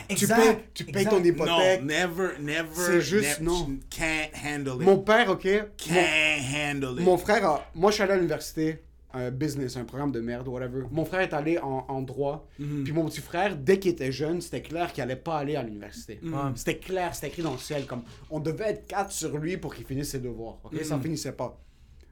Tu 0.08 0.26
payes, 0.26 0.58
tu 0.74 0.84
payes 0.84 1.04
ton 1.04 1.18
No, 1.20 1.24
hypothèque. 1.24 1.82
never, 1.82 2.30
never. 2.40 2.68
C'est 2.74 3.00
juste 3.02 3.40
never- 3.40 3.44
non. 3.44 3.68
Can't 3.90 4.30
handle 4.42 4.76
it. 4.80 4.86
Mon 4.86 4.96
père, 4.98 5.28
ok. 5.28 5.44
Mon, 5.44 5.60
Can't 5.76 6.40
handle 6.54 6.98
it. 6.98 7.04
mon 7.04 7.18
frère, 7.18 7.44
a- 7.46 7.64
moi 7.74 7.90
je 7.90 7.94
suis 7.96 8.02
allé 8.02 8.12
à 8.12 8.16
l'université, 8.16 8.82
un 9.14 9.30
business, 9.30 9.76
un 9.76 9.84
programme 9.84 10.12
de 10.12 10.20
merde, 10.20 10.48
whatever. 10.48 10.82
Mon 10.90 11.04
frère 11.04 11.20
est 11.20 11.32
allé 11.32 11.58
en, 11.58 11.84
en 11.88 12.02
droit. 12.02 12.46
Mhm. 12.58 12.84
Puis 12.84 12.92
mon 12.92 13.06
petit 13.06 13.20
frère, 13.20 13.56
dès 13.56 13.78
qu'il 13.78 13.90
était 13.92 14.12
jeune, 14.12 14.40
c'était 14.40 14.62
clair 14.62 14.92
qu'il 14.92 15.02
allait 15.02 15.16
pas 15.16 15.38
aller 15.38 15.56
à 15.56 15.62
l'université. 15.62 16.18
Mhm. 16.22 16.52
C'était 16.56 16.78
clair, 16.78 17.14
c'était 17.14 17.28
écrit 17.28 17.42
dans 17.42 17.52
le 17.52 17.58
ciel. 17.58 17.86
Comme 17.86 18.02
on 18.30 18.40
devait 18.40 18.70
être 18.70 18.86
quatre 18.86 19.12
sur 19.12 19.36
lui 19.38 19.56
pour 19.56 19.74
qu'il 19.74 19.86
finisse 19.86 20.10
ses 20.10 20.18
devoirs. 20.20 20.58
ok? 20.64 20.72
Mhm. 20.72 20.84
Ça 20.84 20.98
finissait 20.98 21.32
pas. 21.32 21.58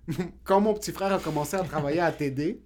Quand 0.44 0.60
mon 0.60 0.72
petit 0.74 0.92
frère 0.92 1.12
a 1.12 1.18
commencé 1.18 1.56
à 1.56 1.62
travailler 1.64 2.00
à 2.00 2.12
TD, 2.12 2.60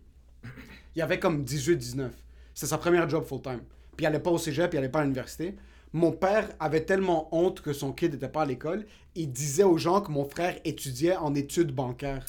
il 0.95 1.03
avait 1.03 1.19
comme 1.19 1.43
18-19. 1.45 2.11
C'était 2.55 2.67
sa 2.69 2.79
première 2.79 3.09
job 3.09 3.25
full-time. 3.25 3.61
Puis 3.97 4.05
il 4.05 4.07
allait 4.07 4.19
pas 4.21 4.31
au 4.31 4.39
cégep, 4.39 4.73
il 4.75 4.79
allait 4.79 4.89
pas 4.89 5.01
à 5.01 5.03
l'université. 5.03 5.57
Mon 5.93 6.13
père 6.13 6.49
avait 6.61 6.85
tellement 6.85 7.29
honte 7.35 7.63
que 7.63 7.73
son 7.73 7.93
kid 7.93 8.13
n'était 8.13 8.29
pas 8.29 8.43
à 8.43 8.47
l'école, 8.47 8.87
il 9.17 9.33
disait 9.33 9.65
aux 9.65 9.77
gens 9.77 10.01
que 10.01 10.13
mon 10.13 10.25
frère 10.25 10.57
étudiait 10.65 11.17
en 11.17 11.35
études 11.35 11.73
bancaires. 11.73 12.25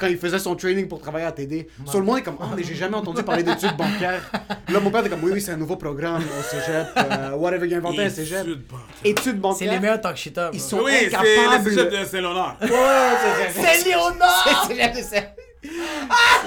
Quand 0.00 0.06
il 0.06 0.16
faisait 0.18 0.38
son 0.38 0.56
training 0.56 0.88
pour 0.88 0.98
travailler 1.00 1.26
à 1.26 1.32
TD. 1.32 1.68
Sur 1.86 2.00
le 2.00 2.06
monde 2.06 2.18
est 2.18 2.22
comme, 2.22 2.36
oh, 2.40 2.44
mais 2.56 2.62
j'ai 2.62 2.74
jamais 2.74 2.96
entendu 2.96 3.22
parler 3.22 3.42
d'études 3.42 3.76
bancaires. 3.76 4.22
Là, 4.68 4.80
mon 4.80 4.90
père 4.90 5.00
était 5.00 5.10
comme, 5.10 5.22
oui, 5.24 5.32
oui, 5.34 5.40
c'est 5.42 5.52
un 5.52 5.56
nouveau 5.58 5.76
programme 5.76 6.22
au 6.22 6.42
cégep, 6.42 6.86
euh, 6.96 7.30
whatever, 7.36 7.66
il 7.66 7.74
a 7.74 7.76
inventé 7.76 8.02
un 8.04 8.08
cégep. 8.10 8.46
Études 9.04 9.38
bancaires. 9.38 9.58
C'est 9.58 9.66
les 9.74 9.78
meilleurs 9.78 10.00
talk 10.00 10.16
shitters. 10.16 10.50
Ils 10.54 10.60
sont 10.60 10.80
Oui, 10.82 10.92
c'est 11.00 11.14
incapables. 11.14 11.64
le 11.64 11.70
cégep 11.70 11.90
de 11.90 12.04
Saint-Léonard. 12.04 12.56
Ouais, 12.62 12.68
ouais, 12.70 13.50
c'est- 13.52 13.62
C'est 13.62 13.84
Léonard! 13.90 14.66
c'est- 14.68 14.92
c'est- 14.94 15.02
c'est- 15.02 15.34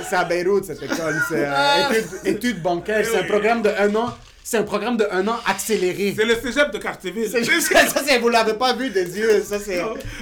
C'est 0.10 0.16
à 0.16 0.24
Beyrouth, 0.24 0.64
cette 0.66 0.82
école. 0.82 1.22
C'est 1.30 1.46
euh, 1.48 1.90
études, 1.92 2.10
études 2.26 2.62
bancaires. 2.64 3.06
C'est 3.06 3.20
un 3.20 3.24
programme 3.26 3.62
de 3.62 3.70
un 3.70 3.94
an. 3.96 4.16
C'est 4.44 4.58
un 4.58 4.64
programme 4.64 4.98
de 4.98 5.06
un 5.10 5.26
an 5.28 5.38
accéléré. 5.48 6.14
C'est 6.18 6.26
le 6.26 6.36
cégep 6.36 6.72
de 6.72 6.78
Cartierville. 6.78 7.30
C'est 7.30 7.44
juste- 7.44 7.72
ça, 7.74 8.02
c'est, 8.06 8.20
vous 8.20 8.30
l'avez 8.30 8.54
pas 8.56 8.74
vu 8.74 8.90
des 8.90 9.18
yeux. 9.18 9.42
Ça, 9.42 9.58
c'est, 9.60 9.82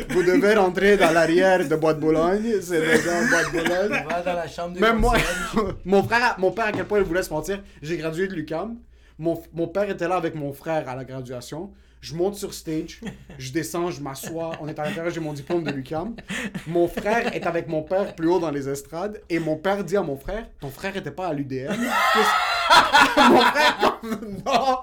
vous 0.10 0.22
devez 0.24 0.54
rentrer 0.54 0.96
dans 0.96 1.12
l'arrière 1.12 1.68
de 1.68 1.76
Bois 1.76 1.94
de 1.96 2.00
Boulogne. 2.00 2.54
C'est 2.62 2.80
dedans 2.80 3.28
Bois 3.30 3.44
de 3.44 3.50
Boulogne. 3.50 4.04
Va 4.08 4.22
dans 4.22 4.34
la 4.34 4.48
chambre 4.48 4.76
de 4.76 4.80
Même 4.80 4.98
moi, 4.98 5.16
mon 5.86 6.04
frère, 6.04 6.36
mon 6.38 6.52
père, 6.52 6.66
à 6.68 6.72
quel 6.72 6.86
point 6.86 7.00
il 7.00 7.06
voulait 7.06 7.24
se 7.24 7.32
mentir, 7.34 7.62
j'ai 7.82 7.98
gradué 7.98 8.28
de 8.28 8.34
l'UQAM. 8.36 8.76
Mon, 9.18 9.42
mon 9.54 9.68
père 9.68 9.90
était 9.90 10.08
là 10.08 10.16
avec 10.16 10.36
mon 10.36 10.54
frère 10.54 10.88
à 10.88 10.96
la 10.96 11.04
graduation. 11.04 11.72
Je 12.02 12.16
monte 12.16 12.36
sur 12.36 12.52
stage, 12.54 13.00
je 13.38 13.52
descends, 13.52 13.92
je 13.92 14.02
m'assois. 14.02 14.54
On 14.60 14.68
est 14.68 14.78
à 14.80 14.86
l'intérieur, 14.86 15.14
j'ai 15.14 15.20
mon 15.20 15.34
diplôme 15.34 15.64
de 15.64 15.70
l'UQAM. 15.70 16.16
Mon 16.66 16.88
frère 16.88 17.34
est 17.36 17.46
avec 17.46 17.68
mon 17.68 17.84
père 17.84 18.16
plus 18.16 18.28
haut 18.28 18.40
dans 18.40 18.50
les 18.50 18.68
estrades. 18.68 19.22
Et 19.30 19.38
mon 19.38 19.56
père 19.56 19.84
dit 19.84 19.96
à 19.96 20.02
mon 20.02 20.18
frère 20.18 20.50
Ton 20.60 20.72
frère 20.72 20.98
était 20.98 21.12
pas 21.12 21.28
à 21.28 21.34
l'UDM 21.34 21.72
Mon 23.30 23.42
frère, 23.42 24.00
non 24.04 24.78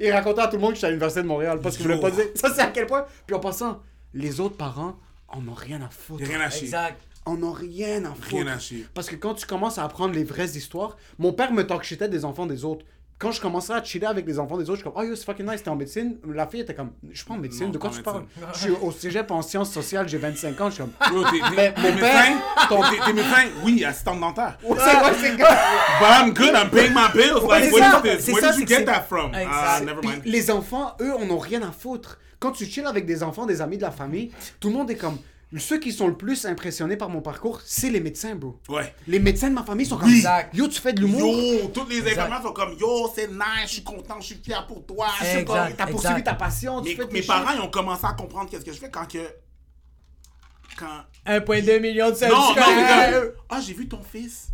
Il 0.00 0.12
racontait 0.12 0.42
à 0.42 0.46
tout 0.46 0.56
le 0.56 0.62
monde 0.62 0.70
que 0.70 0.76
j'étais 0.76 0.86
à 0.86 0.90
l'Université 0.90 1.22
de 1.22 1.26
Montréal 1.26 1.58
parce 1.60 1.76
qu'il 1.76 1.86
voulait 1.86 2.00
pas 2.00 2.12
dire. 2.12 2.26
Ça, 2.36 2.54
c'est 2.54 2.62
à 2.62 2.68
quel 2.68 2.86
point. 2.86 3.04
Puis 3.26 3.34
en 3.34 3.40
passant, 3.40 3.80
les 4.12 4.38
autres 4.38 4.56
parents 4.56 4.96
en 5.26 5.46
ont 5.48 5.54
rien 5.54 5.82
à 5.82 5.88
foutre. 5.88 6.24
Rien 6.24 6.40
à 6.40 6.50
chier. 6.50 6.66
Exact. 6.66 7.02
En 7.26 7.42
ont 7.42 7.52
rien 7.52 8.04
à 8.04 8.10
foutre. 8.14 8.28
Rien 8.28 8.46
à 8.46 8.58
chier. 8.60 8.86
Parce 8.94 9.08
que 9.08 9.16
quand 9.16 9.34
tu 9.34 9.46
commences 9.46 9.78
à 9.78 9.84
apprendre 9.84 10.14
les 10.14 10.24
vraies 10.24 10.50
histoires, 10.50 10.96
mon 11.18 11.32
père 11.32 11.52
me 11.52 11.66
talk 11.66 11.84
des 11.94 12.24
enfants 12.24 12.46
des 12.46 12.64
autres. 12.64 12.84
Quand 13.16 13.30
je 13.30 13.40
commençais 13.40 13.72
à 13.72 13.82
chiller 13.82 14.06
avec 14.06 14.26
les 14.26 14.38
enfants 14.40 14.56
des 14.58 14.64
autres, 14.64 14.74
je 14.74 14.82
suis 14.82 14.84
comme, 14.90 14.92
oh 14.96 15.02
yo, 15.06 15.14
c'est 15.14 15.24
fucking 15.24 15.48
nice, 15.48 15.62
t'es 15.62 15.68
en 15.70 15.76
médecine. 15.76 16.16
La 16.34 16.46
fille 16.48 16.60
était 16.60 16.74
comme, 16.74 16.90
je 17.10 17.16
suis 17.16 17.24
pas 17.26 17.34
en 17.34 17.38
médecine, 17.38 17.66
Non, 17.66 17.70
de 17.72 17.78
quoi 17.78 17.90
tu 17.90 18.00
en 18.00 18.02
parles. 18.02 18.24
Je 18.54 18.58
suis 18.58 18.70
au 18.70 18.90
cégep 18.90 19.30
en 19.30 19.40
sciences 19.40 19.72
sociales, 19.72 20.08
j'ai 20.08 20.18
25 20.18 20.60
ans, 20.60 20.68
je 20.68 20.74
suis 20.74 20.82
comme, 20.82 20.92
Bro, 21.10 21.24
t'es, 21.30 21.38
Mais 21.56 21.72
t'es 21.72 21.92
mon 21.92 21.98
père- 21.98 22.32
Ton- 22.68 22.80
T'es, 22.82 23.12
médecin? 23.12 23.44
Oui, 23.64 23.84
assistant 23.84 24.16
dentaire. 24.16 24.58
c'est 24.60 24.68
quoi, 24.74 25.12
c'est 25.20 25.36
quoi 25.36 25.48
But 26.00 26.08
I'm 26.10 26.32
good, 26.34 26.54
I'm 26.54 26.70
paying 26.70 26.92
my 26.92 27.08
bills. 27.14 27.46
Like, 27.48 27.72
what 27.72 27.88
is 28.04 28.24
this? 28.24 28.34
Where 28.34 28.40
ça, 28.42 28.50
did 28.52 28.60
you 28.60 28.66
get 28.66 28.84
that 28.84 29.02
from? 29.08 29.30
Ah, 29.32 29.80
never 29.80 30.00
Puis 30.00 30.10
mind. 30.10 30.22
les 30.24 30.50
enfants, 30.50 30.94
eux, 31.00 31.12
on 31.18 31.26
n'a 31.26 31.40
rien 31.42 31.62
à 31.62 31.70
foutre. 31.70 32.18
Quand 32.40 32.50
tu 32.50 32.66
chill 32.66 32.84
avec 32.84 33.06
des 33.06 33.22
enfants, 33.22 33.46
des 33.46 33.62
amis 33.62 33.76
de 33.78 33.82
la 33.82 33.90
famille, 33.92 34.32
tout 34.60 34.68
le 34.68 34.74
monde 34.74 34.90
est 34.90 34.96
comme, 34.96 35.18
ceux 35.60 35.78
qui 35.78 35.92
sont 35.92 36.08
le 36.08 36.16
plus 36.16 36.46
impressionnés 36.46 36.96
par 36.96 37.08
mon 37.08 37.20
parcours, 37.20 37.60
c'est 37.64 37.90
les 37.90 38.00
médecins, 38.00 38.34
bro. 38.34 38.58
Ouais. 38.68 38.94
Les 39.06 39.18
médecins 39.18 39.48
de 39.50 39.54
ma 39.54 39.62
famille 39.62 39.86
sont 39.86 39.96
comme, 39.96 40.08
Exact. 40.08 40.54
yo, 40.54 40.66
tu 40.68 40.80
fais 40.80 40.92
de 40.92 41.00
l'humour. 41.00 41.20
Yo, 41.20 41.68
toutes 41.68 41.90
les 41.90 42.00
infirmières 42.02 42.42
sont 42.42 42.52
comme 42.52 42.72
Yo, 42.78 43.10
c'est 43.14 43.28
nice, 43.28 43.38
je 43.66 43.72
suis 43.74 43.84
content, 43.84 44.16
je 44.20 44.26
suis 44.26 44.34
fier 44.42 44.66
pour 44.66 44.84
toi. 44.84 45.06
T'as 45.76 45.86
poursuivi 45.86 46.22
ta 46.24 46.34
passion, 46.34 46.80
tu 46.82 46.90
Mes, 46.90 46.96
fais 46.96 47.06
mes 47.12 47.22
parents, 47.22 47.52
ils 47.54 47.60
ont 47.60 47.70
commencé 47.70 48.04
à 48.06 48.12
comprendre 48.14 48.50
qu'est-ce 48.50 48.64
que 48.64 48.72
je 48.72 48.78
fais 48.78 48.90
quand 48.90 49.06
que. 49.06 49.18
Quand. 50.76 51.04
1,2 51.26 51.80
million 51.80 52.10
de 52.10 52.28
Non, 52.28 52.34
non, 52.36 52.46
subscribers. 52.48 53.12
comme. 53.22 53.32
Ah, 53.48 53.60
j'ai 53.60 53.74
vu 53.74 53.86
ton 53.88 54.02
fils. 54.02 54.48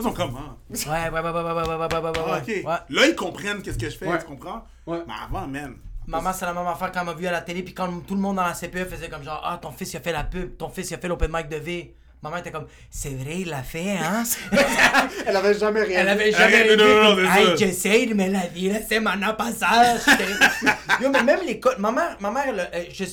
Ils 0.00 0.02
sont 0.04 0.12
comme. 0.12 0.36
Ah, 0.36 0.56
Ouais, 0.70 1.10
ouais, 1.10 1.20
ouais, 1.20 1.30
ouais, 1.30 1.30
ouais, 1.30 1.52
ouais, 1.52 1.52
ouais, 1.52 1.76
ouais, 1.76 1.86
ouais, 1.86 2.10
ouais, 2.10 2.12
ah, 2.16 2.32
ouais. 2.32 2.40
ok. 2.40 2.48
Ouais. 2.48 2.62
Là, 2.88 3.06
ils 3.06 3.14
comprennent 3.14 3.62
qu'est-ce 3.62 3.78
que 3.78 3.88
je 3.88 3.96
fais, 3.96 4.06
Ouais. 4.08 4.18
tu 4.18 4.24
comprends? 4.26 4.64
Ouais. 4.86 5.02
Mais 5.06 5.14
avant, 5.24 5.46
man. 5.46 5.76
Maman, 6.08 6.32
c'est 6.32 6.46
la 6.46 6.54
même 6.54 6.66
affaire 6.66 6.90
quand 6.90 7.00
elle 7.00 7.06
m'a 7.06 7.12
vu 7.14 7.26
à 7.26 7.32
la 7.32 7.42
télé, 7.42 7.62
puis 7.62 7.74
quand 7.74 7.88
tout 8.06 8.14
le 8.14 8.20
monde 8.20 8.36
dans 8.36 8.42
la 8.46 8.54
CPE 8.54 8.88
faisait 8.88 9.08
comme 9.08 9.22
genre, 9.22 9.42
ah, 9.44 9.58
ton 9.60 9.70
fils, 9.70 9.92
il 9.92 9.98
a 9.98 10.00
fait 10.00 10.12
la 10.12 10.24
pub, 10.24 10.56
ton 10.56 10.70
fils, 10.70 10.90
il 10.90 10.94
a 10.94 10.98
fait 10.98 11.08
l'open 11.08 11.30
mic 11.32 11.48
de 11.48 11.56
V. 11.56 11.94
Maman 12.22 12.38
était 12.38 12.50
comme, 12.50 12.66
c'est 12.90 13.10
vrai, 13.14 13.40
il 13.42 13.48
l'a 13.48 13.62
fait, 13.62 13.90
hein? 13.96 14.24
Elle 15.26 15.36
avait 15.36 15.56
jamais 15.56 15.82
rien. 15.82 16.00
Elle 16.00 16.08
avait 16.08 16.30
dit. 16.30 16.36
jamais 16.36 16.66
aidé. 16.66 16.76
non, 16.76 16.84
non, 16.84 17.14
comme, 17.14 17.24
non, 17.24 17.56
c'est 17.72 17.88
Hey, 17.90 18.06
de 18.08 18.14
me 18.14 18.28
la 18.32 18.46
vie, 18.46 18.70
là, 18.70 18.78
c'est 18.88 18.98
mon 18.98 19.10
passage. 19.36 20.00
Yo, 21.00 21.10
mais 21.10 21.22
même 21.22 21.40
l'école, 21.46 21.76
ma 21.78 21.92
mère, 21.92 22.16
ma 22.20 22.30
mère, 22.32 22.44
elle 22.48 22.60
a- 22.60 22.70
euh, 22.74 22.84
je- 22.92 23.04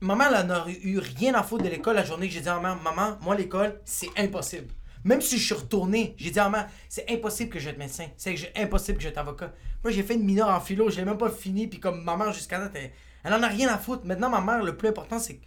Maman, 0.00 0.24
elle 0.38 0.46
n'aurait 0.46 0.78
eu 0.82 0.98
rien 0.98 1.34
à 1.34 1.42
foutre 1.42 1.64
de 1.64 1.68
l'école 1.70 1.96
la 1.96 2.04
journée 2.04 2.28
que 2.28 2.34
j'ai 2.34 2.40
dit 2.42 2.48
à 2.48 2.60
maman, 2.60 2.76
maman, 2.84 3.16
moi, 3.22 3.34
l'école, 3.34 3.80
c'est 3.86 4.10
impossible. 4.18 4.68
Même 5.04 5.20
si 5.20 5.38
je 5.38 5.44
suis 5.44 5.54
retourné, 5.54 6.14
j'ai 6.16 6.30
dit 6.30 6.38
à 6.38 6.48
maman, 6.48 6.66
c'est 6.88 7.10
impossible 7.10 7.50
que 7.50 7.58
je 7.58 7.68
être 7.68 7.78
médecin. 7.78 8.06
C'est 8.16 8.52
impossible 8.56 8.98
que 8.98 9.04
je 9.04 9.08
être 9.08 9.18
avocat. 9.18 9.52
Moi, 9.82 9.92
j'ai 9.92 10.02
fait 10.02 10.14
une 10.14 10.24
mineure 10.24 10.48
en 10.48 10.60
philo, 10.60 10.88
je 10.88 10.96
l'ai 10.96 11.04
même 11.04 11.18
pas 11.18 11.30
fini, 11.30 11.66
puis 11.66 11.78
comme 11.78 12.02
maman, 12.02 12.32
jusqu'à 12.32 12.58
là, 12.58 12.70
elle, 12.74 12.90
elle 13.22 13.34
en 13.34 13.42
a 13.42 13.48
rien 13.48 13.68
à 13.68 13.78
foutre. 13.78 14.06
Maintenant, 14.06 14.30
ma 14.30 14.40
mère, 14.40 14.64
le 14.64 14.76
plus 14.76 14.88
important, 14.88 15.18
c'est 15.18 15.36
que. 15.36 15.44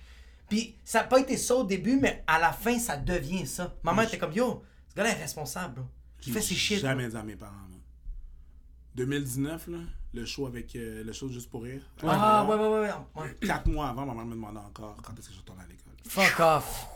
Puis 0.47 0.75
ça 0.85 0.99
n'a 0.99 1.05
pas 1.05 1.19
été 1.19 1.35
ça 1.35 1.55
au 1.55 1.63
début, 1.63 1.97
mais 1.99 2.23
à 2.27 2.39
la 2.39 2.53
fin, 2.53 2.79
ça 2.79 2.95
devient 2.97 3.45
ça. 3.45 3.75
Maman 3.83 4.03
était 4.03 4.17
comme, 4.17 4.31
yo, 4.31 4.63
ce 4.89 4.95
gars-là 4.95 5.09
est 5.09 5.21
responsable, 5.21 5.75
bro. 5.75 5.85
Il 6.25 6.33
fait 6.33 6.41
ses 6.41 6.55
shit. 6.55 6.79
jamais 6.79 7.07
dit 7.07 7.15
à 7.15 7.23
mes 7.23 7.35
parents. 7.35 7.53
moi. 7.69 7.79
2019, 8.95 9.67
là, 9.67 9.77
le 10.13 10.25
show 10.25 10.47
avec 10.47 10.75
euh, 10.75 11.03
le 11.03 11.13
show 11.13 11.29
Juste 11.29 11.49
pour 11.49 11.63
rire. 11.63 11.81
Ah, 12.03 12.45
ouais, 12.45 12.55
ouais, 12.55 12.67
ouais. 12.67 12.79
ouais. 12.79 12.91
ouais. 13.15 13.35
Quatre 13.45 13.67
mois 13.67 13.89
avant, 13.89 14.05
ma 14.05 14.13
mère 14.13 14.25
me 14.25 14.35
demandait 14.35 14.59
encore 14.59 14.95
quand 15.03 15.17
est-ce 15.19 15.29
que 15.29 15.33
je 15.33 15.39
retourne 15.39 15.59
à 15.59 15.67
l'école. 15.67 15.93
Fuck 16.07 16.39
off. 16.39 16.87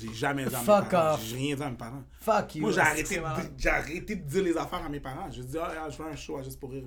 J'ai 0.00 0.14
jamais 0.14 0.44
dit 0.46 0.54
à 0.54 0.58
mes 0.58 0.64
Fuck 0.64 0.88
parents. 0.90 1.14
off. 1.14 1.20
J'ai 1.24 1.36
rien 1.36 1.56
dit 1.56 1.62
à 1.62 1.70
mes 1.70 1.76
parents. 1.76 2.02
Fuck 2.20 2.54
you. 2.56 2.60
Moi, 2.62 2.70
j'ai 2.70 2.76
c'est 2.76 2.80
arrêté, 2.82 3.16
de- 3.16 3.22
j'ai 3.58 3.68
arrêté 3.68 4.16
de 4.16 4.22
dire 4.28 4.42
les 4.42 4.56
affaires 4.56 4.82
à 4.84 4.88
mes 4.88 5.00
parents. 5.00 5.28
Je 5.30 5.42
dis, 5.42 5.56
ah, 5.58 5.70
ah, 5.84 5.88
je 5.90 5.96
fais 5.96 6.02
un 6.10 6.16
show 6.16 6.36
à 6.38 6.42
juste 6.42 6.58
pour 6.60 6.70
rire. 6.70 6.82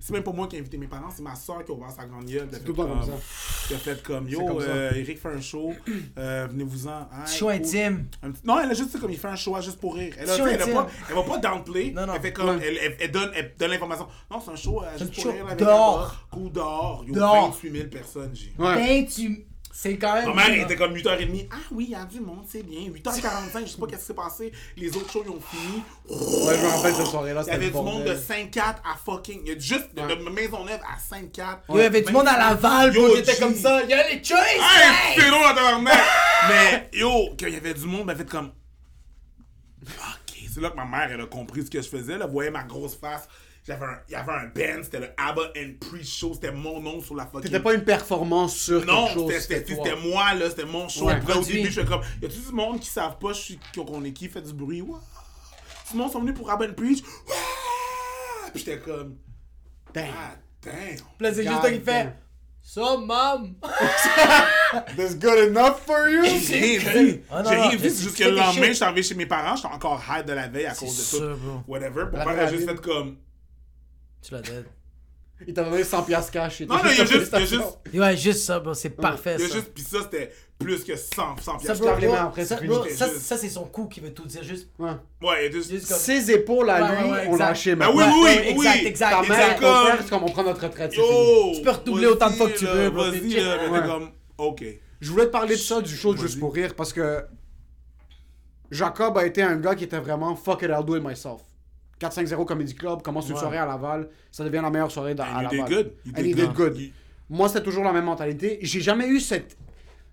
C'est 0.00 0.12
même 0.12 0.22
pas 0.22 0.30
moi 0.30 0.46
qui 0.46 0.54
ai 0.54 0.60
invité 0.60 0.78
mes 0.78 0.86
parents, 0.86 1.10
c'est 1.10 1.22
ma 1.24 1.34
soeur 1.34 1.64
qui 1.64 1.72
a 1.72 1.74
ouvert 1.74 1.90
sa 1.90 2.04
grande 2.06 2.24
gueule. 2.26 2.46
C'est 2.52 2.62
tout 2.64 2.70
le 2.70 2.76
temps 2.76 2.86
comme 2.88 3.02
ça. 3.02 3.66
Qui 3.66 3.74
a 3.74 3.78
fait 3.78 4.00
comme, 4.00 4.28
yo, 4.28 4.46
comme 4.46 4.60
ça. 4.60 4.66
euh, 4.68 4.92
Eric 4.94 5.18
fait 5.18 5.28
un 5.28 5.40
show, 5.40 5.72
euh, 6.16 6.46
venez-vous-en. 6.48 7.00
Hey, 7.00 7.26
Show 7.36 7.46
cool. 7.46 7.54
intime. 7.54 8.06
Un 8.22 8.30
petit- 8.30 8.46
Non, 8.46 8.60
elle 8.60 8.70
a 8.70 8.74
juste 8.74 8.94
dit 8.94 9.00
comme 9.00 9.10
il 9.10 9.18
fait 9.18 9.26
un 9.26 9.34
show 9.34 9.56
à 9.56 9.60
juste 9.60 9.80
pour 9.80 9.96
rire. 9.96 10.14
Elle, 10.16 10.30
a, 10.30 10.36
Show 10.36 10.44
tu 10.44 10.48
sais, 10.50 10.54
elle, 10.54 10.60
a 10.60 10.64
intime. 10.66 10.74
pas, 10.76 10.86
elle 11.08 11.14
va 11.16 11.22
pas 11.24 11.38
downplay. 11.38 11.90
Non, 11.90 12.06
non. 12.06 12.12
Elle 12.14 12.20
fait 12.20 12.32
comme, 12.32 12.48
Ouais. 12.58 12.60
elle, 12.64 12.78
elle- 12.80 12.96
elle 13.00 13.10
donne, 13.10 13.30
elle 13.34 13.54
donne 13.58 13.70
l'information. 13.72 14.06
Non, 14.30 14.40
c'est 14.40 14.50
un 14.52 14.56
show 14.56 14.80
à 14.82 14.96
juste 14.96 15.10
un 15.10 15.14
pour 15.14 15.22
show 15.24 15.30
rire. 15.32 15.46
avec 15.48 15.58
dehors. 15.58 15.68
la 15.96 15.96
barre. 16.06 16.28
Coup 16.30 16.48
dehors. 16.48 17.04
Yo, 17.04 17.14
Dehors. 17.14 17.50
28 17.50 17.70
000 17.72 17.88
personnes, 17.88 18.30
j'ai. 18.34 18.52
Ouais. 18.56 18.74
Ben, 18.76 19.04
tu. 19.06 19.46
C'est 19.80 19.96
quand 19.96 20.12
même. 20.14 20.26
Ma 20.30 20.34
mère 20.34 20.46
elle 20.50 20.60
était 20.62 20.74
comme 20.74 20.92
8h30. 20.92 21.46
Ah 21.52 21.56
oui, 21.70 21.84
il 21.84 21.90
y 21.90 21.94
a 21.94 22.04
du 22.04 22.18
monde, 22.18 22.44
c'est 22.48 22.64
bien. 22.64 22.80
8h45, 22.80 23.60
je 23.60 23.66
sais 23.66 23.78
pas 23.78 23.86
qu'est-ce 23.86 24.00
qui 24.00 24.06
s'est 24.06 24.14
passé. 24.14 24.52
Les 24.76 24.96
autres 24.96 25.08
shows, 25.12 25.22
ils 25.24 25.30
ont 25.30 25.40
fini. 25.40 25.84
Ouais, 26.10 26.56
je 26.56 26.62
me 26.64 26.68
rappelle 26.68 26.94
cette 26.96 27.06
soirée-là, 27.06 27.42
Il 27.46 27.52
y 27.52 27.54
avait 27.54 27.66
du 27.68 27.72
monde 27.74 28.02
de 28.02 28.12
bordel. 28.12 28.18
5-4 28.18 28.60
à 28.84 28.96
fucking. 28.96 29.42
Il 29.44 29.52
y 29.52 29.54
a 29.54 29.58
juste 29.60 29.94
de- 29.94 30.00
Ouais. 30.02 30.16
de 30.16 30.30
Maisonneuve 30.30 30.80
à 30.82 30.98
5-4. 30.98 31.60
Yo, 31.68 31.76
il 31.76 31.82
y 31.82 31.84
avait 31.84 32.02
du 32.02 32.12
monde 32.12 32.26
à 32.26 32.36
Laval, 32.36 32.92
Yo, 32.92 33.04
bro, 33.06 33.14
qui 33.14 33.20
était 33.20 33.36
comme 33.36 33.54
ça. 33.54 33.80
Yo, 33.84 33.88
les 34.10 34.24
choices! 34.24 34.40
Hey, 34.56 35.14
c'est 35.16 35.30
long, 35.30 35.42
la 35.42 35.54
tabarnak! 35.54 35.94
Mais 36.48 36.90
yo, 36.94 37.36
qu'il 37.36 37.50
y 37.50 37.56
avait 37.56 37.74
du 37.74 37.86
monde, 37.86 38.06
ben 38.08 38.16
fait 38.16 38.28
comme. 38.28 38.50
Ok, 39.86 40.36
c'est 40.52 40.60
là 40.60 40.70
que 40.70 40.76
ma 40.76 40.86
mère, 40.86 41.08
elle 41.12 41.20
a 41.20 41.26
compris 41.26 41.64
ce 41.64 41.70
que 41.70 41.80
je 41.80 41.88
faisais. 41.88 42.18
Vous 42.18 42.32
voyez 42.32 42.50
ma 42.50 42.64
grosse 42.64 42.96
face. 42.96 43.28
J'avais 43.68 43.84
un, 43.84 43.98
il 44.08 44.12
y 44.12 44.14
avait 44.14 44.32
un 44.32 44.46
band, 44.46 44.82
c'était 44.82 44.98
le 45.00 45.08
ABBA 45.18 45.42
and 45.58 45.72
Pre-Show, 45.78 46.32
c'était 46.34 46.50
mon 46.52 46.80
nom 46.80 47.02
sur 47.02 47.14
la 47.14 47.26
fucking. 47.26 47.42
C'était 47.42 47.60
pas 47.60 47.74
une 47.74 47.84
performance 47.84 48.56
sur 48.56 48.82
Non, 48.86 49.06
quelque 49.08 49.14
chose. 49.14 49.32
c'était- 49.40 49.64
c'était 49.68 49.96
moi, 49.96 50.32
là, 50.34 50.48
c'était 50.48 50.64
mon 50.64 50.88
show. 50.88 51.04
Ouais. 51.06 51.12
Après, 51.12 51.34
au 51.34 51.42
début, 51.44 51.70
je 51.70 51.80
fais 51.82 51.86
comme, 51.86 52.00
y 52.22 52.24
a 52.24 52.28
tout 52.30 52.40
du 52.40 52.52
monde 52.52 52.80
qui 52.80 52.88
savent 52.88 53.18
pas 53.18 53.34
je 53.34 53.40
suis- 53.40 53.60
qu'on 53.76 54.02
est 54.04 54.12
qui, 54.12 54.28
fait 54.28 54.40
du 54.40 54.54
bruit? 54.54 54.80
Ouais. 54.80 54.96
Tout 55.90 55.96
le 55.96 56.02
monde 56.02 56.10
sont 56.10 56.20
venus 56.20 56.34
pour 56.34 56.50
Abba 56.50 56.64
and 56.66 56.72
Preach? 56.74 57.00
Ouais. 57.02 57.34
Puis 58.54 58.64
j'étais 58.64 58.78
comme, 58.78 59.16
Damn. 59.92 60.06
ah, 60.16 60.34
damn. 60.62 60.72
Puis 60.74 61.02
là, 61.20 61.34
c'est 61.34 61.42
juste 61.46 61.60
toi 61.60 61.70
qui 61.70 61.80
fait. 61.80 62.14
Ça, 62.62 62.96
mam! 62.98 63.54
That's 64.96 65.14
good 65.18 65.38
enough 65.50 65.80
for 65.86 66.08
you? 66.08 66.22
J'ai 66.24 66.78
rien 66.78 66.78
vu. 66.78 67.22
Ah, 67.30 67.42
non, 67.42 67.50
J'ai 67.50 67.56
non, 67.56 67.62
rien 67.62 67.70
mais 67.72 67.76
vu. 67.76 67.88
c'est- 67.90 68.02
juste 68.02 68.18
que 68.18 68.24
le 68.24 68.30
lendemain, 68.36 68.66
je 68.68 68.72
suis 68.72 68.84
arrivé 68.84 69.02
chez 69.02 69.14
mes 69.14 69.26
parents. 69.26 69.56
J'étais 69.56 69.68
encore 69.74 70.02
high 70.08 70.24
de 70.26 70.32
la 70.34 70.48
veille 70.48 70.66
à 70.66 70.74
cause 70.74 71.12
de 71.20 71.34
bro. 71.34 71.60
Whatever. 71.66 72.04
Mon 72.12 72.18
La 72.18 72.24
père 72.24 72.38
a 72.40 72.46
juste 72.52 72.68
fait 72.68 72.80
comme. 72.80 73.16
Tu 74.22 74.32
l'as 74.34 74.42
dead. 74.42 74.64
Il 75.46 75.54
t'a 75.54 75.62
donné 75.62 75.84
100 75.84 76.02
piastres 76.02 76.32
cash. 76.32 76.60
Non, 76.62 76.74
non, 76.76 76.80
il 76.90 76.98
y 76.98 77.00
a 77.00 77.04
juste. 77.04 77.32
Il 77.32 77.38
y 77.38 77.42
a 77.42 77.46
juste. 77.46 77.64
Ouais, 77.94 78.16
juste 78.16 78.40
ça, 78.44 78.58
bro. 78.58 78.74
C'est 78.74 78.90
parfait, 78.90 79.36
Il 79.38 79.42
y 79.42 79.44
a 79.44 79.48
ça. 79.48 79.54
juste. 79.54 79.72
Puis 79.72 79.84
ça, 79.84 79.98
c'était 80.02 80.32
plus 80.58 80.82
que 80.82 80.96
100, 80.96 81.36
100 81.36 81.58
Ça, 81.60 81.74
piastres. 81.74 81.96
bro, 82.00 82.12
après, 82.14 82.44
ça, 82.44 82.56
bro, 82.60 82.82
ça, 82.88 83.06
Juste- 83.06 83.20
ça, 83.20 83.36
c'est 83.36 83.48
son 83.48 83.64
coup 83.66 83.86
qui 83.86 84.00
veut 84.00 84.12
tout 84.12 84.26
dire. 84.26 84.42
Juste. 84.42 84.68
Ouais. 84.80 85.50
Juste. 85.52 85.70
Juste 85.70 85.88
comme. 85.88 85.96
Ses 85.98 86.32
épaules 86.32 86.68
à 86.70 86.82
Ouais, 86.82 86.88
lui, 87.04 87.10
ouais, 87.12 87.18
on 87.28 87.32
exact. 87.34 87.38
l'a 87.38 87.48
lâché 87.50 87.74
Ben 87.76 87.88
oui, 87.94 88.02
oui, 88.24 88.30
oui. 88.56 88.66
exact, 88.66 88.84
exact, 88.84 89.10
Ta 89.12 89.20
exact. 89.22 89.36
mère, 89.38 89.54
ton 89.54 89.60
comme- 89.60 89.86
père, 89.86 89.98
c'est 90.02 90.10
comme 90.10 90.22
on 90.24 90.30
prend 90.32 90.42
notre 90.42 90.62
retraite. 90.64 90.96
Yo! 90.96 91.04
Tu 91.54 91.62
peux 91.62 91.70
redoubler 91.70 92.06
autant 92.08 92.30
de 92.30 92.34
fois 92.34 92.50
que 92.50 92.58
tu 92.58 92.66
veux, 92.66 92.90
bro, 92.90 93.04
Vas-y. 93.04 93.20
Mais 93.20 93.80
t'es 93.80 93.86
comme. 93.86 94.10
Ok. 94.38 94.64
Je 95.00 95.10
voulais 95.12 95.26
te 95.26 95.30
parler 95.30 95.54
de 95.54 95.60
ça, 95.60 95.80
du 95.80 95.94
show. 95.96 96.16
Juste 96.16 96.40
pour 96.40 96.52
rire, 96.52 96.74
parce 96.74 96.92
que 96.92 97.24
Jacob 98.72 99.16
a 99.16 99.24
été 99.24 99.42
un 99.42 99.56
gars 99.56 99.74
qui 99.76 99.84
était 99.84 100.00
vraiment 100.00 100.34
fuck 100.36 100.62
it, 100.62 100.68
I'll 100.70 100.84
do 100.84 100.96
it 100.96 101.02
myself. 101.04 101.42
4-5-0 102.00 102.44
Comedy 102.46 102.74
Club, 102.74 103.02
commence 103.02 103.26
une 103.28 103.34
Ouais. 103.34 103.40
soirée 103.40 103.58
à 103.58 103.66
Laval, 103.66 104.08
ça 104.30 104.44
devient 104.44 104.60
la 104.62 104.70
meilleure 104.70 104.90
soirée 104.90 105.12
à 105.18 105.42
Laval. 105.42 105.68
good. 105.68 105.92
And 106.16 106.22
did 106.22 106.36
good. 106.36 106.52
good. 106.54 106.76
You- 106.80 106.90
Moi, 107.30 107.48
c'était 107.48 107.62
toujours 107.62 107.84
la 107.84 107.92
même 107.92 108.04
mentalité. 108.06 108.58
J'ai 108.62 108.80
jamais 108.80 109.06
eu 109.08 109.20
cette. 109.20 109.56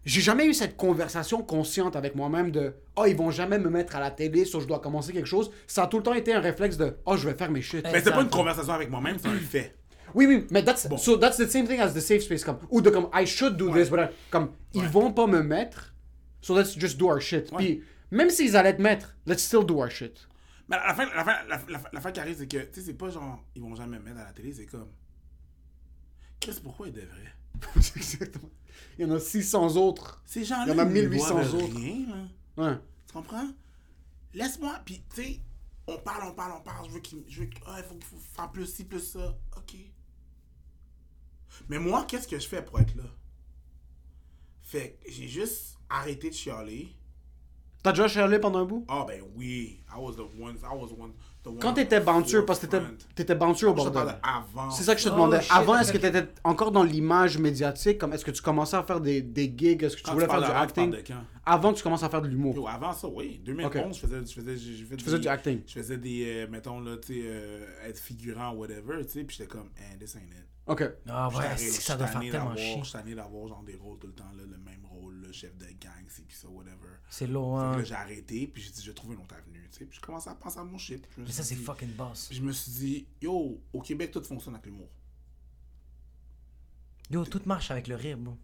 J'ai 0.04 0.22
jamais 0.22 0.46
eu 0.46 0.54
cette 0.54 0.78
conversation 0.78 1.42
consciente 1.42 1.96
avec 1.96 2.14
moi-même 2.16 2.52
de 2.52 2.74
Oh, 2.96 3.06
ils 3.08 3.16
vont 3.16 3.32
jamais 3.32 3.58
me 3.58 3.70
mettre 3.70 3.96
à 3.96 4.00
la 4.00 4.12
télé, 4.12 4.46
so 4.46 4.60
je 4.60 4.68
dois 4.68 4.80
commencer 4.80 5.12
quelque 5.14 5.26
chose. 5.28 5.50
Ça 5.66 5.84
a 5.84 5.88
tout 5.88 5.98
le 5.98 6.04
temps 6.04 6.14
été 6.14 6.32
un 6.34 6.40
réflexe 6.42 6.78
de 6.78 6.98
Oh, 7.06 7.18
je 7.18 7.28
vais 7.28 7.34
faire 7.36 7.50
mes 7.50 7.62
shit. 7.62 7.84
Mais 7.92 8.02
c'est 8.02 8.12
pas 8.12 8.22
une 8.22 8.30
conversation 8.30 8.74
avec 8.74 8.90
moi-même, 8.92 9.18
c'est 9.20 9.30
un 9.30 9.36
fait. 9.36 9.76
Oui, 10.14 10.28
oui, 10.28 10.46
mais 10.52 10.64
that's, 10.64 10.88
Bon. 10.88 10.98
so 10.98 11.18
that's 11.18 11.38
the 11.38 11.50
same 11.50 11.68
thing 11.68 11.80
as 11.80 11.90
the 11.94 12.00
safe 12.00 12.22
space. 12.22 12.44
Comme, 12.44 12.60
ou 12.70 12.82
de 12.82 12.90
comme, 12.92 13.10
I 13.14 13.26
should 13.26 13.58
do 13.58 13.70
Ouais. 13.72 13.82
this, 13.82 13.90
but 13.90 14.00
I- 14.00 14.10
comme, 14.30 14.50
ils 14.74 14.82
Ouais. 14.82 14.88
vont 14.88 15.12
pas 15.12 15.26
me 15.28 15.42
mettre, 15.42 15.94
so 16.40 16.56
let's 16.56 16.78
just 16.80 16.98
do 16.98 17.08
our 17.08 17.20
shit. 17.20 17.52
Ouais. 17.52 17.58
Puis, 17.58 17.84
même 18.12 18.30
s'ils 18.30 18.56
allaient 18.56 18.76
te 18.78 18.82
mettre, 18.82 19.16
let's 19.26 19.42
still 19.42 19.66
do 19.66 19.76
our 19.80 19.90
shit. 19.90 20.28
Mais 20.68 20.78
la 20.78 20.94
fin, 20.96 21.06
la 21.06 21.24
fin, 21.24 21.44
la, 21.46 21.62
la, 21.68 21.82
la 21.94 22.02
fin 22.02 22.12
qui 22.12 22.20
arrive, 22.20 22.38
c'est 22.38 22.48
que, 22.48 22.58
tu 22.58 22.74
sais, 22.74 22.82
c'est 22.82 22.94
pas 22.96 23.10
genre, 23.10 23.44
ils 23.56 23.62
vont 23.62 23.76
jamais 23.76 24.00
me 24.00 24.06
mettre 24.06 24.20
à 24.20 24.26
la 24.26 24.34
télé, 24.34 24.54
c'est 24.54 24.66
comme. 24.66 24.92
Chris, 26.40 26.60
pourquoi 26.62 26.88
ils 26.88 26.94
devraient 26.94 27.34
Exactement. 27.96 28.50
Il 28.98 29.08
y 29.08 29.12
en 29.12 29.16
a 29.16 29.20
600 29.20 29.76
autres. 29.78 30.22
Ces 30.26 30.44
gens-là. 30.44 30.66
Il 30.68 30.70
y 30.70 30.76
en 30.76 30.80
a 30.80 30.84
ils 30.84 30.90
me 30.90 31.08
1800 31.08 31.30
doivent 31.30 31.56
autres. 31.56 31.76
Rien, 31.76 32.08
là. 32.08 32.72
Ouais. 32.72 32.78
Tu 33.08 33.14
comprends? 33.14 33.48
Laisse-moi, 34.34 34.82
puis, 34.86 35.04
tu 35.14 35.24
sais, 35.24 35.40
on 35.88 35.98
parle, 36.00 36.30
on 36.30 36.34
parle, 36.34 36.54
on 36.58 36.62
parle. 36.62 36.88
Je 36.88 36.94
veux 36.94 37.00
qu'il 37.00 37.24
je 37.28 37.42
veux 37.42 37.50
il 37.50 37.84
faut 37.84 38.00
faut 38.02 38.18
faire 38.18 38.52
plus 38.52 38.66
ci, 38.66 38.84
plus 38.86 39.00
ça. 39.00 39.38
Ok. 39.56 39.76
Mais 41.70 41.80
moi, 41.80 42.06
qu'est-ce 42.06 42.28
que 42.28 42.38
je 42.40 42.48
fais 42.48 42.64
pour 42.64 42.80
être 42.80 42.96
là? 42.96 43.04
Fait 44.62 45.00
que 45.04 45.12
j'ai 45.12 45.28
juste 45.28 45.78
arrêté 45.90 46.30
de 46.30 46.36
chialer. 46.36 46.90
T'as 47.86 47.92
déjà 47.92 48.08
chialé 48.08 48.40
pendant 48.40 48.60
un 48.60 48.66
bout? 48.66 48.84
Ah, 48.90 49.06
ben 49.08 49.22
oui. 49.38 49.80
I 49.96 50.00
was 50.00 50.14
the 50.16 50.22
one. 50.42 50.56
I 50.56 50.76
was 50.76 50.88
one. 51.00 51.12
The 51.44 51.48
one 51.50 51.60
Quand 51.60 51.74
t'étais 51.74 52.00
bouncer, 52.00 52.42
parce 52.44 52.58
que 52.58 52.66
t'étais, 53.14 53.36
bouncer 53.36 53.68
au 53.68 53.76
bordel. 53.76 54.16
avant. 54.24 54.72
C'est 54.72 54.82
ça 54.82 54.96
que 54.96 55.00
je 55.02 55.06
te 55.06 55.10
Oh, 55.10 55.14
demandais. 55.14 55.42
shit, 55.42 55.52
Avant, 55.54 55.78
est-ce 55.78 55.94
que 55.94 56.00
t'étais 56.00 56.26
encore 56.44 56.72
dans 56.72 56.82
l'image 56.84 57.38
médiatique? 57.38 58.00
Comme, 58.00 58.14
est-ce 58.14 58.26
que 58.26 58.32
tu 58.32 58.42
commençais 58.42 58.76
à 58.76 58.82
faire 58.82 59.00
des, 59.00 59.22
des 59.22 59.54
gigs? 59.56 59.84
Est-ce 59.84 59.98
que 59.98 60.02
tu 60.02 60.06
Quand 60.08 60.14
voulais 60.14 60.26
tu 60.26 60.32
faire 60.32 60.42
du 60.42 60.52
acting? 60.52 60.90
de? 60.90 61.04
Avant 61.48 61.72
que 61.74 61.78
tu 61.78 61.84
commences 61.84 62.02
à 62.02 62.10
faire 62.10 62.24
de 62.24 62.28
l'humour. 62.28 62.56
Yo, 62.56 62.68
avant 62.68 62.92
ça, 62.92 63.08
oui. 63.08 63.40
2011, 63.46 63.68
Ok. 63.68 63.94
je 63.94 64.00
faisais, 64.00 64.20
je 64.26 64.34
faisais, 64.34 64.56
Tu 64.98 65.04
faisais 65.06 65.18
des- 65.18 65.22
du 65.22 65.28
acting. 65.28 65.62
Je 65.68 65.74
faisais 65.74 65.98
des, 65.98 66.26
euh, 66.26 66.48
mettons, 66.50 66.80
là, 66.80 66.98
tu 66.98 67.14
sais, 67.14 67.22
euh, 67.24 67.88
être 67.88 68.00
figurant, 68.00 68.54
whatever, 68.56 69.06
tu 69.06 69.12
sais, 69.12 69.24
puis 69.24 69.38
j'étais 69.38 69.48
comme, 69.50 69.70
eh, 69.78 69.98
this 70.00 70.16
ain't 70.16 70.24
it. 70.24 70.46
Ok. 70.66 70.84
Ah 71.08 71.30
ouais, 71.30 71.56
c'est 71.58 71.78
que 71.78 71.84
ça 71.84 71.96
doit 71.98 72.08
faire 72.08 72.22
tellement 72.22 72.56
chier. 72.56 72.82
J'étais 72.84 72.98
tanné 72.98 73.14
d'avoir, 73.14 73.48
genre, 73.48 73.62
des 73.64 73.76
rôles 73.76 74.00
tout 74.00 74.08
le 74.08 74.14
temps, 74.14 74.32
là, 74.36 74.42
le 74.44 74.58
même 74.58 74.84
rôle, 74.86 75.14
le 75.22 75.32
chef 75.32 75.56
de 75.58 75.66
gang, 75.80 76.04
c'est 76.08 76.26
puis 76.26 76.36
ça, 76.36 76.48
whatever. 76.50 76.76
C'est 77.10 77.28
que 77.28 77.36
hein. 77.38 77.78
là, 77.78 77.84
j'ai 77.84 77.94
arrêté, 77.94 78.48
puis 78.48 78.64
j'ai 78.64 78.72
dit, 78.72 78.82
je 78.82 78.88
vais 78.90 78.96
trouver 78.96 79.14
une 79.14 79.22
autre 79.22 79.36
avenue, 79.36 79.68
tu 79.72 79.78
sais, 79.78 79.86
puis 79.86 80.00
je 80.00 80.02
commençais 80.04 80.32
à 80.32 80.34
penser 80.34 80.58
à 80.58 80.64
mon 80.64 80.80
shit. 80.80 81.08
je 81.16 81.22
Mais 81.22 81.28
ça, 81.30 81.44
suis 81.44 81.56
c'est 81.56 81.62
fucking 81.62 81.92
boss. 81.94 82.26
Puis 82.30 82.38
je 82.38 82.42
me 82.42 82.52
suis 82.52 82.72
dit, 82.72 83.08
yo, 83.22 83.62
au 83.72 83.82
Québec, 83.82 84.10
tout 84.10 84.24
fonctionne 84.24 84.56
avec 84.56 84.66
l'humour. 84.66 84.90
Yo, 87.12 87.24
tout 87.26 87.42
marche 87.46 87.70
avec 87.70 87.88
le 87.88 87.96
rire, 87.96 88.18
bro. 88.18 88.36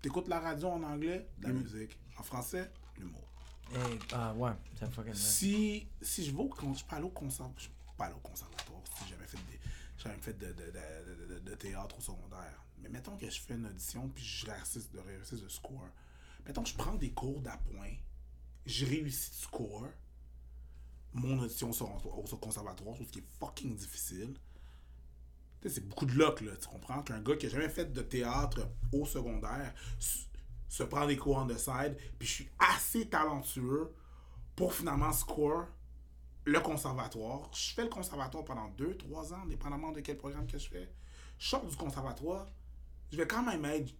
T'écoutes 0.00 0.28
la 0.28 0.40
radio 0.40 0.68
en 0.68 0.82
anglais, 0.82 1.28
de 1.38 1.46
Mm. 1.48 1.52
la 1.52 1.60
musique. 1.60 1.98
En 2.20 2.22
français, 2.22 2.70
l'humour. 2.98 3.26
Hey, 3.72 3.98
ah 4.12 4.34
ouais, 4.34 4.50
fucking. 4.92 5.14
Si, 5.14 5.88
si 6.02 6.26
je 6.26 6.36
vais 6.36 6.48
con- 6.50 6.74
je 6.74 6.84
aller 6.94 7.04
au 7.04 7.08
conservatoire, 7.08 7.54
je 7.98 8.14
au 8.14 8.18
conservatoire 8.18 8.82
si 8.84 9.04
j'ai 9.04 9.14
jamais 9.14 9.26
fait, 9.26 9.38
des, 9.38 9.58
j'ai 9.96 10.02
jamais 10.02 10.20
fait 10.20 10.34
de, 10.34 10.52
de, 10.52 11.38
de, 11.38 11.54
théâtre 11.54 11.96
au 11.96 12.00
secondaire. 12.02 12.62
Mais 12.78 12.90
mettons 12.90 13.16
que 13.16 13.30
je 13.30 13.40
fais 13.40 13.54
une 13.54 13.64
audition 13.64 14.06
puis 14.10 14.22
je 14.22 14.44
réussis 14.44 14.80
de 14.92 15.44
de 15.44 15.48
score. 15.48 15.88
Mettons 16.44 16.62
que 16.62 16.68
je 16.68 16.74
prends 16.74 16.94
des 16.94 17.12
cours 17.12 17.40
d'appoint, 17.40 17.94
je 18.66 18.84
réussis 18.84 19.30
de 19.30 19.36
score, 19.36 19.88
mon 21.14 21.38
audition 21.38 21.72
sur, 21.72 21.88
au, 22.06 22.36
conservatoire, 22.36 22.96
chose 22.96 23.10
qui 23.10 23.20
est 23.20 23.28
fucking 23.38 23.74
difficile. 23.76 24.34
C'est 25.66 25.88
beaucoup 25.88 26.04
de 26.04 26.12
luck, 26.12 26.42
là, 26.42 26.54
tu 26.58 26.68
comprends? 26.68 27.02
Qu'un 27.02 27.22
gars 27.22 27.36
qui 27.36 27.46
a 27.46 27.48
jamais 27.48 27.70
fait 27.70 27.90
de 27.90 28.02
théâtre 28.02 28.68
au 28.92 29.06
secondaire 29.06 29.74
se 30.70 30.84
prend 30.84 31.06
des 31.06 31.16
cours 31.16 31.36
on 31.36 31.46
the 31.46 31.58
side, 31.58 31.96
puis 32.18 32.28
je 32.28 32.32
suis 32.32 32.48
assez 32.58 33.06
talentueux 33.08 33.92
pour 34.54 34.72
finalement 34.72 35.12
score 35.12 35.66
le 36.44 36.60
conservatoire. 36.60 37.50
Je 37.52 37.74
fais 37.74 37.82
le 37.82 37.88
conservatoire 37.88 38.44
pendant 38.44 38.70
2-3 38.78 39.34
ans, 39.34 39.46
dépendamment 39.48 39.90
de 39.92 40.00
quel 40.00 40.16
programme 40.16 40.46
que 40.46 40.58
je 40.58 40.68
fais. 40.68 40.88
Je 41.38 41.48
sors 41.48 41.64
du 41.66 41.76
conservatoire, 41.76 42.46
je 43.10 43.16
vais 43.16 43.26
quand 43.26 43.42
même 43.42 43.64
être. 43.64 43.92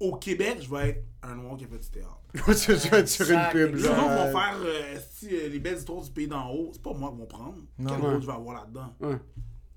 Au 0.00 0.16
Québec, 0.16 0.58
je 0.60 0.68
vais 0.68 0.88
être 0.88 1.04
un 1.22 1.36
noir 1.36 1.56
qui 1.56 1.64
a 1.64 1.68
fait 1.68 1.78
du 1.78 1.88
théâtre. 1.88 2.18
tu 2.34 2.88
vas 2.88 3.06
sur 3.06 3.30
une 3.30 3.48
pub. 3.52 3.74
Les 3.76 3.84
autres 3.86 3.94
vont 4.00 4.32
faire 4.32 4.56
euh, 4.56 4.94
esti, 4.96 5.28
euh, 5.32 5.48
les 5.48 5.60
belles 5.60 5.78
histoires 5.78 6.02
du 6.02 6.10
pays 6.10 6.26
d'en 6.26 6.48
haut. 6.50 6.70
C'est 6.72 6.82
pas 6.82 6.92
moi 6.92 7.10
qui 7.12 7.18
vont 7.18 7.26
prendre. 7.26 7.58
Non. 7.78 7.90
Quel 7.92 8.00
Ouais. 8.04 8.10
rôle 8.10 8.20
je 8.22 8.26
vais 8.26 8.32
avoir 8.32 8.56
là-dedans? 8.56 8.92
Ouais. 8.98 9.18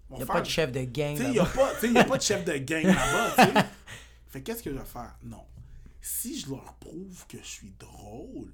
Vont 0.09 0.17
Y'a 0.17 0.25
faire- 0.25 0.35
pas 0.35 0.41
de 0.41 0.45
chef 0.47 0.71
de 0.71 0.81
gang 0.85 1.15
il 1.17 1.29
n'y 1.31 1.39
a, 1.39 1.45
pas- 1.45 1.69
a 1.69 2.17
de 2.17 2.21
chef 2.21 2.43
de 2.45 2.57
gang 2.57 2.83
là-bas, 2.85 3.31
tu 3.37 3.53
sais. 3.53 3.65
Fait 4.35 4.43
qu'est-ce 4.43 4.61
que 4.61 4.69
je 4.69 4.75
vais 4.75 4.83
faire? 4.83 5.17
Non. 5.23 5.45
Si 6.01 6.37
je 6.37 6.49
leur 6.49 6.75
prouve 6.75 7.25
que 7.25 7.37
je 7.37 7.47
suis 7.47 7.71
drôle, 7.79 8.51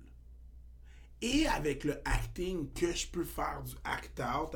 et 1.24 1.48
avec 1.48 1.86
le 1.86 2.00
acting 2.06 2.72
que 2.72 2.94
je 2.94 3.08
peux 3.08 3.24
faire 3.24 3.64
du 3.64 3.74
act-out, 3.84 4.54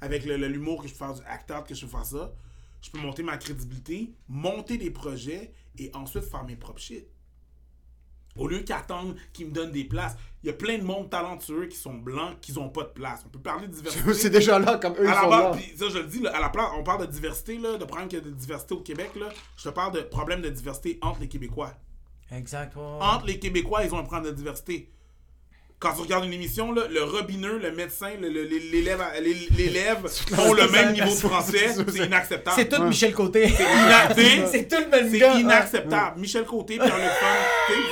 avec 0.00 0.24
l'humour 0.24 0.80
que 0.80 0.88
je 0.88 0.94
peux 0.94 0.98
faire 0.98 1.12
du 1.12 1.20
act-out, 1.26 1.66
que 1.66 1.74
je 1.74 1.84
peux 1.84 1.90
faire 1.90 2.06
ça, 2.06 2.32
je 2.80 2.90
peux 2.90 2.96
monter 2.96 3.22
ma 3.22 3.36
crédibilité, 3.36 4.14
monter 4.28 4.78
des 4.78 4.90
projets 4.90 5.52
et 5.76 5.90
ensuite 5.94 6.24
faire 6.24 6.44
mes 6.44 6.56
propres 6.56 6.80
shit. 6.80 7.06
Au 8.36 8.48
lieu 8.48 8.60
qu'attendre 8.60 9.14
qu'ils 9.32 9.46
me 9.46 9.52
donnent 9.52 9.72
des 9.72 9.84
places. 9.84 10.16
Il 10.42 10.46
y 10.46 10.50
a 10.50 10.52
plein 10.52 10.78
de 10.78 10.84
monde 10.84 11.10
talentueux 11.10 11.66
qui 11.66 11.76
sont 11.76 11.94
blancs, 11.94 12.38
qui 12.40 12.52
n'ont 12.52 12.68
pas 12.68 12.82
de 12.84 12.88
place. 12.90 13.22
On 13.26 13.28
peut 13.30 13.38
parler 13.40 13.66
de 13.66 13.72
diversité. 13.74 14.14
C'est 14.14 14.30
déjà 14.30 14.58
là, 14.58 14.76
comme 14.78 14.92
eux, 14.94 15.04
ils 15.04 15.08
À 15.08 15.14
la 15.14 15.20
sont 15.22 15.28
base, 15.30 15.56
là. 15.56 15.62
ça 15.76 15.84
je 15.90 15.98
le 15.98 16.04
dis, 16.04 16.20
là, 16.20 16.36
à 16.36 16.40
la 16.40 16.48
place, 16.50 16.68
on 16.78 16.84
parle 16.84 17.06
de 17.06 17.10
diversité, 17.12 17.58
là, 17.58 17.76
de 17.78 17.84
problème 17.84 18.08
qu'il 18.08 18.18
y 18.18 18.22
a 18.22 18.24
de 18.24 18.30
diversité 18.30 18.74
au 18.74 18.80
Québec. 18.80 19.10
Là. 19.18 19.28
Je 19.56 19.64
te 19.64 19.68
parle 19.70 19.92
de 19.94 20.00
problème 20.02 20.42
de 20.42 20.48
diversité 20.50 20.98
entre 21.02 21.20
les 21.20 21.28
Québécois. 21.28 21.72
Exact, 22.30 22.76
ouais, 22.76 22.82
ouais. 22.82 22.88
Entre 23.00 23.26
les 23.26 23.38
Québécois, 23.38 23.84
ils 23.84 23.92
ont 23.94 23.98
un 23.98 24.02
problème 24.04 24.30
de 24.30 24.36
diversité. 24.36 24.90
Quand 25.78 25.92
tu 25.92 26.00
regardes 26.00 26.24
une 26.24 26.32
émission, 26.32 26.72
là, 26.72 26.84
le 26.88 27.02
robineux, 27.02 27.58
le 27.58 27.70
médecin, 27.70 28.10
le- 28.18 28.30
le- 28.30 28.44
l'élève 28.44 29.02
l'élève 29.20 29.46
l'élève 29.56 30.06
ont 30.38 30.54
le 30.54 30.70
même 30.70 30.94
niveau 30.94 31.10
de 31.10 31.10
français. 31.28 31.68
C'est 31.88 32.06
inacceptable. 32.06 32.56
C'est 32.56 32.68
tout 32.68 32.82
Michel 32.82 33.12
Côté. 33.12 33.48
C'est 33.50 34.68
tout 34.68 34.76
le 34.80 34.88
même 34.88 35.10
c'est 35.10 35.18
gars. 35.18 35.34
ouais. 35.34 35.40
inacceptable. 35.42 36.18
Michel 36.18 36.46
Côté, 36.46 36.76
Pierre 36.78 36.96
Le 36.96 37.02
t'sais, 37.02 37.82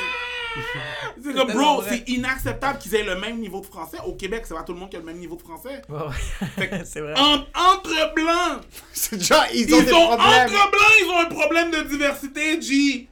C'est 1.25 1.35
comme, 1.35 1.53
bro, 1.53 1.83
c'est 1.89 2.09
inacceptable 2.09 2.79
qu'ils 2.79 2.95
aient 2.95 3.03
le 3.05 3.17
même 3.19 3.39
niveau 3.39 3.61
de 3.61 3.67
français. 3.67 3.99
Au 4.07 4.13
Québec, 4.15 4.45
c'est 4.47 4.55
pas 4.55 4.63
tout 4.63 4.73
le 4.73 4.79
monde 4.79 4.91
qui 4.91 4.97
a 4.97 5.01
le 5.01 5.05
même 5.05 5.19
niveau 5.19 5.37
de 5.37 5.43
français. 5.43 5.83
Ouais, 5.89 5.99
ouais. 5.99 6.47
Fait 6.57 6.69
que- 6.69 6.85
C'est 6.85 7.01
vrai. 7.01 7.15
En- 7.19 7.45
entre 7.73 8.15
blancs, 8.15 8.63
C'est 8.93 9.17
déjà, 9.17 9.51
ils 9.53 9.69
ils 9.69 9.75
ont 9.75 9.79
ont, 9.79 9.81
des 9.83 9.91
problèmes. 9.91 10.19
entre 10.19 10.71
blancs, 10.71 10.93
ils 11.01 11.11
ont 11.11 11.19
un 11.21 11.25
problème 11.35 11.71
de 11.71 11.81
diversité, 11.83 12.61
G. 12.61 13.09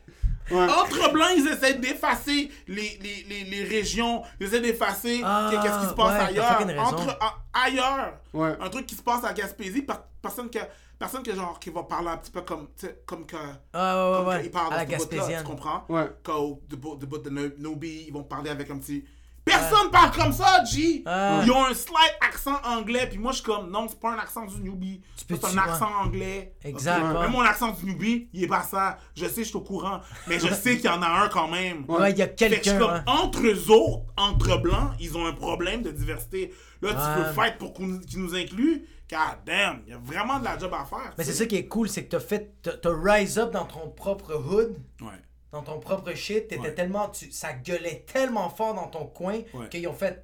Ouais. 0.51 0.65
Entre 0.69 1.11
blancs, 1.13 1.31
ils 1.37 1.47
essaient 1.49 1.75
d'effacer 1.75 2.51
les, 2.69 2.99
les, 3.01 3.25
les, 3.29 3.45
les 3.45 3.65
régions, 3.65 4.23
ils 4.39 4.47
essaient 4.49 4.61
d'effacer 4.61 5.21
Ah, 5.25 5.49
qu'est-ce 5.51 5.79
qui 5.81 5.87
se 5.87 5.95
passe 5.95 6.21
ouais, 6.21 6.29
ailleurs. 6.29 6.79
Entre, 6.81 7.09
a- 7.21 7.39
ailleurs. 7.65 8.13
Ouais. 8.35 8.53
Un 8.61 8.69
truc 8.69 8.85
qui 8.87 8.95
se 8.95 9.03
passe 9.03 9.25
à 9.25 9.33
Gaspésie, 9.33 9.83
par- 9.83 10.03
personne 10.21 10.51
que 10.51 10.59
personne 11.03 11.23
que 11.23 11.35
genre 11.35 11.59
qui 11.59 11.71
va 11.71 11.83
parler 11.83 12.09
un 12.09 12.17
petit 12.17 12.31
peu 12.31 12.43
comme 12.43 12.69
tu 12.79 12.87
sais, 12.87 13.03
comme 13.07 13.27
que 13.27 13.37
Ah, 13.73 14.11
ouais, 14.11 14.17
comme 14.19 14.29
ouais, 14.29 14.49
parle 14.51 14.73
à 14.75 14.77
la 14.79 14.85
dans 14.85 14.99
ce 14.99 15.07
bout-là, 15.07 15.39
tu 15.39 15.45
comprends? 15.45 15.85
Ouais. 15.89 16.11
Quand 16.23 16.59
de 16.69 16.77
bout 16.77 16.97
de, 16.97 17.07
de 17.07 17.57
Nobi, 17.59 18.05
ils 18.09 18.13
vont 18.13 18.23
parler 18.25 18.51
avec 18.51 18.71
un 18.71 18.79
petit 18.79 19.05
Personne 19.45 19.91
parle 19.91 20.13
comme 20.13 20.33
ça, 20.33 20.63
G! 20.65 21.03
Ouais. 21.05 21.41
Ils 21.45 21.51
ont 21.51 21.65
un 21.67 21.75
slight 21.75 22.15
accent 22.21 22.61
anglais, 22.65 23.09
puis 23.09 23.19
moi 23.19 23.33
je 23.33 23.39
suis 23.39 23.45
comme, 23.45 23.71
non, 23.73 23.89
c'est 23.89 23.99
pas 23.99 24.13
un 24.13 24.19
accent 24.19 24.47
du 24.47 24.61
newbie. 24.63 25.01
Peux- 25.27 25.35
C'est 25.35 25.47
un 25.47 25.59
accent 25.59 25.89
anglais. 26.01 26.55
Exact, 26.63 27.03
Ok? 27.03 27.15
ouais. 27.17 27.21
Même 27.23 27.33
mon 27.33 27.41
accent 27.41 27.73
du 27.73 27.87
newbie, 27.87 28.29
il 28.33 28.45
est 28.45 28.47
pas 28.47 28.63
ça. 28.63 28.99
Je 29.17 29.27
sais, 29.27 29.43
je 29.43 29.49
suis 29.49 29.57
au 29.57 29.61
courant. 29.63 30.01
Mais 30.29 30.39
je 30.39 30.47
sais 30.55 30.77
qu'il 30.77 30.85
y 30.85 30.89
en 30.89 31.03
a 31.03 31.09
un 31.09 31.29
quand 31.29 31.49
même. 31.49 31.85
Ouais, 31.89 32.13
il 32.13 32.19
y 32.19 32.23
a 32.23 32.29
Fait 32.29 32.35
que 32.37 32.45
je 32.45 32.53
suis 32.55 32.63
quelqu'un. 32.63 32.79
comme, 32.79 32.91
hein. 32.95 33.05
entre 33.07 33.41
eux 33.45 33.71
autres, 33.73 34.05
entre 34.17 34.63
blancs, 34.63 34.93
ils 35.01 35.17
ont 35.19 35.27
un 35.27 35.33
problème 35.33 35.83
de 35.83 35.91
diversité. 35.91 36.55
Là, 36.81 36.91
tu 36.91 36.97
Ouais. 37.21 37.27
veux 37.27 37.33
fight 37.33 37.59
pour 37.59 37.73
qu'on- 37.75 37.99
qu'ils 37.99 38.21
nous 38.21 38.37
incluent. 38.37 38.87
God 39.13 39.39
damn, 39.45 39.81
il 39.87 39.91
y 39.93 39.95
a 39.95 39.99
vraiment 40.03 40.39
de 40.39 40.45
la 40.45 40.59
job 40.59 40.73
à 40.73 40.85
faire. 40.87 41.13
Mais 41.19 41.25
c'est 41.25 41.35
ça 41.35 41.45
qui 41.45 41.57
est 41.57 41.67
cool, 41.67 41.89
c'est 41.89 42.05
que 42.05 42.11
t'as 42.11 42.21
fait. 42.21 42.51
T'as 42.63 42.91
rise 42.91 43.39
up 43.39 43.51
dans 43.53 43.67
ton 43.67 43.91
propre 43.91 44.35
hood, 44.35 44.75
Ouais. 45.03 45.09
dans 45.53 45.61
ton 45.63 45.79
propre 45.81 46.15
shit. 46.15 46.49
T'étais 46.49 46.59
Ouais. 46.61 46.75
tellement. 46.75 47.09
Tu, 47.11 47.31
ça 47.31 47.53
gueulait 47.53 48.05
tellement 48.11 48.49
fort 48.49 48.75
dans 48.75 48.87
ton 48.89 49.05
coin 49.07 49.35
Ouais. 49.53 49.69
qu'ils 49.71 49.87
ont 49.87 49.93
fait. 49.93 50.23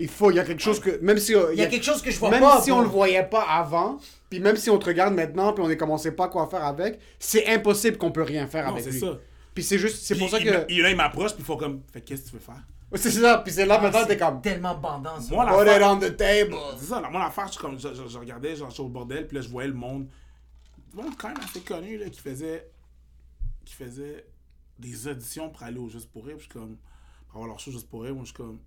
Il 0.00 0.08
faut, 0.08 0.30
il 0.30 0.36
y 0.36 0.40
a 0.40 0.44
quelque 0.44 0.62
chose 0.62 0.80
que. 0.80 0.98
Même 1.02 1.18
si. 1.18 1.34
euh, 1.34 1.52
Il 1.52 1.58
y 1.58 1.62
a 1.62 1.66
quelque 1.66 1.84
chose 1.84 2.00
que 2.00 2.10
je 2.10 2.18
vois 2.18 2.30
Même 2.30 2.40
pas. 2.40 2.60
si 2.62 2.70
bro. 2.70 2.78
on 2.78 2.82
le 2.82 2.88
voyait 2.88 3.24
pas 3.24 3.42
avant, 3.42 3.98
puis 4.30 4.38
même 4.40 4.56
si 4.56 4.70
on 4.70 4.78
te 4.78 4.86
regarde 4.86 5.12
maintenant, 5.12 5.52
puis 5.52 5.62
on 5.62 5.68
ne 5.68 5.74
commençait 5.74 6.12
pas 6.12 6.28
quoi 6.28 6.46
faire 6.48 6.64
avec, 6.64 6.98
c'est 7.18 7.46
impossible 7.48 7.98
qu'on 7.98 8.12
peut 8.12 8.22
rien 8.22 8.46
faire 8.46 8.64
Non, 8.66 8.72
avec 8.72 8.84
c'est 8.84 8.90
lui. 8.92 9.00
ça. 9.00 9.18
Puis 9.54 9.64
c'est 9.64 9.78
juste, 9.78 10.04
c'est 10.04 10.16
pour 10.16 10.30
ça 10.30 10.38
il- 10.38 10.44
que. 10.46 10.66
il- 10.72 10.82
là, 10.82 10.90
il 10.90 10.96
m'approche, 10.96 11.32
puis 11.32 11.40
il 11.42 11.44
faut 11.44 11.56
comme, 11.56 11.82
fait 11.92 12.00
qu'est-ce 12.00 12.22
que 12.22 12.26
tu 12.28 12.34
veux 12.34 12.40
faire? 12.40 12.62
C'est 12.94 13.10
ça, 13.10 13.38
puis 13.38 13.52
c'est 13.52 13.66
là 13.66 13.78
maintenant 13.80 13.98
Ah, 14.02 14.06
C'est 14.08 14.16
t'es 14.16 14.24
comme. 14.24 14.40
tellement 14.40 14.74
bandant 14.76 15.20
ça. 15.20 15.34
Moi, 15.34 15.44
la 15.44 15.52
Put 15.52 15.76
it 15.76 15.82
on 15.82 15.98
the 15.98 16.16
table. 16.16 16.54
C'est 16.78 16.86
ça, 16.86 17.00
là, 17.00 17.10
moi, 17.10 17.20
l'affaire, 17.20 17.52
je, 17.52 17.58
comme, 17.58 17.78
je, 17.78 17.92
je- 17.94 18.08
je 18.08 18.18
regardais, 18.18 18.56
genre, 18.56 18.72
au 18.80 18.88
bordel, 18.88 19.26
puis 19.26 19.36
là, 19.36 19.42
je 19.42 19.48
voyais 19.48 19.68
le 19.68 19.74
monde. 19.74 20.08
Le 20.96 21.02
monde 21.02 21.14
quand 21.18 21.28
même 21.28 21.36
assez 21.42 21.60
connu, 21.60 21.98
là, 21.98 22.08
qui 22.08 22.18
faisait, 22.20 22.70
qui 23.64 23.74
faisait 23.74 24.26
des 24.78 25.06
auditions 25.06 25.50
pour 25.50 25.62
aller 25.64 25.78
au 25.78 25.88
Juste 25.90 26.10
pour 26.10 26.24
Rire, 26.24 26.36
puis 26.38 26.46
je 26.46 26.50
suis 26.50 26.58
comme, 26.60 26.78
pour 27.28 27.36
avoir 27.36 27.48
leur 27.48 27.60
show 27.60 27.70
Juste 27.70 27.90
pour 27.90 28.02
Rire, 28.04 28.14
moi, 28.14 28.22
je 28.24 28.28
suis 28.28 28.34
comme, 28.36 28.58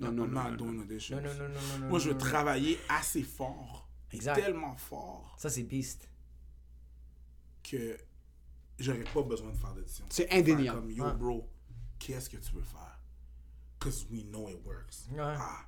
Non, 0.00 0.12
non, 0.12 0.26
non, 0.26 0.80
auditions. 0.82 1.16
Non, 1.20 1.22
non, 1.22 1.34
non, 1.34 1.48
non, 1.48 1.54
non, 1.72 1.78
non. 1.80 1.88
Moi, 1.88 1.98
je 1.98 2.08
veux 2.08 2.14
non, 2.14 2.18
non. 2.24 2.26
travailler 2.30 2.78
assez 2.88 3.22
fort, 3.22 3.88
Exact. 4.12 4.34
tellement 4.34 4.76
fort, 4.76 5.34
Ça, 5.38 5.48
c'est 5.50 5.62
beast. 5.62 6.08
que 7.62 7.96
j'aurais 8.82 9.04
pas 9.14 9.22
besoin 9.22 9.50
de 9.50 9.56
faire 9.56 9.72
d'audition. 9.74 10.04
C'est 10.08 10.30
indéniable. 10.32 10.80
Comme, 10.80 10.90
yo, 10.90 11.04
Ouais. 11.04 11.12
bro, 11.14 11.48
qu'est-ce 11.98 12.28
que 12.30 12.36
tu 12.36 12.52
veux 12.54 12.62
faire? 12.62 12.98
Because 13.78 14.06
we 14.10 14.24
know 14.24 14.48
it 14.48 14.58
works. 14.64 15.06
Ouais. 15.12 15.18
Ah, 15.20 15.66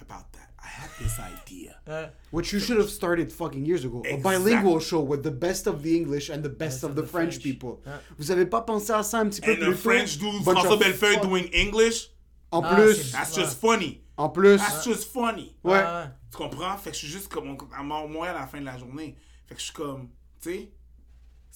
about 0.00 0.30
that. 0.32 0.50
I 0.62 0.66
had 0.68 0.90
this 0.98 1.18
idea. 1.18 1.76
Euh, 1.88 2.08
What 2.32 2.52
you 2.52 2.58
should 2.58 2.78
have 2.78 2.90
started 2.90 3.30
fucking 3.32 3.64
years 3.64 3.84
ago. 3.84 4.02
A 4.04 4.16
bilingual 4.16 4.80
show 4.80 5.00
with 5.00 5.22
the 5.22 5.30
best 5.30 5.66
of 5.68 5.82
the 5.82 5.94
English 5.96 6.28
and 6.30 6.42
the 6.42 6.48
best 6.48 6.82
of 6.82 6.96
the 6.96 7.04
French, 7.04 7.40
people. 7.40 7.80
Ouais. 7.86 7.92
Vous 8.18 8.30
avez 8.32 8.44
pas 8.46 8.60
pensé 8.60 8.92
à 8.92 9.02
ça 9.04 9.20
un 9.20 9.28
petit 9.28 9.40
peu 9.40 9.52
And 9.52 9.56
plus 9.56 9.70
tôt? 9.72 9.76
French 9.90 10.18
dude, 10.18 10.42
François 10.42 10.72
of 10.72 10.80
Bellefeuille 10.80 11.20
doing 11.20 11.48
English, 11.54 12.10
En 12.52 12.62
Ah, 12.62 12.74
plus, 12.76 12.94
c'est- 12.94 13.12
that's 13.12 13.36
Ouais. 13.36 13.42
just 13.44 13.60
funny. 13.60 14.02
en 14.16 14.28
plus, 14.30 14.56
That's 14.58 14.84
just 14.84 15.12
funny. 15.12 15.56
ouais. 15.64 15.72
ouais. 15.82 16.04
Tu 16.30 16.36
comprends? 16.36 16.76
Fait 16.78 16.90
que 16.90 16.94
je 16.96 17.00
suis 17.00 17.08
juste 17.08 17.28
comme 17.28 17.56
à 17.76 17.82
moi 17.82 18.28
à 18.28 18.32
la 18.34 18.46
fin 18.46 18.60
de 18.60 18.64
la 18.64 18.78
journée. 18.78 19.16
Fait 19.46 19.54
que 19.54 19.60
je 19.60 19.66
suis 19.66 19.74
comme, 19.74 20.10
tu 20.40 20.50
sais, 20.50 20.72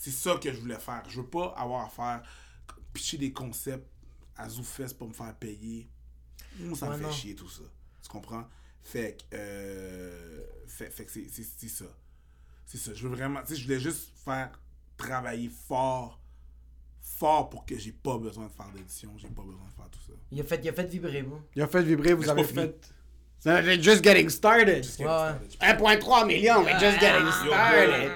c'est 0.01 0.11
ça 0.13 0.37
que 0.43 0.51
je 0.51 0.59
voulais 0.59 0.79
faire. 0.79 1.03
Je 1.11 1.21
veux 1.21 1.27
pas 1.27 1.49
avoir 1.59 1.85
à 1.85 1.89
faire 1.91 2.23
pitcher 2.95 3.19
des 3.19 3.33
concepts 3.33 3.87
à 4.35 4.49
Zoufest 4.49 4.97
pour 4.97 5.09
me 5.09 5.13
faire 5.13 5.35
payer. 5.37 5.91
Moi, 6.59 6.75
ça 6.75 6.87
Ouais, 6.89 6.93
me 6.95 6.99
fait 7.03 7.05
non. 7.07 7.13
chier 7.13 7.35
tout 7.35 7.51
ça. 7.51 7.65
Tu 8.03 8.09
comprends? 8.09 8.49
Fait 8.83 9.19
que, 9.19 9.37
euh, 9.37 10.43
fait, 10.67 10.89
fait 10.91 11.05
que 11.05 11.11
c'est, 11.13 11.69
ça. 11.69 11.85
C'est 12.65 12.79
ça. 12.79 12.95
Je 12.95 13.07
veux 13.07 13.15
vraiment, 13.15 13.43
tu 13.43 13.49
sais, 13.49 13.57
je 13.57 13.65
voulais 13.65 13.79
juste 13.79 14.09
faire 14.25 14.51
travailler 14.97 15.51
fort, 15.51 16.19
fort 17.03 17.51
pour 17.51 17.67
que 17.67 17.77
j'ai 17.77 17.93
pas 17.93 18.17
besoin 18.17 18.47
de 18.47 18.53
faire 18.53 18.73
d'édition. 18.73 19.13
J'ai 19.19 19.29
pas 19.29 19.43
besoin 19.43 19.67
de 19.67 19.73
faire 19.73 19.91
tout 19.91 20.01
ça. 20.07 20.13
Il 20.31 20.41
a 20.41 20.45
fait, 20.45 20.61
il 20.65 20.69
a 20.71 20.73
fait 20.73 20.87
vibrer, 20.87 21.23
moi. 21.23 21.43
Il 21.55 21.61
a 21.61 21.67
fait 21.69 21.83
vibrer, 21.83 22.15
vous 22.15 22.27
avez 22.31 22.45
fait. 22.45 22.81
C'est 23.43 23.83
just 23.83 24.05
getting 24.05 24.29
started. 24.29 24.83
Just 24.85 24.99
Ouais, 25.01 25.07
getting 25.07 25.83
ouais. 25.83 25.99
started. 25.99 26.03
1.3 26.03 26.27
million, 26.27 26.63
we're 26.63 26.79
just 26.79 27.01
getting 27.01 27.27
started. 27.33 28.11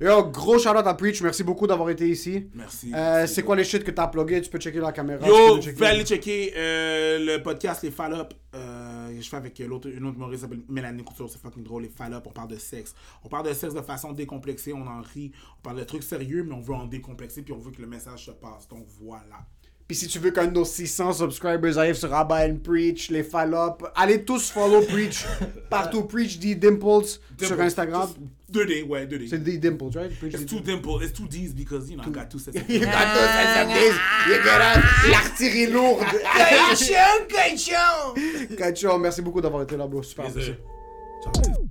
Yo, 0.00 0.22
gros 0.30 0.58
shout 0.60 0.76
out 0.76 0.86
à 0.86 0.94
Preach, 0.94 1.20
merci 1.22 1.42
beaucoup 1.42 1.66
d'avoir 1.66 1.90
été 1.90 2.08
ici. 2.08 2.48
Merci. 2.54 2.92
Euh, 2.94 3.26
c'est 3.26 3.42
quoi 3.42 3.56
les 3.56 3.64
shit 3.64 3.82
que 3.82 3.90
t'as 3.90 4.06
plugué? 4.06 4.40
Tu 4.40 4.50
peux 4.50 4.58
checker 4.60 4.78
la 4.80 4.92
caméra. 4.92 5.24
tu 5.24 5.28
Yo, 5.28 5.58
pouvez 5.72 5.86
aller 5.86 6.04
checker 6.04 6.52
euh, 6.56 7.18
le 7.18 7.42
podcast 7.42 7.82
Les 7.82 7.90
Fall 7.90 8.14
Up. 8.14 8.34
Euh, 8.54 9.16
je 9.20 9.28
fais 9.28 9.36
avec 9.36 9.58
l'autre, 9.60 9.88
une 9.88 10.06
autre 10.06 10.30
qui 10.30 10.38
s'appelle 10.38 10.60
Mélanie 10.68 11.02
Couture. 11.04 11.28
C'est 11.30 11.40
fucking 11.40 11.64
drôle. 11.64 11.82
Les 11.82 11.88
Fall 11.88 12.12
Up, 12.14 12.24
on 12.26 12.30
parle 12.30 12.48
de 12.48 12.56
sexe. 12.56 12.94
On 13.24 13.28
parle 13.28 13.48
de 13.48 13.52
sexe 13.54 13.74
de 13.74 13.80
façon 13.82 14.12
décomplexée. 14.12 14.72
On 14.72 14.86
en 14.86 15.00
rit. 15.00 15.32
On 15.58 15.62
parle 15.62 15.78
de 15.78 15.84
trucs 15.84 16.02
sérieux, 16.04 16.44
mais 16.46 16.54
on 16.54 16.60
veut 16.60 16.74
en 16.74 16.86
décomplexer. 16.86 17.42
Puis 17.42 17.52
on 17.54 17.58
veut 17.58 17.70
que 17.72 17.80
le 17.80 17.88
message 17.88 18.26
se 18.26 18.30
passe. 18.32 18.68
Donc 18.68 18.86
voilà. 19.00 19.46
Puis 19.86 19.98
si 19.98 20.06
tu 20.06 20.18
veux 20.18 20.30
qu'un 20.30 20.46
de 20.46 20.52
nos 20.52 20.64
600 20.64 21.12
subscribers 21.12 21.76
arrive 21.76 21.94
sur 21.94 22.12
Abba 22.14 22.46
and 22.46 22.56
Preach, 22.64 23.10
les 23.10 23.22
Fallop, 23.22 23.86
allez 23.94 24.24
tous 24.24 24.50
follow 24.50 24.80
Preach. 24.80 25.26
Partout, 25.70 26.04
Preach 26.04 26.38
D 26.38 26.54
Dimples 26.54 27.04
sur 27.38 27.50
Dimples. 27.50 27.60
Instagram. 27.62 28.08
Deux 28.48 28.64
D, 28.64 28.82
ouais, 28.82 29.06
deux 29.06 29.18
D. 29.18 29.26
C'est 29.28 29.42
D 29.42 29.58
Dimples, 29.58 29.90
right? 29.94 30.18
Preach 30.18 30.34
It's 30.34 30.46
two 30.46 30.60
dimple. 30.60 31.02
It's 31.02 31.12
two 31.12 31.26
D's 31.26 31.52
because, 31.52 31.90
you 31.90 31.96
know, 31.96 32.04
I 32.06 32.10
got 32.10 32.30
two 32.30 32.38
sets 32.38 32.56
of 32.56 32.62
You 32.70 32.80
got 32.80 33.14
those 33.14 33.28
SMDs, 33.28 33.98
you 34.28 34.42
get 34.42 34.60
up, 34.60 34.84
l'artillerie 35.10 35.66
lourde. 35.66 36.04
Cochon, 36.32 37.26
cochon! 37.28 38.56
Kacho, 38.56 38.98
merci 38.98 39.20
beaucoup 39.20 39.40
d'avoir 39.40 39.64
été 39.64 39.76
là, 39.76 39.86
bro. 39.86 40.02
Super. 40.02 40.30
Ciao. 40.32 41.68